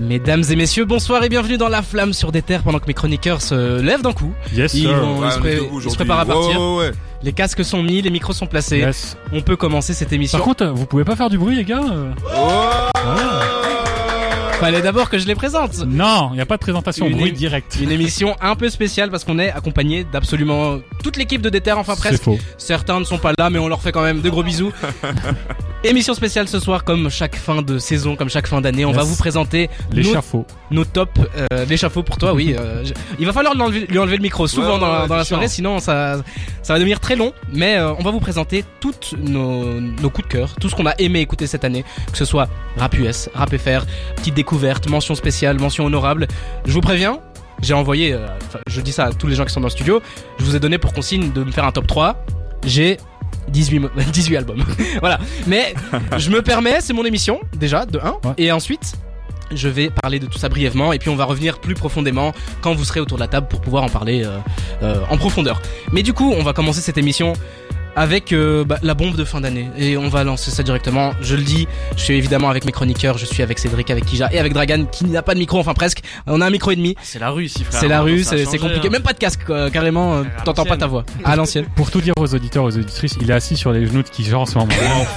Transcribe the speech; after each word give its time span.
Mesdames 0.00 0.44
et 0.50 0.54
messieurs, 0.56 0.84
bonsoir 0.84 1.24
et 1.24 1.28
bienvenue 1.28 1.56
dans 1.56 1.68
La 1.68 1.82
Flamme 1.82 2.12
sur 2.12 2.30
des 2.30 2.40
terres 2.42 2.62
pendant 2.62 2.78
que 2.78 2.86
mes 2.86 2.94
chroniqueurs 2.94 3.42
se 3.42 3.80
lèvent 3.80 4.02
d'un 4.02 4.12
coup. 4.12 4.32
Yes, 4.54 4.74
Ils, 4.74 4.82
sir. 4.82 4.96
vont- 4.96 5.24
ils 5.26 5.32
se, 5.32 5.38
pré- 5.38 5.58
ils 5.84 5.90
se 5.90 5.96
préparent 5.96 6.20
à 6.20 6.24
partir. 6.24 6.60
Ouais, 6.60 6.66
ouais, 6.66 6.78
ouais. 6.88 6.92
Les 7.24 7.32
casques 7.32 7.64
sont 7.64 7.82
mis, 7.82 8.00
les 8.00 8.10
micros 8.10 8.32
sont 8.32 8.46
placés. 8.46 8.78
Yes. 8.78 9.16
On 9.32 9.40
peut 9.40 9.56
commencer 9.56 9.94
cette 9.94 10.12
émission. 10.12 10.38
Par 10.38 10.46
contre, 10.46 10.66
vous 10.66 10.86
pouvez 10.86 11.04
pas 11.04 11.16
faire 11.16 11.30
du 11.30 11.36
bruit, 11.38 11.56
les 11.56 11.64
gars 11.64 11.80
euh 11.82 12.87
Fallait 14.60 14.82
d'abord 14.82 15.08
que 15.08 15.18
je 15.18 15.26
les 15.26 15.36
présente. 15.36 15.78
Non, 15.86 16.30
il 16.32 16.34
n'y 16.36 16.40
a 16.40 16.46
pas 16.46 16.56
de 16.56 16.60
présentation, 16.60 17.06
Une 17.06 17.16
bruit 17.16 17.32
direct. 17.32 17.78
Une 17.80 17.92
émission 17.92 18.34
un 18.40 18.56
peu 18.56 18.68
spéciale 18.68 19.08
parce 19.08 19.22
qu'on 19.22 19.38
est 19.38 19.50
accompagné 19.52 20.02
d'absolument 20.02 20.78
toute 21.04 21.16
l'équipe 21.16 21.40
de 21.40 21.48
Déter, 21.48 21.72
enfin 21.72 21.94
C'est 21.94 22.00
presque. 22.08 22.22
faux. 22.24 22.38
Certains 22.58 22.98
ne 22.98 23.04
sont 23.04 23.18
pas 23.18 23.32
là, 23.38 23.50
mais 23.50 23.60
on 23.60 23.68
leur 23.68 23.80
fait 23.80 23.92
quand 23.92 24.02
même 24.02 24.20
de 24.20 24.28
gros 24.28 24.42
bisous. 24.42 24.72
Émission 25.84 26.12
spéciale 26.12 26.48
ce 26.48 26.58
soir, 26.58 26.82
comme 26.82 27.08
chaque 27.08 27.36
fin 27.36 27.62
de 27.62 27.78
saison, 27.78 28.16
comme 28.16 28.28
chaque 28.28 28.48
fin 28.48 28.60
d'année, 28.60 28.84
on 28.84 28.88
Yes. 28.88 28.96
va 28.96 29.02
vous 29.04 29.14
présenter 29.14 29.70
nos, 29.92 29.96
L'échafaud. 29.98 30.44
nos 30.72 30.84
top, 30.84 31.10
euh, 31.52 31.64
l'échafaud 31.66 32.02
pour 32.02 32.16
toi, 32.18 32.34
oui. 32.34 32.56
euh, 32.58 32.84
je- 32.84 32.94
il 33.20 33.26
va 33.26 33.32
falloir 33.32 33.54
lui 33.54 33.62
enlever, 33.62 33.86
lui 33.88 33.98
enlever 34.00 34.16
le 34.16 34.22
micro 34.22 34.48
souvent 34.48 34.74
Ouais, 34.74 34.80
dans, 34.80 34.92
la- 34.92 35.02
ouais, 35.02 35.08
dans 35.08 35.14
la 35.14 35.22
c'est 35.22 35.28
soirée, 35.28 35.46
sinon 35.46 35.78
ça, 35.78 36.16
ça 36.62 36.72
va 36.72 36.80
devenir 36.80 36.98
très 36.98 37.14
long. 37.14 37.32
Mais 37.52 37.76
euh, 37.76 37.92
on 37.96 38.02
va 38.02 38.10
vous 38.10 38.18
présenter 38.18 38.64
toutes 38.80 39.14
nos, 39.22 39.80
nos 39.80 40.10
coups 40.10 40.26
de 40.26 40.32
cœur, 40.32 40.56
tout 40.60 40.68
ce 40.68 40.74
qu'on 40.74 40.86
a 40.86 40.94
aimé 40.98 41.20
écouter 41.20 41.46
cette 41.46 41.64
année, 41.64 41.84
que 42.10 42.18
ce 42.18 42.24
soit 42.24 42.48
rap 42.76 42.98
US, 42.98 43.28
rap 43.32 43.56
FR, 43.56 43.86
petite 44.16 44.34
découverte, 44.34 44.47
mention 44.88 45.14
spéciale, 45.14 45.58
mention 45.60 45.84
honorable. 45.84 46.26
Je 46.64 46.72
vous 46.72 46.80
préviens. 46.80 47.20
J'ai 47.60 47.74
envoyé, 47.74 48.12
euh, 48.12 48.26
je 48.68 48.80
dis 48.80 48.92
ça 48.92 49.06
à 49.06 49.12
tous 49.12 49.26
les 49.26 49.34
gens 49.34 49.44
qui 49.44 49.52
sont 49.52 49.60
dans 49.60 49.66
le 49.66 49.72
studio, 49.72 50.00
je 50.38 50.44
vous 50.44 50.54
ai 50.54 50.60
donné 50.60 50.78
pour 50.78 50.92
consigne 50.92 51.32
de 51.32 51.42
me 51.42 51.50
faire 51.50 51.64
un 51.64 51.72
top 51.72 51.88
3. 51.88 52.24
J'ai 52.64 52.98
18, 53.48 53.78
mo- 53.80 53.88
18 54.12 54.36
albums. 54.36 54.64
voilà. 55.00 55.18
Mais 55.48 55.74
je 56.18 56.30
me 56.30 56.40
permets, 56.42 56.80
c'est 56.80 56.92
mon 56.92 57.04
émission, 57.04 57.40
déjà, 57.56 57.84
de 57.84 57.98
1. 57.98 58.02
Ouais. 58.10 58.34
Et 58.38 58.52
ensuite, 58.52 58.94
je 59.52 59.66
vais 59.68 59.90
parler 59.90 60.20
de 60.20 60.26
tout 60.26 60.38
ça 60.38 60.48
brièvement 60.48 60.92
et 60.92 60.98
puis 61.00 61.08
on 61.08 61.16
va 61.16 61.24
revenir 61.24 61.58
plus 61.58 61.74
profondément 61.74 62.32
quand 62.60 62.74
vous 62.74 62.84
serez 62.84 63.00
autour 63.00 63.16
de 63.16 63.22
la 63.22 63.28
table 63.28 63.48
pour 63.48 63.60
pouvoir 63.60 63.82
en 63.82 63.88
parler 63.88 64.22
euh, 64.24 64.38
euh, 64.82 65.00
en 65.10 65.16
profondeur. 65.16 65.60
Mais 65.90 66.02
du 66.04 66.12
coup, 66.12 66.32
on 66.36 66.42
va 66.44 66.52
commencer 66.52 66.80
cette 66.80 66.98
émission 66.98 67.32
avec 67.98 68.32
euh, 68.32 68.64
bah, 68.64 68.78
la 68.82 68.94
bombe 68.94 69.16
de 69.16 69.24
fin 69.24 69.40
d'année 69.40 69.68
et 69.76 69.96
on 69.96 70.08
va 70.08 70.22
lancer 70.24 70.50
ça 70.50 70.62
directement. 70.62 71.12
Je 71.20 71.34
le 71.34 71.42
dis, 71.42 71.66
je 71.96 72.02
suis 72.02 72.14
évidemment 72.14 72.48
avec 72.48 72.64
mes 72.64 72.72
chroniqueurs, 72.72 73.18
je 73.18 73.26
suis 73.26 73.42
avec 73.42 73.58
Cédric, 73.58 73.90
avec 73.90 74.04
Kija 74.06 74.28
et 74.32 74.38
avec 74.38 74.52
Dragan 74.52 74.84
qui 74.90 75.04
n'a 75.06 75.22
pas 75.22 75.34
de 75.34 75.38
micro, 75.40 75.58
enfin 75.58 75.74
presque. 75.74 76.00
On 76.26 76.40
a 76.40 76.46
un 76.46 76.50
micro 76.50 76.70
et 76.70 76.76
demi. 76.76 76.94
C'est 77.02 77.18
la 77.18 77.30
rue 77.30 77.44
ici, 77.46 77.64
frère. 77.64 77.80
C'est 77.80 77.88
la 77.88 78.00
rue, 78.02 78.22
c'est 78.22 78.58
compliqué. 78.58 78.86
hein. 78.88 78.90
Même 78.92 79.02
pas 79.02 79.12
de 79.12 79.18
casque, 79.18 79.40
quoi. 79.44 79.70
carrément. 79.70 80.16
euh, 80.18 80.22
T'entends 80.44 80.64
pas 80.64 80.76
ta 80.76 80.86
voix. 80.86 81.04
À 81.24 81.36
l'ancienne. 81.36 81.66
Pour 81.76 81.90
tout 81.90 82.00
dire 82.00 82.14
aux 82.16 82.34
auditeurs, 82.34 82.64
aux 82.64 82.76
auditrices, 82.76 83.16
il 83.20 83.30
est 83.30 83.34
assis 83.34 83.56
sur 83.56 83.72
les 83.72 83.86
genoux 83.86 84.02
de 84.02 84.08
Kija 84.08 84.38
en 84.38 84.46
ce 84.46 84.56
moment. 84.58 84.72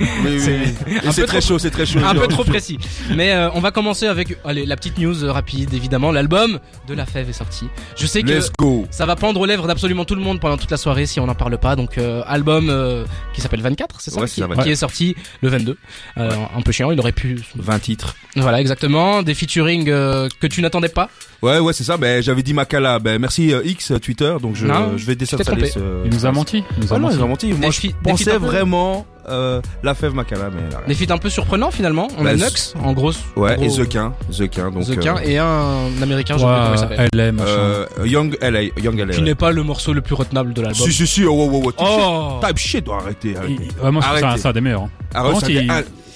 Oui, 0.00 0.06
oui, 0.24 0.40
C'est 0.40 1.20
oui. 1.22 1.26
très 1.26 1.38
trop- 1.38 1.40
chaud, 1.40 1.58
c'est 1.58 1.70
très 1.70 1.86
chaud. 1.86 1.98
un 2.04 2.14
peu 2.14 2.26
trop 2.28 2.44
précis. 2.44 2.78
Mais 3.14 3.32
euh, 3.32 3.50
on 3.54 3.60
va 3.60 3.70
commencer 3.70 4.06
avec 4.06 4.36
allez, 4.44 4.66
la 4.66 4.76
petite 4.76 4.98
news 4.98 5.22
euh, 5.24 5.32
rapide, 5.32 5.72
évidemment. 5.74 6.10
L'album 6.12 6.58
de 6.88 6.94
La 6.94 7.06
Fève 7.06 7.28
est 7.28 7.32
sorti. 7.34 7.66
Je 7.96 8.06
sais 8.06 8.22
que 8.22 8.28
Let's 8.32 8.50
go. 8.58 8.86
ça 8.90 9.06
va 9.06 9.16
pendre 9.16 9.40
aux 9.40 9.46
lèvres 9.46 9.66
d'absolument 9.66 10.04
tout 10.04 10.14
le 10.14 10.20
monde 10.22 10.40
pendant 10.40 10.56
toute 10.56 10.70
la 10.70 10.76
soirée 10.76 11.06
si 11.06 11.20
on 11.20 11.26
n'en 11.26 11.34
parle 11.34 11.58
pas. 11.58 11.76
Donc 11.76 11.91
euh, 11.98 12.22
album 12.26 12.68
euh, 12.70 13.04
qui 13.34 13.40
s'appelle 13.40 13.60
24, 13.62 14.00
c'est 14.00 14.10
ça, 14.10 14.20
Ouais, 14.20 14.26
qui, 14.26 14.34
c'est 14.34 14.40
ça, 14.40 14.46
qui 14.46 14.50
24. 14.50 14.68
est 14.68 14.74
sorti 14.76 15.16
le 15.42 15.48
22. 15.48 15.76
Euh, 16.18 16.30
un 16.56 16.60
peu 16.62 16.72
chiant, 16.72 16.90
il 16.90 16.98
aurait 17.00 17.12
pu. 17.12 17.40
20 17.56 17.78
titres. 17.78 18.16
Voilà, 18.36 18.60
exactement. 18.60 19.22
Des 19.22 19.34
featuring 19.34 19.88
euh, 19.88 20.28
que 20.40 20.46
tu 20.46 20.62
n'attendais 20.62 20.88
pas. 20.88 21.10
Ouais, 21.42 21.58
ouais, 21.58 21.72
c'est 21.72 21.84
ça. 21.84 21.96
Ben, 21.96 22.22
j'avais 22.22 22.42
dit 22.42 22.54
Makala. 22.54 22.98
Ben, 22.98 23.18
merci 23.18 23.52
euh, 23.52 23.62
X 23.64 23.92
Twitter. 24.00 24.34
Donc, 24.40 24.56
je, 24.56 24.66
Non, 24.66 24.96
je 24.96 25.04
vais 25.04 25.16
désinstaller 25.16 25.68
ce. 25.68 26.04
Il 26.04 26.10
nous 26.12 26.26
a 26.26 26.32
menti. 26.32 26.62
Il 26.78 26.84
nous 26.84 26.92
a 26.92 26.96
Ah 26.96 26.98
non, 26.98 27.28
menti. 27.28 27.52
Moi, 27.52 27.70
Des 27.70 27.88
je 27.88 27.88
pensais 28.02 28.38
vraiment 28.38 29.06
euh, 29.28 29.60
la 29.82 29.94
fève 29.94 30.14
Makala, 30.14 30.50
mais 30.54 30.70
là, 30.70 30.80
Des 30.86 30.94
feats 30.94 31.12
un 31.12 31.18
peu 31.18 31.30
surprenants 31.30 31.70
finalement. 31.70 32.08
On 32.18 32.24
Bah, 32.24 32.30
a 32.30 32.34
Nux 32.34 32.74
en 32.82 32.92
gros. 32.92 33.12
Ouais, 33.36 33.56
gros- 33.56 33.64
et 33.64 33.68
The 33.68 33.88
Quin. 33.88 34.14
The 34.30 34.48
Quin. 34.50 34.70
Donc, 34.70 34.84
The 34.86 34.98
Quin 34.98 35.16
euh, 35.16 35.20
et 35.24 35.38
un 35.38 36.02
américain, 36.02 36.34
je 36.34 36.40
sais 36.40 36.46
plus 36.46 36.54
comment 36.54 36.72
il 36.74 36.78
s'appelle. 36.78 37.08
LM, 37.12 37.36
machin. 37.36 37.48
euh, 37.48 37.86
Young 38.04 38.36
LA. 38.40 38.62
Young 38.82 38.98
LA. 38.98 39.12
Qui 39.12 39.18
ouais. 39.20 39.24
n'est 39.24 39.34
pas 39.34 39.50
le 39.52 39.62
morceau 39.62 39.92
le 39.92 40.00
plus 40.00 40.14
retenable 40.14 40.52
de 40.54 40.62
l'album. 40.62 40.86
Si, 40.86 40.92
si, 40.92 41.06
si. 41.06 41.24
Oh, 41.24 41.30
oh, 41.52 41.62
oh, 41.64 41.72
oh. 41.78 42.40
Type 42.44 42.50
Oh 42.54 42.56
shit. 42.58 42.84
Doit 42.84 42.96
arrêter. 42.98 43.30
Il- 43.30 43.36
arrêter. 43.36 43.68
ouais, 43.82 43.90
moi, 43.90 44.02
je 44.02 44.06
trouve 44.08 44.18
ça 44.20 44.26
Arrêtez. 44.26 44.42
c'est 44.42 44.48
un 44.48 44.52
des 44.52 44.60
meilleurs. 44.60 44.82
hein. 44.82 44.90
Ah, 45.14 45.28
ouais, 45.28 45.34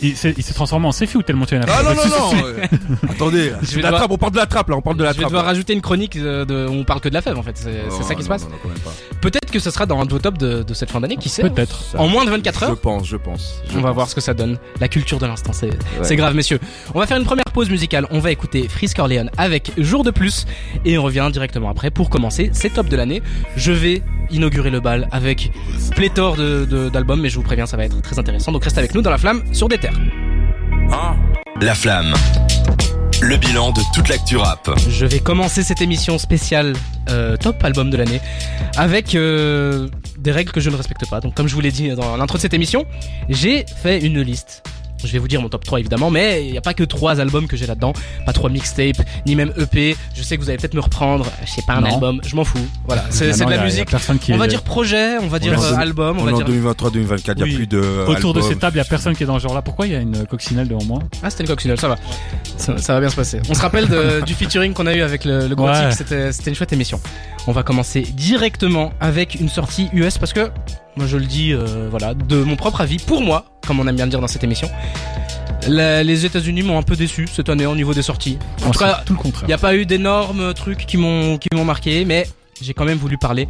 il, 0.03 0.17
s'est 0.17 0.33
transformé 0.55 0.87
en 0.87 0.93
Sefi 0.93 1.17
ou 1.17 1.23
tellement 1.23 1.47
tu 1.47 1.55
es 1.55 1.61
Ah 1.67 1.83
non, 1.83 1.91
non, 1.95 2.03
non. 2.07 3.09
Attendez. 3.11 3.53
Je 3.63 3.67
vais 3.67 3.67
C'est 3.67 3.77
la 3.77 3.83
devoir- 3.91 4.01
trappe. 4.01 4.11
On 4.13 4.19
parle 4.19 4.33
de 4.33 4.39
la 4.39 4.47
trappe, 4.47 4.69
là. 4.69 4.77
On 4.77 4.83
parle 4.83 4.97
de 4.97 5.05
la 5.05 5.11
Je 5.13 5.17
vais 5.17 5.21
trappe. 5.23 5.31
devoir 5.33 5.45
rajouter 5.47 5.73
une 5.73 5.81
chronique 5.81 6.17
euh, 6.17 6.45
de, 6.45 6.67
où 6.67 6.73
on 6.73 6.85
parle 6.85 7.01
que 7.01 7.09
de 7.09 7.15
la 7.15 7.23
fève 7.23 7.39
en 7.39 7.43
fait. 7.43 7.57
C'est 7.57 8.03
ça 8.03 8.15
qui 8.15 8.23
se 8.23 8.29
passe. 8.29 8.45
Non, 8.45 8.51
non, 8.51 8.57
quand 8.63 8.69
même 8.69 8.79
pas. 8.79 8.93
Peut-être 9.21 9.51
que 9.51 9.59
ce 9.59 9.71
sera 9.71 9.87
dans 9.87 9.99
un 10.01 10.05
de 10.05 10.11
vos 10.11 10.19
tops 10.19 10.39
de, 10.39 10.63
de 10.63 10.75
cette 10.75 10.91
fin 10.91 11.01
d'année, 11.01 11.17
qui 11.17 11.29
sait. 11.29 11.43
Peut-être. 11.49 11.85
En 11.97 12.09
moins 12.09 12.25
de 12.25 12.31
24 12.31 12.61
Je 12.61 12.65
heures. 12.67 12.79
pense, 12.81 13.07
je 13.07 13.17
pense. 13.17 13.63
je 13.71 13.73
On 13.79 13.81
va 13.81 13.89
pense. 13.89 13.95
voir 13.95 14.09
ce 14.09 14.15
que 14.15 14.21
ça 14.21 14.35
donne. 14.35 14.59
La 14.81 14.89
culture 14.89 15.19
de 15.19 15.27
l'instant, 15.27 15.53
c'est 15.53 16.17
grave, 16.17 16.35
messieurs. 16.35 16.61
On 16.95 16.99
va 16.99 17.07
faire 17.07 17.17
une 17.17 17.25
première 17.25 17.45
pause 17.53 17.71
musicale. 17.71 18.07
On 18.11 18.19
va 18.19 18.31
écouter 18.31 18.69
Frisk 18.69 18.99
Orleans 18.99 19.27
avec 19.37 19.73
Jour 19.79 20.05
de 20.05 20.11
plus 20.11 20.47
et 20.85 20.99
on 20.99 21.03
revient 21.03 21.29
directement 21.33 21.71
après 21.71 21.91
pour 21.91 22.11
commencer 22.11 22.51
ces 22.53 22.71
tops 22.71 22.89
de 22.91 22.97
l'année. 22.97 23.23
Je 23.57 23.73
vais 23.73 24.03
inaugurer 24.31 24.71
le 24.71 24.81
bal 24.81 25.09
avec 25.13 25.53
pléthore 25.95 26.37
de- 26.37 26.65
de- 26.65 26.89
d'albums, 26.89 27.21
mais 27.21 27.29
je 27.31 27.37
vous 27.37 27.43
préviens, 27.43 27.67
ça 27.67 27.77
va 27.77 27.85
être 27.85 28.01
très 28.03 28.19
intéressant. 28.19 28.51
Donc 28.53 28.65
restez 28.65 28.79
avec 28.81 28.95
nous 28.95 29.01
dans 29.03 29.11
la 29.11 29.19
flamme 29.19 29.43
sur 29.53 29.69
des 29.69 29.79
terres. 29.87 31.17
La 31.61 31.75
flamme. 31.75 32.15
Le 33.23 33.37
bilan 33.37 33.73
de 33.73 33.81
toute 33.95 34.09
l'actu 34.09 34.37
rap. 34.37 34.71
Je 34.89 35.07
vais 35.07 35.21
commencer 35.21 35.63
cette 35.63 35.81
émission 35.81 36.19
spéciale 36.19 36.75
euh, 37.09 37.37
top 37.37 37.63
album 37.65 37.89
de 37.91 37.97
l'année 37.97 38.21
avec 38.77 39.15
euh, 39.15 39.89
des 40.19 40.33
règles 40.33 40.53
que 40.53 40.61
je 40.61 40.69
ne 40.69 40.77
respecte 40.77 41.09
pas. 41.09 41.21
Donc 41.21 41.35
comme 41.35 41.49
je 41.49 41.55
vous 41.55 41.61
l'ai 41.63 41.71
dit 41.71 41.89
dans 41.91 42.17
l'intro 42.17 42.37
de 42.37 42.43
cette 42.43 42.55
émission, 42.55 42.85
j'ai 43.29 43.65
fait 43.83 44.01
une 44.01 44.21
liste. 44.21 44.63
Je 45.05 45.13
vais 45.13 45.19
vous 45.19 45.29
dire 45.29 45.41
mon 45.43 45.49
top 45.49 45.63
3 45.65 45.79
évidemment, 45.81 46.11
mais 46.11 46.45
il 46.47 46.53
n'y 46.53 46.59
a 46.59 46.63
pas 46.63 46.75
que 46.75 46.83
trois 46.83 47.21
albums 47.21 47.47
que 47.47 47.57
j'ai 47.57 47.67
là-dedans, 47.67 47.93
pas 48.25 48.33
trois 48.33 48.49
mixtapes, 48.51 49.03
ni 49.27 49.35
même 49.37 49.53
EP. 49.59 49.97
Je 50.15 50.23
sais 50.23 50.37
que 50.37 50.43
vous 50.43 50.49
allez 50.49 50.59
peut-être 50.59 50.75
me 50.75 50.81
reprendre, 50.81 51.27
je 51.45 51.51
sais 51.51 51.63
pas 51.67 51.75
un 51.75 51.83
Non. 51.83 51.95
album, 51.95 52.21
je 52.27 52.35
m'en 52.35 52.45
fous. 52.45 52.59
Voilà, 52.87 53.05
c'est 53.11 53.31
de 53.33 53.51
la 53.51 53.61
a- 53.61 53.65
musique. 53.65 53.87
qui 54.21 54.33
On 54.33 54.37
va 54.39 54.47
est- 54.47 54.49
dire 54.49 54.63
projet, 54.63 55.19
on 55.19 55.27
va 55.29 55.39
dire 55.39 55.61
euh, 55.63 55.75
album, 55.77 56.17
on 56.19 56.23
On 56.23 56.25
va 56.25 56.31
est 56.31 56.35
en 56.35 56.37
dire. 56.39 56.47
2023-2024, 56.47 57.37
il 57.39 57.43
Oui. 57.45 57.49
n'y 57.51 57.55
a 57.55 57.59
plus 57.59 57.67
de. 57.67 58.05
Autour 58.09 58.33
de 58.35 58.41
cette 58.41 58.59
table, 58.59 58.77
il 58.77 58.79
y 58.79 58.81
a 58.81 58.85
personne 58.85 59.15
qui 59.15 59.23
est 59.23 59.27
dans 59.27 59.39
ce 59.39 59.43
genre-là. 59.43 59.63
Pourquoi 59.63 59.87
il 59.87 59.93
y 59.93 59.97
a 59.97 60.01
une 60.01 60.27
coccinelle 60.27 60.69
devant 60.69 60.85
moi? 60.85 60.99
Ah, 61.23 61.31
c'était 61.31 61.43
une 61.45 61.49
coccinelle, 61.51 61.79
ça 61.79 61.89
va. 61.89 61.97
Ça, 62.57 62.79
ça 62.79 62.95
va 62.95 63.01
bien 63.01 63.09
se 63.11 63.17
passer. 63.17 63.41
On 63.49 63.55
se 63.55 63.61
rappelle 63.61 63.89
de- 63.89 64.23
du 64.25 64.35
featuring 64.35 64.73
qu'on 64.73 64.87
a 64.87 64.95
eu 64.95 65.03
avec 65.03 65.25
le, 65.25 65.47
le 65.47 65.55
gros 65.55 65.67
Ouais. 65.69 65.91
c'était 65.93 66.33
c'était 66.33 66.51
une 66.51 66.57
chouette 66.57 66.73
émission. 66.73 67.01
On 67.47 67.53
va 67.53 67.63
commencer 67.63 68.01
directement 68.03 68.93
avec 69.01 69.35
une 69.37 69.49
sortie 69.49 69.89
US 69.93 70.19
parce 70.19 70.33
que, 70.33 70.51
moi 70.97 71.07
je 71.07 71.17
le 71.17 71.27
dis, 71.27 71.53
euh, 71.53 71.89
voilà, 71.91 72.15
de 72.15 72.43
mon 72.43 72.57
propre 72.57 72.81
avis, 72.81 72.97
pour 72.99 73.23
moi, 73.23 73.45
comme 73.67 73.81
on 73.81 73.87
aime 73.87 73.97
bien 73.97 74.07
le 74.07 74.11
dire 74.11 74.21
dans 74.21 74.27
cette 74.29 74.45
émission, 74.45 74.71
la- 75.69 76.03
les 76.03 76.25
États-Unis 76.25 76.63
m'ont 76.63 76.79
un 76.79 76.83
peu 76.83 76.97
déçu 76.97 77.27
cette 77.33 77.49
année 77.49 77.67
au 77.67 77.75
niveau 77.75 77.93
des 77.95 78.03
sorties. 78.03 78.39
En 78.65 78.69
Oh, 78.69 78.73
tout 78.73 78.79
cas, 78.79 79.03
tout 79.05 79.13
le 79.15 79.19
contraire. 79.19 79.43
il 79.45 79.49
n'y 79.49 79.53
a 79.55 79.59
pas 79.59 79.75
eu 79.75 79.85
d'énormes 79.87 80.55
trucs 80.55 80.87
qui 80.87 80.97
m'ont 80.97 81.39
qui 81.39 81.49
m'ont 81.55 81.65
marqué, 81.65 82.05
mais 82.05 82.27
j'ai 82.63 82.73
quand 82.75 82.85
même 82.85 82.99
voulu 82.99 83.19
parler 83.19 83.49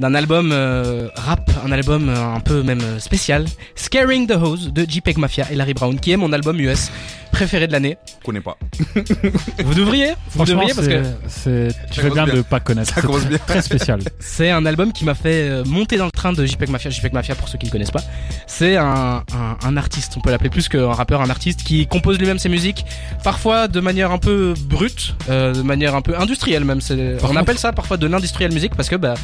d'un 0.00 0.14
album 0.14 0.50
euh, 0.52 1.08
rap, 1.14 1.50
un 1.64 1.70
album 1.72 2.08
euh, 2.08 2.34
un 2.34 2.40
peu 2.40 2.62
même 2.62 2.80
euh, 2.82 2.98
spécial, 2.98 3.44
Scaring 3.76 4.26
the 4.26 4.32
Hose 4.36 4.72
de 4.72 4.84
JPEG 4.88 5.18
Mafia 5.18 5.46
et 5.50 5.54
Larry 5.54 5.74
Brown, 5.74 5.98
qui 6.00 6.10
est 6.12 6.16
mon 6.16 6.32
album 6.32 6.58
US 6.60 6.90
préféré 7.30 7.66
de 7.66 7.72
l'année. 7.72 7.96
Je 8.20 8.24
connais 8.26 8.40
pas. 8.40 8.56
Vous 9.64 9.74
devriez, 9.74 10.10
vous 10.10 10.14
Franchement, 10.44 10.62
devriez 10.62 10.74
parce 10.74 10.86
que 10.88 11.02
c'est- 11.28 11.74
tu 11.90 12.00
fais 12.00 12.10
bien 12.10 12.24
bien. 12.26 12.34
de 12.34 12.42
pas 12.42 12.60
connaître. 12.60 12.88
Ça 12.90 13.00
C'est 13.00 13.06
commence 13.06 13.20
très- 13.22 13.28
bien. 13.30 13.38
Très 13.46 13.62
spécial. 13.62 14.00
c'est 14.20 14.50
un 14.50 14.64
album 14.66 14.92
qui 14.92 15.04
m'a 15.04 15.14
fait 15.14 15.64
monter 15.64 15.96
dans 15.96 16.04
le 16.06 16.10
train 16.12 16.32
de 16.32 16.44
JPEG 16.46 16.70
Mafia. 16.70 16.90
JPEG 16.90 17.12
Mafia, 17.12 17.34
pour 17.34 17.48
ceux 17.48 17.58
qui 17.58 17.66
ne 17.66 17.70
connaissent 17.72 17.90
pas, 17.90 18.02
c'est 18.46 18.76
un, 18.76 19.22
un, 19.32 19.56
un 19.66 19.76
artiste, 19.76 20.14
on 20.16 20.20
peut 20.20 20.30
l'appeler 20.30 20.50
plus 20.50 20.68
qu'un 20.68 20.92
rappeur, 20.92 21.22
un 21.22 21.30
artiste 21.30 21.62
qui 21.64 21.86
compose 21.88 22.18
lui-même 22.18 22.38
ses 22.38 22.48
musiques, 22.48 22.84
parfois 23.24 23.66
de 23.68 23.80
manière 23.80 24.10
un 24.12 24.18
peu 24.18 24.54
brute, 24.68 25.14
euh, 25.28 25.52
de 25.54 25.62
manière 25.62 25.94
un 25.96 26.02
peu 26.02 26.16
industrielle 26.18 26.64
même. 26.64 26.80
On 27.22 27.36
appelle 27.36 27.58
ça 27.58 27.72
parfois 27.72 27.96
de 27.96 28.06
l'industrial 28.06 28.52
music 28.52 28.74
parce 28.76 28.88
que 28.88 28.96
bah, 28.96 29.14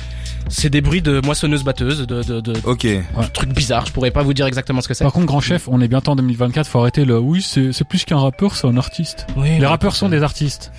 c'est 0.60 0.71
des 0.71 0.82
bruits 0.82 1.00
de 1.03 1.21
moissonneuse-batteuse, 1.25 2.06
de, 2.06 2.22
de, 2.22 2.41
de, 2.41 2.53
Ok. 2.65 2.87
trucs 3.32 3.53
bizarres. 3.54 3.87
Je 3.87 3.93
pourrais 3.93 4.10
pas 4.10 4.22
vous 4.22 4.34
dire 4.34 4.47
exactement 4.47 4.81
ce 4.82 4.88
que 4.88 4.94
c'est. 4.94 5.04
Par 5.04 5.12
contre, 5.12 5.26
grand 5.26 5.41
chef, 5.41 5.69
on 5.69 5.81
est 5.81 5.88
bientôt 5.88 6.12
en 6.12 6.16
2024, 6.16 6.66
faut 6.66 6.81
arrêter 6.81 7.04
le 7.04 7.19
oui, 7.19 7.41
c'est 7.43 7.72
c'est 7.72 7.84
plus 7.84 8.04
qu'un 8.04 8.19
rappeur, 8.19 8.54
c'est 8.54 8.66
un 8.66 8.76
artiste. 8.76 9.26
Oui, 9.37 9.59
Les 9.59 9.66
rappeurs 9.66 9.97
sont 9.97 10.09
des 10.10 10.22
artistes. 10.22 10.70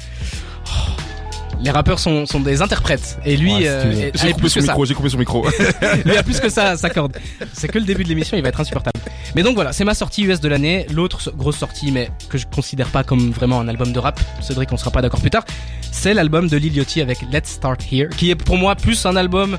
Les 1.62 1.72
rappeurs 1.72 2.00
sont, 2.00 2.26
sont 2.26 2.40
des 2.40 2.62
interprètes 2.62 3.20
et 3.26 3.38
lui, 3.38 3.54
Ouais, 3.54 3.68
euh, 3.68 4.12
J'ai 4.16 4.32
coupé 4.32 4.42
plus 4.42 4.50
son 4.50 4.62
micro, 4.62 4.86
j'ai 4.86 4.94
coupé 4.94 5.10
son 5.10 5.18
micro. 5.18 5.46
Lui 6.06 6.18
a 6.18 6.24
plus 6.24 6.40
que 6.40 6.50
ça, 6.50 6.76
ça 6.78 6.90
corde. 6.90 7.18
C'est 7.54 7.68
que 7.68 7.78
le 7.78 7.86
début 7.86 8.04
de 8.04 8.10
l'émission, 8.10 8.38
il 8.38 8.44
va 8.44 8.50
être 8.50 8.60
insupportable. 8.60 9.00
Mais 9.36 9.44
donc 9.44 9.56
voilà, 9.56 9.74
c'est 9.74 9.84
ma 9.84 9.94
sortie 9.94 10.24
US 10.24 10.40
de 10.40 10.48
l'année. 10.48 10.86
L'autre 10.92 11.32
grosse 11.36 11.58
sortie, 11.58 11.92
mais 11.92 12.10
que 12.30 12.38
je 12.38 12.46
considère 12.48 12.88
pas 12.88 13.04
comme 13.04 13.32
vraiment 13.32 13.60
un 13.60 13.68
album 13.68 13.92
de 13.92 14.00
rap, 14.00 14.20
Cédric, 14.42 14.72
on 14.72 14.78
sera 14.78 14.92
pas 14.92 15.02
d'accord 15.02 15.22
plus 15.22 15.30
tard, 15.30 15.44
c'est 15.92 16.14
l'album 16.14 16.48
de 16.48 16.58
Lil 16.58 16.76
Yachty 16.76 17.02
avec 17.02 17.20
Let's 17.32 17.50
Start 17.50 17.82
Here, 17.92 18.10
qui 18.10 18.32
est 18.32 18.36
pour 18.36 18.58
moi 18.58 18.76
plus 18.76 19.06
un 19.06 19.16
album 19.16 19.58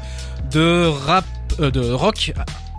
de 0.51 0.87
rap, 0.87 1.25
euh, 1.61 1.71
de 1.71 1.81
rock 1.93 2.33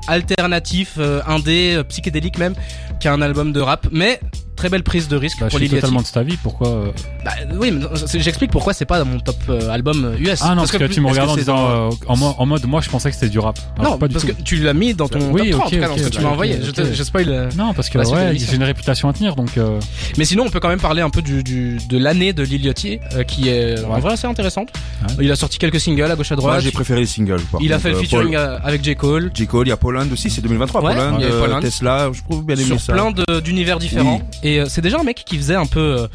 alternatif, 0.08 0.96
euh, 0.98 1.22
indé, 1.28 1.74
euh, 1.76 1.84
psychédélique 1.84 2.38
même, 2.38 2.56
qu'un 3.00 3.22
album 3.22 3.54
de 3.54 3.62
rap, 3.62 3.88
mais 3.92 4.20
très 4.64 4.70
belle 4.70 4.84
prise 4.84 5.10
de 5.10 5.18
risque 5.18 5.42
Bah, 5.42 5.48
je 5.52 5.58
pour 5.58 5.68
totalement 5.70 6.00
de 6.00 6.06
cet 6.06 6.16
avis. 6.16 6.38
Pourquoi 6.38 6.70
euh, 6.70 6.92
Bah, 7.26 7.32
oui, 7.60 7.74
j'explique 8.14 8.50
pourquoi 8.50 8.72
c'est 8.72 8.86
pas 8.86 9.04
mon 9.04 9.20
top 9.20 9.36
euh, 9.50 9.70
album 9.70 10.06
euh, 10.06 10.18
US. 10.32 10.40
Ah 10.42 10.56
non, 10.56 10.62
parce, 10.62 10.72
que, 10.72 10.86
tu 10.86 11.02
me 11.02 11.10
regardes 11.10 11.32
en 11.32 11.36
disant 11.36 11.70
euh, 11.70 11.90
en, 12.08 12.16
en 12.22 12.46
mode 12.46 12.66
moi 12.66 12.80
je 12.80 12.90
pensais 12.90 13.10
que 13.10 13.16
c'était 13.16 13.28
du 13.30 13.40
rap. 13.40 13.60
Alors, 13.78 13.92
Non, 13.92 13.98
pas 13.98 14.08
du 14.08 14.14
parce 14.14 14.26
tout. 14.26 14.34
que 14.34 14.42
tu 14.42 14.56
l'as 14.56 14.74
mis 14.74 14.94
dans 14.94 15.10
ton 15.10 15.20
Oui, 15.34 15.50
top 15.52 15.60
3 15.60 15.64
en 15.64 15.68
ok, 15.68 15.74
tout 15.74 15.80
cas, 15.82 15.88
dans 15.88 15.94
ok, 15.96 16.00
ce 16.00 16.04
que 16.06 16.10
tu 16.16 16.22
m'as 16.22 16.30
envoyé. 16.30 16.60
Je, 16.64 16.72
te, 16.72 16.94
je 16.94 17.04
spoil. 17.04 17.50
Non, 17.58 17.74
parce 17.74 17.90
que 17.90 17.98
ouais, 17.98 18.38
j'ai 18.38 18.56
une 18.56 18.64
réputation 18.64 19.10
à 19.10 19.14
tenir, 19.14 19.36
donc 19.36 19.58
euh, 19.58 19.80
Mais 20.18 20.24
sinon, 20.24 20.46
on 20.46 20.50
peut 20.50 20.62
quand 20.62 20.70
même 20.70 20.80
parler 20.80 21.02
un 21.02 21.10
peu 21.10 21.22
du, 21.22 21.44
du 21.44 21.78
de 21.90 21.98
l'année 21.98 22.32
de 22.32 22.44
Lil 22.44 22.64
Yachty, 22.64 23.00
euh, 23.16 23.24
qui 23.24 23.50
est 23.50 23.84
en 23.84 23.94
Ouais. 23.96 24.00
vrai 24.00 24.14
assez 24.14 24.28
intéressante. 24.28 24.70
Ouais. 25.10 25.26
Il 25.26 25.32
a 25.32 25.36
sorti 25.36 25.58
quelques 25.58 25.82
singles 25.82 26.10
à 26.10 26.16
gauche 26.16 26.32
à 26.32 26.36
Moi, 26.36 26.42
droite. 26.44 26.62
j'ai 26.62 26.72
préféré 26.72 27.02
les 27.02 27.06
singles. 27.06 27.42
par 27.52 27.62
il 27.62 27.74
a 27.74 27.80
fait 27.80 27.90
le 27.90 27.96
featuring 27.98 28.34
Paul- 28.34 28.60
avec 28.64 28.82
J 28.82 28.96
Cole. 28.96 29.30
J. 29.34 29.46
Cole, 29.46 29.68
il 29.68 29.72
y 29.72 29.74
a 29.74 29.78
Poland 29.78 30.08
aussi, 30.10 30.30
c'est 30.30 30.40
2023. 30.42 30.82
Ouais, 30.82 30.96
Poland, 30.96 31.18
il 31.20 31.26
y 31.26 31.28
a 31.28 31.32
Poland. 31.32 31.60
Tesla, 31.60 32.10
je 32.14 32.22
trouve 32.24 32.46
bien 32.46 32.56
aimé 32.56 32.66
sur 32.66 32.80
ça. 32.80 32.94
plein 32.94 33.12
d'univers 33.42 33.80
différents. 33.80 34.22
Et 34.44 34.53
euh, 34.60 34.66
c'est 34.68 34.82
déjà 34.82 35.00
un 35.00 35.04
mec 35.04 35.24
qui 35.26 35.38
faisait 35.38 35.56
un 35.56 35.66
peu, 35.66 35.80
euh, 36.02 36.08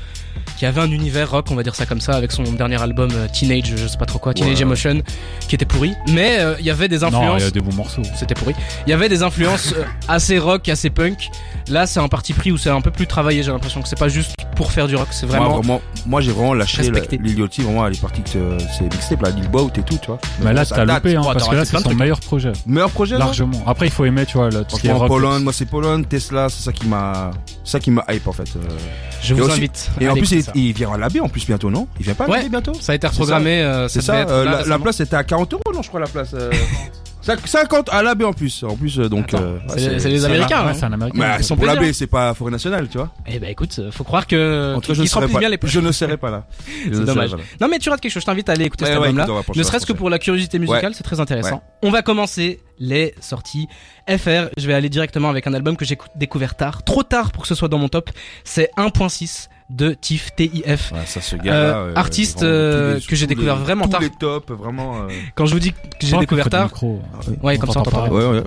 qui 0.56 0.66
avait 0.66 0.80
un 0.80 0.90
univers 0.90 1.30
rock, 1.30 1.46
on 1.50 1.54
va 1.54 1.62
dire 1.62 1.74
ça 1.74 1.86
comme 1.86 2.00
ça, 2.00 2.12
avec 2.14 2.32
son 2.32 2.42
dernier 2.42 2.80
album 2.80 3.10
euh, 3.14 3.26
Teenage, 3.32 3.74
je 3.76 3.86
sais 3.86 3.98
pas 3.98 4.06
trop 4.06 4.18
quoi, 4.18 4.34
Teenage 4.34 4.56
Ouais. 4.56 4.62
Emotion, 4.62 5.02
qui 5.48 5.54
était 5.54 5.64
pourri. 5.64 5.94
Mais 6.12 6.38
euh, 6.40 6.54
il 6.58 6.66
y 6.66 6.70
avait 6.70 6.88
des 6.88 6.98
non, 6.98 7.08
il 7.10 7.14
influences. 7.14 7.42
y 7.42 7.46
a 7.46 7.50
des 7.50 7.60
bons 7.60 7.74
morceaux. 7.74 8.02
C'était 8.16 8.34
pourri. 8.34 8.54
Il 8.86 8.90
y 8.90 8.92
avait 8.92 9.08
des 9.08 9.22
influences 9.22 9.72
euh, 9.76 9.84
assez 10.08 10.38
rock, 10.38 10.68
assez 10.68 10.90
punk. 10.90 11.28
Là, 11.68 11.86
c'est 11.86 12.00
un 12.00 12.08
parti 12.08 12.32
pris 12.32 12.50
où 12.52 12.56
c'est 12.58 12.70
un 12.70 12.80
peu 12.80 12.90
plus 12.90 13.06
travaillé. 13.06 13.42
J'ai 13.42 13.50
l'impression 13.52 13.82
que 13.82 13.88
c'est 13.88 13.98
pas 13.98 14.08
juste 14.08 14.32
pour 14.56 14.72
faire 14.72 14.88
du 14.88 14.96
rock, 14.96 15.08
c'est 15.12 15.26
Moi, 15.26 15.38
vraiment. 15.38 15.80
moi, 16.06 16.20
j'ai 16.20 16.32
vraiment 16.32 16.54
lâché 16.54 16.82
la- 16.82 16.90
respecté. 16.90 17.18
Lil 17.22 17.38
Yachty, 17.38 17.62
vraiment, 17.62 17.86
elle 17.86 17.92
est 17.94 18.00
partie 18.00 18.22
que 18.22 18.38
euh, 18.38 18.58
c'est 18.76 18.82
mixtape, 18.84 19.22
là, 19.22 19.30
Lil 19.30 19.48
Boat 19.48 19.70
et 19.78 19.82
tout, 19.82 19.96
tu 20.00 20.06
vois. 20.08 20.18
Mais 20.42 20.52
là, 20.52 20.64
ça 20.64 20.74
t'as 20.76 20.84
loupé, 20.84 21.14
hein, 21.14 21.20
parce 21.24 21.48
que 21.48 21.54
là, 21.54 21.64
c'est 21.64 21.76
de 21.76 21.82
son 21.82 21.94
meilleur 21.94 22.18
projet, 22.18 22.52
Meilleur 22.66 22.90
projet, 22.90 23.16
là 23.18 23.26
largement. 23.26 23.62
Après, 23.66 23.86
il 23.86 23.92
faut 23.92 24.04
aimer, 24.04 24.26
tu 24.26 24.36
vois, 24.38 24.50
là, 24.50 24.64
tout 24.64 24.76
ce 24.76 24.80
qui 24.80 24.88
est. 24.88 25.06
Poland, 25.06 25.38
moi, 25.40 25.52
c'est 25.52 25.66
Poland, 25.66 26.02
Tesla, 26.02 26.48
c'est 26.48 26.64
ça 26.64 26.72
qui 26.72 26.86
m'a, 26.88 27.30
c'est 27.64 27.72
ça 27.72 27.80
qui 27.80 27.90
m'a 27.92 28.04
hype, 28.10 28.26
en 28.28 28.32
fait. 28.32 28.48
euh. 28.56 28.60
Je 29.22 29.34
vous 29.34 29.42
aussi- 29.44 29.52
invite. 29.58 29.90
Et 30.00 30.08
en 30.08 30.14
plus, 30.14 30.30
il, 30.32 30.42
ça. 30.42 30.52
il 30.54 30.72
vient 30.72 30.92
à 30.92 30.98
la 30.98 31.08
baie, 31.08 31.20
en 31.20 31.28
plus, 31.28 31.44
bientôt, 31.46 31.70
non? 31.70 31.88
Il 31.98 32.04
vient 32.04 32.14
pas 32.14 32.24
à 32.26 32.28
Ouais. 32.28 32.48
bientôt? 32.48 32.72
Ça 32.80 32.92
a 32.92 32.94
été 32.94 33.06
reprogrammé. 33.06 33.60
euh, 33.62 33.88
C'est 33.88 34.00
ça. 34.00 34.06
ça, 34.06 34.12
devait 34.12 34.22
être 34.24 34.30
euh, 34.30 34.68
la, 34.68 34.78
place 34.78 35.00
était 35.00 35.16
à 35.16 35.24
40 35.24 35.52
euros, 35.54 35.62
non, 35.74 35.82
je 35.82 35.88
crois, 35.88 36.00
la 36.00 36.06
place. 36.06 36.34
euh. 37.28 37.36
Cinq- 37.36 37.46
50 37.46 37.88
à 37.90 38.02
la 38.02 38.14
baie 38.14 38.24
en 38.24 38.32
plus. 38.32 38.62
En 38.64 38.76
plus, 38.76 38.98
euh, 38.98 39.08
donc. 39.08 39.34
Attends, 39.34 39.42
euh, 39.44 39.58
c'est 39.68 39.76
les- 39.76 39.98
c'est 40.00 40.18
C'est 40.18 40.24
Américains, 40.24 40.64
ouais, 40.64 40.70
hein. 40.70 40.74
c'est 40.74 40.84
un 40.84 40.92
américain. 40.92 41.18
Bah, 41.18 41.34
Ils 41.38 41.44
sont 41.44 41.54
c'est 41.54 41.56
pour 41.56 41.66
la 41.66 41.72
plaisir. 41.74 41.88
baie, 41.88 41.92
c'est 41.92 42.06
pas 42.06 42.34
forêt 42.34 42.50
nationale, 42.50 42.88
tu 42.88 42.98
vois. 42.98 43.12
Eh 43.26 43.38
ben 43.38 43.50
écoute, 43.50 43.80
faut 43.90 44.04
croire 44.04 44.26
que 44.26 44.74
En 44.74 44.80
tout 44.80 44.88
cas, 44.88 44.94
je. 44.94 44.98
Je 44.98 45.80
ne 45.80 45.92
serai 45.92 46.16
pas 46.16 46.30
là. 46.30 46.46
Serai 46.92 47.04
dommage. 47.04 47.30
Non 47.60 47.68
mais 47.68 47.78
tu 47.78 47.88
rates 47.90 48.00
quelque 48.00 48.12
chose. 48.12 48.22
Je 48.22 48.26
t'invite 48.26 48.48
à 48.48 48.52
aller 48.52 48.64
écouter 48.64 48.84
cet 48.86 48.94
album-là. 48.94 49.26
Ne 49.54 49.62
serait-ce 49.62 49.86
que 49.86 49.92
pour 49.92 50.10
la 50.10 50.18
curiosité 50.18 50.58
musicale, 50.58 50.94
c'est 50.94 51.04
très 51.04 51.20
intéressant. 51.20 51.62
On 51.82 51.90
va 51.90 52.02
commencer 52.02 52.60
les 52.80 53.14
sorties 53.20 53.68
FR. 54.08 54.48
Je 54.56 54.66
vais 54.66 54.74
aller 54.74 54.88
directement 54.88 55.28
avec 55.30 55.46
un 55.46 55.54
album 55.54 55.76
que 55.76 55.84
j'ai 55.84 55.96
cou- 55.96 56.06
découvert 56.16 56.54
tard, 56.56 56.84
trop 56.84 57.02
tard 57.02 57.32
pour 57.32 57.42
que 57.42 57.48
ce 57.48 57.54
soit 57.54 57.68
dans 57.68 57.78
mon 57.78 57.88
top. 57.88 58.10
C'est 58.44 58.70
1.6 58.76 59.48
de 59.70 59.92
TIF 59.92 60.34
TIF. 60.34 60.92
Ouais, 60.92 60.98
ça, 61.06 61.20
ce 61.20 61.36
gars-là. 61.36 61.50
Euh, 61.52 61.92
artiste, 61.94 62.38
vraiment, 62.40 62.52
euh, 62.54 62.94
les- 62.94 63.00
que 63.02 63.16
j'ai 63.16 63.26
découvert 63.26 63.56
les- 63.56 63.62
vraiment 63.64 63.84
tous 63.84 63.90
tard. 63.90 64.00
les 64.00 64.10
tops, 64.10 64.50
vraiment. 64.50 65.02
euh, 65.02 65.08
Quand 65.34 65.46
je 65.46 65.52
vous 65.54 65.60
dis 65.60 65.72
que 65.72 65.78
j'ai 66.06 66.16
découvert 66.18 66.48
tard, 66.48 66.64
micro. 66.64 67.02
ouais, 67.42 67.58
comme 67.58 67.70
ça 67.70 67.80
on 67.80 67.82
t'entend. 67.82 68.08
Ouais, 68.08 68.24
ouais. 68.26 68.42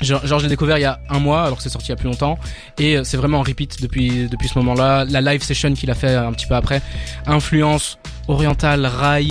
Genre, 0.00 0.38
l'ai 0.42 0.48
découvert 0.48 0.76
il 0.78 0.82
y 0.82 0.86
a 0.86 0.98
un 1.08 1.18
mois, 1.20 1.44
alors 1.44 1.56
que 1.58 1.62
c'est 1.62 1.68
sorti 1.68 1.86
il 1.86 1.90
y 1.90 1.92
a 1.92 1.96
plus 1.96 2.08
longtemps, 2.08 2.38
et 2.78 2.96
euh, 2.96 3.04
c'est 3.04 3.16
vraiment 3.16 3.38
en 3.38 3.42
repeat 3.42 3.80
depuis 3.80 4.26
depuis 4.28 4.48
ce 4.48 4.58
moment-là. 4.58 5.04
La 5.04 5.20
live 5.20 5.42
session 5.42 5.72
qu'il 5.74 5.90
a 5.90 5.94
fait 5.94 6.14
un 6.14 6.32
petit 6.32 6.46
peu 6.46 6.54
après, 6.56 6.82
influence 7.26 7.98
orientale, 8.26 8.86
rail, 8.86 9.30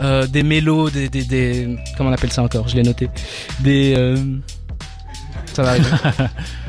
euh, 0.00 0.26
des 0.26 0.42
mélos, 0.42 0.90
des, 0.90 1.08
des 1.08 1.24
des 1.24 1.76
comment 1.96 2.10
on 2.10 2.12
appelle 2.12 2.32
ça 2.32 2.42
encore? 2.42 2.68
Je 2.68 2.76
l'ai 2.76 2.82
noté. 2.82 3.08
Des 3.60 3.94
euh, 3.96 4.16
ça 5.52 5.62
va 5.62 5.70
arriver. 5.70 5.86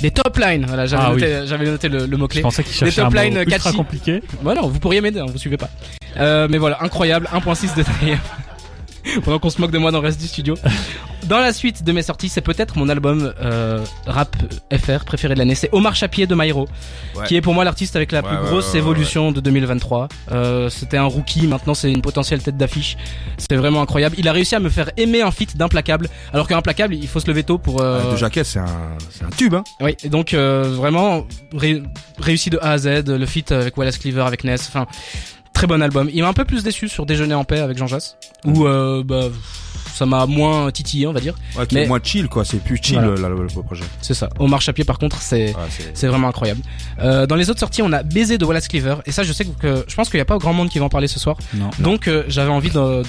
des 0.00 0.10
top 0.10 0.36
lines. 0.38 0.64
Voilà, 0.66 0.86
j'avais 0.86 1.02
Ah 1.06 1.10
noté, 1.10 1.40
j'avais 1.46 1.64
noté 1.66 1.88
le, 1.88 2.06
le 2.06 2.16
mot 2.16 2.28
Je 2.32 2.40
pensais 2.40 2.62
qu'il 2.64 2.72
cherchait 2.74 3.00
un 3.00 3.10
mot 3.10 3.16
ultra 3.20 3.44
catchy. 3.44 3.76
compliqué. 3.76 4.22
Voilà, 4.42 4.62
vous 4.62 4.78
pourriez 4.78 5.00
m'aider, 5.00 5.20
hein, 5.20 5.26
vous 5.30 5.38
suivez 5.38 5.56
pas. 5.56 5.70
Euh, 6.16 6.48
mais 6.50 6.58
voilà, 6.58 6.78
incroyable, 6.82 7.28
1.6 7.32 7.76
de 7.76 7.82
taille. 7.82 8.18
Pendant 9.24 9.38
qu'on 9.38 9.50
se 9.50 9.60
moque 9.60 9.70
de 9.70 9.78
moi 9.78 9.90
dans 9.90 10.00
le 10.00 10.06
reste 10.06 10.20
du 10.20 10.26
studio. 10.26 10.54
Dans 11.24 11.38
la 11.40 11.52
suite 11.52 11.82
de 11.84 11.92
mes 11.92 12.02
sorties, 12.02 12.28
c'est 12.28 12.40
peut-être 12.40 12.78
mon 12.78 12.88
album 12.88 13.32
euh, 13.42 13.84
rap 14.06 14.34
FR 14.72 15.04
préféré 15.04 15.34
de 15.34 15.38
l'année. 15.38 15.54
C'est 15.54 15.68
Omar 15.72 15.94
Chapier 15.94 16.26
de 16.26 16.34
Myro, 16.34 16.68
Ouais. 17.16 17.26
qui 17.26 17.36
est 17.36 17.40
pour 17.40 17.52
moi 17.54 17.64
l'artiste 17.64 17.96
avec 17.96 18.12
la 18.12 18.20
Ouais, 18.22 18.28
plus 18.28 18.36
ouais, 18.36 18.44
grosse 18.44 18.74
évolution 18.74 19.32
de 19.32 19.40
2023. 19.40 20.08
Euh, 20.32 20.68
C'était 20.70 20.96
un 20.96 21.04
rookie, 21.04 21.46
maintenant 21.46 21.74
c'est 21.74 21.90
une 21.90 22.00
potentielle 22.02 22.42
tête 22.42 22.56
d'affiche. 22.56 22.96
C'est 23.36 23.56
vraiment 23.56 23.82
incroyable. 23.82 24.14
Il 24.18 24.28
a 24.28 24.32
réussi 24.32 24.54
à 24.54 24.60
me 24.60 24.68
faire 24.70 24.90
aimer 24.96 25.20
un 25.22 25.30
feat 25.30 25.56
d'implacable, 25.56 26.08
alors 26.32 26.46
qu'implacable, 26.48 26.94
il 26.94 27.08
faut 27.08 27.20
se 27.20 27.26
lever 27.26 27.42
tôt 27.42 27.58
pour. 27.58 27.82
euh, 27.82 28.00
Ah, 28.08 28.12
De 28.12 28.16
Jaquette, 28.16 28.46
c'est 28.46 28.60
un, 28.60 28.66
c'est 29.10 29.24
un 29.24 29.30
tube, 29.30 29.54
hein. 29.54 29.64
oui, 29.80 29.96
et 30.04 30.08
donc 30.08 30.32
euh, 30.34 30.62
vraiment 30.74 31.26
ré- 31.54 31.82
réussi 32.18 32.48
de 32.50 32.58
A 32.62 32.70
à 32.72 32.78
Z, 32.78 33.04
le 33.08 33.26
feat 33.26 33.52
avec 33.52 33.76
Wallace 33.76 33.98
Cleaver, 33.98 34.22
avec 34.22 34.44
Ness, 34.44 34.66
enfin 34.68 34.86
très 35.58 35.66
bon 35.66 35.82
album. 35.82 36.08
Il 36.14 36.22
m'a 36.22 36.28
un 36.28 36.32
peu 36.32 36.44
plus 36.44 36.62
déçu 36.62 36.88
sur 36.88 37.04
Déjeuner 37.04 37.34
en 37.34 37.42
paix 37.44 37.58
avec 37.58 37.76
Jean 37.76 37.88
Jass, 37.88 38.16
où 38.44 38.66
euh, 38.66 39.02
bah, 39.04 39.22
ça 39.92 40.06
m'a 40.06 40.24
moins 40.26 40.70
titillé, 40.70 41.08
on 41.08 41.12
va 41.12 41.18
dire. 41.18 41.34
Ouais, 41.58 41.66
Mais- 41.72 41.86
moins 41.88 41.98
chill, 42.00 42.28
quoi. 42.28 42.44
C'est 42.44 42.58
plus 42.62 42.78
chill, 42.80 42.94
Voilà. 43.00 43.20
là, 43.22 43.28
le, 43.28 43.46
projet. 43.64 43.82
C'est 44.00 44.14
ça. 44.14 44.28
Omar 44.38 44.60
Chapier 44.60 44.84
par 44.84 44.98
contre, 44.98 45.20
c'est 45.20 45.46
Ouais, 45.46 45.62
c'est- 45.70 45.90
c'est 45.94 46.06
vraiment 46.06 46.28
incroyable. 46.28 46.60
Euh, 47.00 47.26
dans 47.26 47.34
les 47.34 47.50
autres 47.50 47.58
sorties, 47.58 47.82
on 47.82 47.92
a 47.92 48.04
Baiser 48.04 48.38
de 48.38 48.44
Wallace 48.44 48.68
Cleaver, 48.68 48.96
et 49.04 49.10
ça 49.10 49.24
je 49.24 49.32
sais 49.32 49.44
que 49.44 49.84
je 49.88 49.94
pense 49.96 50.08
qu'il 50.10 50.18
n'y 50.18 50.22
a 50.22 50.26
pas 50.26 50.38
grand 50.38 50.52
monde 50.52 50.68
qui 50.68 50.78
va 50.78 50.84
en 50.84 50.88
parler 50.88 51.08
ce 51.08 51.18
soir. 51.18 51.36
Non. 51.54 51.70
Donc 51.80 52.06
euh, 52.06 52.22
j'avais 52.28 52.50
envie 52.52 52.70
d'en 52.70 53.02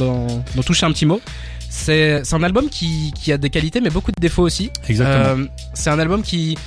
toucher 0.66 0.88
un 0.88 0.92
petit 0.92 1.06
mot. 1.06 1.22
C'est 1.70 2.24
c'est 2.24 2.34
un 2.36 2.42
album 2.42 2.68
qui, 2.70 3.14
qui 3.14 3.32
a 3.32 3.38
des 3.38 3.52
qualités 3.52 3.80
mais 3.80 3.92
beaucoup 3.92 4.12
de 4.12 4.20
défauts 4.20 4.42
aussi. 4.42 4.72
Exactement. 4.88 5.44
Euh, 5.44 5.46
c'est 5.76 5.92
un 5.92 6.00
album 6.00 6.24
qui 6.24 6.58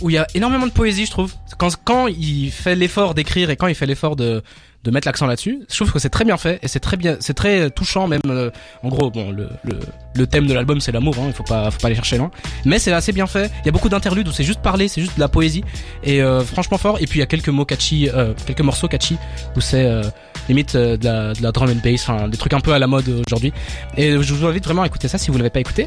où 0.00 0.10
il 0.10 0.14
y 0.14 0.18
a 0.18 0.26
énormément 0.34 0.66
de 0.66 0.72
poésie, 0.72 1.06
je 1.06 1.12
trouve. 1.12 1.32
Quand 1.58 1.70
quand 1.84 2.08
il 2.08 2.50
fait 2.50 2.74
l'effort 2.74 3.14
d'écrire 3.14 3.50
et 3.50 3.56
quand 3.56 3.68
il 3.68 3.76
fait 3.76 3.86
l'effort 3.86 4.16
de 4.16 4.42
de 4.84 4.90
mettre 4.90 5.06
l'accent 5.06 5.26
là-dessus, 5.26 5.60
je 5.70 5.76
trouve 5.76 5.92
que 5.92 5.98
c'est 5.98 6.08
très 6.10 6.24
bien 6.24 6.36
fait 6.36 6.58
et 6.62 6.68
c'est 6.68 6.80
très 6.80 6.96
bien, 6.96 7.16
c'est 7.20 7.34
très 7.34 7.70
touchant 7.70 8.08
même. 8.08 8.20
euh, 8.26 8.50
en 8.82 8.88
gros, 8.88 9.10
bon, 9.10 9.30
le 9.30 9.48
le, 9.62 9.78
le 10.14 10.26
thème 10.26 10.46
de 10.46 10.54
l'album 10.54 10.80
c'est 10.80 10.90
l'amour, 10.92 11.14
hein, 11.20 11.24
il 11.28 11.32
faut 11.32 11.44
pas 11.44 11.70
faut 11.70 11.78
pas 11.78 11.86
aller 11.86 11.94
chercher 11.94 12.18
loin. 12.18 12.30
Mais 12.64 12.78
c'est 12.78 12.92
assez 12.92 13.12
bien 13.12 13.26
fait. 13.26 13.50
Il 13.62 13.66
y 13.66 13.68
a 13.68 13.72
beaucoup 13.72 13.88
d'interludes 13.88 14.26
où 14.28 14.32
c'est 14.32 14.44
juste 14.44 14.60
parler, 14.60 14.88
c'est 14.88 15.00
juste 15.00 15.14
de 15.14 15.20
la 15.20 15.28
poésie 15.28 15.62
et 16.02 16.20
euh, 16.22 16.40
franchement 16.40 16.78
fort. 16.78 16.98
Et 17.00 17.06
puis 17.06 17.18
il 17.18 17.20
y 17.20 17.22
a 17.22 17.26
quelques 17.26 17.48
mots 17.48 17.64
catchy, 17.64 18.08
euh, 18.12 18.34
quelques 18.46 18.60
morceaux 18.62 18.88
catchy 18.88 19.16
où 19.56 19.60
c'est 19.60 19.84
euh, 19.86 20.02
limite 20.48 20.74
euh, 20.74 20.96
de 20.96 21.04
la 21.04 21.32
de 21.34 21.42
la 21.42 21.52
drum 21.52 21.70
and 21.70 21.80
bass, 21.84 22.08
enfin 22.08 22.28
des 22.28 22.36
trucs 22.36 22.52
un 22.54 22.60
peu 22.60 22.72
à 22.72 22.78
la 22.80 22.88
mode 22.88 23.08
aujourd'hui. 23.26 23.52
Et 23.96 24.10
je 24.20 24.34
vous 24.34 24.44
invite 24.46 24.64
vraiment 24.64 24.82
à 24.82 24.86
écouter 24.86 25.06
ça 25.06 25.16
si 25.18 25.30
vous 25.30 25.38
l'avez 25.38 25.50
pas 25.50 25.60
écouté. 25.60 25.86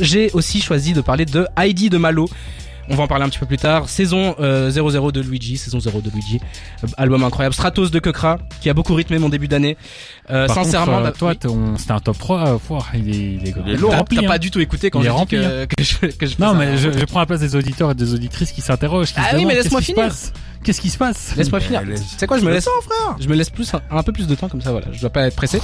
J'ai 0.00 0.30
aussi 0.32 0.60
choisi 0.60 0.92
de 0.92 1.00
parler 1.00 1.24
de 1.24 1.46
Heidi 1.58 1.90
de 1.90 1.98
Malo. 1.98 2.28
On 2.88 2.94
va 2.94 3.02
en 3.04 3.06
parler 3.08 3.24
un 3.24 3.28
petit 3.28 3.38
peu 3.38 3.46
plus 3.46 3.56
tard. 3.56 3.88
Saison 3.88 4.36
euh, 4.40 4.70
00 4.70 5.10
de 5.12 5.20
Luigi, 5.20 5.56
saison 5.56 5.80
0 5.80 6.00
de 6.02 6.10
Luigi, 6.10 6.40
Euh, 6.84 6.86
album 6.96 7.24
incroyable. 7.24 7.54
Stratos 7.54 7.90
de 7.90 7.98
Kekra, 7.98 8.38
qui 8.60 8.70
a 8.70 8.74
beaucoup 8.74 8.94
rythmé 8.94 9.18
mon 9.18 9.28
début 9.28 9.48
d'année. 9.48 9.76
Euh, 10.30 10.46
sincèrement, 10.48 10.98
contre, 10.98 10.98
euh, 10.98 11.10
bah, 11.10 11.12
toi, 11.18 11.32
oui. 11.50 11.74
c'était 11.78 11.92
un 11.92 12.00
top 12.00 12.18
3. 12.18 12.48
euh, 12.48 12.58
pouah, 12.58 12.84
il 12.94 13.08
est, 13.08 13.12
il 13.12 13.48
est, 13.48 13.54
il 13.66 13.72
est 13.74 13.76
T'as- 13.78 13.96
rempli. 13.96 14.16
T'as 14.18 14.24
hein. 14.24 14.28
pas 14.28 14.38
du 14.38 14.50
tout 14.50 14.60
écouté 14.60 14.90
quand 14.90 15.00
Il 15.00 15.02
est 15.02 15.08
j'ai 15.08 15.12
dit 15.14 15.18
rempli, 15.18 15.36
que, 15.38 15.64
que 15.66 15.82
je, 15.82 16.06
que 16.16 16.26
je 16.26 16.36
Non, 16.38 16.54
mais 16.54 16.66
un- 16.66 16.76
je, 16.76 16.90
je 16.90 17.04
prends 17.04 17.20
la 17.20 17.26
place 17.26 17.40
des 17.40 17.56
auditeurs 17.56 17.90
et 17.90 17.94
des 17.94 18.14
auditrices 18.14 18.52
qui 18.52 18.60
s'interrogent. 18.60 19.12
qui 19.12 19.20
Ah 19.20 19.32
se 19.32 19.36
oui, 19.36 19.44
mais 19.46 19.54
laisse-moi 19.54 19.80
finir. 19.80 20.08
Qu'est-ce 20.62 20.80
qui 20.80 20.90
se 20.90 20.98
passe? 20.98 21.34
Laisse-moi 21.36 21.60
finir. 21.60 21.82
sais 22.16 22.26
quoi, 22.26 22.38
je 22.38 22.44
me 22.44 22.50
laisse, 22.52 22.64
frère. 22.64 23.16
je 23.20 23.28
me 23.28 23.34
laisse 23.34 23.50
plus 23.50 23.72
un, 23.74 23.80
un 23.90 24.02
peu 24.02 24.12
plus 24.12 24.26
de 24.26 24.34
temps 24.34 24.48
comme 24.48 24.60
ça. 24.62 24.70
Voilà, 24.72 24.86
je 24.92 25.00
dois 25.00 25.10
pas 25.10 25.26
être 25.26 25.36
pressé. 25.36 25.60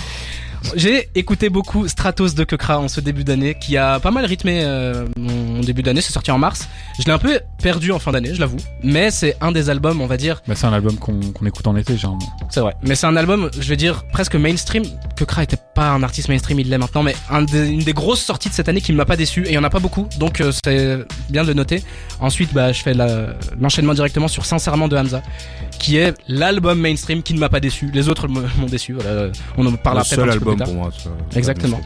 J'ai 0.76 1.08
écouté 1.14 1.50
beaucoup 1.50 1.86
Stratos 1.88 2.34
de 2.34 2.44
Kekra 2.44 2.78
en 2.78 2.88
ce 2.88 3.00
début 3.00 3.24
d'année, 3.24 3.56
qui 3.60 3.76
a 3.76 3.98
pas 4.00 4.10
mal 4.10 4.24
rythmé 4.24 4.60
euh, 4.62 5.06
mon 5.16 5.60
début 5.60 5.82
d'année. 5.82 6.00
C'est 6.00 6.12
sorti 6.12 6.30
en 6.30 6.38
mars. 6.38 6.68
Je 6.98 7.04
l'ai 7.04 7.10
un 7.12 7.18
peu 7.18 7.40
perdu 7.62 7.92
en 7.92 7.98
fin 7.98 8.12
d'année, 8.12 8.34
je 8.34 8.40
l'avoue. 8.40 8.56
Mais 8.82 9.10
c'est 9.10 9.36
un 9.40 9.52
des 9.52 9.70
albums, 9.70 10.00
on 10.00 10.06
va 10.06 10.16
dire, 10.16 10.40
Bah, 10.46 10.54
c'est 10.56 10.66
un 10.66 10.72
album 10.72 10.96
qu'on 10.96 11.20
écoute 11.46 11.66
en 11.66 11.76
été, 11.76 11.96
généralement. 11.96 12.26
C'est 12.50 12.60
vrai. 12.60 12.74
Mais 12.82 12.94
c'est 12.94 13.06
un 13.06 13.16
album, 13.16 13.50
je 13.58 13.68
vais 13.68 13.76
dire, 13.76 14.04
presque 14.12 14.34
mainstream. 14.36 14.84
Que 15.16 15.24
Kra 15.24 15.42
était 15.42 15.58
pas 15.74 15.90
un 15.90 16.02
artiste 16.02 16.28
mainstream, 16.28 16.58
il 16.60 16.68
l'est 16.70 16.78
maintenant, 16.78 17.02
mais 17.02 17.14
un 17.30 17.42
des- 17.42 17.68
une 17.68 17.82
des 17.84 17.92
grosses 17.92 18.22
sorties 18.22 18.48
de 18.48 18.54
cette 18.54 18.68
année 18.68 18.80
qui 18.80 18.92
ne 18.92 18.96
m'a 18.96 19.04
pas 19.04 19.16
déçu. 19.16 19.44
Et 19.46 19.50
il 19.50 19.54
y 19.54 19.58
en 19.58 19.64
a 19.64 19.70
pas 19.70 19.78
beaucoup, 19.80 20.08
donc 20.18 20.40
euh, 20.40 20.52
c'est 20.64 20.98
bien 21.30 21.42
de 21.42 21.48
le 21.48 21.54
noter. 21.54 21.82
Ensuite, 22.20 22.52
bah, 22.54 22.72
je 22.72 22.82
fais 22.82 22.94
l'enchaînement 23.60 23.94
directement 23.94 24.28
sur 24.28 24.44
Sincèrement 24.46 24.88
de 24.88 24.96
Hamza, 24.96 25.22
qui 25.78 25.96
est 25.96 26.14
l'album 26.28 26.78
mainstream 26.80 27.22
qui 27.22 27.34
ne 27.34 27.38
m'a 27.40 27.48
pas 27.48 27.60
déçu. 27.60 27.90
Les 27.92 28.08
autres 28.08 28.28
m'ont 28.28 28.66
déçu. 28.68 28.92
Voilà. 28.92 29.28
On 29.58 29.66
en 29.66 29.72
parlera 29.72 30.04
Le 30.04 30.06
un 30.06 30.16
seul 30.16 30.18
peu 30.18 30.24
plus 30.24 30.32
album 30.32 30.56
tard. 30.58 30.66
pour 30.68 30.76
moi. 30.76 30.90
ça. 30.96 31.10
Exactement. 31.36 31.80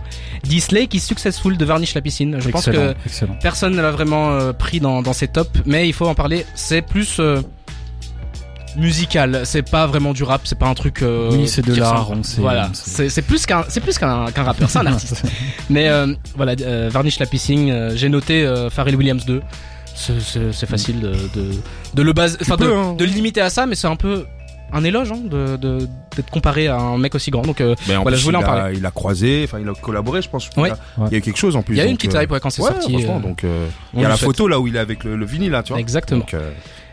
Disley 0.45 0.87
qui 0.87 1.01
Successful 1.01 1.57
de 1.57 1.65
Varnish 1.65 1.95
la 1.95 2.01
piscine. 2.03 2.37
Je 2.41 2.49
pense 2.51 2.67
que 2.67 2.95
excellent. 3.07 3.37
personne 3.41 3.75
ne 3.75 3.81
l'a 3.83 3.91
vraiment 3.91 4.31
euh, 4.31 4.53
pris 4.53 4.81
dans, 4.81 5.03
dans 5.03 5.13
ses 5.13 5.29
tops, 5.29 5.61
mais 5.65 5.89
il 5.89 5.93
faut 5.93 6.07
en 6.07 6.15
parler. 6.15 6.45
C'est 6.55 6.83
plus 6.83 7.17
euh, 7.21 7.41
musical. 8.77 9.43
C'est 9.45 9.63
pas 9.69 9.87
vraiment 9.87 10.13
du 10.13 10.23
rap. 10.23 10.43
C'est 10.45 10.59
pas 10.59 10.67
un 10.67 10.75
truc. 10.75 11.03
euh, 11.03 11.31
Oui, 11.33 11.49
c'est 11.49 11.65
de 11.65 11.75
l'art, 11.75 12.07
ressemble- 12.09 12.21
on 12.21 12.23
sait, 12.23 12.41
Voilà. 12.41 12.71
C'est 12.75 13.23
plus 13.23 13.47
qu'un 13.47 13.65
c'est 13.69 13.81
plus 13.81 13.99
qu'un 13.99 14.27
rappeur. 14.27 14.69
C'est 14.69 14.79
un 14.79 14.87
artiste. 14.93 15.23
mais 15.71 15.89
euh, 15.89 16.13
voilà, 16.37 16.55
euh, 16.61 16.89
Varnish 16.93 17.19
la 17.19 17.27
piscine. 17.27 17.71
euh, 17.71 17.97
J'ai 17.97 18.09
noté 18.09 18.45
euh, 18.45 18.69
Pharrell 18.71 18.97
Williams 18.97 19.25
2. 19.25 19.41
C'est- 19.97 20.21
C'est 20.21 20.53
c'est 20.53 20.67
facile 20.67 21.01
de, 21.01 21.11
de 21.35 21.51
de 21.95 22.03
le 22.03 22.13
base, 22.13 22.37
enfin 22.43 22.57
de, 22.57 22.67
hein. 22.67 22.95
de 22.95 23.05
le 23.05 23.11
limiter 23.11 23.41
à 23.41 23.49
ça, 23.51 23.67
mais 23.67 23.75
c'est 23.75 23.87
un 23.87 23.97
peu 23.97 24.27
un 24.73 24.85
éloge 24.85 25.11
hein, 25.13 25.21
de 25.25 25.57
de- 25.57 25.89
d'être 26.15 26.31
comparé 26.31 26.67
à 26.69 26.77
un 26.77 26.99
mec 26.99 27.15
aussi 27.15 27.31
grand. 27.31 27.43
Donc 27.43 27.61
euh, 27.61 27.75
Voilà, 27.87 28.03
plus, 28.05 28.17
je 28.17 28.25
voulais 28.25 28.39
il 28.39 28.45
en 28.45 28.45
a- 28.45 28.47
parler. 28.57 28.77
Il 28.79 28.85
a 28.87 28.91
croisé, 28.91 29.43
enfin, 29.45 29.59
il 29.61 29.69
a 29.69 29.73
collaboré, 29.75 30.21
je 30.23 30.29
pense. 30.29 30.49
Ouais. 30.57 30.69
Il, 30.69 31.03
a, 31.03 31.07
il 31.07 31.13
y 31.13 31.15
a 31.15 31.19
eu 31.19 31.21
quelque 31.23 31.39
chose 31.39 31.57
en 31.57 31.63
plus. 31.63 31.75
il 31.75 31.79
y 31.79 31.81
a 31.81 31.87
eu 31.87 31.89
une 31.89 31.97
petite 31.97 32.15
euh, 32.15 32.23
hype 32.23 32.31
ouais, 32.31 32.41
quand 32.41 32.51
c'est 32.51 32.63
ouais, 32.63 32.71
sorti. 32.73 33.07
euh, 33.07 33.19
donc, 33.21 33.45
euh, 33.45 33.67
il 33.95 34.01
y 34.03 34.05
a 34.05 34.09
la 34.09 34.17
photo 34.17 34.47
là 34.49 34.61
où 34.61 34.67
il 34.67 34.77
est 34.77 34.81
avec 34.81 35.03
le, 35.05 35.17
le 35.17 35.25
vinyle 35.27 35.51
là, 35.53 35.63
tu 35.63 35.73
vois. 35.73 35.81
Exactement. 35.81 36.21
Donc, 36.21 36.35
euh, 36.35 36.51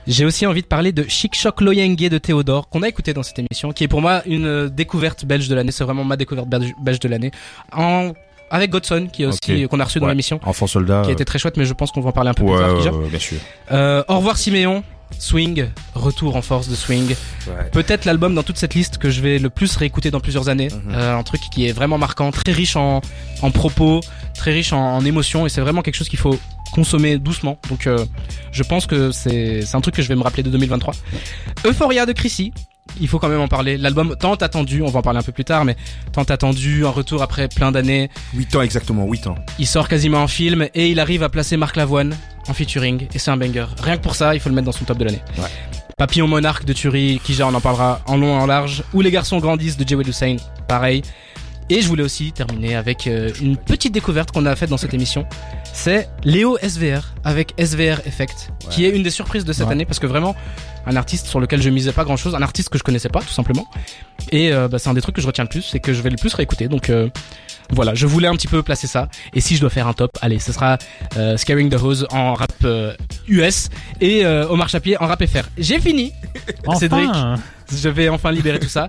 J'ai 0.07 0.23
aussi 0.25 0.45
envie 0.45 0.61
de 0.61 0.67
parler 0.67 0.91
de 0.91 1.03
Chic 1.09 1.35
Choc 1.35 1.61
Loyenge 1.61 1.95
de 1.97 2.17
Théodore, 2.17 2.69
qu'on 2.69 2.83
a 2.83 2.87
écouté 2.89 3.13
dans 3.13 3.23
cette 3.23 3.39
émission, 3.39 3.71
qui 3.73 3.83
est 3.85 3.87
pour 3.89 4.01
moi 4.01 4.21
une 4.25 4.69
découverte 4.69 5.25
belge 5.25 5.47
de 5.49 5.55
l'année. 5.55 5.71
C'est 5.71 5.83
vraiment 5.83 6.03
ma 6.05 6.15
découverte 6.17 6.47
belge 6.47 6.71
belge 6.81 6.99
de 6.99 7.07
l'année. 7.09 7.31
En... 7.73 8.11
Avec 8.53 8.69
Godson, 8.69 9.07
qui 9.11 9.23
est 9.23 9.25
aussi, 9.25 9.67
qu'on 9.67 9.79
a 9.79 9.83
reçu 9.83 9.99
dans 9.99 10.05
Ouais. 10.05 10.11
l'émission, 10.11 10.39
Enfant 10.45 10.67
soldat. 10.67 11.01
qui 11.03 11.11
était 11.11 11.25
très 11.25 11.39
chouette, 11.39 11.57
mais 11.57 11.65
je 11.65 11.73
pense 11.73 11.91
qu'on 11.91 12.01
va 12.01 12.09
en 12.09 12.13
parler 12.13 12.29
un 12.29 12.33
peu 12.35 12.43
Ouais, 12.43 12.51
plus 12.75 12.83
tard. 12.83 12.93
ouais, 12.93 13.03
ouais, 13.03 13.09
bien 13.09 13.19
sûr. 13.19 13.37
Euh, 13.71 14.03
au 14.07 14.17
revoir 14.17 14.37
Siméon, 14.37 14.83
Swing, 15.17 15.67
retour 15.95 16.35
en 16.35 16.41
force 16.43 16.67
de 16.69 16.75
Swing. 16.75 17.15
Peut-être 17.71 18.05
l'album 18.05 18.35
dans 18.35 18.43
toute 18.43 18.57
cette 18.57 18.75
liste 18.75 18.99
que 18.99 19.09
je 19.09 19.21
vais 19.21 19.39
le 19.39 19.49
plus 19.49 19.75
réécouter 19.75 20.11
dans 20.11 20.19
plusieurs 20.19 20.49
années. 20.49 20.69
Mhm. 20.69 20.93
Euh, 20.93 21.17
un 21.17 21.23
truc 21.23 21.41
qui 21.51 21.67
est 21.67 21.71
vraiment 21.71 21.97
marquant, 21.97 22.29
très 22.31 22.51
riche 22.51 22.75
en, 22.75 23.01
en 23.41 23.51
propos, 23.51 24.01
très 24.37 24.51
riche 24.53 24.71
en, 24.71 24.97
en 24.97 25.03
émotions, 25.03 25.45
et 25.45 25.49
c'est 25.49 25.61
vraiment 25.61 25.81
quelque 25.81 25.95
chose 25.95 26.09
qu'il 26.09 26.19
faut 26.19 26.37
consommer 26.73 27.17
doucement. 27.17 27.57
Donc 27.69 27.87
euh, 27.87 28.05
je 28.51 28.63
pense 28.63 28.85
que 28.87 29.11
c'est 29.11 29.61
c'est 29.63 29.75
un 29.77 29.81
truc 29.81 29.95
que 29.95 30.01
je 30.03 30.07
vais 30.07 30.15
me 30.15 30.23
rappeler 30.23 30.43
de 30.43 30.49
2023. 30.51 30.93
Euphoria 31.65 32.05
de 32.05 32.11
Chrissy. 32.13 32.51
Il 33.01 33.07
faut 33.07 33.17
quand 33.17 33.29
même 33.29 33.39
en 33.41 33.47
parler. 33.47 33.77
L'album 33.77 34.15
tant 34.19 34.35
attendu, 34.35 34.81
on 34.81 34.87
va 34.89 34.99
en 34.99 35.01
parler 35.01 35.19
un 35.19 35.23
peu 35.23 35.31
plus 35.31 35.45
tard, 35.45 35.65
mais 35.65 35.75
tant 36.11 36.23
attendu, 36.23 36.85
un 36.85 36.89
retour 36.89 37.21
après 37.23 37.47
plein 37.47 37.71
d'années. 37.71 38.09
8 38.35 38.55
ans 38.57 38.61
exactement, 38.61 39.05
8 39.05 39.27
ans. 39.27 39.35
Il 39.57 39.65
sort 39.67 39.87
quasiment 39.87 40.21
en 40.21 40.27
film 40.27 40.67
et 40.75 40.89
il 40.89 40.99
arrive 40.99 41.23
à 41.23 41.29
placer 41.29 41.57
Marc 41.57 41.75
Lavoine 41.75 42.15
en 42.47 42.53
featuring 42.53 43.07
et 43.13 43.19
c'est 43.19 43.31
un 43.31 43.37
banger. 43.37 43.65
Rien 43.81 43.97
que 43.97 44.03
pour 44.03 44.15
ça, 44.15 44.35
il 44.35 44.39
faut 44.41 44.49
le 44.49 44.55
mettre 44.55 44.65
dans 44.65 44.71
son 44.73 44.85
top 44.85 44.97
de 44.97 45.05
l'année. 45.05 45.21
Ouais. 45.37 45.47
Papillon 45.97 46.27
Monarque 46.27 46.65
de 46.65 46.73
Thury, 46.73 47.19
Kija 47.23 47.47
on 47.47 47.53
en 47.53 47.61
parlera 47.61 48.01
en 48.05 48.17
long 48.17 48.37
et 48.37 48.41
en 48.41 48.45
large. 48.45 48.83
Où 48.93 49.01
les 49.01 49.11
garçons 49.11 49.39
grandissent 49.39 49.77
de 49.77 49.87
Jewel 49.87 50.07
Hussein, 50.07 50.35
pareil. 50.67 51.01
Et 51.69 51.81
je 51.81 51.87
voulais 51.87 52.03
aussi 52.03 52.33
terminer 52.33 52.75
avec 52.75 53.07
euh, 53.07 53.31
une 53.41 53.55
petite 53.55 53.93
découverte 53.93 54.31
qu'on 54.31 54.45
a 54.45 54.55
faite 54.55 54.69
dans 54.69 54.77
cette 54.77 54.93
émission. 54.93 55.25
C'est 55.71 56.09
Léo 56.25 56.57
SVR 56.61 57.13
avec 57.23 57.53
SVR 57.57 58.01
Effect, 58.05 58.51
qui 58.69 58.85
est 58.85 58.89
une 58.89 59.01
des 59.01 59.09
surprises 59.09 59.45
de 59.45 59.53
cette 59.53 59.67
Ouais. 59.67 59.71
année 59.71 59.85
parce 59.85 59.97
que 59.99 60.05
vraiment 60.07 60.35
un 60.85 60.95
artiste 60.95 61.27
sur 61.27 61.39
lequel 61.39 61.61
je 61.61 61.69
misais 61.69 61.91
pas 61.91 62.03
grand 62.03 62.17
chose, 62.17 62.35
un 62.35 62.41
artiste 62.41 62.69
que 62.69 62.77
je 62.77 62.83
connaissais 62.83 63.09
pas 63.09 63.21
tout 63.21 63.29
simplement. 63.33 63.67
Et 64.31 64.51
euh, 64.51 64.67
bah, 64.67 64.79
c'est 64.79 64.89
un 64.89 64.93
des 64.93 65.01
trucs 65.01 65.15
que 65.15 65.21
je 65.21 65.27
retiens 65.27 65.43
le 65.43 65.49
plus 65.49 65.75
et 65.75 65.79
que 65.79 65.93
je 65.93 66.01
vais 66.01 66.09
le 66.09 66.17
plus 66.17 66.33
réécouter. 66.33 66.67
Donc 66.67 66.89
euh, 66.89 67.09
voilà, 67.69 67.93
je 67.95 68.05
voulais 68.05 68.27
un 68.27 68.33
petit 68.33 68.47
peu 68.47 68.61
placer 68.63 68.87
ça. 68.87 69.07
Et 69.33 69.41
si 69.41 69.55
je 69.55 69.61
dois 69.61 69.69
faire 69.69 69.87
un 69.87 69.93
top, 69.93 70.11
allez, 70.21 70.39
ce 70.39 70.51
sera 70.51 70.77
euh, 71.17 71.37
Scaring 71.37 71.69
the 71.69 71.81
Hose 71.81 72.07
en 72.11 72.33
rap 72.33 72.51
euh, 72.63 72.93
US 73.27 73.69
et 74.01 74.25
euh, 74.25 74.47
Omar 74.49 74.69
Chapier 74.69 74.97
en 75.01 75.07
rap 75.07 75.25
FR. 75.25 75.47
J'ai 75.57 75.79
fini. 75.79 76.11
Cédric. 76.79 77.09
Je 77.71 77.89
vais 77.89 78.09
enfin 78.09 78.31
libérer 78.31 78.59
tout 78.59 78.67
ça. 78.69 78.87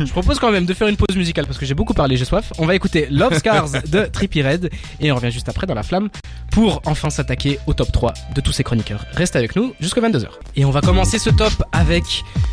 Je 0.00 0.10
propose 0.10 0.38
quand 0.38 0.50
même 0.50 0.64
de 0.66 0.74
faire 0.74 0.88
une 0.88 0.96
pause 0.96 1.16
musicale 1.16 1.46
parce 1.46 1.58
que 1.58 1.66
j'ai 1.66 1.74
beaucoup 1.74 1.94
parlé, 1.94 2.16
j'ai 2.16 2.24
soif. 2.24 2.52
On 2.58 2.66
va 2.66 2.74
écouter 2.74 3.06
Love 3.10 3.36
Scars 3.38 3.68
de 3.86 4.06
Trippie 4.06 4.42
Red 4.42 4.70
et 5.00 5.12
on 5.12 5.16
revient 5.16 5.30
juste 5.30 5.48
après 5.48 5.66
dans 5.66 5.74
la 5.74 5.82
flamme 5.82 6.08
pour 6.50 6.80
enfin 6.86 7.10
s'attaquer 7.10 7.58
au 7.66 7.74
top 7.74 7.92
3 7.92 8.14
de 8.34 8.40
tous 8.40 8.52
ces 8.52 8.64
chroniqueurs. 8.64 9.04
Reste 9.14 9.36
avec 9.36 9.54
nous 9.56 9.74
jusqu'à 9.80 10.00
22h. 10.00 10.26
Et 10.56 10.64
on 10.64 10.70
va 10.70 10.80
commencer 10.80 11.18
ce 11.18 11.30
top 11.30 11.52
avec 11.72 12.04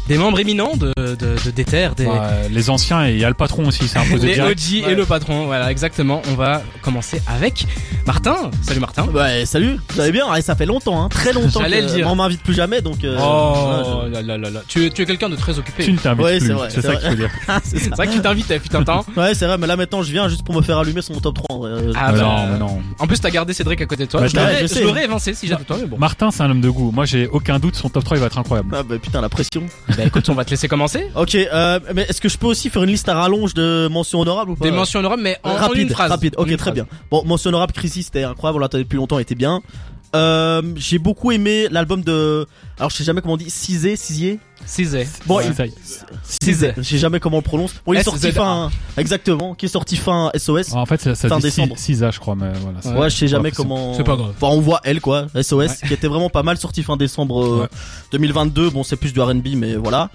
des 0.07 0.17
membres 0.17 0.39
éminents 0.39 0.75
de, 0.75 0.93
de, 0.97 1.15
de 1.15 1.51
Déter, 1.51 1.89
des, 1.95 2.05
Ouais, 2.05 2.49
les 2.51 2.69
anciens 2.69 3.07
et 3.07 3.13
il 3.13 3.19
y 3.19 3.25
a 3.25 3.29
le 3.29 3.33
patron 3.35 3.67
aussi, 3.67 3.87
c'est 3.87 3.97
imposé 3.99 4.27
les 4.27 4.33
direct. 4.35 4.59
OG 4.85 4.89
et 4.91 4.95
le 4.95 5.05
patron. 5.05 5.45
Voilà, 5.45 5.71
exactement. 5.71 6.21
On 6.29 6.35
va 6.35 6.61
commencer 6.81 7.21
avec 7.27 7.65
Martin. 8.05 8.51
Salut 8.61 8.79
Martin. 8.79 9.07
Ouais, 9.07 9.45
salut, 9.45 9.77
vous 9.89 9.99
allez 9.99 10.11
bien? 10.11 10.29
Ouais, 10.31 10.41
Ça 10.41 10.55
fait 10.55 10.65
longtemps, 10.65 11.03
hein, 11.03 11.09
très 11.09 11.33
longtemps 11.33 11.61
J'allais 11.61 11.79
que 11.81 11.85
le 11.87 11.91
dire. 11.93 12.07
on 12.07 12.15
m'invite 12.15 12.41
plus 12.43 12.53
jamais, 12.53 12.81
donc. 12.81 13.03
euh, 13.03 13.17
Oh 13.19 13.53
voilà, 14.03 14.09
là 14.09 14.21
là 14.21 14.37
là 14.37 14.49
là. 14.49 14.61
Tu, 14.67 14.85
es- 14.85 14.89
tu 14.91 15.01
es 15.01 15.05
quelqu'un 15.05 15.29
de 15.29 15.35
très 15.35 15.57
occupé. 15.57 15.64
Tu 15.77 15.91
ne 15.93 15.97
t'invites 15.97 16.25
Ouais, 16.25 16.37
plus, 16.39 16.47
c'est 16.69 16.81
ça 16.81 16.87
vrai. 16.93 16.99
qu'il 16.99 17.09
faut 17.09 17.15
dire. 17.15 17.29
c'est 17.63 17.89
vrai 17.95 18.07
que 18.07 18.13
tu 18.13 18.21
t'invitais, 18.21 18.59
putain 18.59 18.79
de 18.81 18.85
temps. 18.85 19.05
Ouais, 19.17 19.33
c'est 19.33 19.45
vrai, 19.45 19.57
mais 19.57 19.67
là 19.67 19.75
maintenant 19.75 20.01
je 20.01 20.11
viens 20.11 20.27
juste 20.29 20.43
pour 20.43 20.55
me 20.55 20.61
faire 20.61 20.77
allumer 20.77 21.01
sur 21.01 21.13
mon 21.13 21.19
top 21.21 21.35
3. 21.35 21.45
en 21.55 21.59
vrai. 21.59 21.71
Euh, 21.71 21.91
Ah 21.95 22.11
Mais 22.11 22.19
bah, 22.19 22.23
non, 22.25 22.47
mais 22.53 22.57
non. 22.59 22.81
En 22.99 23.07
plus, 23.07 23.19
t'as 23.19 23.29
gardé 23.29 23.53
Cédric 23.53 23.81
à 23.81 23.85
côté 23.85 24.05
de 24.05 24.11
toi. 24.11 24.25
Je 24.27 24.35
l'aurais- 24.83 25.03
évincé 25.05 25.33
si 25.33 25.47
j'étais 25.47 25.63
toi, 25.63 25.77
mais 25.79 25.87
bon. 25.87 25.97
Martin, 25.97 26.31
c'est 26.31 26.43
un 26.43 26.49
homme 26.51 26.61
de 26.61 26.69
goût. 26.69 26.91
Moi, 26.91 27.05
j'ai 27.05 27.27
aucun 27.27 27.59
doute, 27.59 27.75
son 27.75 27.89
top 27.89 28.03
3 28.03 28.17
il 28.17 28.19
va 28.21 28.27
être 28.27 28.37
incroyable. 28.37 28.69
Ah 28.77 28.83
bah 28.83 28.95
putain, 29.01 29.21
la 29.21 29.29
pression. 29.29 29.63
Bah 29.89 30.03
écoute, 30.05 30.27
on 30.29 30.33
va 30.33 30.45
te 30.45 30.49
laisser 30.51 30.67
commencer. 30.67 31.07
Ok, 31.15 31.35
euh, 31.35 31.79
mais 31.93 32.03
est-ce 32.09 32.21
que 32.21 32.29
je 32.29 32.37
peux 32.37 32.47
aussi 32.47 32.69
faire 32.69 32.83
une 32.83 32.89
liste 32.89 33.09
à 33.09 33.15
rallonge 33.15 33.53
de 33.53 33.87
mentions 33.91 34.19
honorables 34.21 34.51
ou 34.51 34.55
pas? 34.55 34.65
Des 34.65 34.71
mentions 34.71 34.99
honorables, 34.99 35.21
mais 35.23 35.37
en, 35.43 35.51
en 35.51 35.55
rapide, 35.55 35.81
une 35.83 35.89
phrase. 35.89 36.09
rapide. 36.11 36.35
Ok, 36.37 36.55
très 36.57 36.71
bien. 36.71 36.85
Bon, 37.11 37.23
mention 37.25 37.49
honorable, 37.49 37.73
Chrissy, 37.73 38.03
c'était 38.03 38.23
incroyable. 38.23 38.57
On 38.57 38.61
l'attendait 38.61 38.83
depuis 38.83 38.97
longtemps, 38.97 39.19
il 39.19 39.23
était 39.23 39.35
bien. 39.35 39.61
Euh, 40.15 40.61
j'ai 40.77 40.97
beaucoup 40.97 41.31
aimé 41.31 41.67
l'album 41.71 42.01
de. 42.01 42.45
Alors, 42.79 42.89
je 42.89 42.95
sais 42.97 43.03
jamais 43.03 43.21
comment 43.21 43.33
on 43.33 43.37
dit. 43.37 43.49
Cizé, 43.49 43.95
Cizier. 43.95 44.39
Cizé. 44.65 45.07
Bon, 45.25 45.37
Ouais. 45.37 45.71
Cizé. 46.23 46.73
Je 46.77 46.81
sais 46.83 46.97
jamais 46.97 47.19
comment 47.19 47.37
on 47.37 47.39
le 47.41 47.43
prononce. 47.45 47.73
Bon, 47.85 47.93
il 47.93 47.99
est 47.99 48.03
sorti 48.03 48.31
fin. 48.31 48.69
Exactement. 48.97 49.55
Qui 49.55 49.65
est 49.65 49.69
sorti 49.69 49.95
fin 49.95 50.31
SOS. 50.35 50.73
En 50.73 50.85
fait, 50.85 51.01
ça, 51.01 51.15
ça 51.15 51.29
Fin 51.29 51.39
décembre. 51.39 51.77
6 51.77 52.03
je 52.11 52.19
crois, 52.19 52.35
mais 52.35 52.51
voilà. 52.61 52.99
Ouais, 52.99 53.09
je 53.09 53.15
sais 53.15 53.27
jamais 53.27 53.51
comment. 53.51 53.93
c'est 53.95 54.03
pas 54.03 54.15
grave. 54.15 54.33
Enfin, 54.39 54.53
on 54.55 54.61
voit 54.61 54.81
elle 54.83 55.01
quoi, 55.01 55.27
SOS, 55.39 55.81
qui 55.87 55.93
était 55.93 56.07
vraiment 56.07 56.29
pas 56.29 56.43
mal, 56.43 56.57
sorti 56.57 56.83
fin 56.83 56.97
décembre 56.97 57.43
euh, 57.43 57.61
Ouais. 57.61 57.67
2022. 58.11 58.69
Bon, 58.69 58.83
c'est 58.83 58.95
plus 58.95 59.13
du 59.13 59.21
R&B, 59.21 59.47
mais 59.55 59.75
voilà. 59.75 60.09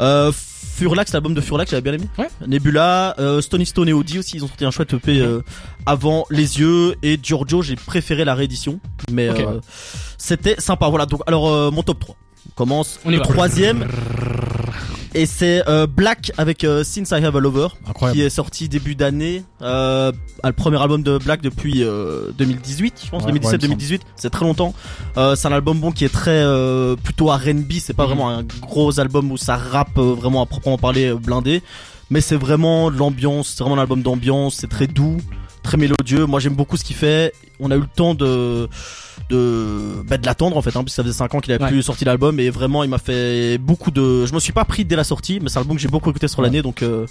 Euh, 0.00 0.32
Furlax, 0.32 1.12
l'album 1.12 1.32
de 1.32 1.40
Furlax, 1.40 1.70
j'avais 1.70 1.80
bien 1.82 1.94
aimé. 1.94 2.04
Ouais. 2.18 2.28
Nebula, 2.46 3.14
euh, 3.18 3.40
Stony 3.40 3.64
Stone 3.64 3.88
et 3.88 3.92
Audi 3.94 4.18
aussi, 4.18 4.36
ils 4.36 4.44
ont 4.44 4.48
sorti 4.48 4.64
un 4.66 4.70
chouette 4.70 4.92
EP 4.92 5.20
euh, 5.20 5.40
avant 5.86 6.26
Les 6.30 6.58
Yeux 6.58 6.96
et 7.02 7.18
Giorgio. 7.22 7.62
J'ai 7.62 7.76
préféré 7.76 8.24
la 8.26 8.34
réédition, 8.34 8.78
mais 9.10 9.28
euh, 9.28 9.60
c'était 10.18 10.56
sympa. 10.58 10.88
Voilà. 10.90 11.06
Donc, 11.06 11.22
alors 11.26 11.48
euh, 11.48 11.70
mon 11.70 11.82
top 11.82 12.00
3. 12.00 12.16
Commence. 12.56 12.98
On 13.04 13.10
le 13.10 13.20
troisième. 13.20 13.86
Et 15.14 15.24
c'est 15.24 15.66
euh, 15.66 15.86
Black 15.86 16.30
avec 16.36 16.62
euh, 16.64 16.84
Since 16.84 17.10
I 17.10 17.24
Have 17.24 17.36
a 17.36 17.40
Lover 17.40 17.68
Incroyable. 17.88 18.18
qui 18.20 18.24
est 18.26 18.28
sorti 18.30 18.68
début 18.68 18.94
d'année. 18.94 19.44
Euh, 19.62 20.12
le 20.44 20.52
premier 20.52 20.80
album 20.80 21.02
de 21.02 21.16
Black 21.16 21.40
depuis 21.40 21.82
euh, 21.84 22.32
2018, 22.36 23.00
je 23.04 23.10
pense, 23.10 23.24
Ouais, 23.24 23.32
ouais, 23.32 23.38
il 23.42 23.48
me 23.50 23.74
2017-2018. 23.76 24.00
C'est 24.16 24.28
très 24.28 24.44
longtemps. 24.44 24.74
Euh, 25.16 25.34
c'est 25.34 25.48
un 25.48 25.52
album 25.52 25.78
bon 25.80 25.90
qui 25.90 26.04
est 26.04 26.12
très 26.12 26.32
euh, 26.42 26.96
plutôt 26.96 27.28
R&B. 27.28 27.72
C'est 27.80 27.94
pas 27.94 28.02
Mhm. 28.04 28.08
vraiment 28.10 28.28
un 28.30 28.42
gros 28.60 29.00
album 29.00 29.32
où 29.32 29.38
ça 29.38 29.56
rappe 29.56 29.96
euh, 29.96 30.12
vraiment 30.12 30.42
à 30.42 30.46
proprement 30.46 30.76
parler 30.76 31.06
euh, 31.06 31.14
blindé. 31.16 31.62
Mais 32.10 32.20
c'est 32.20 32.36
vraiment 32.36 32.90
de 32.90 32.98
l'ambiance. 32.98 33.54
C'est 33.56 33.62
vraiment 33.64 33.76
un 33.78 33.82
album 33.82 34.02
d'ambiance. 34.02 34.56
C'est 34.60 34.68
très 34.68 34.86
doux, 34.86 35.16
très 35.66 35.76
mélodieux. 35.76 36.24
Moi 36.26 36.40
j'aime 36.40 36.54
beaucoup 36.54 36.76
ce 36.76 36.84
qu'il 36.84 36.96
fait. 36.96 37.32
On 37.60 37.70
a 37.70 37.76
eu 37.76 37.80
le 37.80 37.86
temps 37.94 38.14
de 38.14 38.68
de 39.30 40.02
bah, 40.06 40.18
de 40.18 40.26
l'attendre 40.26 40.56
en 40.56 40.62
fait 40.62 40.76
hein, 40.76 40.82
puisque 40.84 40.96
ça 40.96 41.02
faisait 41.02 41.14
5 41.14 41.34
ans 41.34 41.40
qu'il 41.40 41.52
avait 41.52 41.64
Ouais. 41.64 41.70
plus 41.70 41.82
sorti 41.82 42.04
l'album 42.04 42.38
et 42.38 42.50
vraiment 42.50 42.84
il 42.84 42.90
m'a 42.90 42.98
fait 42.98 43.56
beaucoup 43.58 43.90
de 43.90 44.26
je 44.26 44.34
me 44.34 44.38
suis 44.40 44.52
pas 44.52 44.64
pris 44.64 44.84
dès 44.84 44.94
la 44.94 45.04
sortie 45.04 45.40
mais 45.40 45.48
c'est 45.48 45.58
un 45.58 45.62
album 45.62 45.76
que 45.76 45.82
j'ai 45.82 45.88
beaucoup 45.88 46.10
écouté 46.10 46.28
sur 46.28 46.42
l'année 46.42 46.60
donc 46.62 46.82
euh, 46.82 47.06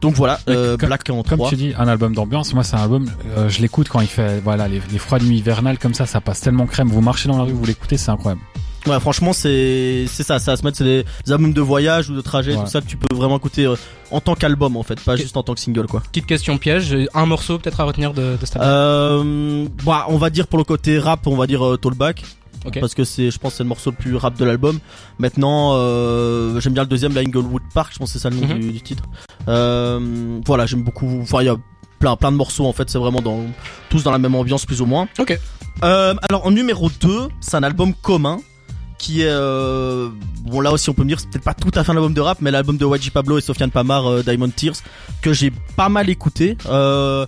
donc 0.00 0.14
voilà 0.14 0.38
euh, 0.48 0.76
comme- 0.76 0.86
Black 0.88 1.10
en 1.10 1.22
Comme 1.22 1.38
3 1.38 1.48
tu 1.50 1.56
dis, 1.56 1.74
un 1.76 1.88
album 1.88 2.14
d'ambiance. 2.14 2.54
Moi, 2.54 2.64
c'est 2.64 2.76
un 2.76 2.82
album, 2.82 3.06
euh, 3.36 3.48
je 3.50 3.60
l'écoute 3.60 3.88
quand 3.90 4.00
il 4.00 4.06
fait, 4.06 4.40
voilà, 4.40 4.66
les, 4.68 4.80
les 4.90 4.98
froides 4.98 5.22
nuits 5.24 5.38
hivernales 5.38 5.78
comme 5.78 5.92
ça, 5.92 6.06
ça 6.06 6.20
passe 6.22 6.40
tellement 6.40 6.66
crème. 6.66 6.88
Vous 6.88 7.00
marchez 7.02 7.28
dans 7.28 7.36
la 7.36 7.44
rue, 7.44 7.52
vous 7.52 7.64
l'écoutez, 7.66 7.98
c'est 7.98 8.10
incroyable. 8.10 8.40
Ouais, 8.86 8.98
franchement, 9.00 9.32
c'est 9.32 10.06
c'est 10.08 10.22
ça, 10.22 10.38
ça 10.38 10.52
va 10.52 10.56
se 10.56 10.64
mettre 10.64 10.78
c'est 10.78 10.84
des, 10.84 11.04
des 11.26 11.32
albums 11.32 11.52
de 11.52 11.60
voyage 11.60 12.08
ou 12.10 12.14
de 12.14 12.20
trajet, 12.20 12.54
Ouais. 12.56 12.64
tout 12.64 12.70
ça 12.70 12.80
que 12.80 12.86
tu 12.86 12.96
peux 12.96 13.14
vraiment 13.14 13.36
écouter 13.36 13.66
euh, 13.66 13.74
en 14.10 14.20
tant 14.20 14.34
qu'album 14.34 14.76
en 14.76 14.82
fait, 14.82 14.98
pas 15.00 15.16
juste 15.16 15.36
en 15.36 15.42
tant 15.42 15.54
que 15.54 15.60
single 15.60 15.86
quoi. 15.86 16.00
Petite 16.00 16.26
question 16.26 16.56
piège. 16.58 16.96
Un 17.14 17.26
morceau 17.26 17.58
peut-être 17.58 17.80
à 17.80 17.84
retenir 17.84 18.14
de, 18.14 18.36
de 18.40 18.46
cet 18.46 18.56
album. 18.56 18.68
Euh, 18.70 19.66
bah, 19.84 20.06
on 20.08 20.16
va 20.16 20.30
dire 20.30 20.46
pour 20.46 20.58
le 20.58 20.64
côté 20.64 20.98
rap, 20.98 21.26
on 21.26 21.36
va 21.36 21.46
dire 21.46 21.64
euh, 21.66 21.76
Tallback 21.76 22.24
Ok. 22.66 22.78
parce 22.80 22.94
que 22.94 23.04
c'est 23.04 23.30
je 23.30 23.38
pense 23.38 23.54
c'est 23.54 23.62
le 23.62 23.68
morceau 23.70 23.90
le 23.90 23.96
plus 23.96 24.16
rap 24.16 24.36
de 24.38 24.44
l'album. 24.44 24.78
Maintenant, 25.18 25.72
euh, 25.74 26.58
j'aime 26.60 26.72
bien 26.74 26.82
le 26.82 26.88
deuxième, 26.88 27.14
la 27.14 27.20
Inglewood 27.22 27.62
Park, 27.74 27.90
je 27.92 27.98
pense 27.98 28.12
que 28.12 28.18
c'est 28.18 28.22
ça 28.22 28.30
le 28.30 28.36
nom 28.36 28.46
Mhm. 28.54 28.60
du, 28.60 28.72
du 28.72 28.80
titre. 28.82 29.04
Euh, 29.48 30.38
voilà, 30.46 30.66
j'aime 30.66 30.82
beaucoup. 30.82 31.20
Enfin, 31.22 31.42
il 31.42 31.46
y 31.46 31.48
a 31.48 31.56
plein 31.98 32.16
plein 32.16 32.32
de 32.32 32.36
morceaux 32.36 32.66
en 32.66 32.72
fait, 32.72 32.88
c'est 32.88 32.98
vraiment 32.98 33.20
dans 33.20 33.40
tous 33.90 34.02
dans 34.02 34.10
la 34.10 34.18
même 34.18 34.34
ambiance 34.34 34.64
plus 34.66 34.80
ou 34.80 34.86
moins. 34.86 35.08
Ok. 35.18 35.38
Euh, 35.84 36.14
alors 36.28 36.46
en 36.46 36.50
numéro 36.50 36.90
2, 37.00 37.28
c'est 37.40 37.56
un 37.56 37.62
album 37.62 37.94
commun 37.94 38.38
qui 39.00 39.22
est 39.22 39.30
euh, 39.30 40.10
bon 40.42 40.60
là 40.60 40.70
aussi 40.72 40.90
on 40.90 40.94
peut 40.94 41.02
me 41.02 41.08
dire 41.08 41.18
c'est 41.18 41.30
peut-être 41.30 41.44
pas 41.44 41.54
tout 41.54 41.70
à 41.74 41.82
fait 41.82 41.90
un 41.90 41.96
album 41.96 42.12
de 42.12 42.20
rap 42.20 42.38
mais 42.42 42.50
l'album 42.50 42.76
de 42.76 42.84
YG 42.84 43.10
Pablo 43.10 43.38
et 43.38 43.40
Sofiane 43.40 43.70
Pamar 43.70 44.06
euh, 44.06 44.22
Diamond 44.22 44.50
Tears 44.50 44.76
que 45.22 45.32
j'ai 45.32 45.50
pas 45.74 45.88
mal 45.88 46.10
écouté. 46.10 46.58
Euh, 46.66 47.24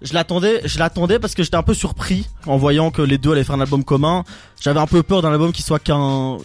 je 0.00 0.14
l'attendais 0.14 0.62
je 0.64 0.78
l'attendais 0.78 1.18
parce 1.18 1.34
que 1.34 1.42
j'étais 1.42 1.58
un 1.58 1.62
peu 1.62 1.74
surpris 1.74 2.26
en 2.46 2.56
voyant 2.56 2.90
que 2.90 3.02
les 3.02 3.18
deux 3.18 3.32
allaient 3.32 3.44
faire 3.44 3.56
un 3.56 3.60
album 3.60 3.84
commun. 3.84 4.24
J'avais 4.62 4.80
un 4.80 4.86
peu 4.86 5.02
peur 5.02 5.20
d'un 5.20 5.30
album 5.30 5.52
qui 5.52 5.62
soit 5.62 5.78
qu'un 5.78 6.38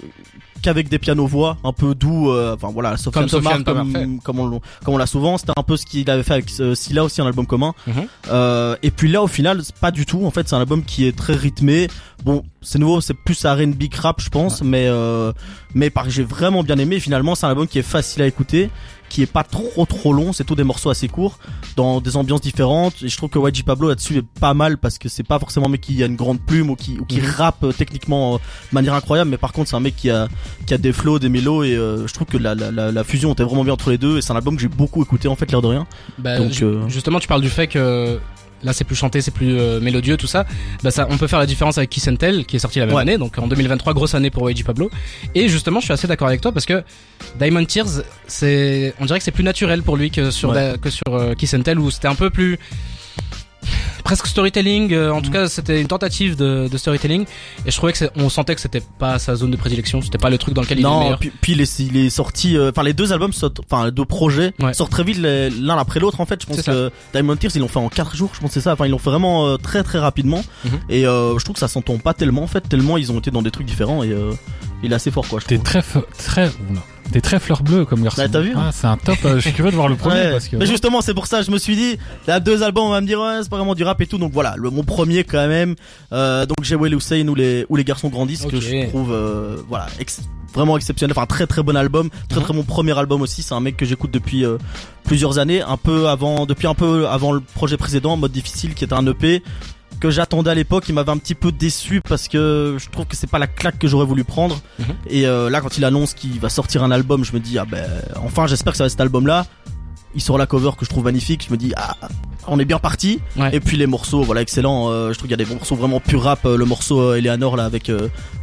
qu'avec 0.65 0.89
des 0.89 0.99
pianos 0.99 1.27
voix 1.27 1.57
un 1.63 1.71
peu 1.71 1.95
doux 1.95 2.29
euh, 2.31 2.55
enfin 2.55 2.69
voilà 2.73 2.97
Sofiane 2.97 3.27
Comme 3.29 3.41
fait. 3.43 3.63
comme, 3.63 4.19
comme 4.21 4.39
on 4.39 4.49
l'a- 4.49 4.59
comme 4.83 4.93
on 4.95 4.97
l'a 4.97 5.05
souvent 5.05 5.37
c'était 5.37 5.53
un 5.55 5.63
peu 5.63 5.77
ce 5.77 5.85
qu'il 5.85 6.09
avait 6.09 6.23
fait 6.23 6.33
avec 6.33 6.51
euh, 6.59 6.75
Scylla 6.75 7.03
aussi 7.03 7.21
un 7.21 7.25
album 7.27 7.45
commun. 7.45 7.73
Mhm. 7.87 7.93
euh, 8.29 8.75
et 8.83 8.91
puis 8.91 9.09
là 9.09 9.21
au 9.23 9.27
final 9.27 9.61
c'est 9.63 9.75
pas 9.75 9.91
du 9.91 10.05
tout 10.05 10.25
en 10.25 10.31
fait 10.31 10.47
c'est 10.49 10.55
un 10.55 10.59
album 10.59 10.83
qui 10.83 11.05
est 11.07 11.15
très 11.15 11.33
rythmé. 11.35 11.87
Bon 12.23 12.43
c'est 12.61 12.79
nouveau 12.79 12.99
c'est 13.01 13.13
plus 13.13 13.45
R&B 13.45 13.83
rap 13.95 14.19
je 14.19 14.29
pense 14.29 14.61
mais 14.61 14.87
euh, 14.87 15.31
mais 15.73 15.89
par 15.89 16.09
j'ai 16.09 16.23
vraiment 16.23 16.63
bien 16.63 16.77
aimé. 16.77 16.99
Finalement 16.99 17.35
c'est 17.35 17.45
un 17.45 17.49
album 17.49 17.67
qui 17.67 17.79
est 17.79 17.83
facile 17.83 18.21
à 18.23 18.27
écouter 18.27 18.69
qui 19.15 19.21
est 19.21 19.31
pas 19.31 19.43
trop 19.43 19.85
trop 19.85 20.11
long 20.11 20.33
c'est 20.33 20.43
tout 20.43 20.55
des 20.55 20.63
morceaux 20.65 20.89
assez 20.89 21.07
courts 21.07 21.39
dans 21.77 22.01
des 22.01 22.17
ambiances 22.17 22.41
différentes 22.41 22.95
et 23.01 23.07
je 23.07 23.15
trouve 23.15 23.29
que 23.29 23.39
YG 23.39 23.63
Pablo 23.63 23.87
là-dessus 23.87 24.17
est 24.17 24.25
pas 24.41 24.53
mal 24.53 24.77
parce 24.77 24.97
que 24.97 25.07
c'est 25.07 25.23
pas 25.23 25.39
forcément 25.39 25.67
un 25.67 25.69
mec 25.69 25.81
qui 25.81 26.03
a 26.03 26.05
une 26.05 26.17
grande 26.17 26.41
plume 26.41 26.69
ou 26.69 26.75
qui 26.75 26.99
ou 26.99 27.05
qui 27.05 27.21
Mhm. 27.21 27.29
rappe 27.37 27.63
euh, 27.63 27.71
techniquement 27.71 28.35
euh, 28.35 28.37
de 28.37 28.75
manière 28.75 28.93
incroyable 28.93 29.29
mais 29.29 29.37
par 29.37 29.53
contre 29.53 29.69
c'est 29.69 29.75
un 29.77 29.79
mec 29.79 29.95
qui 29.95 30.09
a 30.09 30.27
qui 30.65 30.73
a 30.73 30.77
des 30.77 30.91
flows 30.91 31.19
des 31.19 31.29
mélos 31.29 31.63
et 31.63 31.75
euh, 31.75 32.05
je 32.07 32.13
trouve 32.13 32.27
que 32.27 32.37
la, 32.37 32.55
la, 32.55 32.71
la, 32.71 32.91
la 32.91 33.03
fusion 33.05 33.31
était 33.31 33.43
vraiment 33.43 33.63
bien 33.63 33.73
entre 33.73 33.89
les 33.89 33.97
deux 33.97 34.17
et 34.17 34.21
c'est 34.21 34.33
un 34.33 34.35
album 34.35 34.55
que 34.57 34.61
j'ai 34.61 34.67
beaucoup 34.67 35.01
écouté 35.01 35.27
en 35.29 35.35
fait 35.37 35.49
l'air 35.49 35.61
de 35.61 35.67
rien 35.67 35.87
Bah, 36.17 36.37
donc, 36.37 36.51
Justement, 36.89 37.19
tu 37.19 37.27
parles 37.29 37.41
du 37.41 37.49
fait 37.49 37.67
que 37.67 38.19
là 38.63 38.73
c'est 38.73 38.83
plus 38.83 38.95
chanté, 38.95 39.21
c'est 39.21 39.31
plus 39.31 39.57
euh, 39.59 39.79
mélodieux, 39.79 40.17
tout 40.17 40.27
ça. 40.27 40.45
Bah 40.83 40.91
ça, 40.91 41.07
on 41.09 41.17
peut 41.17 41.27
faire 41.27 41.39
la 41.39 41.45
différence 41.45 41.77
avec 41.77 41.89
Kiss 41.89 42.07
and 42.07 42.15
Tell 42.15 42.45
qui 42.45 42.55
est 42.55 42.59
sorti 42.59 42.79
la 42.79 42.85
même 42.85 42.95
Ouais. 42.95 43.01
année, 43.01 43.17
donc 43.17 43.37
en 43.37 43.47
2023 43.47 43.93
grosse 43.93 44.15
année 44.15 44.29
pour 44.29 44.49
YG 44.49 44.63
Pablo. 44.63 44.89
Et 45.35 45.47
justement, 45.49 45.79
je 45.79 45.85
suis 45.85 45.93
assez 45.93 46.07
d'accord 46.07 46.27
avec 46.27 46.41
toi 46.41 46.51
parce 46.51 46.65
que 46.65 46.83
Diamond 47.39 47.65
Tears, 47.65 48.01
c'est, 48.27 48.93
on 48.99 49.05
dirait 49.05 49.19
que 49.19 49.25
c'est 49.25 49.31
plus 49.31 49.43
naturel 49.43 49.83
pour 49.83 49.97
lui 49.97 50.11
que 50.11 50.31
sur 50.31 50.49
Ouais. 50.49 50.55
la- 50.71 50.77
que 50.77 50.89
sur 50.89 51.03
euh, 51.09 51.33
Kiss 51.33 51.53
and 51.53 51.61
Tell 51.61 51.79
où 51.79 51.91
c'était 51.91 52.07
un 52.07 52.15
peu 52.15 52.29
plus 52.29 52.57
presque 54.05 54.27
storytelling. 54.27 54.93
euh, 54.93 55.11
en 55.11 55.21
tout 55.21 55.29
Mm. 55.29 55.33
cas, 55.33 55.47
c'était 55.49 55.81
une 55.81 55.87
tentative 55.87 56.37
de, 56.37 56.69
de 56.71 56.77
storytelling 56.77 57.25
et 57.65 57.71
je 57.71 57.75
trouvais 57.75 57.91
que 57.91 58.05
on 58.15 58.29
sentait 58.29 58.55
que 58.55 58.61
c'était 58.61 58.81
pas 58.99 59.19
sa 59.19 59.35
zone 59.35 59.51
de 59.51 59.57
prédilection, 59.57 60.01
c'était 60.01 60.17
pas 60.17 60.29
le 60.29 60.37
truc 60.37 60.53
dans 60.53 60.61
lequel 60.61 60.77
il 60.79 60.81
est 60.81 60.89
Non, 60.89 60.99
meilleur. 61.01 61.19
puis, 61.19 61.31
puis 61.41 61.51
il, 61.51 61.61
est, 61.61 61.79
il 61.79 61.97
est 61.97 62.09
sorti, 62.09 62.55
euh, 62.55 62.69
enfin 62.71 62.83
les 62.83 62.93
deux 62.93 63.11
albums, 63.11 63.33
sortent- 63.33 63.59
enfin 63.69 63.83
les 63.85 63.91
deux 63.91 64.05
projets 64.05 64.53
Ouais. 64.61 64.73
sortent 64.73 64.91
très 64.91 65.03
vite 65.03 65.17
les- 65.17 65.49
l'un 65.49 65.77
après 65.77 65.99
l'autre 65.99 66.21
en 66.21 66.25
fait. 66.25 66.41
Je 66.41 66.45
pense 66.47 66.61
que 66.61 66.89
Diamond 67.13 67.35
Tears 67.35 67.51
ils 67.55 67.59
l'ont 67.59 67.67
fait 67.67 67.79
en 67.79 67.89
4 67.89 68.15
jours, 68.15 68.29
je 68.33 68.39
pense 68.39 68.49
que 68.51 68.53
c'est 68.53 68.61
ça. 68.61 68.73
Enfin 68.73 68.85
ils 68.85 68.91
l'ont 68.91 68.97
fait 68.99 69.09
vraiment 69.09 69.47
euh, 69.47 69.57
très 69.57 69.83
très 69.83 69.99
rapidement 69.99 70.43
Mhm. 70.63 70.79
et 70.89 71.05
euh, 71.05 71.37
je 71.37 71.43
trouve 71.43 71.55
que 71.55 71.59
ça 71.59 71.67
s'entend 71.67 71.97
pas 71.97 72.13
tellement 72.13 72.43
en 72.43 72.47
fait, 72.47 72.61
tellement 72.61 72.97
ils 72.97 73.11
ont 73.11 73.17
été 73.19 73.31
dans 73.31 73.41
des 73.41 73.51
trucs 73.51 73.65
différents 73.67 74.03
et 74.03 74.11
euh, 74.11 74.31
il 74.83 74.91
est 74.91 74.95
assez 74.95 75.11
fort 75.11 75.27
quoi. 75.27 75.39
T'es 75.41 75.57
très, 75.57 75.81
très. 76.17 76.51
T'es 77.11 77.21
très 77.21 77.39
fleur 77.39 77.63
bleue 77.63 77.85
comme 77.85 78.01
garçon. 78.03 78.21
Ouais, 78.21 78.29
t'as 78.29 78.39
vu, 78.41 78.51
hein. 78.55 78.65
Ah, 78.67 78.71
C'est 78.73 78.87
un 78.87 78.97
top. 78.97 79.17
euh, 79.25 79.35
je 79.35 79.39
suis 79.41 79.53
curieux 79.53 79.71
de 79.71 79.75
voir 79.75 79.87
le 79.87 79.95
premier 79.95 80.15
Ouais, 80.15 80.31
parce 80.31 80.47
que. 80.47 80.55
mais 80.57 80.65
justement 80.65 81.01
c'est 81.01 81.13
pour 81.13 81.27
ça 81.27 81.41
je 81.41 81.51
me 81.51 81.57
suis 81.57 81.75
dit 81.75 81.97
a 82.27 82.39
deux 82.39 82.63
albums 82.63 82.85
on 82.85 82.89
va 82.91 83.01
me 83.01 83.07
dire 83.07 83.19
ouais 83.21 83.39
c'est 83.41 83.49
pas 83.49 83.57
vraiment 83.57 83.75
du 83.75 83.83
rap 83.83 83.99
et 84.01 84.07
tout. 84.07 84.17
Donc 84.17 84.31
voilà 84.33 84.55
le 84.57 84.69
mon 84.69 84.83
premier 84.83 85.23
quand 85.23 85.47
même. 85.47 85.75
Euh, 86.13 86.45
donc 86.45 86.57
j'ai 86.63 86.75
Will 86.75 86.93
Hussein 86.93 87.27
où 87.27 87.35
les 87.35 87.65
où 87.69 87.75
les 87.75 87.83
garçons 87.83 88.09
grandissent 88.09 88.45
que 88.45 88.59
je 88.59 88.87
trouve 88.89 89.11
euh, 89.13 89.57
voilà 89.69 89.87
ex- 89.99 90.21
vraiment 90.53 90.77
exceptionnel. 90.77 91.13
Enfin 91.17 91.25
très 91.25 91.47
très 91.47 91.63
bon 91.63 91.75
album. 91.75 92.09
Très 92.29 92.39
Mhm. 92.39 92.45
très 92.45 92.53
bon 92.53 92.63
premier 92.63 92.97
album 92.97 93.21
aussi. 93.21 93.43
C'est 93.43 93.53
un 93.53 93.59
mec 93.59 93.77
que 93.77 93.85
j'écoute 93.85 94.11
depuis 94.11 94.45
euh, 94.45 94.57
plusieurs 95.03 95.37
années. 95.39 95.61
Un 95.61 95.77
peu 95.77 96.07
avant 96.07 96.45
depuis 96.45 96.67
un 96.67 96.73
peu 96.75 97.07
avant 97.07 97.31
le 97.33 97.39
projet 97.41 97.77
précédent 97.77 98.17
mode 98.17 98.31
difficile 98.31 98.73
qui 98.73 98.83
était 98.83 98.93
un 98.93 99.05
EP 99.07 99.43
que 100.05 100.11
j'attendais 100.11 100.51
à 100.51 100.55
l'époque, 100.55 100.85
il 100.87 100.93
m'avait 100.93 101.11
un 101.11 101.17
petit 101.17 101.35
peu 101.35 101.51
déçu 101.51 102.01
parce 102.07 102.27
que 102.27 102.77
je 102.79 102.89
trouve 102.89 103.05
que 103.05 103.15
c'est 103.15 103.29
pas 103.29 103.39
la 103.39 103.47
claque 103.47 103.79
que 103.79 103.87
j'aurais 103.87 104.05
voulu 104.05 104.23
prendre. 104.23 104.59
Mhm. 104.79 104.85
Et 105.07 105.27
euh, 105.27 105.49
là, 105.49 105.61
quand 105.61 105.77
il 105.77 105.85
annonce 105.85 106.13
qu'il 106.13 106.39
va 106.39 106.49
sortir 106.49 106.83
un 106.83 106.91
album, 106.91 107.23
je 107.25 107.33
me 107.33 107.39
dis 107.39 107.57
ah 107.57 107.65
ben 107.65 107.85
enfin, 108.23 108.47
j'espère 108.47 108.73
que 108.73 108.77
ça 108.77 108.83
va 108.83 108.87
être 108.87 108.91
cet 108.91 109.01
album-là. 109.01 109.45
Il 110.13 110.21
sort 110.21 110.37
la 110.37 110.45
cover 110.45 110.71
que 110.77 110.85
je 110.85 110.89
trouve 110.89 111.03
magnifique. 111.03 111.45
Je 111.47 111.51
me 111.51 111.57
dis 111.57 111.73
ah 111.75 111.95
on 112.47 112.59
est 112.59 112.65
bien 112.65 112.79
parti. 112.79 113.19
Ouais. 113.37 113.49
Et 113.53 113.59
puis 113.59 113.77
les 113.77 113.87
morceaux, 113.87 114.21
voilà 114.21 114.41
excellent. 114.41 114.89
Euh, 114.89 115.11
je 115.11 115.17
trouve 115.17 115.29
qu'il 115.29 115.39
y 115.39 115.41
a 115.41 115.45
des 115.45 115.51
morceaux 115.53 115.75
vraiment 115.75 115.99
pur 115.99 116.23
rap. 116.23 116.45
Euh, 116.45 116.57
le 116.57 116.65
morceau 116.65 117.01
euh, 117.01 117.15
Eleanor 117.15 117.55
là 117.55 117.65
avec 117.65 117.91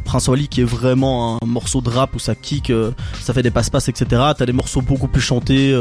Prince 0.05 0.27
Wally 0.27 0.47
qui 0.47 0.61
est 0.61 0.65
vraiment 0.65 1.39
un 1.41 1.45
morceau 1.45 1.81
de 1.81 1.89
rap 1.89 2.15
où 2.15 2.19
ça 2.19 2.35
kick, 2.35 2.71
ça 3.19 3.33
fait 3.33 3.43
des 3.43 3.51
passe-passe 3.51 3.89
etc. 3.89 4.21
T'as 4.37 4.45
des 4.45 4.53
morceaux 4.53 4.81
beaucoup 4.81 5.07
plus 5.07 5.21
chantés. 5.21 5.73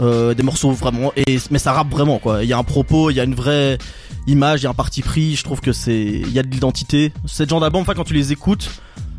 Euh, 0.00 0.34
des 0.34 0.42
morceaux 0.42 0.70
vraiment 0.72 1.12
et 1.16 1.38
mais 1.50 1.58
ça 1.58 1.72
rappe 1.72 1.90
vraiment 1.90 2.18
quoi. 2.18 2.42
Il 2.44 2.48
y 2.48 2.52
a 2.52 2.58
un 2.58 2.64
propos 2.64 3.10
il 3.10 3.14
y 3.16 3.20
a 3.20 3.24
une 3.24 3.34
vraie 3.34 3.78
image 4.26 4.60
il 4.60 4.64
y 4.64 4.66
a 4.66 4.70
un 4.70 4.74
parti 4.74 5.02
pris. 5.02 5.36
Je 5.36 5.44
trouve 5.44 5.60
que 5.60 5.72
c'est 5.72 6.00
il 6.02 6.30
y 6.32 6.38
a 6.38 6.42
de 6.42 6.48
l'identité. 6.48 7.12
C'est 7.26 7.44
le 7.44 7.48
genre 7.48 7.60
d'album 7.60 7.82
enfin 7.82 7.94
quand 7.94 8.04
tu 8.04 8.14
les 8.14 8.32
écoutes 8.32 8.70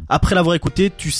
après 0.07 0.35
l'avoir 0.35 0.55
écouté 0.55 0.91
tu 0.95 1.11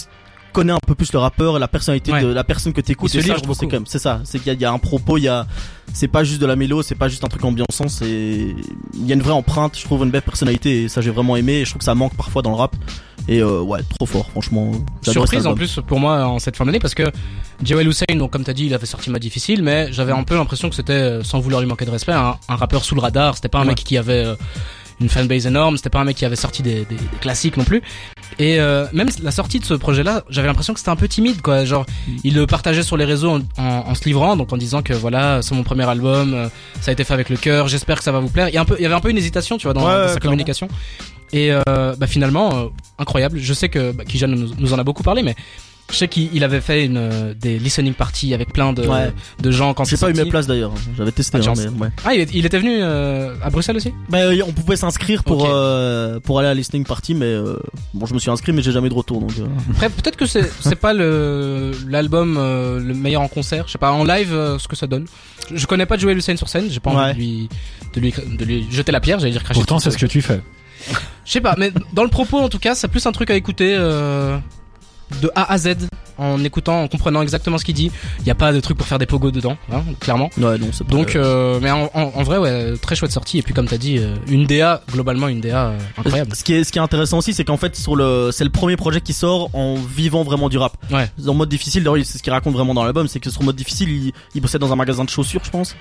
connais 0.52 0.72
un 0.74 0.80
peu 0.86 0.96
plus 0.96 1.14
le 1.14 1.20
rappeur 1.20 1.58
et 1.58 1.60
la 1.60 1.68
personnalité 1.68 2.12
Ouais. 2.12 2.24
de 2.24 2.28
la 2.28 2.44
personne 2.44 2.74
que 2.74 2.82
t'écoutes 2.82 3.12
se 3.12 3.22
ça 3.22 3.36
je 3.36 3.54
c'est 3.54 3.66
quand 3.68 3.74
même 3.74 3.86
c'est 3.86 4.00
ça. 4.00 4.22
C'est 4.24 4.40
qu'il 4.40 4.52
y, 4.52 4.58
y 4.58 4.66
a 4.66 4.72
un 4.72 4.80
propos 4.80 5.18
il 5.18 5.24
y 5.26 5.28
a 5.28 5.46
c'est 5.94 6.08
pas 6.08 6.24
juste 6.24 6.42
de 6.42 6.48
la 6.48 6.56
mélo 6.56 6.82
c'est 6.82 6.96
pas 6.96 7.08
juste 7.08 7.24
un 7.24 7.28
truc 7.28 7.44
ambiançant 7.46 7.88
c'est 7.88 8.56
il 8.96 9.06
y 9.06 9.12
a 9.12 9.16
une 9.16 9.22
vraie 9.22 9.32
empreinte 9.34 9.78
je 9.78 9.84
trouve 9.84 10.04
une 10.04 10.10
belle 10.10 10.24
personnalité 10.24 10.84
et 10.84 10.90
ça 10.90 11.02
j'ai 11.02 11.12
vraiment 11.12 11.36
aimé 11.36 11.54
et 11.60 11.66
je 11.66 11.70
trouve 11.70 11.80
que 11.80 11.86
ça 11.86 11.94
manque 11.94 12.16
parfois 12.16 12.42
dans 12.42 12.50
le 12.50 12.56
rap 12.56 12.76
et 13.30 13.40
euh, 13.42 13.62
ouais 13.62 13.80
trop 13.98 14.06
fort 14.06 14.30
franchement 14.32 14.72
Surprise 15.04 15.46
en 15.48 15.54
plus 15.56 15.80
pour 15.88 16.00
moi 16.00 16.26
en 16.26 16.40
cette 16.40 16.58
fin 16.58 16.66
d'année 16.66 16.80
parce 16.80 16.96
que 16.96 17.04
Joel 17.64 17.88
Hussein, 17.88 18.06
donc 18.16 18.32
comme 18.32 18.44
t'as 18.44 18.54
dit, 18.54 18.66
il 18.66 18.74
avait 18.74 18.86
sorti 18.86 19.10
Ma 19.10 19.20
Difficile, 19.20 19.62
mais 19.64 19.92
j'avais 19.92 20.14
un 20.14 20.24
peu 20.24 20.36
l'impression 20.36 20.70
que 20.70 20.76
c'était, 20.76 20.94
euh, 20.94 21.24
sans 21.24 21.40
vouloir 21.40 21.62
lui 21.62 21.68
manquer 21.68 21.84
de 21.86 21.92
respect, 21.92 22.14
un, 22.14 22.38
un 22.48 22.56
rappeur 22.56 22.84
sous 22.86 22.96
le 22.96 23.02
radar. 23.02 23.36
C'était 23.36 23.50
pas 23.50 23.58
un 23.60 23.62
Ouais. 23.64 23.68
mec 23.70 23.78
qui 23.84 23.98
avait 23.98 24.24
euh, 24.26 24.36
une 25.02 25.10
fanbase 25.10 25.46
énorme, 25.46 25.76
c'était 25.76 25.90
pas 25.90 26.00
un 26.00 26.06
mec 26.06 26.16
qui 26.16 26.24
avait 26.26 26.38
sorti 26.38 26.64
des, 26.64 26.86
des- 26.86 26.96
des 26.96 27.18
classiques 27.20 27.58
non 27.58 27.66
plus. 27.66 27.82
Et 28.38 28.60
euh, 28.62 28.86
même 28.94 29.10
la 29.22 29.32
sortie 29.32 29.60
de 29.60 29.66
ce 29.66 29.74
projet-là, 29.74 30.24
j'avais 30.30 30.48
l'impression 30.48 30.74
que 30.74 30.80
c'était 30.80 30.92
un 30.92 30.96
peu 30.96 31.10
timide, 31.10 31.42
quoi. 31.42 31.66
Genre, 31.66 31.86
il 32.24 32.34
le 32.36 32.48
partageait 32.48 32.84
sur 32.84 32.96
les 32.96 33.04
réseaux 33.06 33.32
en, 33.32 33.40
en- 33.62 33.84
en 33.90 33.96
se 33.96 34.06
livrant, 34.06 34.38
donc 34.38 34.54
en 34.54 34.58
disant 34.58 34.82
que 34.82 34.94
voilà, 34.94 35.42
c'est 35.42 35.54
mon 35.54 35.64
premier 35.64 35.88
album, 35.90 36.34
euh, 36.34 36.48
ça 36.80 36.92
a 36.92 36.94
été 36.94 37.04
fait 37.04 37.14
avec 37.14 37.30
le 37.30 37.36
cœur, 37.36 37.68
j'espère 37.68 37.98
que 37.98 38.04
ça 38.06 38.14
va 38.14 38.20
vous 38.20 38.30
plaire. 38.30 38.48
Il 38.48 38.54
y, 38.56 38.58
a 38.58 38.62
un 38.62 38.66
peu, 38.66 38.76
il 38.80 38.84
y 38.84 38.86
avait 38.86 38.96
un 38.96 39.02
peu 39.02 39.10
une 39.10 39.18
hésitation, 39.18 39.58
tu 39.58 39.68
vois, 39.68 39.74
dans, 39.74 39.82
Ouais, 39.86 39.94
dans 39.94 40.00
ouais, 40.00 40.08
sa 40.14 40.20
clairement. 40.20 40.38
Et 41.34 41.52
euh, 41.52 41.62
bah, 41.98 42.08
finalement, 42.08 42.56
euh, 42.56 42.66
incroyable. 42.98 43.40
Je 43.40 43.54
sais 43.54 43.70
que 43.70 43.92
bah, 43.92 44.04
Kijan 44.06 44.28
nous, 44.28 44.52
nous 44.58 44.74
en 44.74 44.80
a 44.80 44.84
beaucoup 44.84 45.04
parlé, 45.04 45.22
mais 45.24 45.36
je 45.92 45.96
sais 45.96 46.08
qu'il 46.08 46.30
il 46.36 46.44
avait 46.44 46.62
fait 46.62 46.86
une, 46.86 46.98
euh, 46.98 47.34
des 47.34 47.58
listening 47.58 47.94
parties 47.96 48.34
avec 48.36 48.54
plein 48.54 48.74
de, 48.74 48.86
Ouais. 48.86 49.12
de 49.42 49.50
gens 49.52 49.74
quand 49.74 49.86
j'ai 49.86 49.96
c'est 49.96 50.06
pas 50.06 50.12
eu 50.12 50.24
mes 50.24 50.30
places 50.30 50.46
d'ailleurs 50.46 50.72
j'avais 50.96 51.12
testé 51.12 51.40
de 51.40 51.48
hein, 51.50 51.54
mais 51.58 51.68
ouais 51.86 51.90
Ah, 52.06 52.14
il, 52.14 52.46
était 52.46 52.60
venu 52.60 52.78
euh, 52.80 53.34
à 53.44 53.50
Bruxelles 53.50 53.78
aussi? 53.78 53.92
Bah, 54.08 54.20
euh, 54.20 54.40
on 54.48 54.52
pouvait 54.52 54.76
s'inscrire 54.76 55.24
pour 55.24 55.48
euh, 55.50 56.20
pour 56.20 56.38
aller 56.38 56.48
à 56.48 56.52
la 56.52 56.56
listening 56.56 56.84
party, 56.86 57.16
mais 57.16 57.26
euh, 57.26 57.56
bon, 57.96 58.06
je 58.06 58.14
me 58.14 58.20
suis 58.20 58.30
inscrit, 58.30 58.52
mais 58.52 58.62
j'ai 58.62 58.72
jamais 58.72 58.86
eu 58.86 58.92
de 58.92 58.96
retour. 58.96 59.20
Donc, 59.20 59.32
euh. 59.40 59.48
Après, 59.72 59.90
peut-être 59.90 60.16
que 60.16 60.28
c'est 60.28 60.48
c'est 60.62 60.76
pas 60.76 60.94
le 60.94 61.72
l'album 61.88 62.38
euh, 62.38 62.80
le 62.80 62.94
meilleur 62.94 63.24
en 63.24 63.28
concert. 63.28 63.64
Je 63.66 63.72
sais 63.72 63.78
pas 63.80 63.92
en 63.92 64.04
live 64.04 64.32
euh, 64.32 64.60
ce 64.60 64.68
que 64.68 64.76
ça 64.76 64.86
donne. 64.86 65.06
Je 65.52 65.66
connais 65.66 65.88
pas 65.88 65.98
Joel 65.98 66.18
Hussein 66.20 66.36
sur 66.38 66.50
scène. 66.50 66.68
J'ai 66.70 66.80
pas 66.80 66.92
Ouais. 66.92 67.12
envie 67.12 67.50
de 67.96 68.00
lui, 68.00 68.12
de 68.12 68.22
lui 68.22 68.38
de 68.38 68.46
lui 68.46 68.68
jeter 68.72 68.92
la 68.92 69.00
pierre. 69.00 69.18
J'allais 69.20 69.32
dire 69.32 69.44
cracher. 69.44 69.58
Pourtant, 69.60 69.80
c'est 69.80 69.90
ce 69.90 69.98
que 69.98 70.06
tu 70.06 70.22
fais. 70.22 70.40
Je 71.26 71.32
sais 71.32 71.42
pas, 71.42 71.56
mais 71.58 71.72
dans 71.94 72.04
le 72.04 72.10
propos 72.10 72.40
en 72.40 72.50
tout 72.50 72.60
cas, 72.60 72.76
c'est 72.76 72.88
plus 72.88 73.06
un 73.06 73.12
truc 73.12 73.30
à 73.30 73.36
écouter 73.36 73.76
euh, 73.78 74.38
de 75.22 75.30
A 75.36 75.52
à 75.52 75.58
Z 75.58 75.76
en 76.18 76.44
écoutant, 76.44 76.82
en 76.84 76.88
comprenant 76.90 77.22
exactement 77.22 77.58
ce 77.58 77.64
qu'il 77.64 77.76
dit. 77.76 77.92
Il 78.20 78.28
y 78.28 78.30
a 78.30 78.36
pas 78.36 78.52
de 78.52 78.60
truc 78.60 78.78
pour 78.78 78.86
faire 78.86 79.00
des 79.00 79.06
pogos 79.06 79.32
dedans, 79.32 79.56
hein, 79.72 79.84
clairement. 80.02 80.30
Ouais, 80.38 80.58
non, 80.58 80.68
c'est 80.74 80.84
pas. 80.86 80.92
Donc, 80.92 81.16
euh, 81.16 81.60
mais 81.62 81.72
en, 81.72 81.90
en- 81.94 82.12
en 82.14 82.24
vrai, 82.24 82.38
ouais, 82.38 82.74
très 82.82 82.98
chouette 82.98 83.14
sortie. 83.14 83.38
Et 83.38 83.42
puis 83.42 83.54
comme 83.54 83.68
t'as 83.68 83.78
dit, 83.78 84.00
euh, 84.00 84.16
une 84.28 84.46
DA 84.46 84.82
globalement 84.92 85.30
une 85.30 85.40
DA 85.40 85.68
euh, 85.68 85.78
incroyable. 85.98 86.36
Ce 86.36 86.44
qui 86.44 86.54
est 86.56 86.66
ce 86.66 86.74
qui 86.74 86.78
est 86.78 86.82
intéressant 86.82 87.20
aussi, 87.20 87.34
c'est 87.34 87.46
qu'en 87.46 87.56
fait, 87.56 87.74
sur 87.78 87.96
le, 87.96 88.32
c'est 88.34 88.44
le 88.44 88.50
premier 88.50 88.76
projet 88.76 89.00
qui 89.00 89.14
sort 89.14 89.50
en 89.56 89.76
vivant 89.76 90.24
vraiment 90.24 90.50
du 90.50 90.58
rap. 90.58 90.76
Ouais. 90.92 91.10
En 91.26 91.34
mode 91.36 91.48
difficile, 91.48 91.84
d'ailleurs, 91.86 92.06
c'est 92.06 92.18
ce 92.18 92.24
qu'il 92.24 92.34
raconte 92.34 92.54
vraiment 92.54 92.74
dans 92.74 92.84
l'album, 92.84 93.08
c'est 93.08 93.22
que 93.22 93.30
sur 93.30 93.42
mode 93.44 93.56
difficile, 93.56 93.90
il, 93.90 94.12
il 94.36 94.42
bossait 94.42 94.60
dans 94.60 94.74
un 94.74 94.76
magasin 94.76 95.06
de 95.06 95.10
chaussures, 95.10 95.42
je 95.46 95.52
pense. 95.52 95.74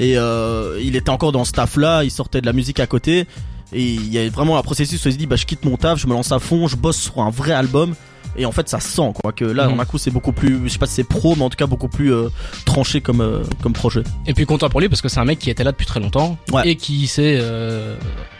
Et 0.00 0.14
il 0.14 0.96
était 0.96 1.10
encore 1.10 1.30
dans 1.30 1.44
ce 1.44 1.52
taf-là, 1.52 2.02
il 2.02 2.10
sortait 2.10 2.40
de 2.40 2.46
la 2.46 2.52
musique 2.52 2.80
à 2.80 2.88
côté. 2.88 3.26
Et 3.72 3.82
il 3.94 4.12
y 4.12 4.18
a 4.18 4.28
vraiment 4.30 4.56
un 4.58 4.62
processus 4.62 5.04
où 5.04 5.08
il 5.08 5.12
se 5.12 5.18
dit, 5.18 5.26
bah, 5.26 5.36
je 5.36 5.44
quitte 5.46 5.64
mon 5.64 5.76
taf, 5.76 5.98
je 5.98 6.06
me 6.06 6.12
lance 6.12 6.30
à 6.32 6.38
fond, 6.38 6.68
je 6.68 6.76
bosse 6.76 6.98
sur 6.98 7.18
un 7.20 7.30
vrai 7.30 7.52
album. 7.52 7.94
Et 8.38 8.44
en 8.44 8.52
fait, 8.52 8.68
ça 8.68 8.80
sent 8.80 9.12
quoi 9.14 9.32
que 9.32 9.44
là, 9.46 9.66
Mhm. 9.68 9.78
d'un 9.78 9.84
coup, 9.86 9.96
c'est 9.98 10.10
beaucoup 10.10 10.32
plus, 10.32 10.60
je 10.64 10.68
sais 10.68 10.78
pas 10.78 10.86
si 10.86 10.94
c'est 10.94 11.04
pro, 11.04 11.34
mais 11.36 11.42
en 11.42 11.48
tout 11.50 11.56
cas 11.56 11.66
beaucoup 11.66 11.88
plus 11.88 12.12
euh, 12.12 12.28
tranché 12.66 13.00
comme 13.00 13.22
euh, 13.22 13.42
comme 13.62 13.72
projet. 13.72 14.02
Et 14.26 14.34
puis 14.34 14.44
content 14.44 14.68
pour 14.68 14.80
lui 14.80 14.88
parce 14.90 15.00
que 15.00 15.08
c'est 15.08 15.20
un 15.20 15.24
mec 15.24 15.38
qui 15.38 15.48
était 15.50 15.64
là 15.64 15.72
depuis 15.72 15.86
très 15.86 16.00
longtemps 16.00 16.36
Ouais. 16.52 16.68
et 16.68 16.76
qui 16.76 17.06
s'est 17.06 17.38
euh, 17.40 17.96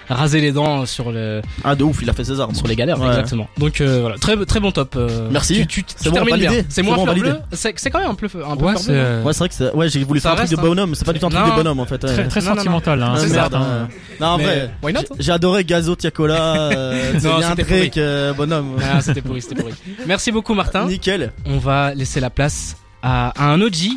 rasé 0.09 0.41
les 0.41 0.53
dents 0.53 0.87
sur 0.87 1.11
le 1.13 1.43
Ah, 1.65 1.75
de 1.75 1.85
ouf, 1.85 1.99
il 2.03 2.11
a 2.11 2.13
fait 2.13 2.25
ses 2.25 2.41
armes. 2.41 2.55
sur 2.55 2.67
les 2.67 2.77
galères 2.77 3.01
Ouais. 3.01 3.09
exactement. 3.09 3.49
Donc 3.59 3.81
euh, 3.81 4.01
voilà, 4.01 4.17
très 4.19 4.37
très 4.47 4.61
bon 4.61 4.71
top. 4.73 4.95
euh, 4.97 5.29
Merci. 5.31 5.55
Tu, 5.55 5.67
tu, 5.67 5.85
tu 5.85 5.95
C'est 5.97 6.09
bon, 6.11 6.15
termines 6.17 6.37
bien. 6.37 6.51
C'est 6.53 6.67
C'est 6.69 6.83
moins 6.83 6.97
bon, 6.97 7.13
bleue. 7.13 7.39
C'est 7.53 7.79
c'est 7.79 7.91
quand 7.91 7.99
même 8.01 8.11
un 8.11 8.15
peu 8.15 8.27
un 8.27 8.57
peu 8.57 8.65
Ouais, 8.65 8.73
c'est 8.77 8.93
bleue, 8.93 8.97
euh, 9.01 9.23
Ouais, 9.23 9.33
c'est 9.33 9.39
vrai 9.41 9.49
que 9.49 9.55
c'est, 9.55 9.73
ouais, 9.75 9.89
j'ai 9.89 10.03
voulu 10.05 10.21
Ça 10.21 10.31
faire 10.31 10.41
un 10.43 10.47
truc 10.47 10.57
de 10.57 10.63
hein. 10.63 10.69
bonhomme, 10.69 10.95
c'est 10.95 11.05
pas 11.05 11.13
du 11.13 11.19
tout 11.19 11.27
un 11.27 11.31
truc 11.31 11.43
Non. 11.43 11.51
de 11.51 11.57
bonhomme 11.57 11.81
en 11.81 11.87
fait. 11.87 12.03
ouais. 12.05 12.13
très, 12.15 12.29
très 12.29 12.41
Non, 12.41 12.47
non, 12.47 12.51
non. 12.53 12.57
sentimental. 12.61 13.03
Hein, 13.03 13.13
C'est 13.17 13.23
c'est 13.29 13.35
ça. 13.35 13.41
certain. 13.43 13.61
hein. 13.63 13.89
Non, 14.21 14.27
en 14.29 14.39
vrai. 14.39 14.71
why 14.83 14.93
not? 14.93 15.01
J'ai 15.19 15.33
adoré 15.33 15.65
Gazo 15.65 15.97
Tiakola, 15.97 16.71
c'est 17.19 17.25
Non, 17.29 17.39
bien 17.39 17.51
c'était 17.57 17.63
Drake, 17.79 17.97
euh, 17.99 18.33
bonhomme. 18.33 18.77
Ah, 18.83 19.01
c'était 19.01 19.23
pourri, 19.23 19.43
c'était 19.43 19.55
pourri. 19.57 19.75
Merci 20.07 20.33
beaucoup 20.33 20.55
Martin. 20.55 20.87
Nickel. 20.89 21.33
On 21.47 21.59
va 21.59 21.95
laisser 21.95 22.21
la 22.21 22.31
place 22.31 22.77
à, 23.03 23.29
à 23.31 23.53
un 23.53 23.61
OG. 23.61 23.91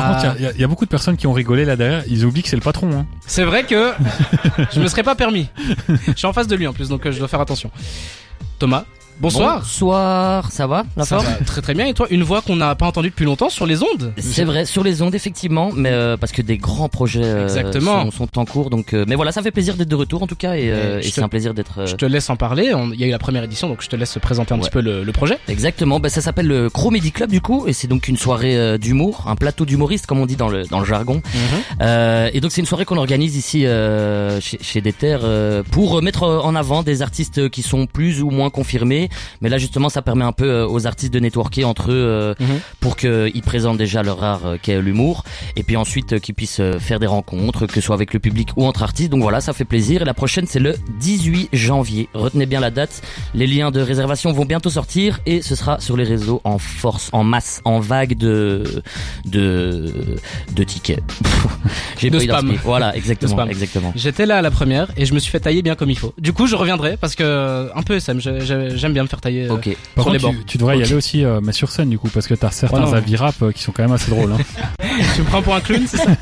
Par 0.00 0.20
contre, 0.20 0.36
il 0.38 0.42
y 0.42 0.46
a- 0.46 0.52
il 0.52 0.60
y, 0.60 0.64
a 0.64 0.66
beaucoup 0.68 0.84
de 0.84 0.90
personnes 0.90 1.16
qui 1.16 1.26
ont 1.26 1.32
rigolé 1.32 1.64
là 1.64 1.76
derrière. 1.76 2.04
Ils 2.08 2.24
oublient 2.24 2.42
que 2.42 2.48
c'est 2.48 2.56
le 2.56 2.62
patron. 2.62 2.90
Hein. 2.92 3.06
C'est 3.26 3.44
vrai 3.44 3.64
que 3.64 3.92
je 4.72 4.80
me 4.80 4.86
serais 4.88 5.02
pas 5.02 5.14
permis. 5.14 5.48
Je 5.88 6.12
suis 6.14 6.26
en 6.26 6.32
face 6.32 6.46
de 6.46 6.56
lui 6.56 6.66
en 6.66 6.72
plus, 6.72 6.88
donc 6.88 7.04
euh, 7.06 7.12
je 7.12 7.18
dois 7.18 7.28
faire 7.28 7.40
attention. 7.40 7.70
Thomas, 8.58 8.84
bonsoir. 9.20 9.58
Bonsoir, 9.60 10.50
ça 10.52 10.66
va 10.66 10.84
la 10.96 11.04
Ça 11.04 11.16
forme 11.16 11.26
va 11.26 11.44
très 11.44 11.62
très 11.62 11.74
bien. 11.74 11.86
Et 11.86 11.94
toi, 11.94 12.06
une 12.10 12.22
voix 12.22 12.42
qu'on 12.42 12.56
n'a 12.56 12.74
pas 12.74 12.86
entendue 12.86 13.10
depuis 13.10 13.24
longtemps 13.24 13.48
sur 13.50 13.66
les 13.66 13.82
ondes 13.82 14.12
C'est 14.18 14.44
vrai, 14.44 14.64
sur 14.64 14.82
les 14.82 15.02
ondes 15.02 15.14
effectivement, 15.14 15.70
mais 15.74 15.90
euh, 15.90 16.16
parce 16.16 16.32
que 16.32 16.42
des 16.42 16.58
grands 16.58 16.88
projets 16.88 17.24
euh, 17.24 17.44
Exactement. 17.44 18.10
sont, 18.10 18.26
sont 18.26 18.38
en 18.38 18.44
cours, 18.44 18.70
donc 18.70 18.92
euh, 18.94 19.04
mais 19.08 19.14
voilà, 19.14 19.32
ça 19.32 19.42
fait 19.42 19.50
plaisir 19.50 19.74
d'être 19.76 19.88
de 19.88 19.94
retour 19.94 20.22
en 20.22 20.26
tout 20.26 20.36
cas, 20.36 20.54
et, 20.56 20.70
euh, 20.70 21.00
Et 21.00 21.02
c'est 21.04 21.22
un 21.22 21.28
plaisir 21.28 21.54
d'être. 21.54 21.80
euh, 21.80 21.86
Je 21.86 21.96
te 21.96 22.04
laisse 22.06 22.28
en 22.30 22.36
parler. 22.36 22.72
Il 22.94 23.00
y 23.00 23.04
a 23.04 23.06
eu 23.06 23.10
la 23.10 23.18
première 23.18 23.44
édition, 23.44 23.68
donc 23.68 23.82
je 23.82 23.88
te 23.88 23.96
laisse 23.96 24.18
présenter 24.20 24.52
un 24.52 24.56
Ouais. 24.56 24.62
petit 24.62 24.70
peu 24.70 24.80
le, 24.80 25.04
le 25.04 25.12
projet. 25.12 25.38
Exactement, 25.48 26.00
bah, 26.00 26.08
ça 26.08 26.20
s'appelle 26.20 26.46
le 26.46 26.70
Comedy 26.70 27.12
Club 27.12 27.30
du 27.30 27.40
coup, 27.40 27.66
et 27.66 27.72
c'est 27.72 27.88
donc 27.88 28.08
une 28.08 28.16
soirée 28.16 28.78
d'humour, 28.78 29.24
un 29.26 29.36
plateau 29.36 29.64
d'humoristes 29.64 30.06
comme 30.06 30.20
on 30.20 30.26
dit 30.26 30.36
dans 30.36 30.48
le 30.48 30.64
dans 30.64 30.80
le 30.80 30.86
jargon. 30.86 31.20
Euh, 31.80 32.30
et 32.32 32.40
donc 32.40 32.52
c'est 32.52 32.60
une 32.60 32.66
soirée 32.66 32.84
qu'on 32.84 32.96
organise 32.96 33.36
ici 33.36 33.66
euh, 33.66 34.40
chez, 34.40 34.58
chez 34.62 34.82
euh, 35.04 35.62
pour 35.70 36.00
mettre 36.02 36.22
en 36.22 36.54
avant 36.54 36.82
des 36.82 37.02
artistes 37.02 37.48
qui 37.50 37.62
sont 37.62 37.86
plus 37.86 38.22
ou 38.22 38.30
moins 38.30 38.50
confirmés 38.50 39.05
Mais 39.40 39.48
là 39.48 39.58
justement, 39.58 39.88
ça 39.88 40.02
permet 40.02 40.24
un 40.24 40.32
peu 40.32 40.46
euh, 40.48 40.66
aux 40.68 40.86
artistes 40.86 41.12
de 41.12 41.20
networker 41.20 41.64
entre 41.64 41.90
eux 41.92 41.94
euh, 41.94 42.34
Mhm. 42.40 42.60
pour 42.80 42.96
qu'ils 42.96 43.42
présentent 43.44 43.78
déjà 43.78 44.02
leur 44.02 44.22
art 44.22 44.46
euh, 44.46 44.56
qu'est 44.60 44.80
l'humour, 44.80 45.24
et 45.56 45.62
puis 45.62 45.76
ensuite 45.76 46.14
euh, 46.14 46.18
qu'ils 46.18 46.34
puissent 46.34 46.60
euh, 46.60 46.78
faire 46.78 46.98
des 47.00 47.06
rencontres, 47.06 47.66
que 47.66 47.74
ce 47.74 47.80
soit 47.80 47.94
avec 47.94 48.12
le 48.14 48.20
public 48.20 48.48
ou 48.56 48.64
entre 48.66 48.82
artistes. 48.82 49.10
Donc 49.10 49.22
voilà, 49.22 49.40
ça 49.40 49.52
fait 49.52 49.64
plaisir. 49.64 50.02
Et 50.02 50.04
la 50.04 50.14
prochaine, 50.14 50.46
c'est 50.46 50.58
le 50.58 50.74
18 51.00 51.48
janvier. 51.52 52.08
Retenez 52.14 52.46
bien 52.46 52.60
la 52.60 52.70
date. 52.70 53.02
Les 53.34 53.46
liens 53.46 53.70
de 53.70 53.80
réservation 53.80 54.32
vont 54.32 54.44
bientôt 54.44 54.70
sortir 54.70 55.20
et 55.26 55.42
ce 55.42 55.54
sera 55.54 55.80
sur 55.80 55.96
les 55.96 56.04
réseaux 56.04 56.40
en 56.44 56.58
force, 56.58 57.08
en 57.12 57.24
masse, 57.24 57.60
en 57.64 57.80
vague 57.80 58.16
de 58.16 58.82
de 59.24 59.92
de 60.54 60.64
tickets. 60.64 61.02
J'ai 61.98 62.10
De 62.10 62.18
spam. 62.18 62.54
Voilà, 62.64 62.94
exactement, 62.96 63.32
spam. 63.32 63.50
exactement. 63.50 63.92
J'étais 63.96 64.26
là 64.26 64.38
à 64.38 64.42
la 64.42 64.50
première 64.50 64.88
et 64.96 65.04
je 65.06 65.14
me 65.14 65.18
suis 65.18 65.30
fait 65.30 65.40
tailler 65.40 65.62
bien 65.62 65.74
comme 65.74 65.90
il 65.90 65.98
faut. 65.98 66.12
Du 66.18 66.32
coup, 66.32 66.46
je 66.46 66.56
reviendrai 66.56 66.96
parce 66.96 67.14
que 67.14 67.70
un 67.74 67.82
peu 67.82 67.96
SM, 67.96 68.20
j'aime 68.20 68.92
bien 68.96 69.02
me 69.04 69.08
faire 69.08 69.20
tailler. 69.20 69.46
euh, 69.48 69.54
Ok. 69.54 69.68
Par 69.94 70.04
Sur 70.04 70.12
les 70.12 70.18
contre, 70.18 70.32
bords. 70.32 70.40
tu, 70.42 70.46
tu 70.52 70.58
devrais 70.58 70.78
y 70.78 70.82
aller 70.82 70.94
aussi, 70.94 71.24
euh, 71.24 71.40
mais 71.42 71.52
sur 71.52 71.70
scène 71.70 71.88
du 71.90 71.98
coup, 71.98 72.08
parce 72.08 72.26
que 72.26 72.34
t'as 72.34 72.50
certains 72.50 72.82
Oh 72.84 72.86
non. 72.86 72.92
avis 72.94 73.16
rap 73.16 73.34
euh, 73.42 73.52
qui 73.52 73.62
sont 73.62 73.72
quand 73.72 73.82
même 73.82 73.92
assez 73.92 74.10
drôles. 74.10 74.32
Hein. 74.32 74.38
tu 75.14 75.20
me 75.22 75.26
prends 75.26 75.42
pour 75.42 75.54
un 75.54 75.60
clown, 75.60 75.84
c'est 75.86 75.98
ça 75.98 76.10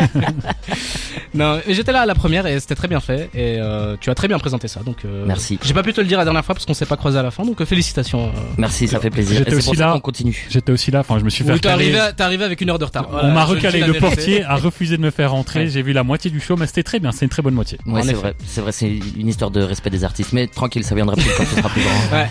Non, 1.34 1.58
mais 1.66 1.74
j'étais 1.74 1.90
là 1.90 2.02
à 2.02 2.06
la 2.06 2.14
première 2.14 2.46
et 2.46 2.60
c'était 2.60 2.76
très 2.76 2.86
bien 2.86 3.00
fait 3.00 3.28
et 3.34 3.56
euh, 3.58 3.96
tu 4.00 4.08
as 4.10 4.14
très 4.14 4.28
bien 4.28 4.38
présenté 4.38 4.68
ça. 4.68 4.80
Donc 4.84 4.98
euh, 5.04 5.24
Merci. 5.26 5.58
J'ai 5.64 5.74
pas 5.74 5.82
pu 5.82 5.92
te 5.92 6.00
le 6.00 6.06
dire 6.06 6.16
la 6.18 6.24
dernière 6.24 6.44
fois 6.44 6.54
parce 6.54 6.64
qu'on 6.64 6.74
s'est 6.74 6.86
pas 6.86 6.96
croisé 6.96 7.18
à 7.18 7.22
la 7.24 7.32
fin. 7.32 7.44
Donc 7.44 7.60
euh, 7.60 7.64
félicitations. 7.64 8.26
euh. 8.26 8.30
Merci, 8.56 8.86
ça 8.86 9.00
fait 9.00 9.10
plaisir. 9.10 9.38
J'étais 9.38 9.50
Et 9.50 9.50
c'est 9.54 9.56
aussi 9.58 9.66
pour 9.70 9.76
ça 9.76 9.86
là. 9.86 9.92
qu'on 9.94 10.00
continue. 10.00 10.46
J'étais 10.48 10.70
aussi 10.70 10.90
là, 10.92 11.00
enfin 11.00 11.18
je 11.18 11.24
me 11.24 11.30
suis 11.30 11.42
fait 11.44 11.52
Oui, 11.52 11.60
t'es 11.60 11.68
recaler. 11.72 11.86
arrivé, 11.86 11.98
à- 12.00 12.12
t'es 12.12 12.22
arrivé 12.22 12.44
avec 12.44 12.60
une 12.60 12.70
heure 12.70 12.78
de 12.78 12.84
retard. 12.84 13.08
Voilà, 13.10 13.28
On 13.28 13.32
m'a 13.32 13.46
je 13.46 13.50
le 13.50 13.56
recalé, 13.56 13.80
la 13.80 13.86
le 13.88 13.92
vérité. 13.94 14.14
portier 14.14 14.44
a 14.44 14.54
refusé 14.54 14.96
de 14.96 15.02
me 15.02 15.10
faire 15.10 15.32
rentrer, 15.32 15.60
Ouais. 15.60 15.68
j'ai 15.68 15.82
vu 15.82 15.92
la 15.92 16.04
moitié 16.04 16.30
du 16.30 16.38
show, 16.40 16.56
mais 16.56 16.66
c'était 16.68 16.84
très 16.84 17.00
bien, 17.00 17.10
c'est 17.10 17.24
une 17.24 17.30
très 17.30 17.42
bonne 17.42 17.54
moitié. 17.54 17.78
Ouais, 17.86 18.00
En 18.00 18.02
c'est 18.04 18.10
effet. 18.10 18.20
vrai, 18.20 18.34
c'est 18.46 18.60
vrai, 18.60 18.72
c'est 18.72 18.88
une 19.16 19.28
histoire 19.28 19.50
de 19.50 19.60
respect 19.60 19.90
des 19.90 20.04
artistes. 20.04 20.32
Mais 20.32 20.46
tranquille, 20.46 20.84
ça 20.84 20.94
viendra 20.94 21.16
plus 21.16 21.28
quand 21.36 21.44
ce 21.46 21.56
sera 21.56 21.68
plus 21.68 21.82
grand. 21.82 22.16
Ouais. 22.16 22.30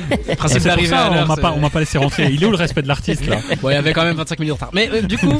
Principe 0.37 0.65
à 0.67 0.75
on 1.11 1.25
m'a 1.25 1.35
pas, 1.35 1.51
on 1.55 1.59
m'a 1.59 1.69
pas 1.69 1.79
laissé 1.79 1.97
rentrer. 1.97 2.29
Il 2.31 2.43
est 2.43 2.45
où 2.45 2.51
le 2.51 2.57
respect 2.57 2.81
de 2.81 2.87
l'artiste 2.87 3.25
là 3.27 3.37
Bon, 3.61 3.69
il 3.69 3.73
y 3.73 3.75
avait 3.75 3.93
quand 3.93 4.03
même 4.03 4.15
25 4.15 4.39
minutes 4.39 4.49
de 4.49 4.53
retard. 4.53 4.69
Mais 4.73 4.89
euh, 4.91 5.01
du 5.01 5.17
coup, 5.17 5.39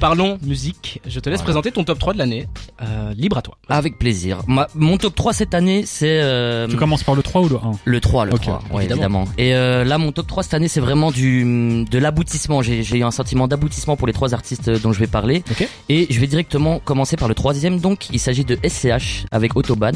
parlons 0.00 0.38
musique. 0.42 1.00
Je 1.06 1.20
te 1.20 1.28
laisse 1.30 1.38
Voilà. 1.40 1.44
présenter 1.44 1.72
ton 1.72 1.84
top 1.84 1.98
3 1.98 2.12
de 2.14 2.18
l'année. 2.18 2.46
Euh, 2.82 3.12
libre 3.14 3.38
à 3.38 3.42
toi. 3.42 3.56
Avec 3.68 3.98
plaisir. 3.98 4.38
Ma- 4.46 4.68
mon 4.74 4.96
top 4.96 5.14
3 5.14 5.32
cette 5.32 5.54
année, 5.54 5.84
c'est 5.86 6.20
euh, 6.22 6.66
Tu 6.68 6.76
commences 6.76 7.02
par 7.04 7.14
le 7.14 7.22
3 7.22 7.42
ou 7.42 7.48
le 7.48 7.56
1 7.56 7.60
le 7.84 8.00
3, 8.00 8.24
le 8.26 8.34
Ok, 8.34 8.42
3, 8.42 8.62
ouais, 8.72 8.84
évidemment. 8.84 9.24
Et 9.38 9.54
euh, 9.54 9.84
là, 9.84 9.98
mon 9.98 10.12
top 10.12 10.26
3 10.26 10.42
cette 10.42 10.54
année, 10.54 10.68
c'est 10.68 10.80
vraiment 10.80 11.10
du 11.10 11.84
de 11.88 11.98
l'aboutissement. 11.98 12.62
J'ai 12.62 12.82
j'ai 12.82 12.98
eu 12.98 13.04
un 13.04 13.10
sentiment 13.10 13.48
d'aboutissement 13.48 13.96
pour 13.96 14.06
les 14.06 14.12
trois 14.12 14.34
artistes 14.34 14.68
euh, 14.68 14.78
dont 14.78 14.92
je 14.92 14.98
vais 15.00 15.06
parler. 15.06 15.42
Ok. 15.50 15.66
Et 15.88 16.06
je 16.10 16.20
vais 16.20 16.26
directement 16.26 16.78
commencer 16.78 17.16
par 17.16 17.28
le 17.28 17.34
troisième. 17.34 17.78
Donc, 17.80 18.08
il 18.12 18.18
s'agit 18.18 18.44
de 18.44 18.58
SCH 18.66 19.24
avec 19.30 19.56
Autobahn. 19.56 19.94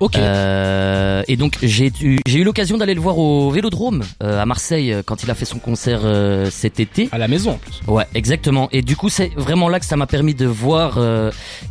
Ok. 0.00 0.16
Euh, 0.16 1.22
et 1.28 1.36
donc 1.36 1.58
j'ai 1.62 1.92
eu, 2.02 2.18
j'ai 2.26 2.40
eu 2.40 2.44
l'occasion 2.44 2.76
d'aller 2.76 2.94
le 2.94 3.00
voir 3.00 3.18
au 3.18 3.50
Vélodrome 3.62 4.02
euh, 4.24 4.42
à 4.42 4.44
Marseille 4.44 4.92
euh, 4.92 5.02
quand 5.06 5.22
il 5.22 5.30
a 5.30 5.36
fait 5.36 5.44
son 5.44 5.60
concert 5.60 6.00
euh, 6.02 6.50
cet 6.50 6.80
été. 6.80 7.08
À 7.12 7.18
la 7.18 7.28
maison 7.28 7.52
en 7.52 7.58
plus. 7.58 7.80
Ouais, 7.86 8.06
exactement. 8.12 8.68
Et 8.72 8.82
du 8.82 8.96
coup, 8.96 9.08
c'est 9.08 9.30
vraiment 9.36 9.68
là 9.68 9.78
que 9.78 9.86
ça 9.86 9.96
m'a 9.96 10.08
permis 10.08 10.34
de 10.34 10.46
voir 10.46 10.98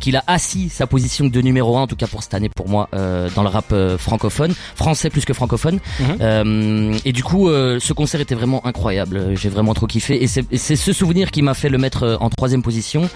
qu'il 0.00 0.16
a 0.16 0.24
assis 0.26 0.68
sa 0.70 0.86
position 0.86 1.26
de 1.26 1.40
numéro 1.40 1.76
un, 1.76 1.82
en 1.82 1.86
tout 1.86 1.96
cas 1.96 2.06
pour 2.06 2.22
cette 2.22 2.32
année, 2.32 2.48
pour 2.48 2.68
moi, 2.68 2.88
dans 2.92 3.42
le 3.42 3.48
rap 3.48 3.74
francophone, 3.98 4.54
français 4.74 5.10
plus 5.10 5.24
que 5.24 5.34
francophone. 5.34 5.80
Mhm. 6.00 6.98
Et 7.04 7.12
du 7.12 7.22
coup, 7.22 7.48
ce 7.48 7.92
concert 7.92 8.20
était 8.20 8.34
vraiment 8.34 8.64
incroyable. 8.66 9.36
J'ai 9.36 9.48
vraiment 9.48 9.74
trop 9.74 9.86
kiffé. 9.86 10.22
Et 10.22 10.26
c'est 10.26 10.76
ce 10.76 10.92
souvenir 10.92 11.30
qui 11.30 11.42
m'a 11.42 11.54
fait 11.54 11.68
le 11.68 11.78
mettre 11.78 12.16
en 12.20 12.30
troisième 12.30 12.62
position. 12.62 13.08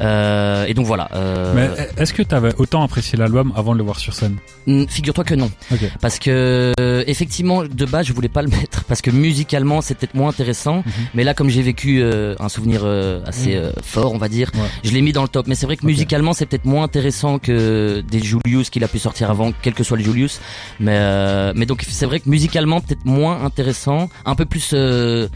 Euh, 0.00 0.64
et 0.66 0.74
donc 0.74 0.86
voilà. 0.86 1.08
Euh, 1.14 1.52
Mais 1.54 1.70
est-ce 2.02 2.12
que 2.12 2.22
t'avais 2.22 2.52
autant 2.58 2.82
apprécié 2.82 3.18
l'album 3.18 3.52
avant 3.56 3.72
de 3.72 3.78
le 3.78 3.84
voir 3.84 3.98
sur 3.98 4.14
scène 4.14 4.36
mm, 4.66 4.86
Figure-toi 4.88 5.24
que 5.24 5.34
non. 5.34 5.50
Ok. 5.70 5.80
Parce 6.00 6.18
que 6.18 6.72
euh, 6.80 7.04
effectivement, 7.06 7.62
de 7.64 7.84
base, 7.84 8.06
je 8.06 8.12
voulais 8.12 8.28
pas 8.28 8.42
le 8.42 8.48
mettre 8.60 8.84
parce 8.84 9.02
que 9.02 9.10
musicalement, 9.10 9.80
c'est 9.80 9.94
peut-être 9.94 10.14
moins 10.14 10.30
intéressant. 10.30 10.76
Mhm. 10.78 10.92
Mais 11.14 11.24
là, 11.24 11.34
comme 11.34 11.48
j'ai 11.50 11.62
vécu 11.62 12.00
euh, 12.02 12.34
un 12.40 12.48
souvenir 12.48 12.80
euh, 12.84 13.20
assez 13.26 13.50
Mhm. 13.54 13.62
euh, 13.62 13.72
fort, 13.82 14.12
on 14.12 14.18
va 14.18 14.28
dire, 14.28 14.50
Ouais. 14.54 14.60
je 14.84 14.92
l'ai 14.92 15.02
mis 15.02 15.12
dans 15.12 15.22
le 15.22 15.28
top. 15.28 15.46
Mais 15.46 15.54
c'est 15.54 15.66
vrai 15.66 15.76
que 15.76 15.86
musicalement, 15.86 16.32
c'est 16.32 16.46
peut-être 16.46 16.64
moins 16.64 16.84
intéressant 16.84 17.38
que 17.38 18.02
des 18.08 18.20
Julius 18.20 18.70
qu'il 18.70 18.84
a 18.84 18.88
pu 18.88 18.98
sortir 18.98 19.30
avant, 19.30 19.52
quel 19.62 19.74
que 19.74 19.84
soit 19.84 19.96
le 19.96 20.04
Julius. 20.04 20.40
Mais 20.80 20.96
euh, 20.96 21.52
mais 21.54 21.66
donc 21.66 21.84
c'est 21.88 22.06
vrai 22.06 22.20
que 22.20 22.28
musicalement, 22.28 22.80
peut-être 22.80 23.04
moins 23.04 23.44
intéressant, 23.44 24.08
un 24.24 24.34
peu 24.34 24.44
plus 24.44 24.70
euh, 24.74 25.28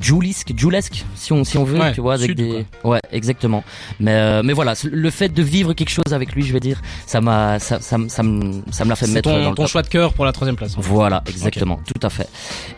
Julesque, 0.00 0.52
Julesque, 0.56 1.04
si 1.14 1.32
on 1.32 1.44
si 1.44 1.56
on 1.58 1.64
veut, 1.64 1.78
Ouais, 1.80 1.92
tu 1.92 2.00
vois, 2.00 2.14
avec 2.14 2.30
sud, 2.30 2.36
des 2.36 2.66
ouais, 2.84 3.00
exactement. 3.12 3.64
Mais 3.98 4.12
euh, 4.12 4.42
mais 4.44 4.52
voilà, 4.52 4.74
le 4.84 5.10
fait 5.10 5.28
de 5.30 5.42
vivre 5.42 5.72
quelque 5.72 5.90
chose 5.90 6.12
avec 6.12 6.32
lui, 6.32 6.42
je 6.44 6.52
vais 6.52 6.60
dire, 6.60 6.80
ça 7.06 7.20
m'a 7.20 7.58
ça 7.58 7.80
ça 7.80 7.98
me 7.98 8.08
ça 8.08 8.22
me 8.22 8.62
ça 8.70 8.84
me 8.84 8.90
l'a 8.90 8.96
fait 8.96 9.06
mettre 9.06 9.28
dans 9.30 9.36
ton, 9.36 9.40
le 9.50 9.54
ton 9.56 9.62
top. 9.62 9.66
choix 9.68 9.82
de 9.82 9.88
cœur 9.88 10.12
pour 10.12 10.24
la 10.24 10.32
troisième 10.32 10.56
place. 10.56 10.74
Voilà, 10.76 11.22
exactement, 11.26 11.80
tout 11.86 12.06
à 12.06 12.10
fait. 12.10 12.28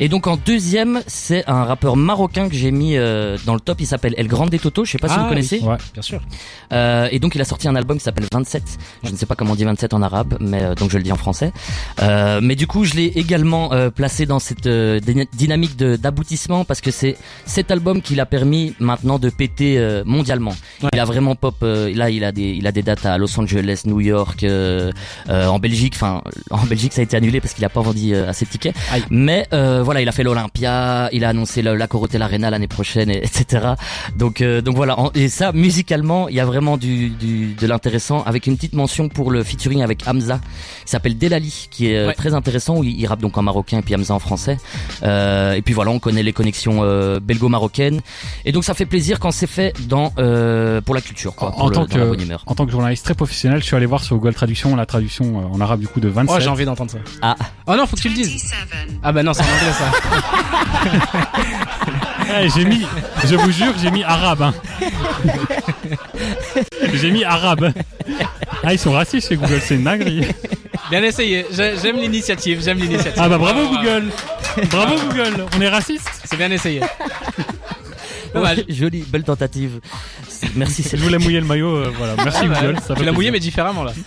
Et 0.01 0.09
donc 0.09 0.27
en 0.27 0.37
deuxième, 0.37 1.03
c'est 1.07 1.45
un 1.49 1.65
rappeur 1.65 1.97
marocain 1.97 2.49
que 2.49 2.55
j'ai 2.55 2.71
mis 2.71 2.97
euh, 2.97 3.37
dans 3.47 3.55
le 3.55 3.61
top. 3.61 3.81
Il 3.81 3.87
s'appelle 3.87 4.15
El 4.17 4.29
Grande 4.29 4.51
Toto. 4.61 4.85
Je 4.85 4.91
sais 4.93 4.99
pas 4.99 5.09
si 5.09 5.15
Ah, 5.19 5.23
vous 5.23 5.29
connaissez. 5.29 5.61
Ouais. 5.61 5.77
Bien 5.93 6.03
sûr. 6.03 6.21
Euh, 6.73 7.09
et 7.11 7.19
donc 7.19 7.35
il 7.35 7.41
a 7.41 7.45
sorti 7.45 7.69
un 7.69 7.77
album 7.77 7.99
qui 7.99 8.05
s'appelle 8.05 8.27
27. 8.33 8.63
Je 9.05 9.11
ne 9.11 9.17
sais 9.17 9.27
pas 9.27 9.35
comment 9.35 9.53
on 9.53 9.57
dit 9.57 9.65
27 9.65 9.93
en 9.95 10.03
arabe, 10.03 10.37
mais 10.41 10.63
euh, 10.63 10.75
donc 10.75 10.91
je 10.91 10.97
le 10.99 11.03
dis 11.03 11.13
en 11.13 11.17
français. 11.17 11.53
Euh, 12.01 12.41
mais 12.43 12.55
du 12.57 12.67
coup, 12.67 12.85
je 12.85 12.95
l'ai 12.95 13.07
également 13.07 13.73
euh, 13.73 13.91
placé 13.91 14.27
dans 14.27 14.39
cette 14.39 14.67
euh, 14.67 15.01
dyna- 15.01 15.27
dynamique 15.35 15.77
de- 15.77 15.97
d'aboutissement 15.97 16.65
parce 16.65 16.81
que 16.81 16.91
c'est 16.91 17.02
cet 17.47 17.71
album 17.71 18.03
qui 18.03 18.15
l'a 18.15 18.27
permis 18.27 18.75
maintenant 18.79 19.19
de 19.19 19.31
péter 19.31 19.79
euh, 19.79 20.03
mondialement. 20.05 20.55
Ouais. 20.83 20.89
Il 20.95 20.99
a 21.01 21.05
vraiment 21.05 21.35
pop. 21.37 21.55
euh, 21.63 21.93
là, 21.95 22.11
il 22.11 22.25
a 22.25 22.33
des 22.33 22.51
il 22.51 22.67
a 22.67 22.73
des 22.73 22.83
dates 22.83 23.07
à 23.07 23.17
Los 23.19 23.39
Angeles, 23.39 23.83
New 23.87 24.01
York, 24.01 24.43
euh, 24.45 24.91
euh, 25.29 25.47
en 25.47 25.59
Belgique. 25.59 25.95
Enfin, 25.97 26.23
en 26.51 26.65
Belgique, 26.65 26.93
ça 26.93 27.01
a 27.01 27.05
été 27.05 27.17
annulé 27.17 27.41
parce 27.41 27.55
qu'il 27.55 27.65
a 27.65 27.69
pas 27.69 27.81
vendu 27.81 28.15
euh, 28.15 28.29
assez 28.29 28.45
de 28.45 28.51
tickets. 28.51 28.75
Aïe. 28.91 29.03
Mais 29.11 29.47
euh, 29.53 29.83
voilà, 29.83 30.01
il 30.03 30.09
a 30.09 30.13
fait 30.13 30.23
l'Olympia, 30.23 31.09
il 31.13 31.25
a 31.25 31.29
annoncé 31.29 31.63
le- 31.63 31.77
la 31.77 31.87
Corotel 31.87 32.21
Arena 32.23 32.51
l'année 32.51 32.69
prochaine, 32.69 33.11
et- 33.11 33.19
etc. 33.25 33.75
Donc 34.17 34.41
euh, 34.41 34.61
donc 34.61 34.77
voilà. 34.77 34.99
En- 34.99 35.11
et 35.15 35.29
ça, 35.29 35.53
musicalement, 35.53 36.29
il 36.29 36.35
y 36.35 36.41
a 36.41 36.45
vraiment 36.45 36.77
du, 36.77 37.11
du 37.11 37.55
de 37.55 37.67
l'intéressant 37.67 38.23
avec 38.25 38.47
une 38.47 38.57
petite 38.57 38.75
mention 38.75 39.09
pour 39.09 39.31
le 39.31 39.43
featuring 39.45 39.83
avec 39.83 40.03
Hamza, 40.07 40.41
qui 40.85 40.91
s'appelle 40.91 41.17
Delali, 41.19 41.69
qui 41.71 41.87
est 41.93 42.07
Ouais. 42.07 42.15
très 42.15 42.35
intéressant 42.35 42.79
où 42.79 42.85
il, 42.85 42.99
il 42.99 43.07
rappe 43.07 43.21
donc 43.21 43.39
en 43.39 43.43
marocain 43.43 43.79
et 43.79 43.83
puis 43.83 43.95
Hamza 43.95 44.15
en 44.15 44.19
français. 44.19 44.57
Euh, 45.03 45.53
et 45.55 45.63
puis 45.63 45.75
voilà, 45.75 45.91
on 45.91 45.99
connaît 45.99 46.23
les 46.23 46.33
connexions 46.33 46.81
euh, 46.83 47.21
belgo-marocaines. 47.21 48.01
Et 48.45 48.53
donc 48.53 48.65
ça 48.65 48.75
fait 48.75 48.87
plaisir 48.87 49.21
quand 49.21 49.31
c'est 49.31 49.47
fait 49.47 49.73
dans 49.87 50.13
euh, 50.19 50.72
pour 50.81 50.95
la 50.95 51.01
culture, 51.01 51.35
quoi, 51.35 51.49
En, 51.49 51.53
pour 51.53 51.63
en 51.65 51.69
le- 51.69 51.75
tant 51.75 51.85
dans 51.87 51.97
la 51.99 52.05
bonne 52.07 52.17
que, 52.17 52.23
humeur. 52.23 52.43
en 52.47 52.55
tant 52.55 52.65
que 52.67 52.73
journaliste 52.73 53.05
très 53.05 53.15
professionnel, 53.15 53.61
je 53.61 53.65
suis 53.67 53.77
allé 53.77 53.87
voir 53.87 54.03
sur 54.03 54.17
Google 54.17 54.35
Traduction 54.35 54.75
la 54.77 54.87
traduction 54.87 55.41
euh, 55.41 55.55
en 55.55 55.61
arabe 55.61 55.81
du 55.81 55.89
coup 55.89 56.01
de 56.01 56.09
27. 56.09 56.37
Oh, 56.37 56.41
j'ai 56.43 56.49
envie 56.49 56.65
d'entendre 56.65 56.91
ça. 56.91 56.99
Ah. 57.21 57.37
Oh 57.67 57.75
non, 57.77 57.87
faut 57.87 57.97
que 57.97 58.03
tu 58.03 58.09
le 58.09 58.15
dises. 58.15 58.51
Ah 59.03 59.13
bah 59.13 59.23
non, 59.23 59.33
c'est 59.35 59.43
en 59.43 59.47
anglais 59.47 59.73
ça. 59.73 59.93
Eh, 62.41 62.49
j'ai 62.49 62.65
mis, 62.65 62.87
je 63.27 63.35
vous 63.35 63.51
jure, 63.53 63.75
j'ai 63.83 63.91
mis 63.91 64.03
arabe. 64.05 64.41
Hein. 64.43 64.55
j'ai 66.95 67.11
mis 67.11 67.25
arabe. 67.25 67.73
Ah, 68.63 68.73
ils 68.73 68.79
sont 68.79 68.93
racistes 68.93 69.29
chez 69.29 69.37
Google, 69.37 69.61
c'est 69.63 69.75
une 69.75 69.85
dinguerie. 69.85 70.27
Bien 70.91 71.03
essayé. 71.03 71.45
J'ai- 71.51 71.75
J'aime 71.83 71.97
l'initiative. 71.97 72.63
J'aime 72.65 72.79
l'initiative. 72.79 73.15
Ah 73.23 73.29
bah 73.29 73.37
bravo 73.39 73.61
Bravo, 73.69 73.77
Google. 73.77 74.11
Bravo 74.71 74.95
Google. 75.09 75.47
On 75.57 75.61
est 75.61 75.69
raciste. 75.69 76.09
C'est 76.25 76.37
bien 76.37 76.51
essayé. 76.51 76.81
Dommage. 78.35 78.65
Jolie, 78.69 79.05
belle 79.07 79.25
tentative. 79.25 79.81
Merci, 80.57 80.83
c'est 80.83 80.97
Je 80.97 81.03
voulais 81.03 81.19
mouiller 81.19 81.41
le 81.41 81.47
maillot, 81.47 81.75
euh, 81.77 81.93
voilà. 81.97 82.15
Merci 82.25 82.41
Ah 82.45 82.49
bah, 82.49 82.61
Google. 82.63 82.79
Ça 82.87 82.95
tu 82.95 83.05
l'as 83.05 83.13
mouillé 83.13 83.31
mais 83.31 83.41
différemment 83.41 83.85
là. 83.85 83.93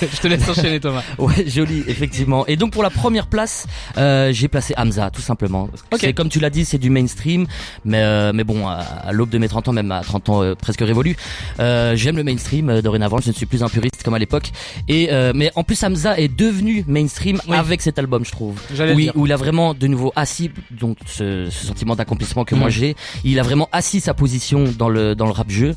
Je 0.00 0.20
te 0.20 0.28
laisse 0.28 0.48
enchaîner 0.48 0.80
Thomas. 0.80 1.02
Ouais, 1.18 1.46
joli, 1.48 1.84
effectivement. 1.86 2.46
Et 2.46 2.56
donc 2.56 2.72
pour 2.72 2.82
la 2.82 2.90
première 2.90 3.26
place, 3.26 3.66
euh, 3.96 4.32
j'ai 4.32 4.48
placé 4.48 4.74
Hamza, 4.76 5.10
tout 5.10 5.20
simplement. 5.22 5.64
Ok. 5.92 5.98
C'est 6.00 6.12
comme 6.12 6.28
tu 6.28 6.40
l'as 6.40 6.50
dit, 6.50 6.64
c'est 6.64 6.78
du 6.78 6.90
mainstream, 6.90 7.46
mais 7.84 7.98
euh, 8.02 8.32
mais 8.34 8.44
bon, 8.44 8.66
à, 8.68 8.74
à 8.76 9.12
l'aube 9.12 9.30
de 9.30 9.38
mes 9.38 9.48
30 9.48 9.68
ans, 9.68 9.72
même 9.72 9.90
à 9.92 10.00
30 10.00 10.28
ans 10.28 10.42
euh, 10.42 10.54
presque 10.54 10.80
révolu, 10.80 11.16
euh, 11.60 11.96
j'aime 11.96 12.16
le 12.16 12.24
mainstream 12.24 12.68
euh, 12.70 12.82
dorénavant. 12.82 13.18
Je 13.18 13.28
ne 13.28 13.34
suis 13.34 13.46
plus 13.46 13.62
un 13.62 13.68
puriste 13.68 14.02
comme 14.02 14.14
à 14.14 14.18
l'époque. 14.18 14.50
Et 14.88 15.08
euh, 15.12 15.32
mais 15.34 15.50
en 15.54 15.64
plus, 15.64 15.82
Hamza 15.82 16.18
est 16.18 16.28
devenu 16.28 16.84
mainstream 16.86 17.40
Oui. 17.48 17.56
avec 17.56 17.82
cet 17.82 17.98
album, 17.98 18.24
je 18.24 18.30
trouve. 18.32 18.60
Oui, 18.94 19.04
dire. 19.04 19.12
où 19.16 19.26
il 19.26 19.32
a 19.32 19.36
vraiment 19.36 19.74
de 19.74 19.86
nouveau 19.86 20.12
assis 20.16 20.50
donc 20.70 20.98
ce, 21.06 21.48
ce 21.50 21.66
sentiment 21.66 21.96
d'accomplissement 21.96 22.44
que 22.44 22.54
Mhm. 22.54 22.60
moi 22.60 22.70
j'ai. 22.70 22.96
Il 23.24 23.38
a 23.38 23.42
vraiment 23.42 23.68
assis 23.72 24.00
sa 24.00 24.14
position 24.14 24.27
dans 24.76 24.88
le 24.88 25.14
dans 25.14 25.26
le 25.26 25.32
rap 25.32 25.50
jeu. 25.50 25.74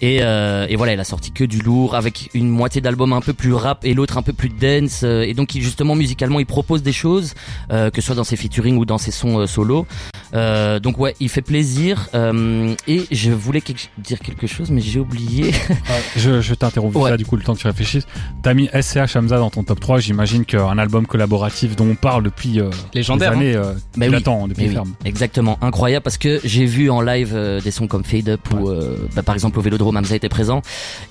Et, 0.00 0.18
euh, 0.22 0.66
et 0.68 0.76
voilà, 0.76 0.92
il 0.92 1.00
a 1.00 1.04
sorti 1.04 1.32
que 1.32 1.42
du 1.42 1.58
lourd 1.58 1.96
avec 1.96 2.30
une 2.32 2.48
moitié 2.48 2.80
d'album 2.80 3.12
un 3.12 3.20
peu 3.20 3.32
plus 3.32 3.52
rap 3.52 3.84
et 3.84 3.94
l'autre 3.94 4.16
un 4.16 4.22
peu 4.22 4.32
plus 4.32 4.48
dance. 4.48 5.00
euh, 5.02 5.22
et 5.22 5.34
donc, 5.34 5.56
il, 5.56 5.62
justement, 5.62 5.96
musicalement, 5.96 6.38
il 6.38 6.46
propose 6.46 6.84
des 6.84 6.92
choses, 6.92 7.34
euh, 7.72 7.90
que 7.90 8.00
ce 8.00 8.06
soit 8.06 8.14
dans 8.14 8.22
ses 8.22 8.36
featuring 8.36 8.76
ou 8.76 8.84
dans 8.84 8.98
ses 8.98 9.10
sons 9.10 9.40
euh, 9.40 9.46
solo. 9.48 9.86
Euh, 10.34 10.78
donc 10.78 10.98
ouais, 10.98 11.16
il 11.18 11.28
fait 11.28 11.42
plaisir. 11.42 12.06
Euh, 12.14 12.74
et 12.86 13.06
je 13.10 13.32
voulais 13.32 13.60
dire 13.98 14.20
quelque 14.20 14.46
chose, 14.46 14.70
mais 14.70 14.80
j'ai 14.80 15.00
oublié. 15.00 15.50
Je, 16.16 16.40
je 16.40 16.54
t'interromps 16.54 16.94
Ouais. 16.96 17.10
là 17.10 17.16
du 17.16 17.24
coup 17.26 17.36
le 17.36 17.42
temps 17.42 17.54
que 17.54 17.60
tu 17.60 17.66
réfléchisses. 17.66 18.06
T'as 18.42 18.54
mis 18.54 18.68
SCH 18.68 19.16
Hamza 19.16 19.38
dans 19.38 19.50
ton 19.50 19.62
top 19.64 19.80
3. 19.80 19.98
J'imagine 20.00 20.44
qu'un 20.44 20.78
album 20.78 21.06
collaboratif 21.06 21.74
dont 21.76 21.86
on 21.90 21.94
parle 21.96 22.22
depuis 22.22 22.60
euh, 22.60 22.70
Légendaire. 22.94 23.30
des 23.32 23.36
années, 23.36 23.54
euh, 23.56 23.72
Mais 23.96 24.08
oui. 24.08 24.14
attend 24.16 24.46
depuis 24.48 24.62
Mais 24.62 24.68
oui, 24.68 24.74
ferme. 24.74 24.94
exactement, 25.04 25.58
incroyable 25.62 26.02
parce 26.04 26.18
que 26.18 26.40
j'ai 26.44 26.66
vu 26.66 26.88
en 26.90 27.00
live 27.00 27.32
euh, 27.34 27.60
des 27.60 27.70
sons 27.70 27.86
comme 27.88 28.04
Fade 28.04 28.28
Up 28.28 28.40
où 28.52 28.68
euh, 28.68 28.96
bah, 29.14 29.22
par 29.22 29.34
exemple 29.34 29.58
au 29.58 29.62
Vélodrome 29.62 29.96
Hamza 29.96 30.14
était 30.14 30.28
présent 30.28 30.62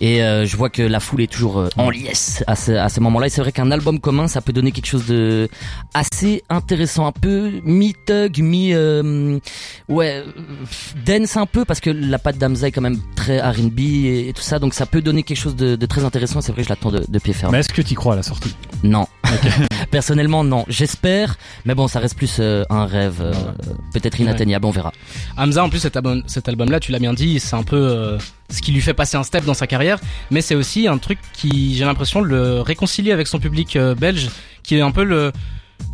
et 0.02 0.24
euh, 0.24 0.46
je 0.46 0.56
vois 0.58 0.70
que 0.70 0.82
la 0.82 1.00
foule 1.00 1.22
est 1.22 1.32
toujours 1.32 1.60
euh, 1.60 1.70
en 1.78 1.90
liesse 1.90 2.44
à 2.48 2.56
ce, 2.56 2.72
à 2.72 2.90
ce 2.90 3.00
moment-là. 3.02 3.28
Et 3.28 3.30
c'est 3.30 3.42
vrai 3.42 3.52
qu'un 3.52 3.72
album 3.72 4.00
commun, 4.00 4.28
ça 4.28 4.42
peut 4.42 4.54
donner 4.54 4.72
quelque 4.72 4.86
chose 4.88 5.06
de 5.08 5.50
assez 5.94 6.44
intéressant, 6.50 7.08
un 7.08 7.12
peu 7.12 7.52
mi, 7.66 7.96
euh, 8.10 9.40
ouais, 9.90 10.24
euh, 10.26 10.32
dance 11.06 11.38
un 11.38 11.46
peu 11.46 11.66
parce 11.66 11.80
que 11.80 11.90
la 11.90 12.20
patte 12.20 12.38
d'Amza 12.38 12.68
est 12.68 12.72
quand 12.72 12.82
même 12.82 13.00
très 13.16 13.40
R&B 13.40 13.80
et, 13.80 14.30
et 14.30 14.34
tout 14.34 14.42
ça, 14.42 14.60
donc 14.60 14.74
ça 14.74 14.86
peut 14.86 15.02
donner 15.02 15.24
quelque 15.24 15.38
chose 15.38 15.56
de, 15.56 15.76
de 15.76 15.86
très 15.86 16.04
intéressant. 16.06 16.42
C'est 16.42 16.52
vrai 16.52 16.62
que 16.62 16.66
je 16.68 16.70
l'attends 16.70 16.92
de, 16.92 17.04
de 17.08 17.20
pied 17.20 17.34
ferme. 17.34 17.52
Mais 17.52 17.60
est-ce 17.60 17.70
que 17.70 17.82
tu 17.82 17.96
crois 17.96 18.14
à 18.14 18.18
la 18.18 18.24
sortie? 18.24 18.56
Non. 18.84 19.08
Personnellement, 19.92 20.44
non. 20.44 20.66
J'espère, 20.68 21.38
mais 21.66 21.76
bon, 21.76 21.88
ça 21.88 22.00
reste 22.00 22.16
plus 22.18 22.38
euh, 22.40 22.64
un 22.70 22.86
rêve, 22.86 23.22
euh, 23.22 23.34
peut-être 23.94 24.20
inatteignable. 24.20 24.66
On 24.66 24.72
verra. 24.72 24.92
Hamza, 25.38 25.64
en 25.64 25.70
plus, 25.70 25.80
cet 25.80 25.96
album, 25.96 26.24
cet 26.28 26.48
album-là, 26.50 26.80
tu 26.80 26.92
l'as 26.92 27.00
bien 27.00 27.14
dit, 27.14 27.40
c'est 27.40 27.56
un 27.56 27.64
peu 27.64 27.78
euh, 27.78 28.18
ce 28.50 28.62
qui 28.62 28.72
lui 28.72 28.82
fait 28.82 28.94
passer 28.94 29.18
un 29.18 29.24
step 29.24 29.46
dans 29.46 29.54
sa 29.54 29.68
carrière, 29.68 30.00
mais 30.32 30.42
c'est 30.42 30.56
aussi 30.56 30.88
un 30.88 30.98
truc 30.98 31.20
qui, 31.34 31.76
j'ai 31.76 31.86
l'impression, 31.86 32.22
le 32.22 32.62
réconcilie 32.62 33.12
avec 33.12 33.28
son 33.28 33.40
public 33.40 33.76
euh, 33.76 33.96
belge, 33.96 34.30
qui 34.64 34.76
est 34.76 34.82
un 34.82 34.92
peu 34.92 35.04
le 35.04 35.32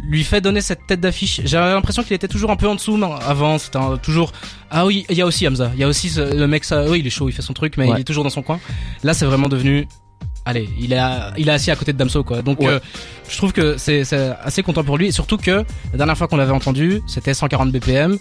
lui 0.08 0.23
fait 0.23 0.39
donner 0.39 0.62
cette 0.62 0.88
tête 0.88 1.01
d'affiche. 1.01 1.41
J'avais 1.43 1.73
l'impression 1.73 2.03
qu'il 2.03 2.13
était 2.13 2.29
toujours 2.29 2.51
un 2.51 2.56
peu 2.56 2.69
en 2.69 2.75
dessous 2.75 2.97
non, 2.97 3.15
avant. 3.15 3.58
C'était 3.58 3.77
un- 3.77 3.97
toujours 3.97 4.32
ah 4.71 4.86
oui, 4.86 5.06
il 5.10 5.17
y 5.17 5.21
a 5.21 5.25
aussi 5.25 5.45
Hamza, 5.45 5.71
il 5.73 5.79
y 5.82 5.84
a 5.84 5.89
aussi 5.89 6.10
ce- 6.10 6.36
le 6.36 6.47
mec 6.47 6.63
ça, 6.63 6.86
oui, 6.89 6.99
il 6.99 7.08
est 7.08 7.10
chaud, 7.10 7.27
il 7.27 7.34
fait 7.34 7.41
son 7.41 7.51
truc, 7.53 7.75
mais 7.77 7.86
Ouais. 7.89 7.97
il 7.97 8.01
est 8.01 8.03
toujours 8.06 8.23
dans 8.23 8.29
son 8.29 8.41
coin. 8.41 8.60
Là, 9.03 9.13
c'est 9.13 9.25
vraiment 9.25 9.49
devenu 9.49 9.86
Allez, 10.45 10.69
il 10.79 10.91
est, 10.93 10.97
à- 10.97 11.32
il 11.38 11.47
est 11.47 11.51
assis 11.51 11.71
à 11.71 11.75
côté 11.75 11.93
de 11.93 11.97
Damso 11.97 12.23
quoi. 12.23 12.41
Donc 12.41 12.60
Ouais. 12.60 12.67
euh, 12.67 12.79
je 13.29 13.38
trouve 13.38 13.53
que 13.53 13.77
c'est 13.77 14.03
assez 14.43 14.62
content 14.63 14.84
pour 14.84 14.97
lui 14.97 15.08
et 15.08 15.12
surtout 15.12 15.38
que 15.38 15.51
la 15.91 15.97
dernière 15.97 16.17
fois 16.17 16.27
qu'on 16.27 16.36
l'avait 16.38 16.51
entendu, 16.51 17.01
c'était 17.08 17.34
140 17.34 17.71
BPM. 17.71 18.17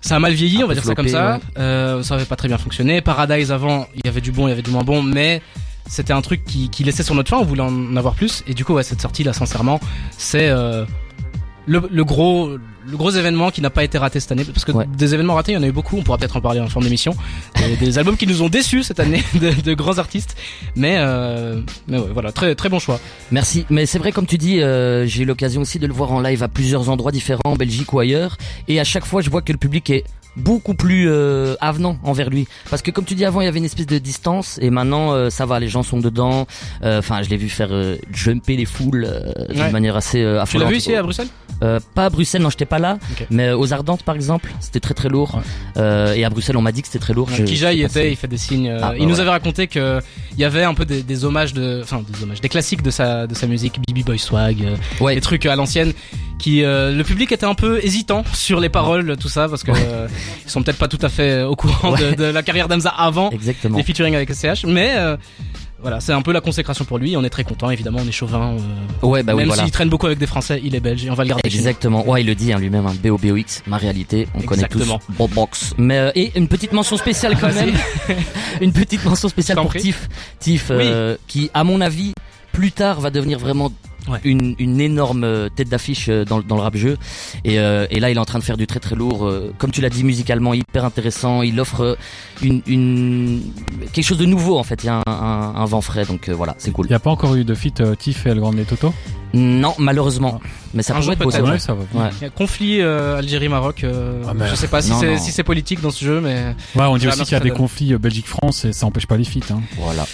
Ça 0.00 0.16
a 0.16 0.18
mal 0.18 0.32
vieilli, 0.34 0.60
Un 0.60 0.64
on 0.64 0.68
va 0.68 0.74
dire 0.74 0.84
ça 0.84 0.94
comme 0.94 1.08
ça. 1.08 1.34
ouais. 1.36 1.40
Euh, 1.58 2.02
ça 2.02 2.16
avait 2.16 2.24
pas 2.24 2.36
très 2.36 2.48
bien 2.48 2.58
fonctionné. 2.58 3.00
Paradise 3.00 3.52
avant, 3.52 3.86
il 3.94 4.02
y 4.04 4.08
avait 4.08 4.20
du 4.20 4.32
bon, 4.32 4.46
il 4.46 4.50
y 4.50 4.52
avait 4.52 4.60
du 4.62 4.70
moins 4.70 4.82
bon, 4.84 5.02
mais 5.02 5.40
c'était 5.86 6.12
un 6.12 6.20
truc 6.20 6.44
qui, 6.44 6.68
qui 6.68 6.82
laissait 6.84 7.02
sur 7.04 7.14
notre 7.14 7.30
fin. 7.30 7.38
On 7.38 7.44
voulait 7.44 7.62
en 7.62 7.96
avoir 7.96 8.14
plus. 8.14 8.42
Et 8.46 8.52
du 8.54 8.64
coup, 8.64 8.74
ouais, 8.74 8.82
cette 8.82 9.00
sortie 9.00 9.22
là, 9.24 9.32
sincèrement, 9.32 9.80
c'est 10.18 10.48
euh, 10.48 10.84
le, 11.66 11.82
le 11.90 12.04
gros 12.04 12.50
le 12.86 12.96
gros 12.98 13.10
événement 13.10 13.50
qui 13.50 13.62
n'a 13.62 13.70
pas 13.70 13.82
été 13.84 13.96
raté 13.96 14.20
cette 14.20 14.32
année 14.32 14.44
parce 14.44 14.64
que 14.66 14.72
Ouais. 14.72 14.86
des 14.98 15.14
événements 15.14 15.34
ratés 15.34 15.52
il 15.52 15.54
y 15.54 15.58
en 15.58 15.62
a 15.62 15.66
eu 15.66 15.72
beaucoup 15.72 15.96
on 15.96 16.02
pourra 16.02 16.18
peut-être 16.18 16.36
en 16.36 16.40
parler 16.42 16.60
en 16.60 16.68
forme 16.68 16.84
d'émission 16.84 17.16
des, 17.56 17.76
des 17.86 17.98
albums 17.98 18.16
qui 18.18 18.26
nous 18.26 18.42
ont 18.42 18.48
déçus 18.50 18.82
cette 18.82 19.00
année 19.00 19.22
de, 19.34 19.50
de 19.62 19.74
grands 19.74 19.96
artistes 19.98 20.36
mais 20.76 20.96
euh, 20.98 21.60
mais 21.88 21.98
ouais, 21.98 22.08
voilà 22.12 22.32
très 22.32 22.54
très 22.54 22.68
bon 22.68 22.78
choix 22.78 23.00
Merci. 23.30 23.64
Mais 23.70 23.86
c'est 23.86 23.98
vrai, 23.98 24.12
comme 24.12 24.26
tu 24.26 24.36
dis, 24.38 24.60
euh, 24.60 25.06
j'ai 25.06 25.22
eu 25.22 25.26
l'occasion 25.26 25.62
aussi 25.62 25.78
de 25.78 25.86
le 25.86 25.92
voir 25.94 26.12
en 26.12 26.20
live 26.20 26.42
à 26.42 26.48
plusieurs 26.48 26.88
endroits 26.90 27.10
différents, 27.10 27.40
en 27.44 27.56
Belgique 27.56 27.92
ou 27.92 27.98
ailleurs. 27.98 28.36
Et 28.68 28.78
à 28.78 28.84
chaque 28.84 29.04
fois, 29.06 29.22
je 29.22 29.30
vois 29.30 29.40
que 29.42 29.50
le 29.52 29.58
public 29.58 29.88
est 29.90 30.04
beaucoup 30.36 30.74
plus 30.74 31.06
euh, 31.08 31.54
avenant 31.60 31.96
envers 32.02 32.30
lui. 32.30 32.46
Parce 32.70 32.82
que 32.82 32.90
comme 32.90 33.04
tu 33.04 33.14
dis 33.14 33.24
avant, 33.24 33.40
il 33.40 33.44
y 33.44 33.48
avait 33.48 33.58
une 33.58 33.64
espèce 33.64 33.86
de 33.86 33.98
distance. 33.98 34.58
Et 34.62 34.70
maintenant, 34.70 35.12
euh, 35.12 35.30
ça 35.30 35.46
va, 35.46 35.60
les 35.60 35.68
gens 35.68 35.82
sont 35.82 35.98
dedans. 35.98 36.46
Euh, 36.82 36.98
Enfin, 36.98 37.22
je 37.22 37.28
l'ai 37.30 37.36
vu 37.36 37.48
faire 37.48 37.68
euh, 37.70 37.96
jumper 38.12 38.56
les 38.56 38.64
foules 38.64 39.06
euh, 39.08 39.30
d'une 39.50 39.60
Ouais. 39.62 39.70
manière 39.70 39.96
assez 39.96 40.20
euh, 40.22 40.30
tu 40.32 40.34
l'as 40.36 40.42
affolante. 40.42 40.70
vu 40.70 40.76
ici 40.76 40.94
à 40.94 41.02
Bruxelles? 41.02 41.28
Euh, 41.62 41.78
Pas 41.94 42.06
à 42.06 42.10
Bruxelles, 42.10 42.42
non, 42.42 42.50
j'étais 42.50 42.64
pas 42.66 42.78
là. 42.78 42.98
Mais 43.30 43.52
aux 43.52 43.72
Ardentes, 43.72 44.02
par 44.02 44.14
exemple, 44.16 44.50
c'était 44.60 44.80
très 44.80 44.94
très 44.94 45.08
lourd. 45.08 45.36
Ouais. 45.36 45.42
Euh, 45.76 46.14
et 46.14 46.24
à 46.24 46.30
Bruxelles, 46.30 46.56
on 46.56 46.62
m'a 46.62 46.72
dit 46.72 46.82
que 46.82 46.88
c'était 46.88 46.98
très 46.98 47.14
lourd. 47.14 47.28
Je- 47.30 47.42
Kija 47.44 47.68
pas 47.68 47.72
était, 47.74 48.10
il 48.10 48.16
fait 48.16 48.28
des 48.28 48.38
signes. 48.38 48.68
euh, 48.68 48.78
Ah, 48.82 48.88
bah 48.90 48.94
il 48.98 49.06
nous 49.06 49.14
ouais. 49.14 49.20
avait 49.20 49.30
raconté 49.30 49.66
que 49.66 50.00
il 50.32 50.38
y 50.40 50.44
avait 50.44 50.64
un 50.64 50.74
peu 50.74 50.84
des, 50.84 51.02
des 51.02 51.24
hommages 51.24 51.52
de, 51.54 51.80
enfin 51.82 52.02
des 52.08 52.22
hommages, 52.22 52.40
des 52.40 52.48
classiques 52.48 52.82
de 52.82 52.90
sa 52.90 53.26
de 53.26 53.34
sa 53.34 53.46
musique, 53.46 53.78
Bibi 53.86 54.02
Boy 54.02 54.18
Swag, 54.18 54.62
euh, 54.64 54.76
Ouais. 55.00 55.14
des 55.14 55.20
trucs 55.20 55.46
à 55.46 55.54
l'ancienne, 55.56 55.92
qui 56.38 56.62
euh, 56.64 56.92
le 56.92 57.04
public 57.04 57.32
était 57.32 57.46
un 57.46 57.54
peu 57.54 57.80
hésitant 57.82 58.24
sur 58.32 58.60
les 58.60 58.68
paroles, 58.68 59.16
tout 59.18 59.28
ça, 59.28 59.48
parce 59.48 59.62
que 59.62 59.70
euh, 59.74 60.08
ils 60.44 60.50
sont 60.50 60.62
peut-être 60.62 60.78
pas 60.78 60.88
tout 60.88 60.98
à 61.00 61.08
fait 61.08 61.42
au 61.42 61.56
courant 61.56 61.92
Ouais. 61.92 62.10
de, 62.12 62.16
de 62.16 62.24
la 62.24 62.42
carrière 62.42 62.68
d'Amza 62.68 62.90
avant 62.90 63.30
Exactement. 63.30 63.76
les 63.78 63.82
featuring 63.84 64.14
avec 64.14 64.32
SCH, 64.32 64.64
mais 64.66 64.92
euh, 64.96 65.16
voilà, 65.80 66.00
c'est 66.00 66.12
un 66.12 66.22
peu 66.22 66.32
la 66.32 66.40
consécration 66.40 66.84
pour 66.86 66.96
lui. 66.98 67.14
On 67.16 67.22
est 67.24 67.28
très 67.30 67.44
content, 67.44 67.68
évidemment, 67.70 67.98
on 68.02 68.08
est 68.08 68.12
chauvin. 68.12 68.54
euh, 68.56 69.06
Ouais, 69.06 69.22
bah 69.22 69.32
oui, 69.34 69.38
même 69.40 69.48
voilà. 69.48 69.62
s'il 69.64 69.70
traîne 69.70 69.90
beaucoup 69.90 70.06
avec 70.06 70.18
des 70.18 70.26
Français, 70.26 70.60
il 70.64 70.74
est 70.74 70.80
belge 70.80 71.04
et 71.04 71.10
on 71.10 71.14
va 71.14 71.24
le 71.24 71.28
garder. 71.28 71.42
Exactement. 71.44 72.06
Ouais, 72.08 72.22
il 72.22 72.26
le 72.26 72.34
dit 72.34 72.52
hein, 72.52 72.58
lui-même, 72.58 72.86
hein, 72.86 72.94
BOBOX, 73.02 73.62
ma 73.66 73.76
réalité. 73.76 74.26
On 74.34 74.40
Exactement. 74.40 74.84
connaît 74.84 74.98
tous 75.06 75.12
Bobbox. 75.18 75.74
Mais 75.78 75.98
euh, 75.98 76.10
et 76.14 76.32
une 76.36 76.48
petite 76.48 76.72
mention 76.72 76.96
spéciale 76.96 77.36
quand 77.38 77.52
même. 77.54 77.74
une 78.62 78.72
petite 78.72 79.04
mention 79.04 79.28
spéciale 79.28 79.58
pour. 79.58 79.74
Tiff. 79.74 80.08
Tiff, 80.40 80.68
euh, 80.70 81.16
qui, 81.28 81.50
à 81.54 81.64
mon 81.64 81.80
avis, 81.82 82.12
plus 82.52 82.72
tard 82.72 83.00
va 83.00 83.10
devenir 83.10 83.38
vraiment 83.38 83.70
Ouais. 84.06 84.18
une, 84.24 84.54
une 84.58 84.80
énorme 84.82 85.24
euh, 85.24 85.48
tête 85.48 85.68
d'affiche 85.70 86.06
euh, 86.10 86.24
dans, 86.26 86.36
le- 86.38 86.44
dans 86.44 86.56
le 86.56 86.62
rap 86.62 86.76
jeu. 86.76 86.98
Et, 87.44 87.58
euh, 87.58 87.86
et 87.90 88.00
là, 88.00 88.10
il 88.10 88.16
est 88.16 88.20
en 88.20 88.24
train 88.26 88.38
de 88.38 88.44
faire 88.44 88.56
du 88.58 88.66
très 88.66 88.80
très 88.80 88.94
lourd. 88.96 89.26
euh, 89.26 89.52
comme 89.58 89.70
tu 89.70 89.80
l'as 89.80 89.88
dit, 89.88 90.04
musicalement 90.04 90.52
hyper 90.52 90.84
intéressant. 90.84 91.40
Il 91.42 91.58
offre 91.58 91.96
une, 92.42 92.60
une 92.66 93.40
quelque 93.92 94.04
chose 94.04 94.18
de 94.18 94.26
nouveau 94.26 94.58
en 94.58 94.62
fait. 94.62 94.82
Il 94.84 94.86
y 94.86 94.90
a 94.90 94.96
un, 94.96 95.02
un, 95.06 95.54
un 95.56 95.64
vent 95.64 95.80
frais, 95.80 96.04
donc 96.04 96.28
euh, 96.28 96.34
voilà, 96.34 96.54
c'est 96.58 96.70
cool. 96.70 96.86
Il 96.86 96.90
n'y 96.90 96.94
a 96.96 96.98
pas 97.00 97.10
encore 97.10 97.34
eu 97.34 97.44
de 97.44 97.54
feat 97.54 97.80
euh, 97.80 97.94
Tiff 97.94 98.26
et 98.26 98.30
El 98.30 98.40
Grande 98.40 98.64
Toto? 98.66 98.92
Non, 99.32 99.74
malheureusement, 99.78 100.40
mais 100.74 100.82
ça 100.84 100.92
Un 100.92 100.96
pourrait 101.00 101.04
jour 101.04 101.12
être 101.14 101.18
beau. 101.24 101.30
peut-être, 101.30 101.46
ça. 101.46 101.52
ouais. 101.52 101.58
ça 101.58 101.74
va. 101.74 102.04
Ouais. 102.04 102.10
Il 102.20 102.22
y 102.22 102.26
a 102.26 102.30
conflit 102.30 102.80
euh, 102.82 103.18
Algérie-Maroc. 103.18 103.82
euh, 103.82 104.22
Ah, 104.28 104.32
mais- 104.34 104.46
je 104.48 104.54
sais 104.54 104.68
pas 104.68 104.80
si 104.82 104.92
c'est 104.92 105.18
si 105.18 105.32
c'est 105.32 105.42
politique 105.42 105.80
dans 105.80 105.90
ce 105.90 106.04
jeu, 106.04 106.20
mais 106.20 106.54
Ouais, 106.76 106.84
on 106.84 106.96
dit 106.98 107.08
aussi 107.08 107.22
qu'il 107.24 107.32
y 107.32 107.34
a 107.34 107.40
des 107.40 107.48
donne. 107.48 107.58
conflits 107.58 107.94
euh, 107.94 107.98
Belgique-France 107.98 108.64
et 108.66 108.72
ça 108.72 108.86
empêche 108.86 109.06
pas 109.06 109.16
les 109.16 109.24
feats. 109.24 109.40
Hein. 109.52 109.60
Voilà. 109.78 110.06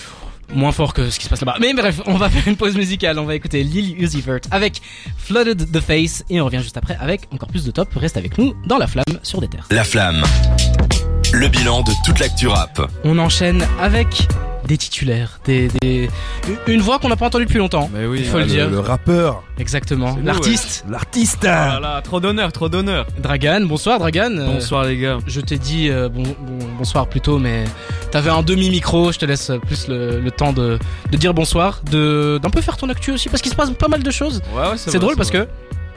Moins 0.54 0.72
fort 0.72 0.94
que 0.94 1.10
ce 1.10 1.18
qui 1.18 1.24
se 1.24 1.30
passe 1.30 1.40
là-bas. 1.40 1.56
Mais 1.60 1.72
bref, 1.74 2.00
on 2.06 2.14
va 2.14 2.28
faire 2.28 2.46
une 2.46 2.56
pause 2.56 2.76
musicale. 2.76 3.18
On 3.18 3.24
va 3.24 3.34
écouter 3.34 3.62
Lil 3.62 4.00
Uzi 4.02 4.20
Vert 4.20 4.40
avec 4.50 4.80
Flooded 5.16 5.70
the 5.70 5.80
Face 5.80 6.24
et 6.30 6.40
on 6.40 6.44
revient 6.44 6.62
juste 6.62 6.76
après 6.76 6.96
avec 7.00 7.22
encore 7.32 7.48
plus 7.48 7.64
de 7.64 7.70
top. 7.70 7.88
Reste 7.94 8.16
avec 8.16 8.38
nous 8.38 8.54
dans 8.66 8.78
la 8.78 8.86
flamme 8.86 9.04
sur 9.22 9.40
des 9.40 9.48
terres. 9.48 9.66
La 9.70 9.84
flamme. 9.84 10.22
Le 11.32 11.48
bilan 11.48 11.82
de 11.82 11.92
toute 12.04 12.18
l'actu 12.18 12.48
rap. 12.48 12.80
On 13.04 13.18
enchaîne 13.18 13.66
avec 13.80 14.26
des 14.70 14.78
titulaires, 14.78 15.40
des, 15.44 15.66
des... 15.83 16.09
une 16.68 16.80
voix 16.80 17.00
qu'on 17.00 17.09
n'a 17.09 17.16
pas 17.16 17.26
entendue 17.26 17.44
depuis 17.44 17.59
longtemps. 17.59 17.90
Mais 17.92 18.06
oui, 18.06 18.18
Il 18.20 18.26
faut 18.26 18.38
le 18.38 18.44
dire. 18.44 18.70
Le 18.70 18.78
rappeur. 18.78 19.42
Exactement. 19.59 20.16
L'artiste. 20.22 20.85
L'artiste. 20.88 21.42
Là 21.42 21.80
là, 21.80 22.00
trop 22.02 22.20
d'honneur, 22.20 22.52
trop 22.52 22.68
d'honneur. 22.68 23.04
Dragan, 23.20 23.62
bonsoir 23.66 23.98
Dragan. 23.98 24.30
Bonsoir 24.46 24.85
les 24.85 24.96
gars. 24.96 25.18
je 25.26 25.40
t'ai 25.40 25.59
dit 25.59 25.88
euh, 25.90 26.09
bon, 26.09 26.22
bon- 26.22 26.66
bonsoir 26.78 27.09
plus 27.09 27.20
tôt, 27.20 27.38
mais 27.40 27.64
t'avais 28.12 28.30
un 28.30 28.42
demi-micro. 28.42 29.11
Je 29.11 29.18
te 29.18 29.26
laisse 29.26 29.50
plus 29.66 29.88
le, 29.88 30.20
le 30.20 30.30
temps 30.30 30.52
de, 30.52 30.78
de 31.11 31.16
dire 31.16 31.35
bonsoir, 31.35 31.80
de 31.90 32.38
d'un 32.40 32.50
peu 32.50 32.61
faire 32.61 32.76
ton 32.76 32.88
actu 32.90 33.11
aussi, 33.11 33.28
parce 33.28 33.42
qu'il 33.42 33.50
se 33.50 33.56
passe 33.56 33.70
pas 33.70 33.88
mal 33.88 34.04
de 34.04 34.11
choses. 34.12 34.40
Ouais, 34.54 34.62
ouais, 34.70 34.76
C'est 34.76 35.00
drôle 35.00 35.16
parce 35.16 35.33
que 35.33 35.48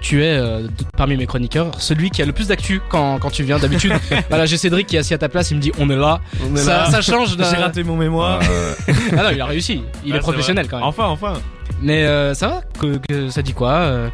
tu 0.04 0.22
es 0.24 0.38
euh, 0.38 0.68
parmi 0.96 1.18
mes 1.18 1.26
chroniqueurs 1.26 1.72
celui 1.80 2.12
qui 2.12 2.22
a 2.22 2.26
le 2.26 2.34
plus 2.34 2.50
d'actu 2.50 2.82
quand, 2.90 3.18
quand 3.20 3.32
tu 3.32 3.42
viens 3.44 3.58
d'habitude. 3.58 3.94
voilà, 4.30 4.46
j'ai 4.46 4.58
Cédric 4.58 4.86
qui 4.86 4.98
est 4.98 5.00
assis 5.00 5.14
à 5.16 5.18
ta 5.18 5.30
place, 5.30 5.50
il 5.50 5.58
me 5.58 5.62
dit 5.62 5.72
on 5.80 5.90
est 5.90 5.96
là. 5.96 6.20
On 6.48 6.56
est 6.56 6.60
Ça, 6.60 6.78
là. 6.80 6.92
ça 6.92 7.02
change. 7.02 7.36
d'un- 7.38 7.50
J'ai 7.50 7.56
raté 7.56 7.84
mon 7.84 7.96
mémoire. 7.96 8.40
Ah 9.18 9.24
non, 9.24 9.30
il 9.32 9.42
a 9.42 9.46
réussi. 9.46 9.82
Il 10.06 10.12
Ouais, 10.12 10.18
est 10.18 10.22
professionnel 10.22 10.68
quand 10.70 10.78
même. 10.78 10.86
Enfin, 10.86 11.06
enfin. 11.08 11.34
Mais 11.82 12.04
euh, 12.04 12.34
ça 12.34 12.48
va 12.48 12.62
que, 12.80 13.00
que 13.08 13.30
ça 13.30 13.42
dit 13.42 13.54
quoi 13.54 13.72
euh, 13.72 14.10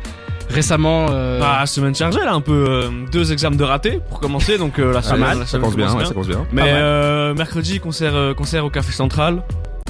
Récemment, 0.49 1.08
euh, 1.12 1.39
Bah, 1.39 1.65
semaine 1.65 1.93
chargée 1.95 2.19
là, 2.19 2.34
un 2.34 2.41
peu 2.41 2.65
euh, 2.67 2.89
deux 3.12 3.32
examens 3.32 3.56
de 3.56 3.63
raté 3.63 3.99
pour 4.10 4.19
commencer, 4.19 4.58
donc 4.58 4.80
euh, 4.80 4.93
la 4.93 5.02
semaine, 5.02 5.19
mal, 5.21 5.39
la 5.39 5.45
ça 5.45 5.52
semaine 5.52 5.62
commence 5.71 5.75
bien, 5.78 5.95
ouais, 5.95 6.06
ça 6.06 6.12
commence 6.13 6.28
bien. 6.28 6.45
Mais 6.52 6.63
euh, 6.65 7.34
mercredi 7.36 7.80
concert 7.80 8.15
euh, 8.15 8.34
concert 8.34 8.65
au 8.65 8.69
Café 8.69 8.91
Central. 8.91 9.41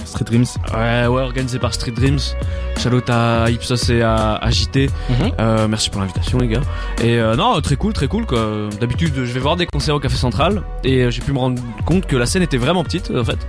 Street 0.06 0.26
Dreams. 0.26 0.46
Ouais, 0.74 1.08
ouais, 1.08 1.22
organisé 1.22 1.60
par 1.60 1.74
Street 1.74 1.92
Dreams. 1.92 2.20
Shout 2.80 2.90
à 3.10 3.50
Ipsos 3.50 3.90
et 3.92 4.02
à, 4.02 4.36
à 4.36 4.50
JT. 4.52 4.90
mhm. 5.10 5.32
Euh, 5.40 5.68
merci 5.68 5.90
pour 5.90 6.02
l'invitation 6.02 6.38
les 6.40 6.48
gars. 6.48 6.62
Et 7.04 7.20
euh, 7.20 7.36
non, 7.36 7.60
très 7.62 7.76
cool, 7.76 7.94
très 7.94 8.08
cool. 8.08 8.26
D'habitude, 8.80 9.14
je 9.16 9.32
vais 9.34 9.40
voir 9.40 9.56
des 9.56 9.66
concerts 9.66 9.96
au 9.96 10.00
Café 10.00 10.16
Central 10.16 10.62
et 10.84 11.04
euh, 11.04 11.12
j'ai 11.12 11.22
pu 11.22 11.32
me 11.34 11.40
rendre 11.40 11.62
compte 11.86 12.06
que 12.06 12.16
la 12.16 12.26
scène 12.26 12.42
était 12.44 12.58
vraiment 12.58 12.84
petite 12.84 13.12
en 13.12 13.24
fait. 13.24 13.40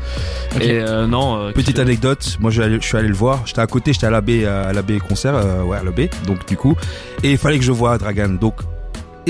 Et 0.60 0.72
euh, 0.80 1.06
non. 1.06 1.50
Petite 1.52 1.76
que- 1.76 1.80
anecdote, 1.82 2.36
moi 2.40 2.50
je, 2.50 2.62
je 2.80 2.86
suis 2.86 2.96
allé 2.96 3.08
le 3.08 3.14
voir, 3.14 3.42
j'étais 3.46 3.60
à 3.60 3.66
côté, 3.66 3.92
j'étais 3.92 4.06
à 4.06 4.10
la 4.10 4.20
baie, 4.20 4.46
à 4.46 4.72
la 4.72 4.82
baie 4.82 4.98
concert, 4.98 5.34
ouais 5.66 5.76
à 5.78 5.84
la 5.84 5.90
baie, 5.90 6.10
donc 6.26 6.46
du 6.46 6.56
coup, 6.56 6.76
et 7.22 7.32
il 7.32 7.38
fallait 7.38 7.58
que 7.58 7.64
je 7.64 7.72
voie 7.72 7.96
Dragan, 7.98 8.30
donc 8.40 8.56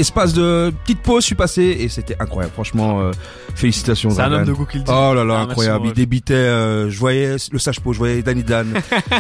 espace 0.01 0.33
de 0.33 0.73
petite 0.85 1.01
pause, 1.01 1.23
je 1.23 1.27
suis 1.27 1.35
passé 1.35 1.63
et 1.81 1.89
c'était 1.89 2.17
incroyable, 2.21 2.53
franchement, 2.53 3.01
euh, 3.01 3.13
félicitations 3.55 4.11
C'est 4.11 4.23
un 4.23 4.33
homme 4.33 4.45
de 4.45 4.53
goût 4.53 4.65
qui 4.67 4.79
le 4.79 4.85
dit. 4.85 4.91
Oh 4.93 5.13
là 5.15 5.25
là, 5.25 5.37
Ah, 5.39 5.43
incroyable. 5.43 5.87
Il 5.89 5.93
débitait, 5.93 6.35
euh, 6.35 6.91
je 6.91 6.99
voyais 6.99 7.37
le 7.53 7.59
sage 7.59 7.77
je 7.85 7.99
voyais 7.99 8.23
Danny 8.23 8.43
Dan, 8.43 8.75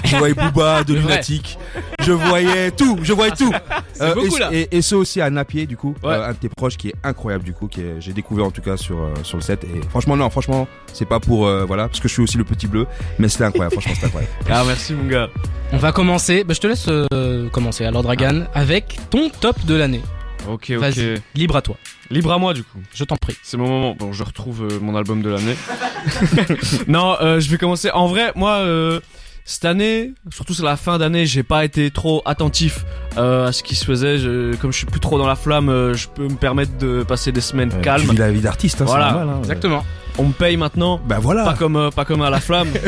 je 0.05 0.16
voyais 0.16 0.35
Booba 0.35 0.85
de. 0.85 0.95
Lunatic, 1.01 1.59
je 2.03 2.12
voyais 2.12 2.71
tout, 2.71 2.99
je 3.03 3.12
voyais 3.12 3.33
tout. 3.33 3.53
Euh, 4.03 4.14
beaucoup, 4.14 4.37
et, 4.37 4.40
là. 4.40 4.49
Et, 4.51 4.79
et 4.79 4.81
ce 4.81 4.95
aussi 4.95 5.21
à 5.21 5.29
Napier, 5.29 5.66
du 5.66 5.77
coup, 5.77 5.95
Ouais. 6.03 6.09
euh, 6.14 6.29
un 6.29 6.33
de 6.33 6.37
tes 6.38 6.49
proches 6.49 6.79
qui 6.79 6.88
est 6.88 6.95
incroyable, 7.05 7.45
du 7.45 7.53
coup, 7.53 7.69
qui 7.69 7.83
est- 7.83 7.97
j'ai 8.01 8.14
découvert 8.14 8.47
en 8.47 8.51
tout 8.51 8.62
cas 8.62 8.79
sur, 8.79 8.97
euh, 8.99 9.12
sur 9.25 9.37
le 9.37 9.43
set. 9.43 9.62
Et 9.64 9.83
franchement, 9.90 10.16
non, 10.16 10.31
franchement, 10.31 10.66
c'est 10.95 11.05
pas 11.05 11.21
pour, 11.21 11.47
euh, 11.47 11.66
voilà, 11.66 11.87
parce 11.87 12.01
que 12.01 12.09
je 12.09 12.14
suis 12.14 12.23
aussi 12.23 12.38
le 12.38 12.45
petit 12.45 12.66
bleu, 12.66 12.87
mais 13.19 13.29
c'était 13.29 13.45
incroyable, 13.45 13.73
franchement, 13.75 13.93
c'était 13.95 14.07
incroyable. 14.07 14.33
Ah 14.51 14.62
merci 14.66 14.95
mon 14.95 15.07
gars. 15.07 15.29
On 15.73 15.77
va 15.77 15.93
commencer. 15.93 16.45
Bah, 16.45 16.55
je 16.55 16.61
te 16.61 16.66
laisse 16.66 16.87
euh, 16.88 17.51
commencer. 17.51 17.85
Alors 17.85 18.03
Dragan, 18.03 18.45
avec 18.55 18.99
ton 19.11 19.29
top 19.29 19.57
de 19.66 19.75
l'année. 19.75 20.01
Ok 20.48 20.70
ok. 20.70 20.79
Vas-y. 20.79 21.20
Libre 21.35 21.57
à 21.57 21.62
toi. 21.62 21.76
Libre 22.11 22.33
à 22.33 22.38
moi 22.38 22.55
du 22.55 22.62
coup. 22.64 22.79
Je 22.94 23.05
t'en 23.05 23.16
prie. 23.16 23.37
C'est 23.42 23.57
mon 23.57 23.68
moment. 23.68 23.94
Bon, 23.98 24.12
je 24.12 24.22
retrouve 24.24 24.64
euh, 24.70 24.79
mon 24.81 24.96
album 24.96 25.22
de 25.22 25.31
l'année. 25.31 25.57
non, 26.88 27.16
euh, 27.20 27.40
je 27.40 27.50
vais 27.50 27.59
commencer. 27.59 27.90
En 27.90 28.07
vrai, 28.07 28.33
moi, 28.35 28.53
euh, 28.59 29.00
cette 29.44 29.64
année, 29.64 30.12
surtout 30.33 30.55
sur 30.55 30.64
la 30.64 30.76
fin 30.76 30.98
d'année, 30.98 31.26
j'ai 31.26 31.42
pas 31.42 31.64
été 31.64 31.90
trop 31.90 32.22
attentif 32.24 32.85
euh, 33.16 33.46
à 33.48 33.53
ce 33.53 33.62
qui 33.62 33.74
se 33.74 33.85
faisait. 33.85 34.18
Je- 34.18 34.55
comme 34.57 34.72
je 34.72 34.79
suis 34.79 34.87
plus 34.87 35.00
trop 35.00 35.18
dans 35.18 35.26
la 35.26 35.37
flamme, 35.37 35.68
euh, 35.68 35.94
je 35.94 36.09
peux 36.09 36.24
me 36.29 36.37
permettre 36.37 36.76
de 36.79 37.03
passer 37.03 37.33
des 37.33 37.40
semaines 37.40 37.70
Euh, 37.72 37.76
Tu 37.76 37.83
calmes. 37.83 38.03
vis 38.11 38.16
la 38.16 38.31
vie 38.31 38.40
d'artiste, 38.40 38.81
hein, 38.81 38.85
Voilà. 38.87 39.09
c'est 39.11 39.14
normal. 39.16 39.35
Hein, 39.37 39.38
Exactement. 39.40 39.85
On 40.20 40.28
me 40.28 40.33
paye 40.33 40.56
maintenant. 40.56 41.00
Bah 41.06 41.16
voilà. 41.20 41.44
Pas 41.44 41.54
comme 41.54 41.76
euh, 41.76 41.90
pas 41.90 42.04
comme 42.04 42.22
à 42.22 42.30
la 42.30 42.40
flamme. 42.40 42.68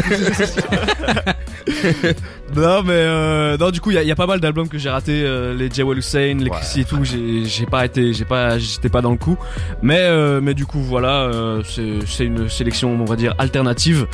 non 2.55 2.83
mais 2.83 2.93
euh, 2.93 3.57
non 3.57 3.71
du 3.71 3.81
coup 3.81 3.91
il 3.91 3.95
y 3.95 3.99
a, 3.99 4.03
il 4.03 4.09
y 4.09 4.13
a 4.13 4.17
pas 4.17 4.27
mal 4.27 4.41
d'albums 4.41 4.69
que 4.69 4.79
j'ai 4.79 4.91
raté 4.91 5.23
euh, 5.25 5.55
les 5.55 5.71
Jawel 5.71 5.99
Hussein, 5.99 6.35
les 6.39 6.51
Ouais. 6.51 6.57
Chrissy 6.59 6.81
et 6.81 6.85
tout, 6.85 7.03
j'ai 7.05 7.45
j'ai 7.45 7.67
pas 7.67 7.85
été 7.87 8.13
j'ai 8.13 8.25
pas 8.25 8.59
j'étais 8.59 8.89
pas 8.89 9.01
dans 9.01 9.11
le 9.11 9.17
coup. 9.17 9.37
Mais 9.83 10.01
euh, 10.01 10.41
mais 10.43 10.55
du 10.55 10.67
coup 10.67 10.81
voilà, 10.81 11.23
euh, 11.23 11.63
c'est 11.65 12.01
c'est 12.07 12.25
une 12.25 12.49
sélection 12.49 12.91
on 12.91 13.05
va 13.05 13.17
dire 13.17 13.35
alternative. 13.39 14.07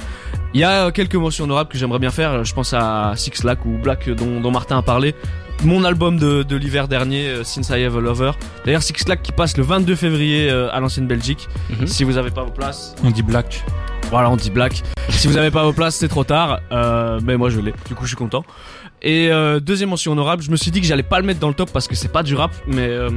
Il 0.55 0.61
y 0.61 0.65
a 0.65 0.91
quelques 0.93 1.15
mentions 1.17 1.45
honorables 1.45 1.71
que 1.71 1.77
j'aimerais 1.79 1.99
bien 1.99 2.11
faire, 2.11 2.45
je 2.45 2.55
pense 2.55 2.73
à 2.73 3.13
Six 3.17 3.45
Lack 3.45 3.65
ou 3.67 3.77
Black 3.83 4.09
dont, 4.09 4.41
dont 4.41 4.51
Martin 4.51 4.79
a 4.79 4.83
parlé. 4.83 5.15
Mon 5.65 5.85
album 5.85 6.19
de, 6.19 6.43
de 6.45 6.57
l'hiver 6.57 6.87
dernier, 6.87 7.29
euh, 7.29 7.45
Since 7.45 7.71
I 7.71 7.85
Have 7.85 7.97
a 7.97 8.01
Lover. 8.01 8.31
D'ailleurs, 8.65 8.83
Six 8.83 9.09
Lack 9.09 9.23
qui 9.23 9.33
passe 9.33 9.57
le 9.57 9.65
22 9.65 9.97
février 9.97 10.49
euh, 10.51 10.71
à 10.73 10.79
l'ancienne 10.81 11.07
Belgique. 11.09 11.49
Mhm. 11.71 11.87
Si 11.87 12.05
vous 12.05 12.17
avez 12.17 12.31
pas 12.31 12.45
vos 12.45 12.51
places, 12.53 12.95
On 13.05 13.11
dit 13.11 13.23
black. 13.23 13.65
voilà, 14.11 14.31
on 14.31 14.37
dit 14.37 14.51
black. 14.51 14.83
si 15.09 15.27
vous 15.27 15.37
avez 15.37 15.51
pas 15.51 15.65
vos 15.65 15.73
places, 15.73 15.97
c'est 15.97 16.09
trop 16.09 16.23
tard. 16.25 16.61
Euh, 16.71 17.19
mais 17.25 17.37
moi, 17.37 17.51
je 17.51 17.59
l'ai. 17.61 17.75
Du 17.89 17.95
coup, 17.97 18.05
je 18.05 18.09
suis 18.09 18.17
content. 18.17 18.45
Et 19.03 19.29
euh, 19.31 19.61
deuxième 19.61 19.91
mention 19.91 20.13
honorable, 20.13 20.43
je 20.43 20.51
me 20.51 20.57
suis 20.57 20.71
dit 20.71 20.81
que 20.81 20.87
j'allais 20.87 21.03
pas 21.05 21.21
le 21.21 21.27
mettre 21.27 21.39
dans 21.41 21.49
le 21.49 21.55
top 21.55 21.71
parce 21.73 21.87
que 21.87 21.95
c'est 21.95 22.11
pas 22.13 22.23
du 22.23 22.35
rap, 22.35 22.51
mais 22.67 22.89
euh, 22.89 23.09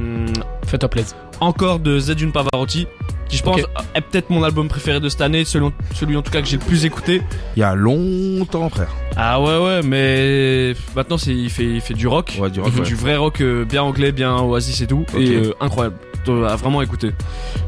Fais-toi 0.66 0.88
plaisir. 0.88 1.16
encore 1.40 1.80
de 1.80 1.98
Zedune 1.98 2.30
Pavarotti, 2.30 2.86
qui 3.28 3.36
je 3.36 3.42
pense 3.42 3.60
Ok. 3.60 3.66
est 3.96 4.00
peut-être 4.00 4.30
mon 4.30 4.44
album 4.44 4.68
préféré 4.68 5.00
de 5.00 5.08
cette 5.08 5.22
année, 5.22 5.44
selon 5.44 5.72
celui 5.94 6.16
en 6.16 6.22
tout 6.22 6.30
cas 6.30 6.40
que 6.40 6.46
j'ai 6.46 6.56
le 6.56 6.62
plus 6.64 6.84
écouté. 6.84 7.20
Il 7.56 7.60
y 7.60 7.62
a 7.64 7.74
longtemps, 7.74 8.68
frère. 8.70 8.90
Ah 9.16 9.40
ouais 9.40 9.58
ouais, 9.58 9.80
mais 9.82 10.74
maintenant 10.94 11.18
c'est 11.18 11.34
il 11.34 11.50
fait 11.50 11.64
il 11.64 11.80
fait 11.80 11.94
du 11.94 12.06
rock, 12.06 12.36
Ouais, 12.40 12.48
du 12.48 12.60
il 12.60 12.62
rock, 12.62 12.72
fait 12.72 12.80
ouais. 12.80 12.86
du 12.86 12.94
vrai 12.94 13.16
rock 13.16 13.40
euh, 13.40 13.64
bien 13.64 13.82
anglais, 13.82 14.12
bien 14.12 14.36
Oasis 14.38 14.80
et 14.82 14.86
tout, 14.86 15.04
Ok. 15.12 15.20
et 15.20 15.34
euh, 15.36 15.52
incroyable. 15.60 15.96
Euh, 16.28 16.46
À 16.46 16.54
vraiment 16.54 16.80
écouter. 16.82 17.10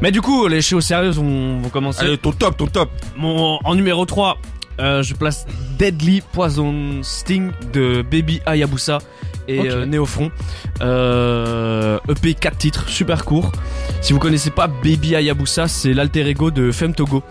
Mais 0.01 0.11
du 0.13 0.21
coup, 0.21 0.47
les 0.47 0.61
choses 0.61 0.85
sérieuses 0.85 1.17
vont, 1.17 1.59
vont 1.59 1.67
commencer. 1.67 1.99
Allez, 2.05 2.17
ton 2.17 2.31
top, 2.31 2.55
ton 2.55 2.67
top. 2.67 2.89
Mon, 3.17 3.59
en 3.61 3.75
numéro 3.75 4.05
3, 4.05 4.37
euh, 4.79 5.03
je 5.03 5.13
place 5.13 5.45
Deadly 5.77 6.21
Poison 6.21 7.01
Sting 7.03 7.51
de 7.73 8.01
Baby 8.01 8.41
Hayabusa 8.45 8.99
et 9.47 9.59
Ok. 9.59 9.65
euh, 9.67 9.85
Néofront. 9.85 10.31
Euh, 10.81 11.99
EP 12.09 12.33
4 12.33 12.57
titres, 12.57 12.89
super 12.89 13.25
court. 13.25 13.51
Si 14.01 14.13
vous 14.13 14.19
connaissez 14.19 14.49
pas 14.51 14.67
Baby 14.67 15.15
Hayabusa, 15.15 15.67
c'est 15.67 15.93
l'alter 15.93 16.27
ego 16.27 16.51
de 16.51 16.71
Femme 16.71 16.93
Togo. 16.93 17.23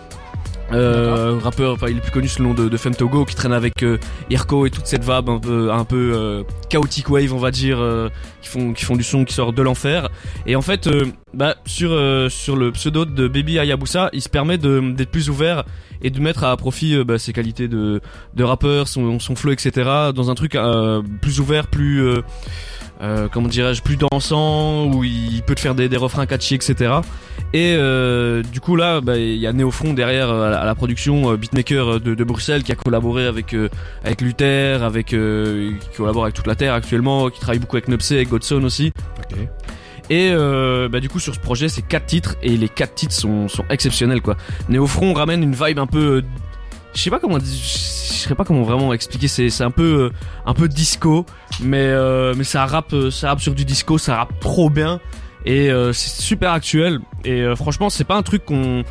Euh, 0.72 1.38
rappeur, 1.42 1.74
enfin 1.74 1.88
il 1.90 1.98
est 1.98 2.00
plus 2.00 2.10
connu 2.10 2.26
sous 2.26 2.42
le 2.42 2.48
nom 2.48 2.54
de, 2.54 2.68
de 2.68 3.24
qui 3.24 3.34
traîne 3.34 3.52
avec 3.52 3.82
euh, 3.82 3.98
Irko 4.30 4.66
et 4.66 4.70
toute 4.70 4.86
cette 4.86 5.02
vibe 5.02 5.28
un 5.28 5.38
peu, 5.38 5.70
un 5.70 5.84
peu 5.84 6.12
euh, 6.14 6.42
chaotic 6.70 7.10
wave 7.10 7.34
on 7.34 7.38
va 7.38 7.50
dire 7.50 7.78
euh, 7.78 8.08
qui 8.40 8.48
font 8.48 8.72
qui 8.72 8.84
font 8.84 8.96
du 8.96 9.02
son 9.02 9.24
qui 9.24 9.34
sort 9.34 9.52
de 9.52 9.62
l'enfer. 9.62 10.08
Et 10.46 10.56
en 10.56 10.62
fait 10.62 10.86
euh, 10.86 11.04
bah, 11.34 11.56
sur 11.66 11.90
euh, 11.92 12.28
sur 12.30 12.56
le 12.56 12.72
pseudo 12.72 13.04
de 13.04 13.28
Baby 13.28 13.58
Hayabusa 13.58 14.08
il 14.14 14.22
se 14.22 14.28
permet 14.28 14.56
d'être 14.56 15.10
plus 15.10 15.28
ouvert 15.28 15.64
et 16.02 16.10
de 16.10 16.18
mettre 16.20 16.44
à 16.44 16.56
profit 16.56 17.04
bah, 17.04 17.18
ses 17.18 17.32
qualités 17.32 17.68
de 17.68 18.00
de 18.34 18.44
rappeur 18.44 18.88
son 18.88 19.18
son 19.20 19.36
flow 19.36 19.52
etc 19.52 19.72
dans 20.14 20.30
un 20.30 20.34
truc 20.34 20.56
plus 21.20 21.40
ouvert 21.40 21.66
plus 21.66 22.02
euh, 23.00 23.24
euh, 23.24 23.28
comment 23.30 23.48
dirais-je 23.48 23.82
plus 23.82 23.96
dansant 23.96 24.86
où 24.86 25.04
il 25.04 25.42
peut 25.42 25.54
te 25.54 25.60
faire 25.60 25.74
des, 25.74 25.88
des 25.88 25.96
refrains 25.96 26.26
catchy 26.26 26.54
etc 26.54 26.94
et 27.52 27.74
euh, 27.76 28.42
du 28.42 28.60
coup 28.60 28.76
là 28.76 29.00
bah, 29.00 29.16
il 29.18 29.36
y 29.36 29.46
a 29.46 29.52
Néofront 29.52 29.92
derrière 29.92 30.30
euh, 30.30 30.46
à 30.46 30.50
la, 30.50 30.60
à 30.60 30.64
la 30.64 30.74
production 30.74 31.30
euh, 31.32 31.36
beatmaker 31.36 32.00
de, 32.00 32.14
de 32.14 32.24
Bruxelles 32.24 32.62
qui 32.62 32.72
a 32.72 32.76
collaboré 32.76 33.26
avec 33.26 33.52
euh, 33.54 33.68
avec 34.04 34.20
Luther 34.20 34.82
avec 34.82 35.12
euh, 35.12 35.72
qui 35.80 35.96
collabore 35.96 36.24
avec 36.24 36.34
toute 36.34 36.46
la 36.46 36.54
terre 36.54 36.74
actuellement 36.74 37.30
qui 37.30 37.40
travaille 37.40 37.58
beaucoup 37.58 37.76
avec 37.76 37.88
Nupsé 37.88 38.16
avec 38.16 38.28
Godson 38.28 38.62
aussi. 38.64 38.92
Ok. 39.18 39.38
et 40.10 40.30
euh, 40.32 40.88
bah, 40.88 41.00
du 41.00 41.08
coup 41.08 41.18
sur 41.20 41.34
ce 41.34 41.40
projet 41.40 41.68
c'est 41.68 41.82
quatre 41.82 42.06
titres 42.06 42.36
et 42.42 42.56
les 42.56 42.68
quatre 42.68 42.94
titres 42.94 43.14
sont, 43.14 43.48
sont 43.48 43.64
exceptionnels 43.70 44.22
quoi. 44.22 44.36
Néofront 44.68 45.12
ramène 45.14 45.42
une 45.42 45.54
vibe 45.54 45.78
un 45.78 45.86
peu 45.86 46.16
euh, 46.18 46.22
je 46.94 47.00
sais 47.00 47.10
pas 47.10 47.18
comment 47.18 47.38
je 47.38 47.44
sais 47.44 48.34
pas 48.34 48.44
comment 48.44 48.62
vraiment 48.62 48.92
expliquer 48.92 49.28
c'est 49.28 49.50
c'est 49.50 49.64
un 49.64 49.70
peu 49.70 50.04
euh, 50.04 50.10
un 50.46 50.54
peu 50.54 50.68
disco 50.68 51.26
mais 51.60 51.86
euh, 51.86 52.34
mais 52.36 52.44
ça 52.44 52.64
rappe 52.66 52.92
euh, 52.92 53.10
ça 53.10 53.28
rappe 53.28 53.40
sur 53.40 53.54
du 53.54 53.64
disco 53.64 53.98
ça 53.98 54.16
rappe 54.16 54.38
trop 54.40 54.70
bien 54.70 55.00
et 55.46 55.68
c'est 55.92 56.22
super 56.22 56.52
actuel 56.52 57.00
et 57.22 57.44
franchement 57.54 57.90
c'est 57.90 58.04
pas 58.04 58.14
un 58.14 58.22
truc 58.22 58.46
qu'on 58.46 58.82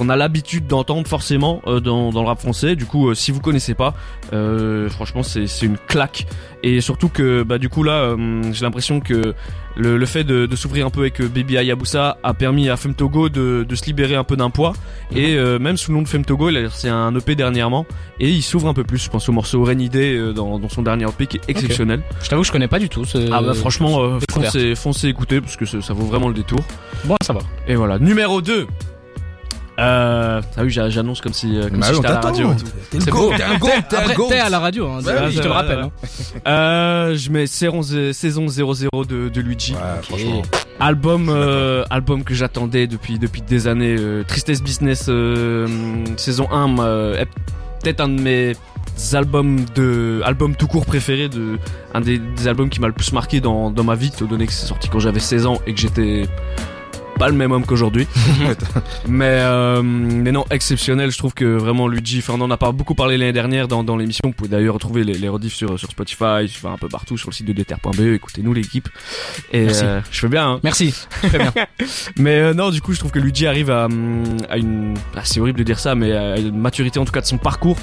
qu'on 0.00 0.08
a 0.08 0.16
l'habitude 0.16 0.66
d'entendre 0.66 1.06
forcément 1.06 1.60
euh, 1.66 1.78
dans, 1.80 2.10
dans 2.10 2.22
le 2.22 2.28
rap 2.28 2.40
français. 2.40 2.74
Du 2.74 2.86
coup 2.86 3.10
euh, 3.10 3.14
si 3.14 3.30
vous 3.30 3.40
connaissez 3.40 3.74
pas 3.74 3.94
euh, 4.32 4.88
franchement 4.88 5.22
c'est 5.22 5.46
c'est 5.46 5.66
une 5.66 5.76
claque. 5.78 6.26
Et 6.62 6.80
surtout 6.80 7.08
que 7.08 7.42
bah 7.42 7.58
du 7.58 7.68
coup 7.68 7.82
là 7.82 8.14
j'ai 8.52 8.64
l'impression 8.64 9.00
que 9.00 9.34
le, 9.76 9.96
le 9.96 10.06
fait 10.06 10.24
de, 10.24 10.46
de 10.46 10.56
s'ouvrir 10.56 10.86
un 10.86 10.90
peu 10.90 11.00
avec 11.00 11.22
Baby 11.22 11.56
Hayabusa 11.56 12.18
a 12.22 12.34
permis 12.34 12.68
à 12.68 12.76
Femme 12.76 12.94
Togo 12.94 13.28
de, 13.28 13.64
de 13.66 13.74
se 13.76 13.84
libérer 13.86 14.14
un 14.14 14.24
peu 14.24 14.36
d'un 14.36 14.50
poids. 14.50 14.72
Et 15.14 15.36
euh, 15.36 15.58
même 15.58 15.76
sous 15.76 15.90
le 15.92 15.96
nom 15.98 16.02
de 16.02 16.08
Femme 16.08 16.24
Togo 16.24 16.50
il 16.50 16.56
a 16.56 16.62
lancé 16.62 16.88
un 16.88 17.14
EP 17.16 17.34
dernièrement. 17.34 17.86
Et 18.18 18.28
il 18.30 18.42
s'ouvre 18.42 18.68
un 18.68 18.74
peu 18.74 18.84
plus. 18.84 18.98
Je 19.02 19.08
pense 19.10 19.28
au 19.28 19.32
morceau 19.32 19.62
Rainy 19.62 19.88
Day 19.88 20.14
euh, 20.16 20.32
dans, 20.32 20.58
dans 20.58 20.68
son 20.68 20.82
dernier 20.82 21.04
EP 21.04 21.26
qui 21.26 21.36
est 21.38 21.48
exceptionnel 21.48 22.02
Je 22.22 22.28
t'avoue, 22.28 22.44
je 22.44 22.52
connais 22.52 22.68
pas 22.68 22.78
du 22.78 22.88
tout. 22.88 23.04
ce- 23.04 23.30
ah 23.32 23.40
bah 23.42 23.54
franchement 23.54 24.18
foncez, 24.30 24.74
foncez 24.74 25.08
écouter 25.08 25.40
parce 25.40 25.56
que 25.56 25.64
ça, 25.66 25.80
ça 25.80 25.94
vaut 25.94 26.04
vraiment 26.06 26.28
le 26.28 26.34
détour. 26.34 26.60
Bon, 27.04 27.16
ça 27.22 27.32
va. 27.32 27.40
et 27.68 27.74
voilà. 27.76 27.98
Numéro 27.98 28.42
2 28.42 28.66
euh, 29.80 30.40
ah 30.56 30.60
oui 30.62 30.70
j'a- 30.70 30.90
j'annonce 30.90 31.20
comme 31.20 31.32
si, 31.32 31.56
euh, 31.56 31.68
comme 31.68 31.80
Bah 31.80 31.86
si 31.88 31.94
j'étais 31.94 32.06
à 32.08 32.12
la 32.12 32.20
radio 32.20 32.50
C'est 32.92 33.10
beau. 33.10 33.32
t'es 33.36 33.42
un 33.42 33.56
go, 33.58 33.68
t'es 33.88 33.96
un 33.96 34.14
go. 34.14 34.26
t'es 34.28 34.38
à 34.38 34.48
la 34.50 34.58
radio, 34.58 34.86
hein, 34.88 35.00
Ouais, 35.04 35.12
oui, 35.26 35.32
je 35.32 35.38
te 35.38 35.44
le 35.44 35.50
ouais, 35.50 35.56
rappelle. 35.56 35.78
hein. 35.80 35.90
Euh, 36.46 37.16
je 37.16 37.30
mets 37.30 37.46
saison, 37.46 37.82
saison 37.82 38.46
00 38.48 39.04
de, 39.06 39.28
de 39.28 39.40
Luigi. 39.40 39.72
Ouais, 39.74 40.02
franchement. 40.02 40.42
Album, 40.80 41.28
euh, 41.28 41.84
album 41.90 42.24
que 42.24 42.34
j'attendais 42.34 42.86
depuis 42.86 43.18
depuis 43.18 43.42
des 43.42 43.66
années. 43.68 43.96
euh, 43.98 44.22
Tristesse 44.26 44.62
Business 44.62 45.06
euh, 45.08 45.66
saison 46.16 46.46
1 46.50 46.78
euh, 46.78 47.16
est 47.18 47.26
peut-être 47.82 48.00
un 48.00 48.08
de 48.08 48.20
mes 48.20 48.52
albums 49.14 49.64
de 49.74 50.20
albums 50.24 50.54
tout 50.56 50.66
court 50.66 50.84
préférés 50.84 51.28
de 51.30 51.58
un 51.94 52.00
des, 52.02 52.18
des 52.18 52.48
albums 52.48 52.68
qui 52.68 52.80
m'a 52.80 52.86
le 52.86 52.92
plus 52.92 53.12
marqué 53.12 53.40
dans 53.40 53.70
dans 53.70 53.84
ma 53.84 53.94
vie 53.94 54.08
étant 54.14 54.26
donné 54.26 54.46
que 54.46 54.52
c'est 54.52 54.66
sorti 54.66 54.88
quand 54.90 54.98
j'avais 55.00 55.20
16 55.20 55.46
ans 55.46 55.58
et 55.66 55.72
que 55.74 55.80
j'étais 55.80 56.28
pas 57.20 57.28
le 57.28 57.34
même 57.34 57.52
homme 57.52 57.66
qu'aujourd'hui. 57.66 58.06
mais 59.08 59.26
euh, 59.28 59.82
mais 59.82 60.32
non 60.32 60.46
exceptionnel. 60.50 61.10
Je 61.10 61.18
trouve 61.18 61.34
que 61.34 61.44
vraiment 61.44 61.86
Luigi. 61.86 62.18
Enfin 62.20 62.32
on 62.38 62.40
en 62.40 62.50
a 62.50 62.56
pas 62.56 62.72
beaucoup 62.72 62.94
parlé 62.94 63.18
l'année 63.18 63.34
dernière 63.34 63.68
dans 63.68 63.84
dans 63.84 63.98
l'émission. 63.98 64.22
Vous 64.24 64.32
pouvez 64.32 64.48
d'ailleurs 64.48 64.72
retrouver 64.72 65.04
les, 65.04 65.12
les 65.12 65.28
rediffs 65.28 65.54
sur 65.54 65.78
sur 65.78 65.90
Spotify, 65.90 66.46
enfin, 66.46 66.72
un 66.72 66.78
peu 66.78 66.88
partout 66.88 67.18
sur 67.18 67.28
le 67.28 67.34
site 67.34 67.46
de 67.46 67.52
DTR.be. 67.52 68.00
Écoutez-nous 68.14 68.54
l'équipe. 68.54 68.88
Et 69.52 69.66
Merci. 69.66 69.84
euh, 69.84 70.00
je 70.10 70.18
fais 70.20 70.28
bien. 70.28 70.52
Hein. 70.52 70.60
Merci. 70.64 70.94
Très 71.22 71.38
bien. 71.38 71.52
Mais 72.16 72.36
euh, 72.40 72.54
non, 72.54 72.70
du 72.70 72.80
coup, 72.80 72.94
je 72.94 72.98
trouve 72.98 73.10
que 73.10 73.18
Luigi 73.18 73.46
arrive 73.46 73.70
à, 73.70 73.86
à 74.48 74.56
une. 74.56 74.94
ah, 75.14 75.20
c'est 75.24 75.40
horrible 75.40 75.58
de 75.58 75.64
dire 75.64 75.78
ça, 75.78 75.94
mais 75.94 76.12
à 76.12 76.38
une 76.38 76.56
maturité 76.58 76.98
en 76.98 77.04
tout 77.04 77.12
cas 77.12 77.20
de 77.20 77.26
son 77.26 77.36
parcours, 77.36 77.76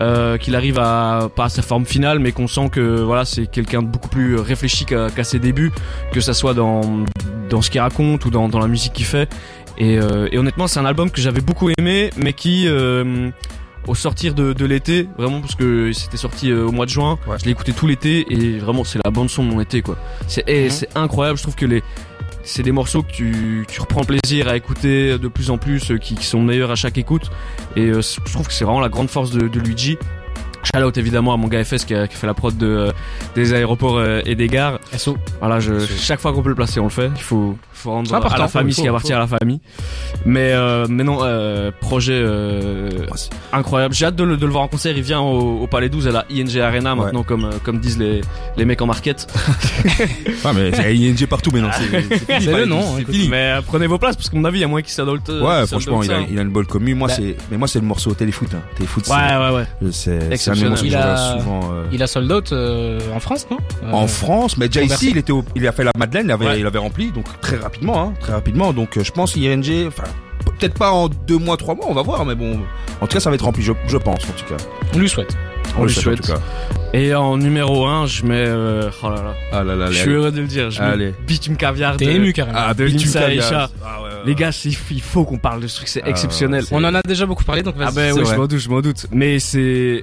euh, 0.00 0.36
qu'il 0.36 0.56
arrive 0.56 0.78
à 0.80 1.28
pas 1.36 1.44
à 1.44 1.48
sa 1.48 1.62
forme 1.62 1.86
finale, 1.86 2.18
mais 2.18 2.32
qu'on 2.32 2.48
sent 2.48 2.70
que 2.72 3.00
voilà, 3.02 3.24
c'est 3.24 3.46
quelqu'un 3.46 3.82
de 3.82 3.86
beaucoup 3.88 4.08
plus 4.08 4.34
réfléchi 4.36 4.84
qu'à 4.84 5.08
qu'à 5.10 5.22
ses 5.22 5.38
débuts, 5.38 5.70
que 6.12 6.20
ça 6.20 6.34
soit 6.34 6.54
dans 6.54 6.80
dans 7.48 7.62
ce 7.62 7.70
qu'il 7.70 7.80
raconte 7.80 8.24
ou 8.24 8.30
dans 8.30 8.48
dans 8.48 8.58
la 8.58 8.66
musique 8.68 8.79
qu'il 8.88 9.04
fait. 9.04 9.28
Et, 9.76 9.98
euh, 9.98 10.28
et 10.32 10.38
honnêtement, 10.38 10.66
c'est 10.66 10.80
un 10.80 10.86
album 10.86 11.10
que 11.10 11.20
j'avais 11.20 11.42
beaucoup 11.42 11.68
aimé, 11.76 12.08
mais 12.16 12.32
qui 12.32 12.66
euh, 12.66 13.28
au 13.86 13.94
sortir 13.94 14.34
de, 14.34 14.54
de 14.54 14.64
l'été, 14.64 15.06
vraiment 15.18 15.40
parce 15.42 15.54
que 15.54 15.92
c'était 15.92 16.16
sorti 16.16 16.50
euh, 16.50 16.66
au 16.66 16.72
mois 16.72 16.86
de 16.86 16.90
juin, 16.90 17.18
Ouais. 17.26 17.36
je 17.38 17.44
l'ai 17.44 17.50
écouté 17.50 17.72
tout 17.72 17.86
l'été 17.86 18.26
et 18.32 18.58
vraiment 18.58 18.84
c'est 18.84 18.98
la 19.04 19.10
bande 19.10 19.28
son 19.28 19.44
de 19.44 19.50
mon 19.50 19.60
été 19.60 19.82
quoi. 19.82 19.96
C'est 20.26 20.44
et 20.48 20.64
Mhm. 20.64 20.70
c'est 20.70 20.96
incroyable, 20.96 21.36
je 21.38 21.42
trouve 21.42 21.56
que 21.56 21.66
les 21.66 21.82
c'est 22.42 22.62
des 22.62 22.72
morceaux 22.72 23.02
que 23.02 23.12
tu, 23.12 23.66
tu 23.70 23.80
reprends 23.82 24.02
plaisir 24.02 24.48
à 24.48 24.56
écouter 24.56 25.18
de 25.18 25.28
plus 25.28 25.50
en 25.50 25.58
plus, 25.58 25.90
euh, 25.90 25.98
qui, 25.98 26.14
qui 26.14 26.24
sont 26.24 26.40
meilleurs 26.42 26.70
à 26.70 26.74
chaque 26.74 26.96
écoute. 26.96 27.30
Et 27.76 27.88
euh, 27.88 28.00
je 28.00 28.32
trouve 28.32 28.46
que 28.46 28.52
c'est 28.54 28.64
vraiment 28.64 28.80
la 28.80 28.88
grande 28.88 29.10
force 29.10 29.30
de, 29.30 29.46
de 29.46 29.60
Luigi. 29.60 29.98
Shout 30.62 30.82
out 30.84 30.96
évidemment 30.98 31.32
à 31.32 31.36
mon 31.36 31.48
gars 31.48 31.64
FS 31.64 31.84
qui 31.84 31.94
a, 31.94 32.06
qui 32.06 32.16
fait 32.16 32.26
la 32.26 32.34
prod 32.34 32.56
de, 32.56 32.66
euh, 32.66 32.92
des 33.34 33.54
aéroports 33.54 33.96
euh, 33.98 34.20
et 34.26 34.34
des 34.34 34.46
gares. 34.48 34.78
SO. 34.96 35.16
Voilà, 35.40 35.58
je, 35.60 35.78
chaque 35.78 36.20
fois 36.20 36.32
qu'on 36.32 36.42
peut 36.42 36.50
le 36.50 36.54
placer, 36.54 36.80
on 36.80 36.84
le 36.84 36.90
fait. 36.90 37.10
Il 37.16 37.22
faut, 37.22 37.56
faut 37.72 37.90
rendre 37.92 38.08
C'est 38.08 38.14
à 38.14 38.38
la 38.38 38.48
famille 38.48 38.74
ce 38.74 38.82
qui 38.82 38.88
appartient 38.88 39.12
à 39.12 39.18
la 39.20 39.26
famille. 39.26 39.60
Mais, 40.26 40.52
euh, 40.52 40.86
mais 40.88 41.02
non, 41.02 41.20
euh, 41.22 41.70
projet 41.80 42.12
euh, 42.14 42.90
Ouais, 42.90 43.06
c'est- 43.16 43.30
incroyable. 43.52 43.94
J'ai 43.94 44.04
hâte 44.06 44.16
de 44.16 44.24
le, 44.24 44.36
de 44.36 44.44
le 44.44 44.52
voir 44.52 44.64
en 44.64 44.68
concert. 44.68 44.94
Il 44.96 45.02
vient 45.02 45.20
au, 45.20 45.60
au 45.62 45.66
Palais 45.66 45.88
12 45.88 46.08
à 46.08 46.10
la 46.10 46.26
ING 46.30 46.58
Arena 46.60 46.94
Ouais. 46.94 47.04
maintenant, 47.04 47.22
comme, 47.22 47.48
comme 47.64 47.78
disent 47.80 47.98
les, 47.98 48.20
les 48.58 48.64
mecs 48.66 48.82
en 48.82 48.86
market. 48.86 49.26
Ah, 50.44 50.52
mais 50.54 50.70
il 50.70 51.02
y 51.02 51.06
a 51.06 51.10
ING 51.10 51.26
partout 51.26 51.50
maintenant. 51.50 51.70
C'est 51.72 52.02
c'est 52.26 52.40
C'est 52.40 52.52
le 52.56 52.64
nom, 52.66 52.82
c'est. 52.96 53.28
Mais 53.28 53.56
prenez 53.66 53.86
vos 53.86 53.98
places 53.98 54.16
parce 54.16 54.28
qu'à 54.30 54.36
mon 54.38 54.44
avis, 54.44 54.58
il 54.58 54.62
y 54.62 54.64
a 54.64 54.68
moins 54.68 54.82
qui 54.82 54.90
s'adoltent. 54.92 55.28
Ouais, 55.28 55.66
franchement, 55.66 56.02
il 56.02 56.10
a, 56.12 56.20
il 56.30 56.38
a 56.38 56.42
une 56.42 56.48
bonne 56.50 56.64
commune. 56.66 56.96
Moi, 56.96 57.08
Bah. 57.08 57.14
c'est, 57.16 57.36
mais 57.50 57.56
moi, 57.58 57.68
c'est 57.68 57.78
le 57.80 57.86
morceau 57.86 58.12
Téléfoot. 58.14 58.48
Hein. 58.54 58.60
Téléfoot, 58.76 59.04
c'est, 59.06 59.12
Ouais, 59.12 59.18
ouais, 59.36 59.54
ouais. 59.82 59.88
c'est, 59.92 60.18
c'est 60.54 60.64
un 60.64 60.70
des 60.70 60.70
Exceptionnel. 60.70 60.70
morceaux 60.70 60.82
que 60.82 60.86
Il 60.86 60.90
je 60.92 60.96
a- 60.96 61.00
regarde 61.00 61.40
souvent. 61.40 61.60
euh, 61.72 61.84
Il 61.92 62.02
a 62.02 62.06
sold 62.06 62.32
out 62.32 62.52
euh, 62.52 62.98
en 63.14 63.20
France, 63.20 63.46
non? 63.50 63.58
Euh, 63.84 63.92
En 63.92 64.06
France, 64.06 64.56
mais 64.56 64.68
déjà 64.68 64.82
ici, 64.82 65.10
il 65.10 65.18
était, 65.18 65.32
au- 65.32 65.44
il 65.56 65.66
a 65.66 65.72
fait 65.72 65.84
la 65.84 65.92
Madeleine, 65.98 66.26
il 66.26 66.32
avait, 66.32 66.46
Ouais. 66.46 66.60
il 66.60 66.66
avait 66.66 66.78
rempli, 66.78 67.10
donc 67.12 67.24
très 67.40 67.56
rapidement, 67.56 68.00
hein, 68.00 68.14
très 68.20 68.32
rapidement. 68.32 68.72
Donc, 68.72 68.98
je 69.02 69.10
pense 69.10 69.36
ING, 69.36 69.86
enfin, 69.88 70.04
peut-être 70.58 70.74
pas 70.78 70.90
en 70.92 71.08
deux 71.08 71.38
mois, 71.38 71.56
trois 71.56 71.74
mois, 71.74 71.86
on 71.88 71.94
va 71.94 72.02
voir, 72.02 72.24
mais 72.24 72.34
bon, 72.34 72.58
en 73.00 73.06
tout 73.06 73.14
cas, 73.14 73.20
ça 73.20 73.30
va 73.30 73.34
être 73.34 73.44
rempli, 73.44 73.62
je, 73.62 73.72
je 73.86 73.96
pense, 73.96 74.22
en 74.24 74.32
tout 74.32 74.54
cas. 74.54 74.62
On 74.94 74.98
lui 74.98 75.08
souhaite. 75.08 75.36
On 75.78 75.84
lui 75.84 75.94
le 75.94 76.00
souhaite. 76.00 76.20
en 76.20 76.22
tout 76.22 76.32
cas. 76.32 76.40
Et 76.92 77.14
en 77.14 77.36
numéro 77.36 77.86
1, 77.86 78.06
je 78.06 78.24
mets. 78.24 78.34
euh, 78.48 78.90
oh 79.04 79.10
là 79.10 79.14
là. 79.22 79.34
Ah 79.52 79.62
là 79.62 79.76
là, 79.76 79.86
Je 79.86 79.90
allez, 79.92 80.00
suis 80.00 80.10
heureux 80.10 80.32
de 80.32 80.40
le 80.40 80.48
dire. 80.48 80.72
Je 80.72 80.82
Allez. 80.82 81.06
mets 81.06 81.14
Bitume 81.24 81.56
Caviar 81.56 81.96
T'es 81.96 82.06
ému 82.06 82.32
carrément. 82.32 82.58
Ah, 82.60 82.74
de 82.74 82.84
Bitume 82.86 83.12
Caviar. 83.12 83.70
Ah, 83.84 84.02
ouais, 84.02 84.08
ouais, 84.08 84.10
Les 84.26 84.34
gars, 84.34 84.50
il 84.64 85.00
faut 85.00 85.24
qu'on 85.24 85.38
parle 85.38 85.60
de 85.60 85.68
ce 85.68 85.76
truc, 85.76 85.86
c'est 85.88 86.02
Ah, 86.04 86.08
exceptionnel. 86.10 86.64
On 86.72 86.82
en 86.82 86.92
a 86.96 87.00
déjà 87.02 87.26
beaucoup 87.26 87.44
parlé, 87.44 87.62
donc 87.62 87.76
vas-y. 87.76 87.86
Ah 87.88 87.92
ben 87.94 88.12
C'est 88.14 88.20
oui, 88.20 88.26
je 88.28 88.34
m'en 88.36 88.46
doute, 88.48 88.58
je 88.58 88.68
m'en 88.68 88.80
doute. 88.80 89.06
Mais 89.12 89.38
c'est 89.38 90.02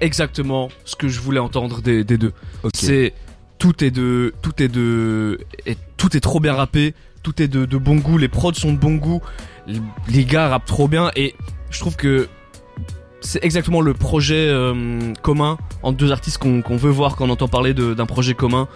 exactement 0.00 0.68
ce 0.84 0.96
que 0.96 1.08
je 1.08 1.20
voulais 1.20 1.40
entendre 1.40 1.80
des, 1.82 2.04
des 2.04 2.18
deux. 2.18 2.32
C'est 2.74 3.12
tout 3.58 3.84
est 3.84 3.90
de 3.90 4.34
tout 4.42 4.62
est 4.62 4.68
de 4.68 5.40
et 5.66 5.76
tout 5.96 6.16
est 6.16 6.20
trop 6.20 6.40
bien 6.40 6.54
rappé, 6.54 6.94
tout 7.22 7.42
est 7.42 7.48
de, 7.48 7.64
de 7.64 7.76
bon 7.76 7.96
goût, 7.96 8.18
les 8.18 8.28
prods 8.28 8.54
sont 8.54 8.72
de 8.72 8.78
bon 8.78 8.94
goût, 8.96 9.20
les, 9.66 10.24
gars 10.24 10.48
rappent 10.48 10.64
trop 10.64 10.88
bien 10.88 11.10
et 11.16 11.34
je 11.70 11.80
trouve 11.80 11.96
que 11.96 12.28
c'est 13.20 13.44
exactement 13.44 13.80
le 13.80 13.94
projet 13.94 14.48
euh, 14.48 15.12
commun 15.22 15.58
entre 15.82 15.98
deux 15.98 16.12
artistes 16.12 16.38
qu'on 16.38 16.76
veut 16.76 16.90
voir 16.90 17.16
quand 17.16 17.26
on 17.26 17.30
entend 17.30 17.48
parler 17.48 17.74
d'un 17.74 18.06
projet 18.06 18.34
commun. 18.34 18.68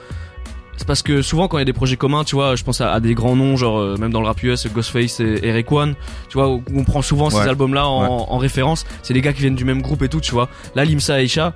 C'est 0.76 0.86
parce 0.86 1.02
que 1.02 1.22
souvent 1.22 1.48
quand 1.48 1.58
il 1.58 1.60
y 1.60 1.62
a 1.62 1.66
des 1.66 1.72
projets 1.72 1.96
communs, 1.96 2.24
tu 2.24 2.34
vois, 2.34 2.56
je 2.56 2.64
pense 2.64 2.80
à, 2.80 2.92
à 2.92 2.98
des 3.00 3.14
grands 3.14 3.36
noms, 3.36 3.56
genre 3.56 3.78
euh, 3.78 3.96
même 3.98 4.10
dans 4.10 4.20
le 4.20 4.26
rap 4.26 4.42
US, 4.42 4.66
Ghostface 4.72 5.20
et 5.20 5.40
Eric 5.46 5.70
One, 5.70 5.94
tu 6.28 6.38
vois, 6.38 6.48
où 6.48 6.62
on 6.74 6.82
prend 6.84 7.02
souvent 7.02 7.30
ces 7.30 7.38
albums-là 7.48 7.86
en, 7.86 8.02
Ouais. 8.02 8.24
en 8.28 8.38
référence. 8.38 8.84
C'est 9.02 9.14
des 9.14 9.20
gars 9.20 9.32
qui 9.32 9.40
viennent 9.42 9.54
du 9.54 9.64
même 9.64 9.82
groupe 9.82 10.02
et 10.02 10.08
tout, 10.08 10.20
tu 10.20 10.32
vois. 10.32 10.48
Là, 10.74 10.84
Limsa 10.84 11.20
et 11.22 11.26
Isha, 11.26 11.54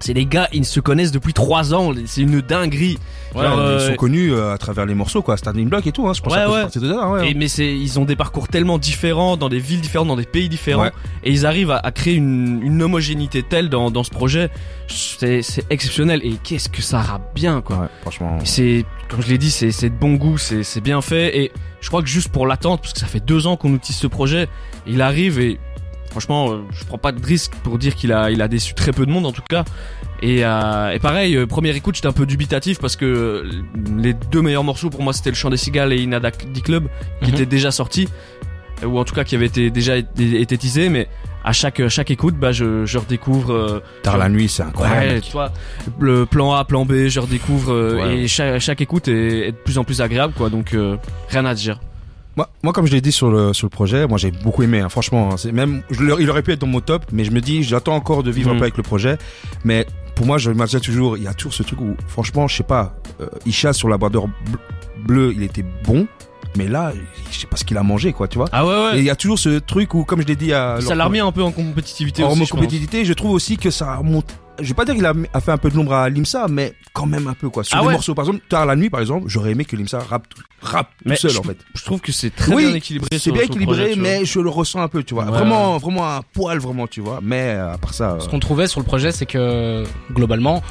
c'est 0.00 0.14
des 0.14 0.26
gars, 0.26 0.48
ils 0.52 0.64
se 0.64 0.80
connaissent 0.80 1.12
depuis 1.12 1.32
trois 1.32 1.74
ans. 1.74 1.92
C'est 2.06 2.22
une 2.22 2.40
dinguerie. 2.40 2.98
Ouais, 3.34 3.42
Genre, 3.42 3.54
ils 3.56 3.60
euh, 3.60 3.88
sont 3.90 3.96
connus 3.96 4.32
euh, 4.32 4.54
à 4.54 4.58
travers 4.58 4.86
les 4.86 4.94
morceaux, 4.94 5.20
quoi. 5.22 5.36
Standing 5.36 5.68
Block 5.68 5.86
et 5.86 5.92
tout, 5.92 6.08
hein. 6.08 6.14
Je 6.14 6.22
pense 6.22 6.32
Ouais, 6.32 6.46
ouais. 6.46 6.64
de 6.74 6.88
là, 6.88 7.08
ouais. 7.10 7.30
Et 7.30 7.34
mais 7.34 7.48
c'est, 7.48 7.76
ils 7.76 7.98
ont 7.98 8.04
des 8.04 8.16
parcours 8.16 8.48
tellement 8.48 8.78
différents, 8.78 9.36
dans 9.36 9.48
des 9.48 9.58
villes 9.58 9.80
différentes, 9.82 10.08
dans 10.08 10.16
des 10.16 10.24
pays 10.24 10.48
différents, 10.48 10.86
et 10.86 11.30
ils 11.30 11.44
arrivent 11.44 11.70
à, 11.70 11.76
à 11.78 11.90
créer 11.90 12.14
une, 12.14 12.60
une 12.62 12.82
homogénéité 12.82 13.42
telle 13.42 13.68
dans, 13.68 13.90
dans 13.90 14.02
ce 14.04 14.10
projet. 14.10 14.50
C'est, 14.86 15.42
exceptionnel. 15.68 16.20
Et 16.24 16.34
qu'est-ce 16.42 16.68
que 16.70 16.80
ça 16.80 17.00
rappe 17.00 17.34
bien, 17.34 17.60
quoi. 17.60 17.76
Ouais, 17.76 17.86
franchement. 18.02 18.38
C'est, 18.44 18.84
comme 19.08 19.20
je 19.22 19.28
l'ai 19.28 19.38
dit, 19.38 19.50
c'est, 19.50 19.68
de 19.90 19.94
bon 19.94 20.14
goût, 20.14 20.38
c'est, 20.38 20.62
c'est 20.62 20.80
bien 20.80 21.02
fait. 21.02 21.38
Et 21.38 21.52
je 21.80 21.88
crois 21.88 22.02
que 22.02 22.08
juste 22.08 22.28
pour 22.30 22.46
l'attente, 22.46 22.80
parce 22.80 22.94
que 22.94 23.00
ça 23.00 23.06
fait 23.06 23.20
deux 23.24 23.46
ans 23.46 23.56
qu'on 23.56 23.74
utilise 23.74 24.00
ce 24.00 24.06
projet, 24.06 24.48
il 24.86 25.02
arrive 25.02 25.38
et 25.38 25.58
franchement, 26.10 26.50
euh, 26.52 26.58
je 26.72 26.84
prends 26.84 26.98
pas 26.98 27.12
de 27.12 27.24
risque 27.24 27.52
pour 27.62 27.78
dire 27.78 27.94
qu'il 27.94 28.12
a, 28.12 28.30
il 28.30 28.42
a 28.42 28.48
déçu 28.48 28.74
très 28.74 28.92
peu 28.92 29.06
de 29.06 29.10
monde 29.10 29.26
en 29.26 29.32
tout 29.32 29.42
cas. 29.48 29.64
Et, 30.22 30.44
euh, 30.44 30.90
et 30.90 30.98
pareil, 30.98 31.36
euh, 31.36 31.46
première 31.46 31.76
écoute, 31.76 31.94
j'étais 31.94 32.08
un 32.08 32.12
peu 32.12 32.26
dubitatif 32.26 32.78
parce 32.80 32.96
que 32.96 33.48
les 33.96 34.14
deux 34.14 34.42
meilleurs 34.42 34.64
morceaux 34.64 34.90
pour 34.90 35.02
moi, 35.02 35.12
c'était 35.12 35.30
le 35.30 35.36
chant 35.36 35.50
des 35.50 35.56
cigales 35.56 35.92
et 35.92 35.98
Inada 36.02 36.30
D 36.30 36.60
Club, 36.60 36.88
qui 37.22 37.28
Mhm. 37.30 37.34
étaient 37.36 37.46
déjà 37.46 37.70
sortis, 37.70 38.08
ou 38.84 38.98
en 38.98 39.04
tout 39.04 39.14
cas 39.14 39.24
qui 39.24 39.34
avaient 39.36 39.46
été 39.46 39.70
déjà 39.70 39.96
été, 39.96 40.58
teasés, 40.58 40.88
mais 40.88 41.08
à 41.44 41.52
chaque 41.52 41.78
à 41.80 41.88
chaque 41.88 42.10
écoute, 42.10 42.34
bah 42.36 42.50
je, 42.52 42.84
je 42.84 42.98
redécouvre. 42.98 43.52
euh, 43.52 43.82
Tard 44.02 44.18
la 44.18 44.28
nuit, 44.28 44.48
c'est 44.48 44.62
incroyable. 44.64 45.06
Ouais, 45.14 45.20
vois, 45.32 45.52
le 46.00 46.26
plan 46.26 46.52
A, 46.52 46.64
plan 46.64 46.84
B, 46.84 47.06
je 47.08 47.20
redécouvre 47.20 47.72
euh, 47.72 47.96
Ouais. 47.98 48.18
et 48.22 48.28
chaque, 48.28 48.58
chaque 48.60 48.80
écoute 48.80 49.06
est, 49.08 49.48
est 49.48 49.52
de 49.52 49.56
plus 49.56 49.78
en 49.78 49.84
plus 49.84 50.00
agréable, 50.00 50.32
quoi. 50.36 50.50
Donc 50.50 50.74
euh, 50.74 50.96
rien 51.28 51.44
à 51.44 51.54
dire. 51.54 51.80
Moi, 52.36 52.48
moi, 52.62 52.72
comme 52.72 52.86
je 52.86 52.92
l'ai 52.92 53.00
dit 53.00 53.10
sur 53.12 53.30
le, 53.30 53.52
sur 53.52 53.66
le 53.66 53.70
projet, 53.70 54.06
moi 54.06 54.16
j'ai 54.16 54.30
beaucoup 54.30 54.62
aimé, 54.62 54.78
hein, 54.80 54.88
franchement. 54.88 55.30
hein. 55.32 55.36
C'est 55.36 55.50
même, 55.52 55.82
je 55.90 56.04
il 56.20 56.30
aurait 56.30 56.42
pu 56.42 56.52
être 56.52 56.60
dans 56.60 56.66
mon 56.68 56.80
top, 56.80 57.04
mais 57.12 57.24
je 57.24 57.30
me 57.32 57.40
dis, 57.40 57.62
j'attends 57.64 57.94
encore 57.96 58.22
de 58.22 58.30
vivre 58.30 58.50
un 58.50 58.56
peu 58.56 58.62
avec 58.62 58.76
le 58.76 58.82
projet. 58.84 59.18
Mais 59.64 59.86
pour 60.14 60.24
moi, 60.26 60.38
je 60.38 60.50
m'imagine 60.50 60.80
toujours, 60.80 61.16
il 61.16 61.24
y 61.24 61.26
a 61.28 61.34
toujours 61.34 61.52
ce 61.54 61.62
truc 61.64 61.80
où, 61.80 61.96
franchement, 62.06 62.46
je 62.46 62.56
sais 62.56 62.62
pas, 62.62 62.94
euh, 63.20 63.26
Isha 63.46 63.72
sur 63.72 63.88
la 63.88 63.98
bordure 63.98 64.26
bl- 64.28 65.04
bleue, 65.04 65.32
il 65.34 65.42
était 65.42 65.64
bon, 65.84 66.06
mais 66.56 66.68
là, 66.68 66.92
je 67.30 67.38
sais 67.40 67.46
pas 67.48 67.56
ce 67.56 67.64
qu'il 67.64 67.76
a 67.76 67.82
mangé, 67.82 68.12
quoi, 68.12 68.28
tu 68.28 68.38
vois. 68.38 68.48
Ah 68.52 68.64
ouais 68.66 68.96
Et 68.96 68.98
il 68.98 69.04
y 69.04 69.10
a 69.10 69.16
toujours 69.16 69.38
ce 69.38 69.58
truc 69.58 69.94
où, 69.94 70.04
comme 70.04 70.22
je 70.22 70.26
l'ai 70.26 70.36
dit 70.36 70.52
à 70.52 70.78
Ça 70.80 70.94
l'a 70.94 71.06
remis 71.06 71.18
un 71.20 71.32
peu 71.32 71.42
en 71.42 71.50
compétitivité 71.50 72.22
en 72.22 72.28
aussi. 72.28 72.36
je 72.36 72.40
pense. 72.42 72.50
compétitivité, 72.50 73.04
je 73.04 73.12
trouve 73.14 73.32
aussi 73.32 73.56
que 73.56 73.70
ça 73.70 73.98
monte. 74.04 74.32
Je 74.60 74.68
vais 74.68 74.74
pas 74.74 74.84
dire 74.84 74.94
qu'il 74.94 75.06
a, 75.06 75.12
a 75.32 75.40
fait 75.40 75.52
un 75.52 75.56
peu 75.58 75.70
de 75.70 75.76
l'ombre 75.76 75.92
à 75.94 76.08
Limsa, 76.08 76.46
mais 76.48 76.74
quand 76.92 77.06
même 77.06 77.28
un 77.28 77.34
peu 77.34 77.48
quoi. 77.48 77.62
Sur 77.64 77.76
Ah 77.78 77.80
des 77.82 77.86
ouais. 77.88 77.92
morceaux, 77.92 78.14
par 78.14 78.24
exemple, 78.26 78.44
tard 78.48 78.66
la 78.66 78.74
nuit, 78.76 78.90
par 78.90 79.00
exemple, 79.00 79.28
j'aurais 79.28 79.52
aimé 79.52 79.64
que 79.64 79.76
Limsa 79.76 80.00
rappe, 80.00 80.26
rappe 80.60 80.90
tout 81.06 81.14
seul 81.16 81.30
je- 81.30 81.38
en 81.38 81.42
fait. 81.42 81.58
Je 81.74 81.84
trouve 81.84 82.00
que 82.00 82.10
c'est 82.12 82.30
très 82.34 82.52
oui, 82.54 82.66
bien 82.66 82.74
équilibré. 82.74 83.18
c'est 83.18 83.30
bien 83.30 83.42
équilibré, 83.42 83.76
projet, 83.92 83.96
mais 83.96 84.24
je 84.24 84.40
le 84.40 84.50
ressens 84.50 84.80
un 84.80 84.88
peu, 84.88 85.02
tu 85.04 85.14
vois. 85.14 85.24
Ouais. 85.26 85.30
Vraiment, 85.30 85.76
vraiment 85.78 86.08
un 86.16 86.22
poil, 86.32 86.58
vraiment, 86.58 86.86
tu 86.86 87.00
vois. 87.00 87.20
Mais 87.22 87.50
euh, 87.56 87.74
à 87.74 87.78
part 87.78 87.94
ça, 87.94 88.12
euh, 88.12 88.20
Ce 88.20 88.28
qu'on 88.28 88.40
trouvait 88.40 88.66
sur 88.66 88.80
le 88.80 88.86
projet, 88.86 89.12
c'est 89.12 89.26
que 89.26 89.84
globalement, 90.12 90.62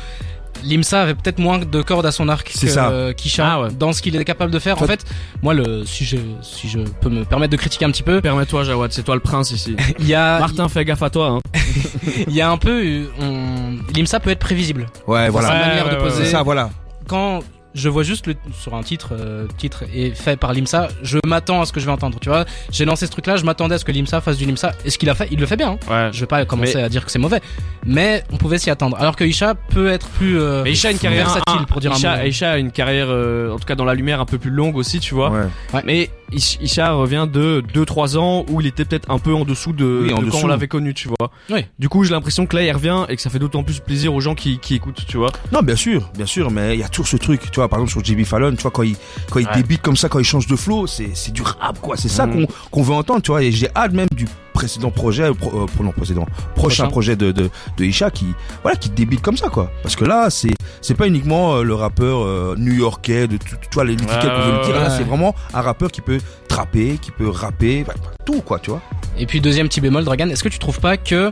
Limsa 0.64 1.02
avait 1.02 1.14
peut-être 1.16 1.40
moins 1.40 1.58
de 1.60 1.82
cordes 1.82 2.06
à 2.06 2.12
son 2.12 2.28
arc 2.30 2.50
C'est 2.54 2.68
que 2.68 2.72
ça. 2.74 2.90
euh, 2.90 3.14
Kisha 3.14 3.48
Ah 3.54 3.62
ouais. 3.62 3.70
dans 3.72 3.94
ce 3.94 4.02
qu'il 4.02 4.16
est 4.16 4.24
capable 4.26 4.52
de 4.52 4.60
faire. 4.60 4.76
En 4.76 4.80
Toi- 4.80 4.88
fait, 4.88 5.06
moi, 5.42 5.54
le, 5.54 5.86
si 5.86 6.06
je, 6.06 6.18
si 6.42 6.68
je 6.70 6.80
peux 6.80 7.10
me 7.10 7.24
permettre 7.26 7.52
de 7.52 7.58
critiquer 7.58 7.86
un 7.86 7.92
petit 7.92 8.04
peu, 8.04 8.22
Permets-toi, 8.22 8.64
Jawad, 8.64 8.92
c'est 8.92 9.04
toi 9.04 9.16
le 9.16 9.22
prince 9.22 9.52
ici. 9.52 9.76
il 10.00 10.08
y 10.08 10.14
a, 10.16 10.40
Martin, 10.40 10.68
fais 10.70 10.84
gaffe 10.86 11.04
à 11.04 11.10
toi. 11.10 11.28
Hein. 11.30 11.40
il 12.28 12.34
y 12.34 12.42
a 12.42 12.50
un 12.50 12.58
peu, 12.58 12.82
euh, 12.84 13.06
on, 13.22 13.94
Limsa 13.96 14.20
peut 14.20 14.30
être 14.32 14.40
prévisible. 14.40 14.88
ouais, 15.08 15.30
voilà. 15.30 15.48
sa 15.48 15.54
Ouais, 15.54 15.60
manière 15.60 15.86
ouais, 15.86 15.92
de 15.92 15.96
ouais, 15.98 16.04
poser. 16.04 16.26
C'est 16.26 16.32
ça, 16.32 16.44
voilà. 16.44 16.70
Quand 17.08 17.40
je 17.76 17.90
vois 17.90 18.04
juste 18.04 18.28
le, 18.28 18.36
sur 18.60 18.74
un 18.76 18.84
titre, 18.84 19.10
euh, 19.12 19.48
titre 19.58 19.84
est 19.94 20.12
fait 20.12 20.38
par 20.38 20.54
Limsa, 20.54 20.88
je 21.04 21.20
m'attends 21.26 21.62
à 21.62 21.66
ce 21.66 21.72
que 21.74 21.80
je 21.80 21.86
vais 21.86 21.92
entendre. 21.92 22.18
Tu 22.20 22.30
vois, 22.30 22.46
j'ai 22.72 22.86
lancé 22.86 23.06
ce 23.06 23.12
truc-là, 23.12 23.38
je 23.38 23.46
m'attendais 23.46 23.76
à 23.76 23.78
ce 23.78 23.86
que 23.86 23.92
Limsa 23.92 24.22
fasse 24.22 24.38
du 24.38 24.46
Limsa. 24.46 24.72
Et 24.86 24.90
ce 24.90 24.98
qu'il 24.98 25.10
a 25.10 25.16
fait, 25.16 25.28
il 25.32 25.40
le 25.40 25.46
fait 25.46 25.58
bien. 25.58 25.78
hein. 25.90 26.06
Ouais. 26.08 26.10
Je 26.14 26.20
vais 26.22 26.26
pas 26.26 26.44
commencer 26.46 26.76
Mais- 26.76 26.84
à 26.84 26.90
dire 26.90 27.06
que 27.06 27.12
c'est 27.12 27.20
mauvais, 27.20 27.42
mais 27.86 28.24
on 28.32 28.38
pouvait 28.38 28.58
s'y 28.58 28.70
attendre. 28.70 28.98
Alors 29.00 29.16
que 29.16 29.24
Isha 29.24 29.56
peut 29.56 29.88
être 29.90 30.08
plus 30.10 30.40
euh, 30.40 30.64
Mais 30.64 30.72
Isha 30.72 30.90
a 30.90 30.92
une 30.92 30.98
carrière 31.00 31.26
versatile 31.26 31.62
un- 31.62 31.64
pour 31.66 31.80
dire 31.82 31.92
Isha, 31.96 32.14
un 32.14 32.18
mot. 32.18 32.24
Isha 32.26 32.52
a 32.52 32.58
une 32.58 32.72
carrière, 32.72 33.08
euh, 33.10 33.52
en 33.54 33.60
tout 33.60 33.66
cas 33.66 33.76
dans 33.76 33.86
la 33.86 33.94
lumière, 33.94 34.20
un 34.22 34.26
peu 34.26 34.38
plus 34.38 34.52
longue 34.52 34.76
aussi, 34.78 35.00
tu 35.00 35.14
vois. 35.14 35.30
Ouais. 35.32 35.82
Mais 35.86 36.10
Ish- 36.34 36.58
Isha 36.62 36.92
revient 36.92 37.26
de 37.32 37.64
2-3 37.74 38.18
ans 38.18 38.46
où 38.50 38.60
il 38.60 38.68
était 38.68 38.84
peut-être 38.84 39.10
un 39.10 39.18
peu 39.20 39.34
en 39.34 39.46
dessous 39.46 39.72
de, 39.72 40.02
Oui, 40.04 40.14
en 40.14 40.22
de 40.22 40.30
quand 40.30 40.40
on 40.44 40.48
l'avait 40.48 40.68
connu, 40.68 40.94
tu 40.94 41.08
vois. 41.08 41.32
Oui. 41.50 41.66
Du 41.80 41.88
coup, 41.88 42.04
j'ai 42.04 42.12
l'impression 42.12 42.46
que 42.46 42.56
là, 42.58 42.64
il 42.64 42.72
revient 42.72 43.06
et 43.08 43.16
que 43.16 43.22
ça 43.22 43.30
fait 43.30 43.40
d'autant 43.40 43.64
plus 43.64 43.80
plaisir 43.80 44.14
aux 44.14 44.20
gens 44.20 44.36
qui, 44.36 44.60
qui 44.60 44.76
écoutent, 44.76 45.06
tu 45.08 45.16
vois. 45.18 45.32
Non, 45.54 45.62
bien 45.62 45.78
sûr, 45.78 46.10
bien 46.16 46.26
sûr, 46.26 46.52
mais 46.52 46.74
il 46.76 46.80
y 46.82 46.84
a 46.84 46.90
toujours 46.90 47.08
ce 47.08 47.16
truc, 47.18 47.50
tu 47.58 47.62
vois, 47.62 47.68
par 47.70 47.80
exemple 47.80 47.92
sur 47.92 48.06
JB 48.06 48.24
Fallon, 48.24 48.52
tu 48.56 48.62
vois, 48.62 48.70
quand 48.70 48.84
il, 48.84 48.96
quand 49.32 49.40
il 49.40 49.48
Ouais. 49.48 49.56
débite 49.56 49.82
comme 49.82 49.98
ça, 49.98 50.10
quand 50.10 50.20
il 50.20 50.26
change 50.26 50.46
de 50.46 50.56
flow, 50.56 50.86
c'est, 50.86 51.10
c'est 51.16 51.32
du 51.34 51.42
rap, 51.42 51.80
quoi. 51.82 51.98
C'est 51.98 52.08
ça 52.08 52.28
Mhm. 52.28 52.46
qu'on, 52.46 52.54
qu'on 52.70 52.82
veut 52.84 52.94
entendre, 52.94 53.24
tu 53.24 53.32
vois, 53.32 53.42
et 53.42 53.52
j'ai 53.52 53.68
hâte 53.76 53.94
même 53.94 54.08
du 54.16 54.28
précédent 54.54 54.92
projet, 54.92 55.24
euh, 55.24 55.34
pro- 55.34 55.64
euh, 55.64 55.84
non, 55.84 55.92
précédent, 55.92 56.26
prochain, 56.26 56.84
Prochain. 56.84 56.88
projet 56.90 57.16
de, 57.16 57.32
de, 57.32 57.50
de 57.78 57.84
Isha 57.84 58.12
qui, 58.12 58.28
voilà, 58.62 58.78
qui 58.78 58.90
débite 58.92 59.22
comme 59.22 59.38
ça, 59.38 59.50
quoi. 59.50 59.72
Parce 59.82 59.96
que 59.96 60.06
là, 60.06 60.30
c'est, 60.30 60.54
c'est 60.82 60.94
pas 60.94 61.08
uniquement 61.08 61.56
euh, 61.56 61.64
le 61.64 61.74
rappeur 61.74 62.20
euh, 62.24 62.56
new-yorkais, 62.60 63.28
de 63.28 63.38
tout, 63.38 63.56
tu 63.60 63.74
vois, 63.74 63.86
les 63.86 63.96
qu'on 63.96 64.04
veut 64.04 64.60
le 64.60 64.66
dire, 64.66 64.76
là, 64.76 64.92
c'est 64.96 65.04
vraiment 65.04 65.34
un 65.56 65.62
rappeur 65.62 65.90
qui 65.92 66.02
peut 66.02 66.20
trapper, 66.48 67.00
qui 67.02 67.10
peut 67.10 67.30
rapper, 67.30 67.86
tout, 68.26 68.42
quoi, 68.42 68.60
tu 68.60 68.70
vois. 68.70 68.82
Et 69.18 69.26
puis 69.26 69.42
deuxième 69.42 69.68
petit 69.68 69.82
bémol, 69.82 70.04
Dragan, 70.04 70.30
est-ce 70.30 70.44
que 70.44 70.50
tu 70.50 70.60
trouves 70.60 70.80
pas 70.80 70.96
que 70.98 71.32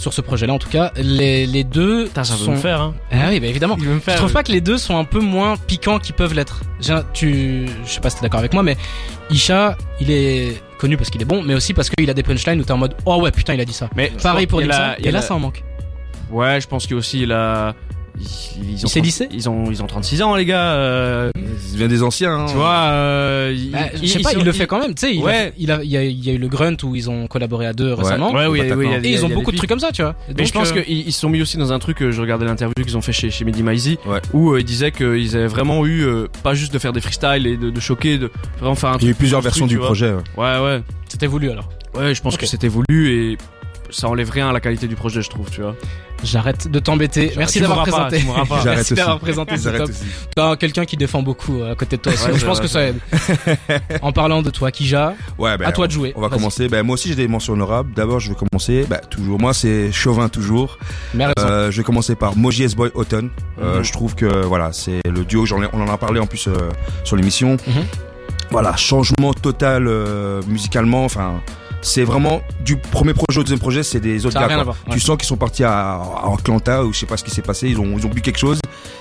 sur 0.00 0.12
ce 0.12 0.20
projet-là, 0.20 0.52
en 0.54 0.58
tout 0.58 0.68
cas, 0.68 0.90
les, 0.96 1.46
les 1.46 1.62
deux 1.64 2.04
Putain, 2.06 2.24
ça 2.24 2.34
veut 2.34 2.44
sont... 2.44 2.52
me 2.52 2.56
faire, 2.56 2.80
hein. 2.80 2.94
Ah 3.12 3.26
oui, 3.28 3.38
bah 3.40 3.46
évidemment. 3.46 3.76
Il 3.78 3.84
veut 3.86 3.94
me 3.94 3.98
Tu 3.98 4.04
faire. 4.06 4.16
trouves 4.16 4.32
pas 4.32 4.42
que 4.42 4.50
les 4.52 4.60
deux 4.60 4.78
sont 4.78 4.96
un 4.98 5.04
peu 5.04 5.20
moins 5.20 5.56
piquants 5.56 5.98
qu'ils 5.98 6.14
peuvent 6.14 6.34
l'être 6.34 6.62
Tu, 7.12 7.66
je 7.84 7.90
sais 7.90 8.00
pas 8.00 8.10
si 8.10 8.16
t'es 8.16 8.22
d'accord 8.22 8.40
avec 8.40 8.52
moi, 8.54 8.62
mais 8.62 8.76
Isha, 9.30 9.76
il 10.00 10.10
est 10.10 10.60
connu 10.78 10.96
parce 10.96 11.10
qu'il 11.10 11.20
est 11.20 11.26
bon, 11.26 11.42
mais 11.42 11.54
aussi 11.54 11.74
parce 11.74 11.90
qu'il 11.90 12.08
a 12.08 12.14
des 12.14 12.22
punchlines 12.22 12.58
où 12.60 12.64
t'es 12.64 12.72
en 12.72 12.78
mode 12.78 12.94
oh 13.04 13.20
ouais 13.20 13.30
putain 13.30 13.52
il 13.54 13.60
a 13.60 13.64
dit 13.66 13.74
ça. 13.74 13.90
Mais 13.94 14.10
Pareil 14.22 14.46
pour 14.46 14.62
y 14.62 14.64
et 14.64 14.68
là 14.68 14.96
la- 14.98 15.22
ça 15.22 15.34
en 15.34 15.38
manque. 15.38 15.62
Ouais, 16.30 16.60
je 16.60 16.66
pense 16.66 16.86
qu'il 16.86 16.96
aussi, 16.96 17.20
il 17.22 17.32
a. 17.32 17.74
Ils, 18.18 18.22
ils 18.62 18.70
Il 18.80 18.84
ont 18.84 18.88
s'est 18.88 19.00
30 19.00 19.04
lissé 19.04 19.28
Ils 19.32 19.48
ont, 19.48 19.70
ils 19.70 19.82
ont 19.82 19.86
36 19.86 20.22
ans, 20.22 20.34
les 20.34 20.44
gars. 20.44 20.72
euh, 20.72 21.30
Il 21.72 21.78
vient 21.78 21.88
des 21.88 22.02
anciens, 22.02 22.32
hein. 22.40 22.46
tu 22.48 22.54
vois, 22.54 22.68
euh, 22.74 23.54
ils- 23.56 23.70
Bah, 23.70 23.78
je 24.00 24.06
sais 24.06 24.18
pas, 24.20 24.32
il 24.32 24.44
le 24.44 24.52
fait 24.52 24.66
quand 24.66 24.80
même, 24.80 24.94
tu 24.94 25.06
sais. 25.06 25.14
Il, 25.14 25.22
Ouais. 25.22 25.48
a- 25.48 25.50
il 25.58 25.70
a, 25.70 25.82
il 25.82 25.90
y 25.90 25.96
a, 25.96 26.02
il 26.04 26.24
y 26.24 26.30
a 26.30 26.32
eu 26.34 26.38
le 26.38 26.48
Grunt 26.48 26.76
où 26.84 26.94
ils 26.96 27.08
ont 27.10 27.26
collaboré 27.26 27.66
à 27.66 27.72
deux 27.72 27.92
récemment. 27.94 28.32
Ouais, 28.32 28.46
oui, 28.46 28.60
oui, 28.60 28.66
il 28.66 28.92
a- 28.94 28.98
Et 28.98 29.12
ils 29.12 29.24
ont 29.24 29.28
il 29.28 29.34
beaucoup 29.34 29.52
de 29.52 29.56
trucs 29.56 29.70
comme 29.70 29.80
ça, 29.80 29.92
tu 29.92 30.02
vois. 30.02 30.14
Mais 30.28 30.34
donc, 30.34 30.46
je 30.46 30.52
pense 30.52 30.72
euh, 30.72 30.80
qu'ils 30.82 31.06
ils 31.08 31.12
se 31.12 31.20
sont 31.20 31.28
mis 31.28 31.40
aussi 31.42 31.56
dans 31.56 31.72
un 31.72 31.78
truc, 31.78 32.02
euh, 32.02 32.10
je 32.10 32.20
regardais 32.20 32.44
l'interview 32.46 32.74
qu'ils 32.84 32.96
ont 32.96 33.02
fait 33.02 33.12
chez, 33.12 33.30
chez 33.30 33.44
Mehdi 33.44 33.98
Ouais. 34.06 34.20
où 34.32 34.52
euh, 34.52 34.60
ils 34.60 34.64
disaient 34.64 34.90
qu'ils 34.92 35.36
avaient 35.36 35.46
vraiment 35.46 35.86
eu, 35.86 36.02
euh, 36.04 36.26
pas 36.42 36.54
juste 36.54 36.72
de 36.72 36.78
faire 36.78 36.92
des 36.92 37.00
freestyles 37.00 37.46
et 37.46 37.56
de, 37.56 37.70
de 37.70 37.80
choquer, 37.80 38.18
de 38.18 38.30
vraiment 38.58 38.74
faire 38.74 38.90
un 38.90 38.96
Il 38.98 39.04
y 39.04 39.06
a 39.06 39.10
eu 39.10 39.12
truc 39.12 39.18
plusieurs 39.18 39.40
plus 39.40 39.44
versions 39.44 39.66
du 39.66 39.78
projet. 39.78 40.10
ouais. 40.12 40.20
Ouais, 40.36 40.58
ouais. 40.64 40.82
c'était 41.08 41.26
voulu 41.26 41.50
alors. 41.50 41.68
Ouais, 41.96 42.14
je 42.14 42.22
pense 42.22 42.36
que 42.36 42.46
c'était 42.46 42.68
voulu 42.68 43.10
et 43.32 43.38
ça 43.90 44.08
enlève 44.08 44.30
rien 44.30 44.48
à 44.48 44.52
la 44.52 44.60
qualité 44.60 44.86
du 44.86 44.94
projet, 44.94 45.20
je 45.22 45.28
trouve, 45.30 45.50
tu 45.50 45.60
vois. 45.62 45.74
J'arrête 46.24 46.68
de 46.70 46.78
t'embêter. 46.78 47.32
Merci 47.36 47.60
d'avoir 47.60 47.82
présenté. 47.82 48.20
pas. 48.48 48.60
Merci 48.64 48.94
d'avoir 48.94 49.18
présenté 49.20 49.56
top. 49.58 49.88
aussi. 49.88 50.04
T'as 50.36 50.56
quelqu'un 50.56 50.84
qui 50.84 50.96
défend 50.96 51.22
beaucoup 51.22 51.60
euh, 51.60 51.72
à 51.72 51.74
côté 51.74 51.96
de 51.96 52.02
toi. 52.02 52.12
aussi. 52.12 52.24
Ouais, 52.26 52.38
je 52.38 52.44
pense 52.46 52.58
vrai, 52.58 52.66
que 52.66 52.70
ça 52.72 52.82
aide. 52.82 52.98
en 54.02 54.12
parlant 54.12 54.42
de 54.42 54.50
toi, 54.50 54.70
Kija, 54.70 55.14
Ouais, 55.38 55.56
ben, 55.56 55.66
à 55.66 55.72
toi 55.72 55.86
de 55.86 55.92
jouer. 55.92 56.12
On 56.16 56.20
va 56.20 56.28
commencer. 56.28 56.68
Ben, 56.68 56.82
moi 56.84 56.94
aussi, 56.94 57.08
j'ai 57.08 57.14
des 57.14 57.28
mentions 57.28 57.54
honorables. 57.54 57.92
D'abord, 57.94 58.20
je 58.20 58.30
vais 58.30 58.36
commencer. 58.36 58.86
Ben, 58.88 59.00
toujours. 59.10 59.38
Moi, 59.38 59.54
c'est 59.54 59.92
Chauvin, 59.92 60.28
toujours. 60.28 60.78
Euh, 61.38 61.70
je 61.70 61.76
vais 61.78 61.84
commencer 61.84 62.14
par 62.14 62.36
Moji 62.36 62.64
S-Boy 62.64 62.90
Autumn. 62.94 63.30
Euh, 63.60 63.78
Mhm. 63.78 63.84
Je 63.84 63.92
trouve 63.92 64.14
que, 64.14 64.26
voilà, 64.44 64.72
c'est 64.72 65.00
le 65.08 65.24
duo. 65.24 65.46
j'en 65.46 65.62
ai- 65.62 65.68
on 65.72 65.80
en 65.82 65.88
a 65.92 65.96
parlé 65.98 66.20
en 66.20 66.26
plus 66.26 66.48
euh, 66.48 66.52
sur 67.04 67.16
l'émission. 67.16 67.56
Mhm. 67.66 67.84
Voilà, 68.50 68.74
changement 68.76 69.32
total 69.32 69.86
euh, 69.86 70.40
musicalement. 70.48 71.04
Enfin, 71.04 71.40
c'est 71.82 72.04
vraiment 72.04 72.42
du 72.60 72.76
premier 72.76 73.14
projet 73.14 73.40
au 73.40 73.42
deuxième 73.42 73.58
projet, 73.58 73.82
c'est 73.82 74.00
des 74.00 74.26
autres 74.26 74.34
Ça 74.34 74.40
gars. 74.40 74.46
rien 74.46 74.56
quoi. 74.56 74.60
à 74.60 74.64
voir, 74.64 74.76
ouais. 74.88 74.94
Tu 74.94 75.00
sens 75.00 75.16
qu'ils 75.16 75.26
sont 75.26 75.36
partis 75.36 75.64
à, 75.64 75.72
à 75.96 76.30
Atlanta 76.34 76.84
ou 76.84 76.92
je 76.92 76.98
sais 76.98 77.06
pas 77.06 77.16
ce 77.16 77.24
qui 77.24 77.30
s'est 77.30 77.42
passé. 77.42 77.68
Ils 77.68 77.78
ont, 77.80 77.96
ils 77.96 78.06
ont 78.06 78.10
bu 78.10 78.20
quelque 78.20 78.38
chose 78.38 78.58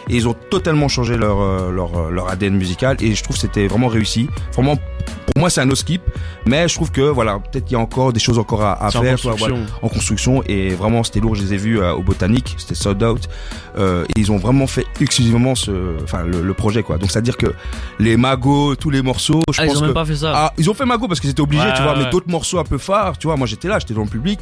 et 0.09 0.15
ils 0.15 0.27
ont 0.27 0.35
totalement 0.49 0.87
changé 0.87 1.17
leur 1.17 1.41
euh, 1.41 1.71
leur 1.71 1.97
euh, 1.97 2.09
leur 2.11 2.29
ADN 2.29 2.55
musical 2.55 2.97
et 3.01 3.13
je 3.15 3.23
trouve 3.23 3.35
que 3.35 3.41
c'était 3.41 3.67
vraiment 3.67 3.87
réussi. 3.87 4.27
Vraiment 4.53 4.75
pour 4.75 5.39
moi 5.41 5.49
c'est 5.49 5.61
un 5.61 5.65
no 5.65 5.75
skip, 5.75 6.01
mais 6.45 6.67
je 6.67 6.75
trouve 6.75 6.91
que 6.91 7.01
voilà 7.01 7.39
peut-être 7.39 7.65
qu'il 7.65 7.73
y 7.73 7.79
a 7.79 7.79
encore 7.83 8.11
des 8.13 8.19
choses 8.19 8.39
encore 8.39 8.63
à, 8.63 8.87
en 8.87 8.91
faire. 8.91 9.17
soit, 9.19 9.31
construction. 9.33 9.55
voilà, 9.55 9.71
en 9.83 9.87
construction 9.89 10.43
et 10.47 10.69
vraiment 10.69 11.03
c'était 11.03 11.19
lourd 11.19 11.35
je 11.35 11.43
les 11.43 11.53
ai 11.53 11.57
vus 11.57 11.79
euh, 11.79 11.93
au 11.93 12.01
botanique 12.01 12.55
c'était 12.57 12.73
sold 12.75 13.01
out 13.03 13.29
euh, 13.77 14.03
et 14.15 14.19
ils 14.19 14.31
ont 14.31 14.37
vraiment 14.37 14.65
fait 14.67 14.85
exclusivement 14.99 15.53
ce 15.55 15.71
enfin 16.03 16.23
le, 16.23 16.41
le 16.41 16.53
projet 16.55 16.81
quoi 16.83 16.97
donc 16.97 17.11
c'est 17.11 17.19
à 17.19 17.21
dire 17.21 17.37
que 17.37 17.53
les 17.99 18.17
magots 18.17 18.75
tous 18.75 18.89
les 18.89 19.01
morceaux 19.03 19.41
je 19.53 19.61
Ah, 19.61 19.65
ils 19.65 19.77
ont 19.77 19.81
que 19.81 19.85
même 19.85 19.93
pas 19.93 20.05
fait 20.05 20.15
ça. 20.15 20.31
ah, 20.35 20.53
ils 20.57 20.69
ont 20.69 20.73
fait 20.73 20.85
Mago 20.85 21.07
parce 21.07 21.19
qu'ils 21.19 21.29
étaient 21.29 21.41
obligés, 21.41 21.63
Ouais, 21.63 21.73
tu 21.75 21.83
vois, 21.83 21.93
ouais. 21.93 22.03
mais 22.05 22.09
d'autres 22.09 22.29
morceaux 22.29 22.57
un 22.59 22.63
peu 22.63 22.77
phares, 22.77 23.17
tu 23.17 23.27
vois, 23.27 23.35
moi 23.37 23.45
j'étais 23.47 23.67
là, 23.67 23.77
j'étais 23.79 23.93
dans 23.93 24.03
le 24.03 24.09
public, 24.09 24.39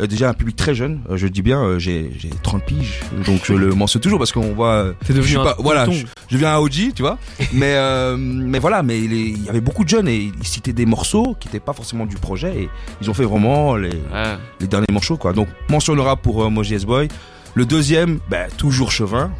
Euh, 0.00 0.06
déjà 0.06 0.28
un 0.28 0.34
public 0.34 0.56
très 0.56 0.74
jeune, 0.74 1.00
je 1.14 1.26
dis 1.26 1.40
bien, 1.42 1.78
j'ai 1.78 2.10
j'ai 2.18 2.28
30 2.42 2.62
piges, 2.64 3.00
donc 3.26 3.40
je 3.44 3.54
le 3.54 3.74
mentionne 3.74 4.02
toujours 4.02 4.18
parce 4.18 4.32
qu'on 4.32 4.52
voit, 4.52 4.92
je 5.14 5.20
suis 5.22 5.36
un 5.36 5.44
pas, 5.44 5.56
voilà, 5.58 5.84
tonton. 5.84 5.98
je, 5.98 6.06
je 6.28 6.36
viens 6.38 6.52
à 6.54 6.58
OG, 6.60 6.92
tu 6.94 7.02
vois, 7.02 7.18
mais 7.52 7.74
euh, 7.76 8.16
mais 8.18 8.58
voilà, 8.58 8.82
mais 8.82 8.98
il 9.00 9.44
y 9.44 9.48
avait 9.48 9.60
beaucoup 9.60 9.84
de 9.84 9.88
jeunes 9.88 10.08
et 10.08 10.16
ils 10.38 10.46
citaient 10.46 10.72
des 10.72 10.86
morceaux 10.86 11.36
qui 11.38 11.48
n'étaient 11.48 11.60
pas 11.60 11.72
forcément 11.72 12.06
du 12.06 12.16
projet 12.16 12.62
et 12.62 12.68
ils 13.00 13.10
ont 13.10 13.14
fait 13.14 13.24
vraiment 13.24 13.76
les, 13.76 13.88
Ouais. 13.90 14.36
les 14.60 14.66
derniers 14.66 14.86
morceaux 14.92 15.16
quoi. 15.16 15.32
Donc 15.32 15.48
mention 15.68 15.94
rap 16.02 16.22
pour 16.22 16.42
euh, 16.44 16.50
Moji 16.50 16.74
S-Boy. 16.74 17.08
Le 17.54 17.64
deuxième, 17.64 18.18
ben, 18.28 18.48
toujours 18.58 18.90
Chevin, 18.92 19.30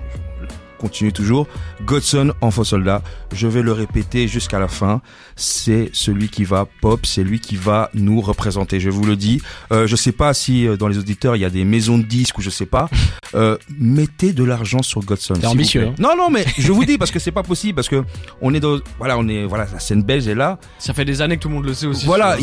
continue 0.78 1.12
toujours. 1.12 1.46
Godson, 1.84 2.32
Enfant 2.40 2.64
Soldat, 2.64 3.02
je 3.32 3.46
vais 3.46 3.62
le 3.62 3.72
répéter 3.72 4.28
jusqu'à 4.28 4.58
la 4.58 4.68
fin. 4.68 5.00
C'est 5.36 5.90
celui 5.92 6.28
qui 6.28 6.44
va 6.44 6.66
pop, 6.80 7.04
c'est 7.04 7.24
lui 7.24 7.40
qui 7.40 7.56
va 7.56 7.90
nous 7.94 8.20
représenter. 8.20 8.80
Je 8.80 8.90
vous 8.90 9.04
le 9.04 9.16
dis. 9.16 9.40
Euh, 9.72 9.86
je 9.86 9.96
sais 9.96 10.12
pas 10.12 10.34
si 10.34 10.66
euh, 10.66 10.76
dans 10.76 10.88
les 10.88 10.98
auditeurs 10.98 11.36
il 11.36 11.40
y 11.40 11.44
a 11.44 11.50
des 11.50 11.64
maisons 11.64 11.98
de 11.98 12.04
disques 12.04 12.38
ou 12.38 12.42
je 12.42 12.50
sais 12.50 12.66
pas. 12.66 12.88
Euh, 13.34 13.58
mettez 13.78 14.32
de 14.32 14.44
l'argent 14.44 14.82
sur 14.82 15.02
Godson. 15.02 15.34
vous 15.34 15.46
ambitieux, 15.46 15.88
hein. 15.88 15.94
Non 15.98 16.16
non 16.16 16.30
mais 16.30 16.44
je 16.58 16.72
vous 16.72 16.84
dis 16.84 16.96
parce 16.96 17.10
que 17.10 17.18
c'est 17.18 17.32
pas 17.32 17.42
possible 17.42 17.74
parce 17.74 17.88
que 17.88 18.04
on 18.40 18.54
est 18.54 18.60
dans 18.60 18.78
voilà 18.98 19.18
on 19.18 19.28
est 19.28 19.44
voilà 19.44 19.66
la 19.72 19.78
scène 19.80 20.02
belge 20.02 20.28
est 20.28 20.34
là. 20.34 20.58
Ça 20.78 20.94
fait 20.94 21.04
des 21.04 21.22
années 21.22 21.36
que 21.36 21.42
tout 21.42 21.48
le 21.48 21.54
monde 21.54 21.66
le 21.66 21.74
sait 21.74 21.86
aussi. 21.86 22.06
Voilà, 22.06 22.36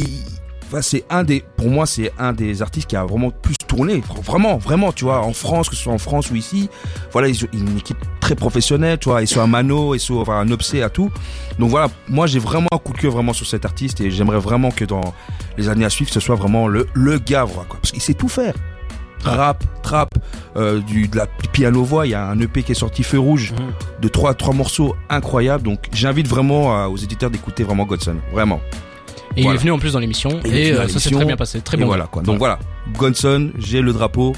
enfin, 0.74 0.82
c'est 0.82 1.06
un 1.10 1.24
des, 1.24 1.44
pour 1.56 1.70
moi, 1.70 1.86
c'est 1.86 2.12
un 2.18 2.34
des 2.34 2.62
artistes 2.62 2.88
qui 2.90 2.96
a 2.96 3.06
vraiment 3.06 3.30
plus 3.30 3.56
tourné, 3.68 4.02
vraiment, 4.24 4.58
vraiment, 4.58 4.92
tu 4.92 5.06
vois, 5.06 5.22
en 5.22 5.34
France, 5.34 5.70
que 5.70 5.76
ce 5.76 5.84
soit 5.84 5.94
en 5.94 5.98
France 5.98 6.32
ou 6.32 6.36
ici. 6.36 6.70
Voilà, 7.12 7.28
ils 7.28 7.44
ont 7.46 7.48
une 7.54 7.78
équipe 7.78 7.98
très 8.20 8.36
professionnelle, 8.36 8.98
tu 8.98 9.10
vois, 9.10 9.22
ils 9.22 9.28
sont 9.28 9.42
à 9.42 9.48
Mano, 9.48 9.94
ils 9.96 10.00
sont 10.00 10.16
enfin, 10.16 10.40
un 10.40 10.50
Obsé 10.52 10.82
à 10.82 10.90
tout. 10.90 11.12
Donc 11.60 11.70
voilà, 11.70 11.88
moi, 12.10 12.28
j'ai 12.28 12.40
vraiment 12.40 12.68
un 12.72 12.78
coup 12.80 12.94
de 12.94 12.98
cœur 12.98 13.12
vraiment 13.12 13.34
sur 13.34 13.46
cet 13.46 13.66
artiste 13.66 14.02
et 14.02 14.10
j'aimerais 14.12 14.40
vraiment 14.40 14.72
que 14.72 14.86
dans 14.86 15.14
les 15.58 15.70
années 15.70 15.86
à 15.86 15.90
suivre, 15.90 16.12
ce 16.12 16.20
soit 16.20 16.36
vraiment 16.36 16.68
le, 16.68 16.88
le 16.94 17.20
gars, 17.20 17.44
voilà, 17.44 17.68
quoi, 17.70 17.80
parce 17.82 17.92
qu'il 17.92 18.02
sait 18.02 18.14
tout 18.16 18.28
faire. 18.30 18.54
Rap, 19.24 19.64
trap, 19.84 20.10
euh, 20.58 20.82
du, 20.82 21.08
de 21.08 21.16
la 21.16 21.28
piano 21.54 21.82
voix, 21.86 22.06
il 22.06 22.10
y 22.10 22.14
a 22.14 22.28
un 22.28 22.38
EP 22.42 22.62
qui 22.62 22.74
est 22.74 22.76
sorti 22.76 23.04
Feu 23.04 23.20
Rouge 23.20 23.54
Mhm. 23.54 23.72
de 24.02 24.08
trois, 24.10 24.34
trois 24.34 24.54
morceaux 24.54 24.96
incroyables. 25.10 25.64
Donc 25.64 25.80
j'invite 25.94 26.28
vraiment 26.28 26.78
euh, 26.78 26.88
aux 26.88 26.98
éditeurs 26.98 27.30
d'écouter 27.30 27.64
vraiment 27.64 27.86
Godson, 27.86 28.18
vraiment. 28.34 28.60
Et 29.38 29.42
il 29.42 29.48
est 29.48 29.58
venu 29.58 29.72
en 29.72 29.80
plus 29.80 29.94
dans 29.94 30.00
l'émission 30.00 30.40
et 30.46 30.72
euh, 30.72 30.88
ça 30.88 31.00
s'est 31.00 31.10
très 31.12 31.26
bien 31.26 31.36
passé. 31.38 31.62
Très 31.62 31.78
bon. 31.78 31.86
voilà 31.86 32.06
quoi. 32.06 32.22
Donc 32.22 32.38
voilà, 32.38 32.60
Gonson, 32.98 33.52
j'ai 33.58 33.82
le 33.82 33.94
drapeau. 33.94 34.34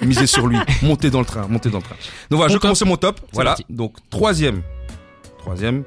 Misez 0.00 0.26
sur 0.28 0.46
lui, 0.46 0.56
montez 0.82 1.10
dans 1.10 1.18
le 1.18 1.24
train, 1.26 1.46
montez 1.48 1.70
dans 1.70 1.78
le 1.78 1.82
train. 1.82 1.96
Donc 2.30 2.36
voilà, 2.38 2.48
Mon 2.52 2.54
je 2.54 2.58
commence 2.60 2.82
mon 2.84 2.96
top. 2.96 3.20
Voilà. 3.32 3.50
parti. 3.50 3.64
Donc 3.68 3.94
troisième, 4.10 4.62
troisième, 5.38 5.82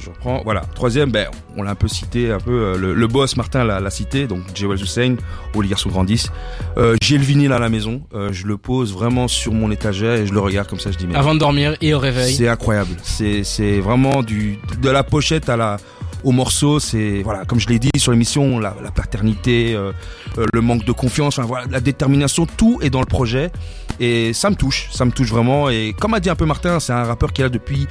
je 0.00 0.08
reprends. 0.08 0.40
Voilà, 0.44 0.62
troisième, 0.74 1.10
ben 1.10 1.26
on 1.58 1.62
l'a 1.62 1.72
un 1.72 1.74
peu 1.74 1.86
cité, 1.86 2.30
un 2.32 2.38
peu 2.38 2.52
euh, 2.52 2.76
le, 2.78 2.94
le 2.94 3.06
boss 3.06 3.36
Martin 3.36 3.64
l'a 3.64 3.90
cité. 3.90 4.26
Donc 4.26 4.40
Jewel 4.54 4.80
Hussein, 4.80 5.16
où 5.54 5.60
les 5.60 5.68
garçons 5.68 5.90
grandissent. 5.90 6.30
Euh, 6.78 6.96
j'ai 7.02 7.18
le 7.18 7.24
vinyle 7.24 7.52
à 7.52 7.58
la 7.58 7.68
maison, 7.68 8.00
euh, 8.14 8.30
je 8.32 8.46
le 8.46 8.56
pose 8.56 8.94
vraiment 8.94 9.28
sur 9.28 9.52
mon 9.52 9.70
étagère 9.70 10.14
et 10.14 10.26
je 10.26 10.32
le 10.32 10.40
regarde 10.40 10.66
comme 10.66 10.80
ça. 10.80 10.90
Je 10.90 10.96
dis 10.96 11.06
mais 11.06 11.14
Avant 11.14 11.34
de 11.34 11.38
dormir 11.40 11.76
et 11.82 11.92
au 11.92 11.98
réveil. 11.98 12.32
c'est 12.32 12.48
incroyable. 12.48 12.96
C'est 13.02 13.44
c'est 13.44 13.78
vraiment 13.80 14.22
du 14.22 14.58
de 14.80 14.88
la 14.88 15.04
pochette 15.04 15.50
à 15.50 15.58
la 15.58 15.76
au 16.24 16.32
morceau, 16.32 16.78
c'est 16.80 17.22
voilà, 17.22 17.44
comme 17.44 17.60
je 17.60 17.68
l'ai 17.68 17.78
dit 17.78 17.90
sur 17.96 18.12
l'émission, 18.12 18.58
la, 18.58 18.74
la 18.82 18.90
paternité, 18.90 19.74
euh, 19.74 19.92
euh, 20.38 20.46
le 20.52 20.60
manque 20.60 20.84
de 20.84 20.92
confiance, 20.92 21.40
la 21.70 21.80
détermination, 21.80 22.46
tout 22.46 22.78
est 22.82 22.90
dans 22.90 23.00
le 23.00 23.06
projet 23.06 23.50
et 23.98 24.32
ça 24.32 24.50
me 24.50 24.56
touche, 24.56 24.88
ça 24.92 25.04
me 25.04 25.10
touche 25.10 25.28
vraiment 25.28 25.68
et 25.68 25.94
comme 25.98 26.14
a 26.14 26.20
dit 26.20 26.30
un 26.30 26.36
peu 26.36 26.46
Martin, 26.46 26.80
c'est 26.80 26.92
un 26.92 27.04
rappeur 27.04 27.32
qui 27.32 27.42
est 27.42 27.44
là 27.44 27.50
depuis 27.50 27.86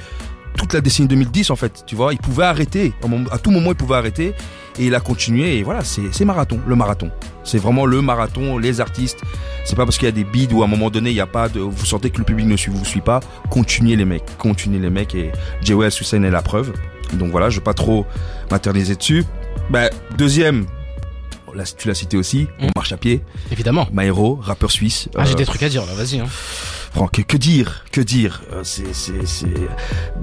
toute 0.56 0.72
la 0.74 0.80
décennie 0.80 1.08
2010 1.08 1.50
en 1.50 1.56
fait, 1.56 1.84
tu 1.86 1.94
vois, 1.94 2.12
il 2.12 2.18
pouvait 2.18 2.44
arrêter, 2.44 2.92
à 3.30 3.38
tout 3.38 3.50
moment 3.50 3.70
il 3.70 3.76
pouvait 3.76 3.96
arrêter 3.96 4.34
et 4.78 4.86
il 4.86 4.94
a 4.94 5.00
continué 5.00 5.58
et 5.58 5.62
voilà, 5.62 5.82
c'est 5.84 6.24
marathon, 6.24 6.60
le 6.66 6.76
marathon. 6.76 7.10
C'est 7.44 7.58
vraiment 7.58 7.86
le 7.86 8.02
marathon, 8.02 8.58
les 8.58 8.80
artistes. 8.80 9.20
C'est 9.64 9.76
pas 9.76 9.84
parce 9.84 9.98
qu'il 9.98 10.06
y 10.06 10.08
a 10.08 10.12
des 10.12 10.24
bides 10.24 10.52
où 10.52 10.62
à 10.62 10.66
un 10.66 10.68
moment 10.68 10.90
donné 10.90 11.10
il 11.10 11.16
y 11.16 11.20
a 11.20 11.26
pas 11.26 11.48
de, 11.48 11.60
vous 11.60 11.86
sentez 11.86 12.10
que 12.10 12.18
le 12.18 12.24
public 12.24 12.46
ne 12.46 12.56
vous 12.56 12.84
suit 12.84 13.00
pas. 13.00 13.20
Continuez 13.50 13.96
les 13.96 14.04
mecs, 14.04 14.24
continuez 14.38 14.78
les 14.78 14.90
mecs 14.90 15.14
et 15.14 15.32
J.O.S. 15.62 16.00
Hussein 16.00 16.22
est 16.22 16.30
la 16.30 16.42
preuve. 16.42 16.72
Donc 17.14 17.30
voilà, 17.30 17.50
je 17.50 17.58
vais 17.58 17.64
pas 17.64 17.74
trop 17.74 18.06
m'interniser 18.50 18.94
dessus. 18.96 19.24
Bah, 19.70 19.88
deuxième, 20.16 20.66
là, 21.54 21.64
tu 21.64 21.88
l'as 21.88 21.94
cité 21.94 22.16
aussi, 22.16 22.46
on 22.60 22.66
Mm. 22.66 22.70
marche 22.76 22.92
à 22.92 22.96
pied. 22.96 23.20
Évidemment. 23.50 23.88
Maero, 23.92 24.38
rappeur 24.42 24.70
suisse. 24.70 25.08
Ah, 25.16 25.24
j'ai 25.24 25.32
Euh, 25.32 25.36
des 25.36 25.44
trucs 25.46 25.62
à 25.62 25.68
dire 25.68 25.84
là, 25.86 25.92
vas-y. 25.94 26.20
Hein. 26.20 26.26
Franck, 26.92 27.24
que, 27.26 27.36
dire, 27.36 27.84
que 27.92 28.00
dire 28.00 28.42
Euh, 28.52 28.62
C'est, 28.64 28.92
c'est, 28.94 29.24
c'est. 29.26 29.46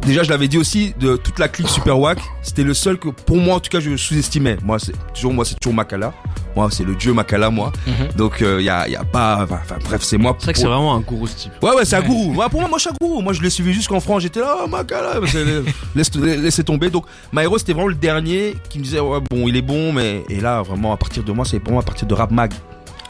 Déjà, 0.02 0.24
je 0.24 0.30
l'avais 0.30 0.48
dit 0.50 0.58
aussi 0.58 0.94
de 1.00 1.16
toute 1.16 1.40
la 1.40 1.48
clique 1.48 1.70
Super 1.70 1.98
Wack. 1.98 2.20
C'était 2.42 2.64
le 2.64 2.74
seul 2.74 2.98
que, 3.00 3.08
pour 3.10 3.38
moi, 3.38 3.56
en 3.56 3.60
tout 3.60 3.70
cas, 3.70 3.80
je 3.80 3.96
sous-estimais. 3.96 4.58
Moi, 4.64 4.78
c'est 4.80 4.94
toujours, 5.14 5.34
moi, 5.34 5.46
c'est 5.46 5.56
toujours 5.60 5.74
Makala. 5.74 6.14
Moi, 6.56 6.68
c'est 6.72 6.84
le 6.84 6.96
dieu 6.96 7.14
Makala, 7.14 7.50
moi. 7.50 7.72
Mhm. 7.86 7.94
Donc, 8.18 8.38
il 8.42 8.62
y 8.64 8.70
a, 8.70 8.88
y 8.90 8.96
a 8.96 9.04
pas. 9.06 9.44
Enfin, 9.50 9.78
bref, 9.84 10.02
c'est 10.04 10.18
moi. 10.18 10.36
C'est 10.40 10.46
vrai 10.46 10.54
que 10.54 10.60
c'est 10.60 10.66
vraiment 10.66 10.94
un 10.96 11.00
gourou 11.00 11.28
ce 11.28 11.36
type. 11.36 11.52
Ouais, 11.62 11.72
ouais, 11.74 11.86
c'est 11.86 11.96
un 11.96 12.02
gourou. 12.02 12.34
Moi, 12.34 12.50
pour 12.50 12.60
moi, 12.60 12.70
moi, 12.70 12.78
je 12.80 12.82
suis 12.82 12.90
un 12.90 12.98
gourou. 13.06 13.22
Moi, 13.22 13.32
je 13.34 13.42
l'ai 13.42 13.50
suivi 13.50 13.72
jusqu'en 13.74 14.00
France. 14.02 14.24
J'étais 14.24 14.42
là, 14.42 14.58
oh, 14.64 14.68
Makala. 14.68 15.20
C'est- 15.26 15.46
Laisse, 15.96 16.14
laissez 16.16 16.64
tomber. 16.66 16.90
Donc, 16.90 17.06
Maero, 17.32 17.58
c'était 17.58 17.74
vraiment 17.74 17.88
le 17.88 17.96
dernier 17.96 18.56
qui 18.70 18.80
me 18.80 18.84
disait, 18.84 19.00
ouais, 19.00 19.20
bon, 19.32 19.48
il 19.48 19.56
est 19.56 19.62
bon, 19.62 19.94
mais, 19.94 20.24
et 20.30 20.42
là, 20.42 20.62
vraiment, 20.64 20.92
à 20.94 20.98
partir 20.98 21.24
de 21.24 21.32
moi, 21.32 21.46
c'est 21.46 21.60
pour 21.60 21.72
moi 21.74 21.82
à 21.82 21.86
partir 21.86 22.08
de 22.08 22.14
Rap 22.14 22.32
Mag. 22.32 22.54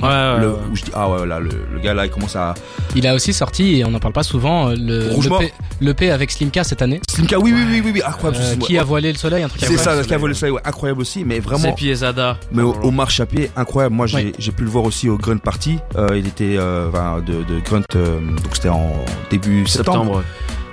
Ouais, 0.02 0.08
ouais, 0.10 0.40
le, 0.42 0.50
ouais. 0.50 0.60
où 0.72 0.76
je 0.76 0.84
dis, 0.84 0.92
ah 0.94 1.10
ouais, 1.10 1.26
là, 1.26 1.40
le, 1.40 1.50
le 1.74 1.80
gars, 1.80 1.94
là, 1.94 2.06
il 2.06 2.12
commence 2.12 2.36
à. 2.36 2.54
Il 2.96 3.08
a 3.08 3.16
aussi 3.16 3.34
sorti, 3.34 3.80
et 3.80 3.86
on 3.86 3.92
n'en 3.92 4.00
parle 4.00 4.14
pas 4.14 4.24
souvent, 4.24 4.70
euh, 4.70 4.76
le, 4.78 5.12
Rouge 5.14 5.30
le. 5.30 5.38
P, 5.40 5.54
le 5.82 5.94
P 5.94 6.12
avec 6.12 6.32
Slimka 6.32 6.64
cette 6.64 6.82
année. 6.82 7.02
Slimka, 7.10 7.40
oui, 7.40 7.52
oui, 7.54 7.64
oui, 7.70 7.82
oui, 7.84 7.92
oui, 7.96 8.02
incroyable. 8.06 8.44
Euh, 8.44 8.56
qui 8.58 8.78
a 8.78 8.84
voilé 8.84 9.12
le 9.12 9.18
soleil, 9.18 9.44
un 9.44 9.50
truc 9.50 9.62
C'est 9.66 9.78
ça, 9.78 10.02
qui 10.04 10.14
a 10.14 10.18
volé 10.18 10.34
le 10.34 10.38
soleil, 10.38 10.54
ouais, 10.54 10.62
incroyable 10.66 11.02
aussi, 11.02 11.24
mais 11.26 11.40
vraiment. 11.40 11.60
C'est 11.64 11.76
Piezada. 11.76 12.38
Mais 12.52 12.62
au, 12.62 12.74
au 12.74 12.92
marche 12.92 13.20
à 13.20 13.26
pied, 13.26 13.50
incroyable. 13.56 13.96
Moi, 13.96 14.06
j'ai 14.08 14.18
Oui. 14.18 14.34
j'ai 14.38 14.52
pu 14.52 14.64
le 14.64 14.70
voir 14.70 14.84
aussi 14.84 15.10
au 15.10 15.18
Grunt 15.18 15.38
Party. 15.38 15.80
Euh, 15.96 16.10
il 16.18 16.28
était 16.28 16.56
euh, 16.58 16.90
de, 17.22 17.44
de 17.44 17.60
Grunt, 17.64 17.82
euh, 17.96 18.20
donc 18.20 18.54
c'était 18.56 18.70
en 18.70 18.94
début 19.32 19.66
septembre. 19.68 20.00
Septembre. 20.00 20.24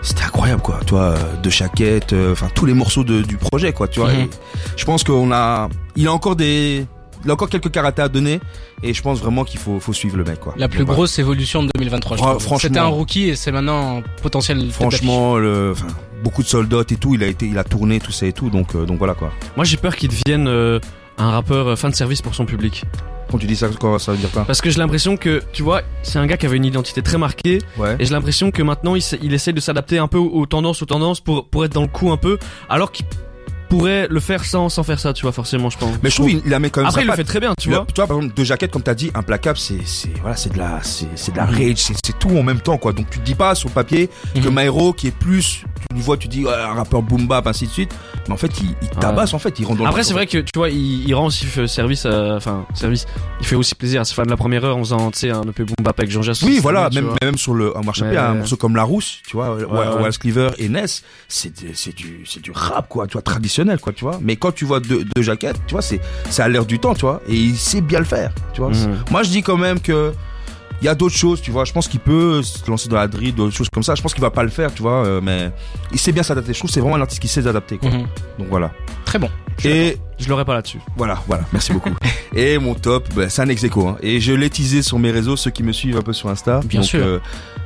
C'était 0.02 0.24
incroyable, 0.24 0.60
quoi. 0.60 0.80
Tu 0.86 0.90
vois, 0.92 1.02
euh, 1.12 1.16
de 1.42 1.48
chaquette, 1.48 2.12
euh, 2.12 2.32
enfin 2.32 2.48
tous 2.54 2.66
les 2.66 2.74
morceaux 2.74 3.04
de, 3.04 3.22
du 3.22 3.38
projet, 3.38 3.72
quoi. 3.72 3.88
Tu 3.88 4.00
vois. 4.00 4.12
Et 4.12 4.28
je 4.76 4.84
pense 4.84 5.02
qu'on 5.02 5.32
a, 5.32 5.70
il 5.96 6.06
a 6.08 6.12
encore 6.12 6.36
des, 6.36 6.84
il 7.24 7.30
a 7.30 7.34
encore 7.34 7.48
quelques 7.48 7.70
karatés 7.70 8.02
à 8.02 8.08
donner, 8.08 8.40
et 8.82 8.92
je 8.94 9.02
pense 9.02 9.20
vraiment 9.20 9.44
qu'il 9.44 9.58
faut, 9.60 9.80
faut 9.80 9.92
suivre 9.92 10.16
le 10.16 10.24
mec, 10.24 10.40
quoi. 10.40 10.54
La 10.56 10.68
plus 10.68 10.80
Donc, 10.80 10.88
grosse 10.88 11.18
évolution 11.18 11.62
de 11.62 11.70
2023, 11.74 12.16
je 12.16 12.22
Fra- 12.22 12.38
franchement. 12.38 12.58
C'était 12.58 12.78
un 12.78 12.86
rookie 12.86 13.28
et 13.28 13.36
c'est 13.36 13.52
maintenant 13.52 13.98
un 13.98 14.02
potentiel. 14.22 14.70
Franchement, 14.70 15.36
le, 15.36 15.72
enfin, 15.72 15.86
beaucoup 16.22 16.42
de 16.42 16.48
soldats 16.48 16.82
et 16.88 16.96
tout, 16.96 17.14
il 17.14 17.22
a 17.22 17.26
été, 17.26 17.46
il 17.46 17.58
a 17.58 17.64
tourné 17.64 18.00
tout 18.00 18.12
ça 18.12 18.26
et 18.26 18.32
tout, 18.32 18.50
donc, 18.50 18.74
euh, 18.74 18.84
donc 18.86 18.98
voilà, 18.98 19.14
quoi. 19.14 19.30
Moi 19.56 19.64
j'ai 19.64 19.76
peur 19.76 19.96
qu'il 19.96 20.10
devienne 20.10 20.48
euh, 20.48 20.78
un 21.18 21.30
rappeur 21.30 21.68
euh, 21.68 21.76
fin 21.76 21.88
de 21.88 21.94
service 21.94 22.22
pour 22.22 22.34
son 22.34 22.44
public. 22.46 22.84
Quand 23.30 23.38
tu 23.38 23.46
dis 23.46 23.56
ça, 23.56 23.68
quoi, 23.68 23.98
ça 23.98 24.12
veut 24.12 24.18
dire 24.18 24.30
quoi? 24.30 24.44
Parce 24.44 24.60
que 24.60 24.68
j'ai 24.70 24.78
l'impression 24.78 25.16
que, 25.16 25.42
tu 25.52 25.62
vois, 25.62 25.80
c'est 26.02 26.18
un 26.18 26.26
gars 26.26 26.36
qui 26.36 26.44
avait 26.46 26.58
une 26.58 26.66
identité 26.66 27.02
très 27.02 27.16
marquée. 27.18 27.58
Ouais. 27.78 27.96
Et 27.98 28.04
j'ai 28.04 28.12
l'impression 28.12 28.50
que 28.50 28.62
maintenant 28.62 28.94
il, 28.94 29.02
il 29.22 29.32
essaie 29.32 29.52
de 29.52 29.60
s'adapter 29.60 29.98
un 29.98 30.06
peu 30.08 30.18
aux, 30.18 30.28
aux 30.30 30.46
tendances, 30.46 30.82
aux 30.82 30.86
tendances 30.86 31.20
pour, 31.20 31.48
pour 31.48 31.64
être 31.64 31.72
dans 31.72 31.80
le 31.82 31.88
coup 31.88 32.12
un 32.12 32.16
peu. 32.18 32.38
Alors 32.68 32.92
qu'il 32.92 33.06
pourrait 33.76 34.06
le 34.10 34.20
faire 34.20 34.44
sans, 34.44 34.68
sans 34.68 34.82
faire 34.82 34.98
ça, 35.00 35.12
tu 35.12 35.22
vois, 35.22 35.32
forcément, 35.32 35.70
je 35.70 35.78
pense. 35.78 35.94
Mais 36.02 36.10
je 36.10 36.16
trouve 36.16 36.30
il, 36.30 36.42
il 36.46 36.54
a 36.54 36.58
mis 36.58 36.70
quand 36.70 36.80
même 36.80 36.88
Après 36.88 37.02
il 37.02 37.06
le 37.08 37.12
fait 37.14 37.24
très 37.24 37.40
bien, 37.40 37.52
tu 37.58 37.64
Tu 37.64 37.68
vois. 37.70 37.86
vois, 37.96 38.06
par 38.06 38.16
exemple, 38.18 38.34
deux 38.34 38.44
jaquettes, 38.44 38.70
comme 38.70 38.82
t'as 38.82 38.94
dit, 38.94 39.10
implacable, 39.14 39.58
c'est, 39.58 39.84
c'est, 39.84 40.10
voilà, 40.20 40.36
c'est 40.36 40.52
de 40.52 40.58
la, 40.58 40.82
c'est, 40.82 41.06
c'est 41.14 41.32
de 41.32 41.36
la 41.36 41.46
rage, 41.46 41.76
c'est, 41.76 41.94
c'est 42.04 42.18
tout 42.18 42.30
en 42.36 42.42
même 42.42 42.60
temps, 42.60 42.78
quoi. 42.78 42.92
Donc 42.92 43.10
tu 43.10 43.18
te 43.18 43.24
dis 43.24 43.34
pas 43.34 43.54
sur 43.54 43.68
le 43.68 43.74
papier 43.74 44.08
que 44.34 44.48
Mhm. 44.48 44.54
Maero, 44.54 44.92
qui 44.92 45.08
est 45.08 45.16
plus, 45.16 45.64
tu 45.90 45.96
le 45.96 46.00
vois, 46.00 46.16
tu 46.16 46.28
dis, 46.28 46.44
ouais, 46.44 46.52
un 46.52 46.74
rappeur 46.74 47.02
boom 47.02 47.26
bap, 47.26 47.46
ainsi 47.46 47.66
de 47.66 47.70
suite. 47.72 47.94
Mais 48.28 48.34
en 48.34 48.36
fait, 48.38 48.50
il, 48.62 48.74
il 48.82 48.88
tabasse, 48.88 49.34
en 49.34 49.38
fait, 49.38 49.58
il 49.58 49.64
rentre 49.66 49.78
dans 49.78 49.84
le 49.84 49.90
Après 49.90 50.02
c'est 50.02 50.14
vrai 50.14 50.26
que 50.26 50.38
tu 50.38 50.50
vois, 50.56 50.70
il, 50.70 51.06
il 51.08 51.14
rend 51.14 51.26
aussi 51.26 51.46
euh, 51.58 51.66
service, 51.66 52.06
à- 52.06 52.36
enfin 52.36 52.64
service, 52.74 53.06
il 53.40 53.46
fait 53.46 53.56
aussi 53.56 53.74
plaisir 53.74 54.00
à 54.00 54.04
ses 54.04 54.14
fans 54.14 54.22
de 54.24 54.30
la 54.30 54.36
première 54.36 54.64
heure 54.64 54.76
en 54.76 54.80
faisant, 54.80 55.10
tu 55.10 55.18
sais, 55.20 55.30
un 55.30 55.42
EP 55.42 55.64
boom 55.64 55.74
bap 55.82 55.98
avec 55.98 56.10
Jean 56.10 56.22
Jass. 56.22 56.42
Oui, 56.42 56.58
voilà, 56.62 56.88
tu 56.90 57.00
même, 57.02 57.10
même 57.22 57.36
sur 57.36 57.54
le, 57.54 57.76
un 57.76 57.82
marché 57.82 58.02
à 58.02 58.04
Mais- 58.06 58.10
pied, 58.12 58.18
un 58.20 58.34
morceau 58.34 58.56
comme 58.56 58.76
La 58.76 58.82
Rousse, 58.84 59.18
tu 59.28 59.36
vois, 59.36 59.54
ouais. 59.56 59.64
Wallace 59.64 60.18
Cleaver 60.18 60.50
et 60.58 60.68
Ness, 60.68 61.02
c'est, 61.28 61.52
c'est 61.74 61.94
du, 61.94 62.24
c'est 62.26 62.40
du 62.42 62.50
rap, 62.52 62.88
quoi, 62.88 63.06
tu 63.06 63.12
vois, 63.14 63.22
traditionnel, 63.22 63.63
quoi, 63.80 63.92
tu 63.92 64.04
vois. 64.04 64.18
Mais 64.22 64.36
quand 64.36 64.52
tu 64.52 64.64
vois 64.64 64.80
deux, 64.80 65.04
deux 65.16 65.22
jaquettes, 65.22 65.60
tu 65.66 65.72
vois, 65.74 65.82
c'est, 65.82 66.00
c'est 66.30 66.42
à 66.42 66.48
l'air 66.48 66.64
du 66.66 66.78
temps, 66.78 66.94
tu 66.94 67.02
vois, 67.02 67.20
et 67.28 67.34
il 67.34 67.56
sait 67.56 67.80
bien 67.80 67.98
le 67.98 68.04
faire, 68.04 68.32
tu 68.52 68.60
vois. 68.60 68.70
Mhm. 68.70 68.96
Moi, 69.10 69.22
je 69.22 69.30
dis 69.30 69.42
quand 69.42 69.56
même 69.56 69.80
que 69.80 70.12
il 70.82 70.86
y 70.86 70.88
a 70.88 70.94
d'autres 70.94 71.14
choses, 71.16 71.40
tu 71.40 71.50
vois. 71.50 71.64
Je 71.64 71.72
pense 71.72 71.88
qu'il 71.88 72.00
peut 72.00 72.42
se 72.42 72.68
lancer 72.68 72.88
dans 72.88 72.96
la 72.96 73.06
drill, 73.08 73.34
d'autres 73.34 73.54
choses 73.56 73.70
comme 73.70 73.82
ça. 73.84 73.94
Je 73.94 74.02
pense 74.02 74.12
qu'il 74.12 74.20
va 74.22 74.30
pas 74.30 74.42
le 74.42 74.50
faire, 74.50 74.74
tu 74.74 74.82
vois. 74.82 75.06
euh, 75.06 75.20
mais 75.22 75.50
il 75.92 75.98
sait 75.98 76.12
bien 76.12 76.22
s'adapter. 76.22 76.52
Je 76.52 76.58
trouve 76.58 76.68
que 76.68 76.74
c'est 76.74 76.80
vraiment 76.80 76.96
un 76.96 77.00
artiste 77.00 77.22
qui 77.22 77.28
sait 77.28 77.40
s'adapter, 77.42 77.78
quoi. 77.78 77.90
Mhm. 77.90 78.06
Donc 78.38 78.48
voilà. 78.50 78.70
Très 79.06 79.18
bon. 79.18 79.30
Et 79.64 79.96
Je 80.18 80.28
l'aurais 80.28 80.44
pas 80.44 80.52
là-dessus. 80.54 80.80
voilà, 80.96 81.18
voilà. 81.28 81.44
Merci 81.52 81.72
beaucoup. 81.72 81.90
et 82.34 82.58
mon 82.58 82.74
top, 82.74 83.08
bah, 83.14 83.28
c'est 83.30 83.40
un 83.40 83.48
ex 83.48 83.64
hein. 83.64 83.96
Et 84.02 84.20
je 84.20 84.32
l'ai 84.32 84.50
teasé 84.50 84.82
sur 84.82 84.98
mes 84.98 85.10
réseaux, 85.12 85.36
ceux 85.36 85.52
qui 85.52 85.62
me 85.62 85.72
suivent 85.72 85.96
un 85.96 86.02
peu 86.02 86.12
sur 86.12 86.28
Insta. 86.28 86.60
Bien 86.64 86.80
Donc, 86.80 86.88
sûr. 86.88 87.00
euh, 87.02 87.18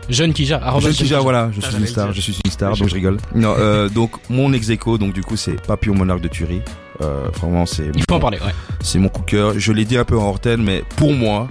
Jeune 0.08 0.32
Kija. 0.32 0.56
arrobas 0.62 0.88
je 0.88 0.92
suis 0.94 1.04
Jeune 1.06 1.18
Kija. 1.18 1.20
voilà, 1.20 1.50
je 1.54 1.60
suis 1.60 1.76
une 1.76 1.86
star, 1.86 2.12
je 2.12 2.20
suis 2.20 2.38
une 2.44 2.50
star, 2.50 2.76
donc 2.76 2.88
je- 2.88 2.94
rigole. 2.94 3.18
Non, 3.34 3.54
euh, 3.58 3.88
donc 3.88 4.12
mon 4.30 4.52
ex 4.52 4.68
donc 4.68 5.12
du 5.12 5.22
coup 5.22 5.36
c'est 5.36 5.60
Papillon 5.66 5.94
Monarque 5.94 6.20
de 6.20 6.28
Thury. 6.28 6.62
Euh, 7.00 7.28
vraiment 7.40 7.64
c'est 7.66 7.90
Il 7.94 8.02
faut 8.08 8.16
en 8.16 8.20
parler, 8.20 8.38
ouais. 8.38 8.52
c'est 8.80 8.98
mon 8.98 9.08
coup 9.08 9.20
de 9.20 9.26
cœur. 9.26 9.52
Je 9.58 9.72
l'ai 9.72 9.84
dit 9.84 9.96
un 9.96 10.04
peu 10.04 10.18
en 10.18 10.30
antenne, 10.30 10.62
mais 10.62 10.82
pour 10.96 11.12
moi, 11.12 11.48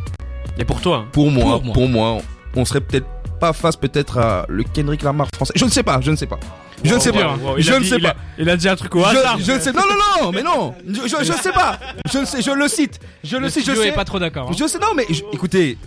Et 0.60 0.66
pour 0.66 0.82
toi 0.82 1.06
pour 1.12 1.30
moi, 1.32 1.60
Pour 1.62 1.74
pour 1.74 1.88
moi. 1.90 2.18
on 2.56 2.66
serait 2.66 2.82
peut-être 2.82 3.06
pas 3.40 3.54
face 3.54 3.76
peut-être 3.76 4.18
à 4.18 4.46
le 4.50 4.64
Kendrick 4.64 5.04
Lamar 5.04 5.28
français. 5.36 5.54
Je 5.56 5.64
ne 5.64 5.70
sais 5.70 5.84
pas, 5.84 6.02
je 6.02 6.10
ne 6.12 6.16
sais 6.16 6.26
pas. 6.26 6.40
Je 6.84 6.94
ne 6.94 7.00
sais 7.00 7.12
pas. 7.12 7.36
Je 7.58 7.72
a 7.72 7.76
ne 7.78 7.84
dit- 7.84 7.90
sais 7.90 7.96
il 7.98 8.06
a- 8.06 8.14
pas. 8.14 8.20
Il 8.38 8.50
a 8.50 8.58
dit 8.58 8.68
un 8.70 8.76
truc 8.76 8.96
au 8.96 9.04
hasard. 9.04 9.38
Je, 9.40 9.46
je 9.46 9.52
ne 9.54 9.60
sais. 9.60 9.72
Non, 9.72 9.82
non, 9.82 10.26
non, 10.26 10.32
mais 10.32 10.44
non. 10.44 10.76
Je, 10.88 11.02
je, 11.08 11.24
je 11.24 11.32
ne 11.32 11.38
sais 11.42 11.52
pas. 11.52 11.80
Je 12.12 12.20
ne 12.20 12.26
sais. 12.26 12.42
Je 12.42 12.52
le 12.52 12.68
cite. 12.68 13.00
Je 13.24 13.36
le, 13.38 13.44
Le 13.44 13.50
cite. 13.50 13.66
Je 13.66 13.74
sais. 13.74 13.88
est 13.88 13.92
pas 13.94 14.06
trop 14.06 14.20
d'accord. 14.20 14.50
hein. 14.52 14.56
Je 14.60 14.68
sais. 14.68 14.78
Non, 14.78 14.90
mais 14.96 15.06
je- 15.10 15.24
écoutez, 15.34 15.78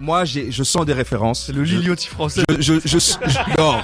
moi, 0.00 0.24
j'ai, 0.24 0.50
je 0.50 0.62
sens 0.62 0.84
des 0.86 0.92
références. 0.92 1.44
C'est 1.46 1.52
le 1.52 1.62
Liliotti 1.62 2.08
français. 2.08 2.42
je, 2.58 2.74
je, 2.74 2.80
je, 2.84 2.98
je- 2.98 3.60
non. 3.60 3.78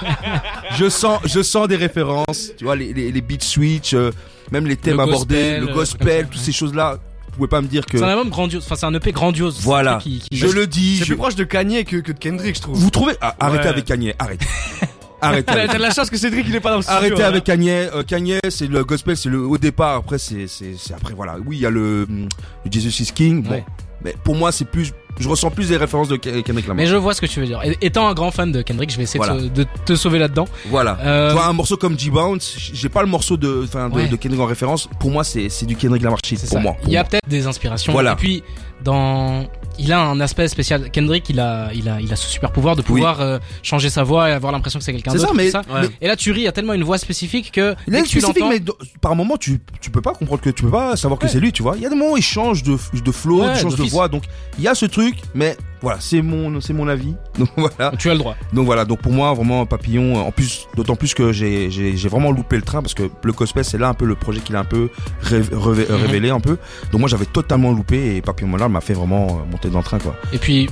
je 0.76 0.88
sens, 0.88 1.20
je 1.24 1.42
sens 1.42 1.68
des 1.68 1.76
références. 1.76 2.52
Tu 2.56 2.64
vois, 2.64 2.76
les, 2.76 2.92
les, 2.92 3.12
les 3.12 3.20
beat 3.20 3.42
switch, 3.44 3.94
euh, 3.94 4.10
même 4.50 4.66
les 4.66 4.76
thèmes 4.76 4.96
Le 4.96 5.02
abordés, 5.02 5.34
gospel, 5.34 5.60
le 5.62 5.68
euh, 5.70 5.74
gospel, 5.74 6.26
toutes 6.30 6.40
ces 6.40 6.52
choses-là. 6.52 6.98
Vous 7.30 7.36
pouvez 7.40 7.48
pas 7.48 7.60
me 7.60 7.66
dire 7.68 7.84
que. 7.84 7.98
C'est 7.98 8.04
un 8.04 8.08
album 8.08 8.30
grandiose. 8.30 8.62
Enfin, 8.64 8.76
c'est 8.76 8.86
un 8.86 8.94
EP 8.94 9.12
grandiose. 9.12 9.58
Voilà. 9.60 9.98
Qui, 10.02 10.20
qui- 10.20 10.36
Je 10.38 10.46
le 10.46 10.66
dis. 10.66 10.96
C'est 10.98 11.04
je- 11.04 11.12
plus 11.12 11.16
proche 11.16 11.34
de 11.34 11.44
Kanye 11.44 11.84
que, 11.84 11.96
que 11.98 12.12
de 12.12 12.18
Kendrick, 12.18 12.56
je 12.56 12.62
trouve. 12.62 12.78
Vous 12.78 12.90
trouvez? 12.90 13.12
Ah, 13.20 13.36
Arrêtez 13.38 13.64
Ouais. 13.64 13.68
avec 13.70 13.84
Kanye. 13.84 14.14
Arrêtez. 14.18 14.46
Arrêtez. 15.20 15.52
T'as 15.52 15.66
de 15.78 15.82
la 15.82 15.90
chance 15.92 16.08
que 16.10 16.16
Cédric 16.18 16.46
il 16.48 16.54
est 16.54 16.60
pas 16.60 16.70
dans 16.70 16.76
le 16.76 16.82
studio. 16.82 16.96
Arrêtez 16.98 17.22
hein. 17.22 17.26
avec 17.28 17.44
Kanye. 17.44 17.70
Euh, 17.70 18.02
Kanye, 18.02 18.38
c'est 18.50 18.66
le 18.68 18.84
gospel, 18.84 19.16
c'est 19.16 19.28
le 19.30 19.40
au 19.40 19.58
départ. 19.58 19.96
Après, 19.96 20.18
c'est 20.18 20.46
c'est 20.46 20.74
après 20.94 21.14
voilà. 21.14 21.36
Oui, 21.44 21.56
il 21.56 21.62
y 21.62 21.66
a 21.66 21.70
le, 21.70 22.06
hum, 22.08 22.28
le 22.64 22.70
Jesus 22.72 23.02
is 23.02 23.12
King. 23.14 23.42
Bon, 23.42 23.50
Ouais. 23.50 23.64
Mais 24.06 24.14
pour 24.24 24.34
moi, 24.36 24.52
c'est 24.52 24.64
plus. 24.64 24.92
Je 25.18 25.28
ressens 25.28 25.50
plus 25.50 25.68
des 25.70 25.78
références 25.78 26.08
de 26.08 26.16
Ke- 26.16 26.42
Kendrick 26.42 26.66
Lamar. 26.66 26.76
Mais 26.76 26.86
je 26.86 26.94
vois 26.94 27.14
ce 27.14 27.20
que 27.22 27.26
tu 27.26 27.40
veux 27.40 27.46
dire. 27.46 27.60
Étant 27.80 28.06
un 28.06 28.12
grand 28.12 28.30
fan 28.30 28.52
de 28.52 28.60
Kendrick, 28.60 28.90
je 28.90 28.98
vais 28.98 29.04
essayer 29.04 29.18
de 29.18 29.24
Voilà. 29.24 29.40
se- 29.40 29.46
de, 29.48 29.66
te 29.86 29.94
sauver 29.96 30.18
là-dedans. 30.18 30.46
Voilà. 30.68 30.98
Euh, 31.00 31.30
Tu 31.30 31.36
vois 31.36 31.46
un 31.46 31.54
morceau 31.54 31.78
comme 31.78 31.98
G-Bounce, 31.98 32.54
j'ai 32.74 32.90
pas 32.90 33.00
le 33.00 33.08
morceau 33.08 33.38
de, 33.38 33.62
enfin, 33.64 33.88
de, 33.88 33.94
Ouais. 33.94 34.08
de 34.08 34.16
Kendrick 34.16 34.40
en 34.40 34.44
référence. 34.44 34.88
Pour 35.00 35.10
moi, 35.10 35.24
c'est 35.24 35.48
c'est 35.48 35.64
du 35.64 35.74
Kendrick 35.74 36.02
Lamar 36.02 36.18
shit. 36.22 36.38
C'est 36.38 36.48
Pour 36.48 36.58
ça. 36.58 36.62
moi. 36.62 36.72
pour 36.74 36.88
il 36.88 36.92
y 36.92 36.96
a 36.98 37.00
moi. 37.00 37.08
peut-être 37.08 37.26
des 37.28 37.46
inspirations. 37.46 37.92
Voilà. 37.94 38.12
Et 38.12 38.16
puis, 38.16 38.42
dans, 38.84 39.46
il 39.78 39.92
a 39.92 40.00
un 40.00 40.20
aspect 40.20 40.48
spécial. 40.48 40.90
Kendrick, 40.90 41.28
il 41.28 41.40
a, 41.40 41.70
il 41.74 41.88
a, 41.88 42.00
il 42.00 42.12
a 42.12 42.16
ce 42.16 42.26
super 42.28 42.52
pouvoir 42.52 42.76
de 42.76 42.82
pouvoir 42.82 43.20
euh, 43.20 43.38
changer 43.62 43.90
sa 43.90 44.02
voix 44.02 44.28
et 44.28 44.32
avoir 44.32 44.52
l'impression 44.52 44.78
que 44.78 44.84
c'est 44.84 44.92
quelqu'un 44.92 45.12
C'est 45.12 45.18
d'autre. 45.18 45.28
ça, 45.28 45.34
mais, 45.34 45.50
ça. 45.50 45.62
Ouais. 45.70 45.88
Et 46.00 46.06
là, 46.06 46.16
Turi 46.16 46.46
a 46.46 46.52
tellement 46.52 46.72
une 46.72 46.84
voix 46.84 46.98
spécifique 46.98 47.52
que 47.52 47.74
il 47.86 47.94
spécifique, 48.06 48.44
mais 48.48 48.62
par 49.00 49.14
moment, 49.14 49.36
tu, 49.36 49.60
tu 49.80 49.90
peux 49.90 50.02
pas 50.02 50.12
comprendre 50.12 50.40
que 50.40 50.50
tu 50.50 50.62
peux 50.62 50.70
pas 50.70 50.96
savoir 50.96 51.18
que 51.18 51.28
c'est 51.28 51.40
lui, 51.40 51.52
tu 51.52 51.62
vois. 51.62 51.76
Il 51.76 51.82
y 51.82 51.86
a 51.86 51.88
des 51.88 51.96
moments 51.96 52.12
où 52.12 52.16
il 52.16 52.22
change 52.22 52.62
de, 52.62 52.76
de 52.92 53.12
flow, 53.12 53.42
Ouais, 53.42 53.52
il 53.54 53.60
change 53.60 53.76
de 53.76 53.82
voix. 53.84 54.08
Donc, 54.08 54.24
il 54.58 54.64
y 54.64 54.68
a 54.68 54.74
ce 54.74 54.86
truc, 54.86 55.16
mais 55.34 55.56
voilà, 55.82 55.98
c'est 56.00 56.22
mon, 56.22 56.60
c'est 56.60 56.72
mon 56.72 56.88
avis. 56.88 57.14
Donc, 57.38 57.48
voilà. 57.56 57.92
tu 57.98 58.08
as 58.10 58.12
le 58.14 58.18
droit. 58.18 58.34
Donc 58.52 58.64
voilà, 58.66 58.84
donc 58.84 59.00
pour 59.00 59.12
moi 59.12 59.32
vraiment 59.34 59.66
Papillon, 59.66 60.16
en 60.16 60.32
plus 60.32 60.66
d'autant 60.76 60.96
plus 60.96 61.14
que 61.14 61.32
j'ai 61.32 61.68
vraiment 62.08 62.30
loupé 62.32 62.56
le 62.56 62.62
train 62.62 62.80
parce 62.82 62.94
que 62.94 63.04
le 63.22 63.32
gospel 63.32 63.64
c'est 63.64 63.78
là 63.78 63.88
un 63.88 63.94
peu 63.94 64.04
le 64.06 64.14
projet 64.14 64.40
qu'il 64.40 64.56
a 64.56 64.60
un 64.60 64.64
peu 64.64 64.88
Mhm. 65.30 65.42
révélé 66.02 66.30
un 66.30 66.40
peu. 66.40 66.56
Donc 66.92 67.00
moi 67.00 67.08
j'avais 67.08 67.26
totalement 67.26 67.72
loupé 67.72 68.16
et 68.16 68.22
Papillon 68.22 68.48
Monarque 68.48 68.70
m'a 68.72 68.80
fait 68.80 68.94
vraiment 68.94 69.26
euh, 69.26 69.50
monter 69.50 69.68
dans 69.68 69.78
le 69.78 69.84
train 69.84 69.98
quoi. 69.98 70.14
Et 70.32 70.38
puis, 70.38 70.68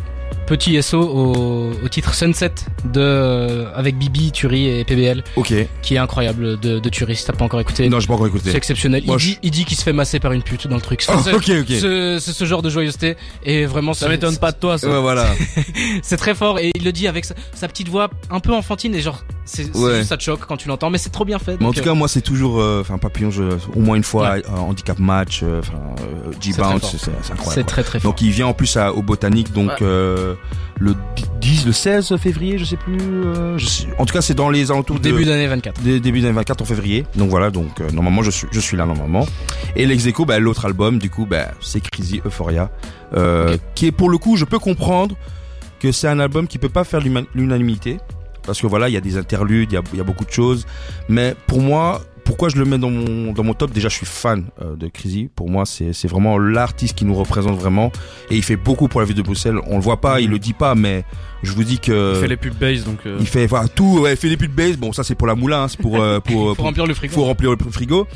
petit 0.46 0.82
SO 0.82 1.00
au, 1.00 1.72
au 1.84 1.88
titre 1.88 2.14
Sunset 2.14 2.52
de, 2.84 3.64
avec 3.74 3.96
Bibi, 3.98 4.30
Turi 4.32 4.68
et 4.68 4.84
PBL, 4.84 5.24
Ok. 5.36 5.52
qui 5.82 5.94
est 5.94 5.98
incroyable 5.98 6.58
de, 6.60 6.78
de 6.78 6.88
Turi. 6.88 7.16
Si 7.16 7.24
t'as 7.26 7.32
pas 7.32 7.44
encore 7.44 7.60
écouté, 7.60 7.88
Non, 7.88 8.00
j'ai 8.00 8.06
pas 8.06 8.14
encore 8.14 8.26
c'est 8.32 8.36
écouté. 8.38 8.56
exceptionnel. 8.56 9.02
Moi, 9.06 9.16
il, 9.18 9.24
dit, 9.24 9.38
il 9.42 9.50
dit 9.50 9.64
qu'il 9.64 9.76
se 9.76 9.82
fait 9.82 9.92
masser 9.92 10.20
par 10.20 10.32
une 10.32 10.42
pute 10.42 10.66
dans 10.68 10.76
le 10.76 10.82
truc. 10.82 11.04
Oh, 11.08 11.12
C'est- 11.22 11.32
ok 11.34 11.50
ok. 11.60 11.66
C'est 11.68 12.20
c'est 12.20 12.32
ce 12.32 12.44
genre 12.44 12.62
de 12.62 12.70
joyeuseté 12.70 13.16
et 13.44 13.64
vraiment 13.66 13.94
Ça 13.94 14.06
c'est- 14.06 14.12
m'étonne 14.12 14.36
pas 14.36 14.52
de 14.52 14.58
toi, 14.58 14.78
ça. 14.78 14.88
Ouais 14.88 15.00
voilà. 15.00 15.26
C'est 16.02 16.16
très 16.16 16.34
fort 16.34 16.58
et 16.58 16.70
il 16.74 16.84
le 16.84 16.92
dit 16.92 17.08
avec 17.08 17.24
sa, 17.24 17.34
sa 17.54 17.68
petite 17.68 17.88
voix 17.88 18.10
un 18.30 18.40
peu 18.40 18.52
enfantine 18.52 18.94
et 18.94 19.00
genre 19.00 19.24
c'est 19.44 19.64
c'est 19.74 19.78
Ouais. 19.78 19.96
juste 19.98 20.08
ça 20.08 20.16
te 20.16 20.22
choque 20.22 20.40
quand 20.46 20.56
tu 20.56 20.68
l'entends 20.68 20.90
mais 20.90 20.98
c'est 20.98 21.10
trop 21.10 21.24
bien 21.24 21.38
fait. 21.38 21.56
Mais 21.60 21.66
en 21.66 21.72
tout 21.72 21.80
euh, 21.80 21.84
cas 21.84 21.94
moi 21.94 22.08
c'est 22.08 22.20
toujours 22.22 22.60
euh, 22.60 22.80
enfin 22.80 22.98
Papillon 22.98 23.30
je, 23.30 23.42
au 23.74 23.80
moins 23.80 23.96
une 23.96 24.02
fois 24.04 24.30
Ouais. 24.32 24.42
euh, 24.46 24.56
handicap 24.56 24.98
match 24.98 25.40
euh, 25.42 25.60
enfin 25.60 25.78
euh, 26.00 26.32
G-Bounce 26.40 26.82
c'est 26.90 26.98
c'est 26.98 27.10
c'est 27.22 27.32
incroyable. 27.32 27.64
très 27.66 27.82
très 27.82 28.00
fort. 28.00 28.10
Donc 28.12 28.22
il 28.22 28.30
vient 28.30 28.46
en 28.46 28.54
plus 28.54 28.76
à, 28.76 28.92
au 28.92 29.02
botanique 29.02 29.52
donc 29.52 29.68
Ouais. 29.70 29.76
euh, 29.82 30.34
le 30.78 30.94
10 31.40 31.66
le 31.66 31.72
16 31.72 32.16
février 32.16 32.58
je 32.58 32.64
sais 32.64 32.76
plus 32.76 32.98
euh, 33.00 33.56
je 33.58 33.66
sais- 33.66 33.86
en 33.98 34.06
tout 34.06 34.12
cas 34.14 34.20
c'est 34.22 34.34
dans 34.34 34.50
les 34.50 34.70
alentours 34.70 34.96
de 34.96 35.02
Début 35.02 35.24
d'année 35.24 35.46
24. 35.46 35.80
Dé- 35.82 36.00
début 36.00 36.20
2024 36.20 36.62
en 36.62 36.64
février. 36.64 37.04
Donc 37.16 37.28
voilà, 37.30 37.50
donc 37.50 37.80
euh, 37.80 37.90
normalement 37.92 38.22
je 38.22 38.30
suis 38.30 38.46
je 38.50 38.60
suis 38.60 38.76
là 38.76 38.86
normalement. 38.86 39.26
Et 39.76 39.86
l'ex 39.86 40.06
aequo, 40.06 40.24
bah, 40.24 40.38
l'autre 40.38 40.64
album 40.64 40.98
du 40.98 41.10
coup 41.10 41.26
bah, 41.26 41.48
c'est 41.60 41.80
Crazy 41.80 42.22
Euphoria 42.24 42.70
euh, 43.16 43.56
qui 43.74 43.86
est 43.86 43.92
pour 43.92 44.08
le 44.10 44.18
coup, 44.18 44.36
je 44.36 44.44
peux 44.44 44.58
comprendre 44.58 45.14
que 45.80 45.92
c'est 45.92 46.08
un 46.08 46.18
album 46.18 46.46
qui 46.48 46.58
peut 46.58 46.68
pas 46.70 46.84
faire 46.84 47.00
l'unanimité 47.34 47.98
parce 48.46 48.60
que 48.60 48.66
voilà, 48.66 48.88
il 48.88 48.92
y 48.92 48.96
a 48.96 49.00
des 49.00 49.16
interludes, 49.16 49.72
il 49.72 49.96
y 49.96 50.00
a, 50.00 50.04
beaucoup 50.04 50.24
de 50.24 50.30
choses, 50.30 50.66
mais 51.08 51.34
pour 51.46 51.60
moi 51.60 52.02
pourquoi 52.24 52.48
je 52.48 52.56
le 52.56 52.64
mets 52.64 52.78
dans 52.78 52.90
mon 52.90 53.32
dans 53.32 53.42
mon 53.44 53.54
top? 53.54 53.70
Déjà, 53.72 53.88
je 53.88 53.94
suis 53.96 54.06
fan 54.06 54.46
euh, 54.62 54.76
de 54.76 54.88
Crazy. 54.88 55.28
Pour 55.34 55.48
moi, 55.50 55.64
c'est 55.66 55.92
c'est 55.92 56.08
vraiment 56.08 56.38
l'artiste 56.38 56.96
qui 56.96 57.04
nous 57.04 57.14
représente 57.14 57.58
vraiment, 57.58 57.92
et 58.30 58.36
il 58.36 58.42
fait 58.42 58.56
beaucoup 58.56 58.88
pour 58.88 59.00
la 59.00 59.06
ville 59.06 59.16
de 59.16 59.22
Bruxelles. 59.22 59.58
On 59.66 59.76
le 59.76 59.82
voit 59.82 60.00
pas, 60.00 60.20
il 60.20 60.30
le 60.30 60.38
dit 60.38 60.52
pas, 60.54 60.74
mais 60.74 61.04
je 61.42 61.52
vous 61.52 61.64
dis 61.64 61.78
que 61.78 62.14
Il 62.16 62.20
fait 62.20 62.28
les 62.28 62.36
pubs 62.36 62.54
bass, 62.54 62.84
donc. 62.84 63.00
euh, 63.06 63.16
il 63.20 63.26
fait 63.26 63.46
voilà, 63.46 63.68
tout, 63.68 64.00
ouais, 64.00 64.12
il 64.12 64.16
fait 64.16 64.28
des 64.28 64.36
putes 64.36 64.52
de 64.52 64.56
base. 64.56 64.76
Bon, 64.76 64.92
ça 64.92 65.04
c'est 65.04 65.14
pour 65.14 65.26
la 65.26 65.34
moulin, 65.34 65.64
hein, 65.64 65.68
c'est 65.68 65.80
pour 65.80 66.00
euh, 66.00 66.20
pour, 66.24 66.48
Faut 66.50 66.54
pour, 66.54 66.64
remplir 66.64 66.86
le 66.86 66.94
frigo. 66.94 67.14
faut 67.14 67.24
remplir 67.24 67.50
le 67.50 67.56
frigo. 67.70 68.06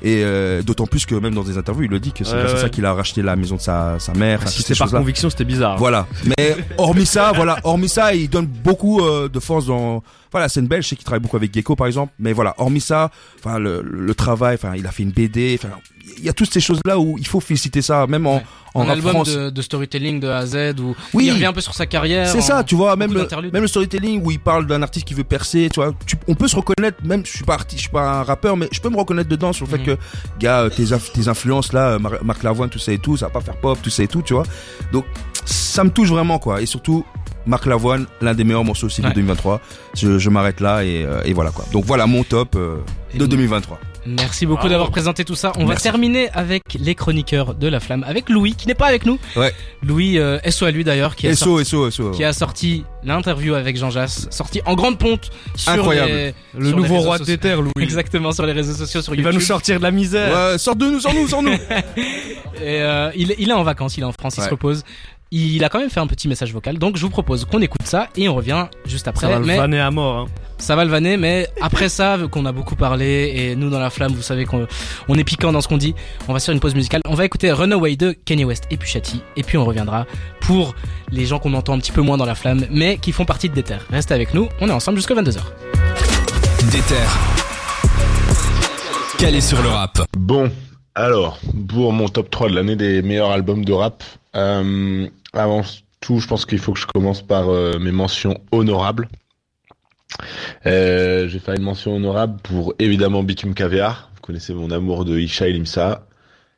Et 0.00 0.22
euh, 0.22 0.62
d'autant 0.62 0.86
plus 0.86 1.06
que 1.06 1.16
même 1.16 1.34
dans 1.34 1.42
des 1.42 1.58
interviews, 1.58 1.82
il 1.82 1.90
le 1.90 1.98
dit 1.98 2.12
que 2.12 2.22
c'est 2.22 2.36
grâce 2.36 2.52
à 2.52 2.56
ça 2.58 2.68
qu'il 2.68 2.86
a 2.86 2.92
racheté 2.94 3.20
la 3.20 3.34
maison 3.34 3.56
de 3.56 3.60
sa 3.60 3.98
sa 3.98 4.12
mère. 4.14 4.38
enfin, 4.38 4.48
Si 4.48 4.62
c'était 4.62 4.78
par 4.78 4.88
conviction, 4.90 5.28
c'était 5.28 5.44
bizarre. 5.44 5.76
Voilà. 5.76 6.06
Mais 6.24 6.56
hormis 6.76 7.04
ça, 7.04 7.32
voilà, 7.34 7.58
hormis 7.64 7.88
ça, 7.88 8.14
il 8.14 8.30
donne 8.30 8.46
beaucoup 8.46 9.00
euh, 9.00 9.28
de 9.28 9.40
force 9.40 9.66
dans 9.66 10.04
voilà, 10.30 10.44
la 10.44 10.48
scène 10.48 10.66
belge, 10.66 10.84
je 10.84 10.88
sais 10.90 10.96
qu'il 10.96 11.04
travaille 11.04 11.20
beaucoup 11.22 11.36
avec 11.36 11.52
Gecko 11.54 11.76
par 11.76 11.86
exemple, 11.86 12.12
mais 12.18 12.32
voilà, 12.32 12.54
hormis 12.58 12.80
ça, 12.80 13.10
enfin 13.38 13.58
le, 13.58 13.82
le 13.82 14.14
travail, 14.14 14.54
enfin 14.54 14.72
il 14.76 14.86
a 14.86 14.90
fait 14.92 15.02
une 15.02 15.10
BD, 15.12 15.58
enfin 15.60 15.74
il 16.16 16.24
y 16.24 16.28
a 16.28 16.32
toutes 16.32 16.52
ces 16.52 16.60
choses-là 16.60 16.98
où 16.98 17.16
il 17.18 17.26
faut 17.26 17.40
féliciter 17.40 17.82
ça 17.82 18.06
même 18.06 18.26
en 18.26 18.36
Ouais. 18.74 18.84
en 18.84 18.88
un 18.88 18.92
album 18.92 19.12
France. 19.12 19.28
de, 19.34 19.50
de 19.50 19.62
storytelling 19.62 20.20
de 20.20 20.28
A 20.28 20.38
à 20.38 20.46
Z 20.46 20.74
où 20.80 20.94
Oui. 21.14 21.26
il 21.26 21.32
revient 21.32 21.46
un 21.46 21.52
peu 21.54 21.60
sur 21.62 21.74
sa 21.74 21.86
carrière. 21.86 22.28
C'est 22.28 22.42
ça, 22.42 22.62
tu 22.62 22.74
vois, 22.76 22.94
même 22.96 23.12
le, 23.12 23.20
d'interludes. 23.20 23.52
même 23.52 23.62
le 23.62 23.68
storytelling 23.68 24.22
où 24.22 24.30
il 24.30 24.38
parle 24.38 24.66
d'un 24.66 24.82
artiste 24.82 25.06
qui 25.06 25.14
veut 25.14 25.24
percer, 25.24 25.68
tu 25.72 25.80
vois, 25.80 25.92
tu- 26.06 26.16
on 26.28 26.34
peut 26.34 26.46
se 26.48 26.54
reconnaître, 26.56 26.98
même 27.02 27.24
je 27.24 27.30
suis 27.32 27.44
pas 27.44 27.54
artiste, 27.54 27.78
je 27.78 27.82
suis 27.84 27.90
pas 27.92 28.20
un 28.20 28.22
rappeur, 28.22 28.56
mais 28.58 28.68
je 28.70 28.80
peux 28.80 28.90
me 28.90 28.96
reconnaître 28.98 29.28
dedans 29.28 29.52
sur 29.54 29.64
le 29.66 29.70
fait 29.70 29.78
Mhm. 29.78 29.84
que, 29.86 29.96
gars, 30.38 30.60
euh, 30.64 30.68
tes, 30.70 30.84
inf- 30.84 31.10
tes 31.12 31.28
influences 31.28 31.72
là, 31.72 31.92
euh, 31.92 31.98
Mar- 31.98 32.22
Marc 32.22 32.42
Lavoine, 32.42 32.68
tout 32.68 32.78
ça 32.78 32.92
et 32.92 32.98
tout, 32.98 33.16
ça 33.16 33.26
va 33.26 33.32
pas 33.32 33.40
faire 33.40 33.56
pop, 33.56 33.78
tout 33.82 33.90
ça 33.90 34.02
et 34.02 34.08
tout, 34.08 34.22
tu 34.22 34.34
vois. 34.34 34.44
Donc, 34.92 35.06
ça 35.46 35.82
me 35.82 35.90
touche 35.90 36.10
vraiment, 36.10 36.38
quoi. 36.38 36.60
Et 36.60 36.66
surtout, 36.66 37.04
Marc 37.48 37.66
Lavoine, 37.66 38.06
l'un 38.20 38.34
des 38.34 38.44
meilleurs 38.44 38.62
morceaux 38.64 38.86
aussi 38.86 39.00
Ouais. 39.02 39.08
de 39.08 39.14
2023. 39.14 39.60
Je, 39.94 40.18
je 40.18 40.30
m'arrête 40.30 40.60
là 40.60 40.84
et, 40.84 41.02
euh, 41.04 41.22
et 41.24 41.32
voilà, 41.32 41.50
quoi. 41.50 41.64
Donc 41.72 41.84
voilà 41.84 42.06
mon 42.06 42.22
top 42.22 42.54
euh, 42.56 42.76
de 43.14 43.20
nous- 43.20 43.26
2023. 43.26 43.80
Merci 44.06 44.46
beaucoup 44.46 44.68
d'avoir 44.70 44.90
présenté 44.90 45.22
tout 45.22 45.34
ça. 45.34 45.52
On 45.58 45.66
va 45.66 45.76
terminer 45.76 46.30
avec 46.32 46.62
les 46.80 46.94
chroniqueurs 46.94 47.54
de 47.54 47.68
la 47.68 47.78
flamme, 47.78 48.04
avec 48.08 48.30
Louis 48.30 48.54
qui 48.54 48.66
n'est 48.66 48.74
pas 48.74 48.86
avec 48.86 49.04
nous. 49.04 49.18
Ouais. 49.36 49.52
Louis, 49.82 50.18
euh, 50.18 50.38
SO 50.48 50.64
à 50.64 50.70
lui 50.70 50.82
d'ailleurs, 50.82 51.14
qui, 51.14 51.26
a 51.26 51.34
sorti- 51.34 51.64
SO, 51.66 51.90
SO, 51.90 51.90
SO. 51.90 52.10
qui 52.12 52.24
a 52.24 52.32
sorti 52.32 52.84
l'interview 53.04 53.52
avec 53.54 53.76
Jean 53.76 53.90
Jass, 53.90 54.26
sorti 54.30 54.62
en 54.64 54.76
grande 54.76 54.98
ponte 54.98 55.28
sur 55.56 55.72
Incroyable. 55.72 56.10
les- 56.10 56.34
Le 56.58 56.68
sur 56.68 56.76
nouveau 56.78 56.94
réseaux 56.94 57.04
roi 57.06 57.18
sociaux. 57.18 57.34
des 57.34 57.38
terres, 57.38 57.60
Louis. 57.60 57.72
Exactement 57.80 58.32
sur 58.32 58.46
les 58.46 58.52
réseaux 58.52 58.72
sociaux, 58.72 59.02
sur 59.02 59.12
Il 59.14 59.18
YouTube. 59.18 59.32
va 59.32 59.38
nous 59.38 59.44
sortir 59.44 59.76
de 59.78 59.82
la 59.82 59.90
misère. 59.90 60.52
Ouais, 60.52 60.58
sors 60.58 60.76
de 60.76 60.86
nous, 60.86 61.00
sors 61.00 61.12
nous, 61.12 61.28
sors 61.28 61.42
nous. 61.42 61.52
Et 62.62 62.80
euh, 62.82 63.10
il, 63.14 63.34
il 63.38 63.50
est 63.50 63.52
en 63.52 63.62
vacances, 63.62 63.96
il 63.98 64.00
est 64.02 64.06
en 64.06 64.12
France, 64.12 64.36
il 64.38 64.42
se 64.42 64.48
repose. 64.50 64.84
Il 65.30 65.62
a 65.62 65.68
quand 65.68 65.78
même 65.78 65.90
fait 65.90 66.00
un 66.00 66.06
petit 66.06 66.26
message 66.26 66.54
vocal, 66.54 66.78
donc 66.78 66.96
je 66.96 67.02
vous 67.02 67.10
propose 67.10 67.44
qu'on 67.44 67.60
écoute 67.60 67.82
ça 67.84 68.08
et 68.16 68.30
on 68.30 68.34
revient 68.34 68.66
juste 68.86 69.04
Ça 69.04 69.10
après. 69.10 69.28
va 69.28 69.38
le 69.38 69.44
mais 69.44 69.58
vanner 69.58 69.78
à 69.78 69.90
mort. 69.90 70.16
Hein. 70.20 70.26
ça 70.56 70.74
va 70.74 70.86
le 70.86 70.90
vanner, 70.90 71.18
mais 71.18 71.46
après 71.60 71.90
ça, 71.90 72.16
vu 72.16 72.28
qu'on 72.28 72.46
a 72.46 72.52
beaucoup 72.52 72.76
parlé 72.76 73.32
et 73.36 73.54
nous 73.54 73.68
dans 73.68 73.78
la 73.78 73.90
flamme, 73.90 74.12
vous 74.12 74.22
savez 74.22 74.46
qu'on 74.46 74.66
on 75.06 75.18
est 75.18 75.24
piquant 75.24 75.52
dans 75.52 75.60
ce 75.60 75.68
qu'on 75.68 75.76
dit. 75.76 75.94
On 76.28 76.32
va 76.32 76.38
se 76.38 76.46
faire 76.46 76.54
une 76.54 76.60
pause 76.60 76.74
musicale. 76.74 77.02
On 77.06 77.14
va 77.14 77.26
écouter 77.26 77.52
Runaway 77.52 77.96
de 77.96 78.12
Kanye 78.24 78.44
West 78.46 78.64
et 78.70 78.78
Pushati, 78.78 79.20
et 79.36 79.42
puis 79.42 79.58
on 79.58 79.66
reviendra 79.66 80.06
pour 80.40 80.74
les 81.12 81.26
gens 81.26 81.38
qu'on 81.38 81.52
entend 81.52 81.74
un 81.74 81.78
petit 81.78 81.92
peu 81.92 82.00
moins 82.00 82.16
dans 82.16 82.24
la 82.24 82.34
flamme, 82.34 82.64
mais 82.70 82.96
qui 82.96 83.12
font 83.12 83.26
partie 83.26 83.50
de 83.50 83.54
Déter. 83.54 83.76
Restez 83.90 84.14
avec 84.14 84.32
nous, 84.32 84.48
on 84.62 84.68
est 84.70 84.72
ensemble 84.72 84.96
jusqu'à 84.96 85.14
22h. 85.14 85.40
Déter. 86.70 86.94
Calé 89.18 89.40
sur 89.42 89.60
le 89.62 89.68
rap. 89.68 90.00
Bon, 90.16 90.50
alors, 90.94 91.38
pour 91.68 91.92
mon 91.92 92.08
top 92.08 92.30
3 92.30 92.48
de 92.48 92.54
l'année 92.54 92.76
des 92.76 93.02
meilleurs 93.02 93.30
albums 93.30 93.64
de 93.64 93.72
rap, 93.72 94.02
euh, 94.36 95.06
avant 95.32 95.62
tout, 96.00 96.20
je 96.20 96.26
pense 96.26 96.46
qu'il 96.46 96.58
faut 96.58 96.72
que 96.72 96.78
je 96.78 96.86
commence 96.86 97.22
par 97.22 97.48
euh, 97.48 97.78
mes 97.78 97.92
mentions 97.92 98.40
honorables. 98.52 99.08
Euh, 100.66 101.28
je 101.28 101.34
vais 101.34 101.38
faire 101.38 101.54
une 101.54 101.62
mention 101.62 101.96
honorable 101.96 102.40
pour 102.42 102.74
évidemment 102.78 103.22
Bitume 103.22 103.54
Caviar. 103.54 104.10
Vous 104.14 104.20
connaissez 104.20 104.54
mon 104.54 104.70
amour 104.70 105.04
de 105.04 105.18
Isha 105.18 105.48
et 105.48 105.52
Limsa. 105.52 106.06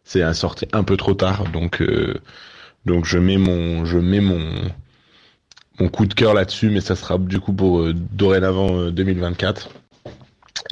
C'est 0.04 0.22
un 0.22 0.34
sorti 0.34 0.66
un 0.72 0.82
peu 0.84 0.96
trop 0.96 1.14
tard, 1.14 1.44
donc 1.52 1.82
euh, 1.82 2.14
donc 2.86 3.04
je 3.04 3.18
mets 3.18 3.36
mon 3.36 3.84
je 3.84 3.98
mets 3.98 4.20
mon 4.20 4.52
mon 5.78 5.88
coup 5.88 6.06
de 6.06 6.14
cœur 6.14 6.34
là-dessus, 6.34 6.70
mais 6.70 6.80
ça 6.80 6.96
sera 6.96 7.18
du 7.18 7.40
coup 7.40 7.52
pour 7.52 7.80
euh, 7.80 7.94
dorénavant 7.94 8.76
euh, 8.76 8.90
2024. 8.90 9.70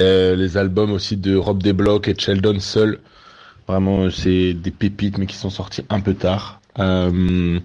Euh, 0.00 0.36
les 0.36 0.56
albums 0.56 0.92
aussi 0.92 1.16
de 1.16 1.34
Rob 1.36 1.62
Desblocs 1.62 2.08
et 2.08 2.14
Sheldon 2.16 2.60
Seul. 2.60 3.00
Vraiment, 3.66 4.04
euh, 4.04 4.10
c'est 4.10 4.54
des 4.54 4.70
pépites, 4.70 5.18
mais 5.18 5.26
qui 5.26 5.36
sont 5.36 5.50
sortis 5.50 5.84
un 5.88 6.00
peu 6.00 6.14
tard. 6.14 6.60
Euh, 6.78 7.58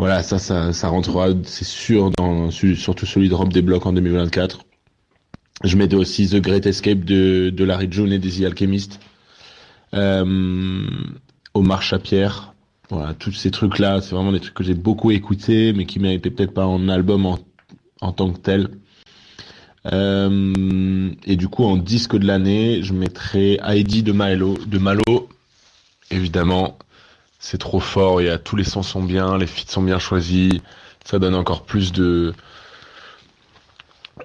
voilà, 0.00 0.22
ça, 0.22 0.38
ça, 0.38 0.72
ça 0.72 0.88
rentrera, 0.88 1.28
c'est 1.44 1.66
sûr, 1.66 2.10
dans 2.16 2.50
su- 2.50 2.74
surtout 2.74 3.04
celui 3.04 3.28
de 3.28 3.34
Rob 3.34 3.52
Desblocs 3.52 3.84
en 3.84 3.92
2024. 3.92 4.60
Je 5.62 5.76
mettais 5.76 5.94
aussi 5.94 6.26
The 6.26 6.36
Great 6.36 6.64
Escape 6.64 7.00
de, 7.04 7.52
Larry 7.58 7.86
June 7.90 8.10
et 8.10 8.18
des 8.18 8.46
Alchemist. 8.46 8.98
Euh, 9.92 10.86
Omar 11.52 11.82
Chapière. 11.82 12.54
Voilà, 12.88 13.12
tous 13.12 13.32
ces 13.32 13.50
trucs-là, 13.50 14.00
c'est 14.00 14.14
vraiment 14.14 14.32
des 14.32 14.40
trucs 14.40 14.54
que 14.54 14.64
j'ai 14.64 14.72
beaucoup 14.72 15.10
écoutés, 15.10 15.74
mais 15.74 15.84
qui 15.84 15.98
méritaient 16.00 16.30
peut-être 16.30 16.54
pas 16.54 16.64
en 16.64 16.88
album 16.88 17.26
en, 17.26 17.38
en 18.00 18.12
tant 18.12 18.32
que 18.32 18.38
tel. 18.38 18.70
Euh, 19.92 21.10
et 21.26 21.36
du 21.36 21.48
coup, 21.48 21.64
en 21.64 21.76
disque 21.76 22.16
de 22.16 22.26
l'année, 22.26 22.82
je 22.82 22.94
mettrais 22.94 23.58
Heidi 23.62 24.02
de 24.02 24.12
Malo, 24.12 24.56
de 24.66 24.78
Malo. 24.78 25.28
Évidemment, 26.10 26.78
c'est 27.40 27.58
trop 27.58 27.80
fort. 27.80 28.22
Il 28.22 28.32
y 28.32 28.38
tous 28.38 28.54
les 28.54 28.64
sons 28.64 28.84
sont 28.84 29.02
bien, 29.02 29.36
les 29.36 29.48
feats 29.48 29.72
sont 29.72 29.82
bien 29.82 29.98
choisis. 29.98 30.52
Ça 31.04 31.18
donne 31.18 31.34
encore 31.34 31.64
plus 31.64 31.90
de 31.92 32.32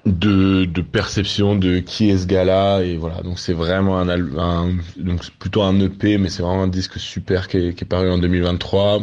de, 0.04 0.82
perception 0.82 1.56
de 1.56 1.78
qui 1.78 2.10
est 2.10 2.18
ce 2.18 2.26
gars-là 2.26 2.82
et 2.82 2.96
voilà. 2.96 3.22
Donc 3.22 3.38
c'est 3.38 3.54
vraiment 3.54 3.98
un, 3.98 4.08
un 4.08 4.76
donc 4.96 5.28
plutôt 5.38 5.62
un 5.62 5.80
EP, 5.80 6.18
mais 6.18 6.28
c'est 6.28 6.42
vraiment 6.42 6.64
un 6.64 6.68
disque 6.68 6.98
super 6.98 7.48
qui 7.48 7.56
est, 7.56 7.84
paru 7.84 8.10
en 8.10 8.18
2023. 8.18 9.00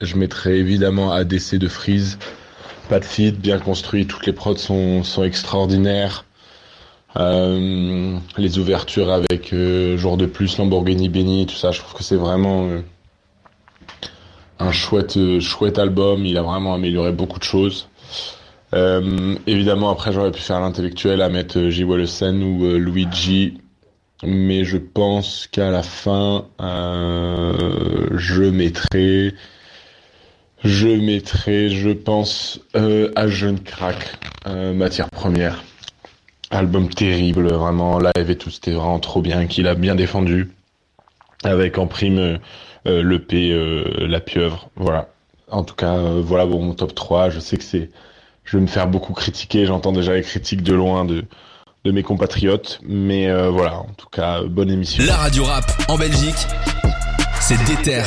Je 0.00 0.16
mettrais 0.16 0.56
évidemment 0.56 1.12
ADC 1.12 1.56
de 1.56 1.68
Freeze. 1.68 2.18
Pas 2.88 2.98
de 2.98 3.04
feat, 3.04 3.38
bien 3.38 3.58
construit, 3.58 4.06
toutes 4.06 4.26
les 4.26 4.32
prods 4.32 4.56
sont, 4.56 5.04
sont 5.04 5.22
extraordinaires. 5.22 6.24
Euh, 7.16 8.16
les 8.36 8.58
ouvertures 8.58 9.10
avec 9.12 9.52
euh, 9.52 9.96
Jour 9.96 10.16
de 10.16 10.26
plus, 10.26 10.58
Lamborghini 10.58 11.08
Benny, 11.08 11.46
tout 11.46 11.54
ça, 11.54 11.72
je 11.72 11.80
trouve 11.80 11.94
que 11.94 12.04
c'est 12.04 12.16
vraiment 12.16 12.66
euh, 12.66 12.80
un 14.60 14.72
chouette, 14.72 15.16
euh, 15.16 15.40
chouette 15.40 15.78
album. 15.78 16.24
Il 16.24 16.36
a 16.38 16.42
vraiment 16.42 16.74
amélioré 16.74 17.12
beaucoup 17.12 17.38
de 17.38 17.44
choses. 17.44 17.88
Euh, 18.74 19.34
évidemment, 19.46 19.90
après, 19.90 20.12
j'aurais 20.12 20.30
pu 20.30 20.40
faire 20.40 20.60
l'intellectuel 20.60 21.22
à 21.22 21.28
mettre 21.28 21.58
euh, 21.58 21.70
J. 21.70 21.82
Wallesen 21.84 22.42
ou 22.42 22.76
Luigi. 22.76 23.58
Mais 24.22 24.64
je 24.64 24.76
pense 24.76 25.48
qu'à 25.50 25.70
la 25.70 25.82
fin, 25.82 26.44
je 26.58 28.42
mettrai, 28.50 29.34
je 30.62 30.88
mettrai, 30.88 31.70
je 31.70 31.88
pense, 31.88 32.60
à 32.74 33.28
Jeune 33.28 33.60
Crack, 33.60 34.18
matière 34.44 35.08
première. 35.08 35.64
Album 36.50 36.90
terrible, 36.90 37.50
vraiment, 37.50 37.98
live 37.98 38.28
et 38.30 38.36
tout, 38.36 38.50
c'était 38.50 38.72
vraiment 38.72 38.98
trop 38.98 39.22
bien, 39.22 39.46
qu'il 39.46 39.66
a 39.66 39.74
bien 39.74 39.94
défendu. 39.94 40.50
Avec 41.42 41.78
en 41.78 41.86
prime 41.86 42.38
euh, 42.86 43.00
euh, 43.00 43.02
l'EP 43.02 43.50
euh, 43.52 44.06
La 44.06 44.20
Pieuvre, 44.20 44.70
voilà. 44.76 45.08
En 45.50 45.64
tout 45.64 45.74
cas, 45.74 45.94
euh, 45.96 46.22
voilà 46.24 46.46
mon 46.46 46.74
top 46.74 46.94
3. 46.94 47.30
Je 47.30 47.40
sais 47.40 47.56
que 47.56 47.64
c'est, 47.64 47.90
je 48.44 48.56
vais 48.56 48.62
me 48.62 48.68
faire 48.68 48.86
beaucoup 48.86 49.12
critiquer, 49.12 49.66
j'entends 49.66 49.92
déjà 49.92 50.14
les 50.14 50.22
critiques 50.22 50.62
de 50.62 50.74
loin 50.74 51.04
de, 51.04 51.24
de 51.84 51.92
mes 51.92 52.02
compatriotes, 52.02 52.80
mais 52.82 53.30
voilà, 53.48 53.78
en 53.78 53.92
tout 53.96 54.08
cas, 54.08 54.42
bonne 54.42 54.70
émission. 54.70 55.04
La 55.06 55.16
radio 55.16 55.44
rap 55.44 55.64
en 55.88 55.96
Belgique, 55.98 56.46
c'est 57.40 57.62
Déter. 57.64 58.04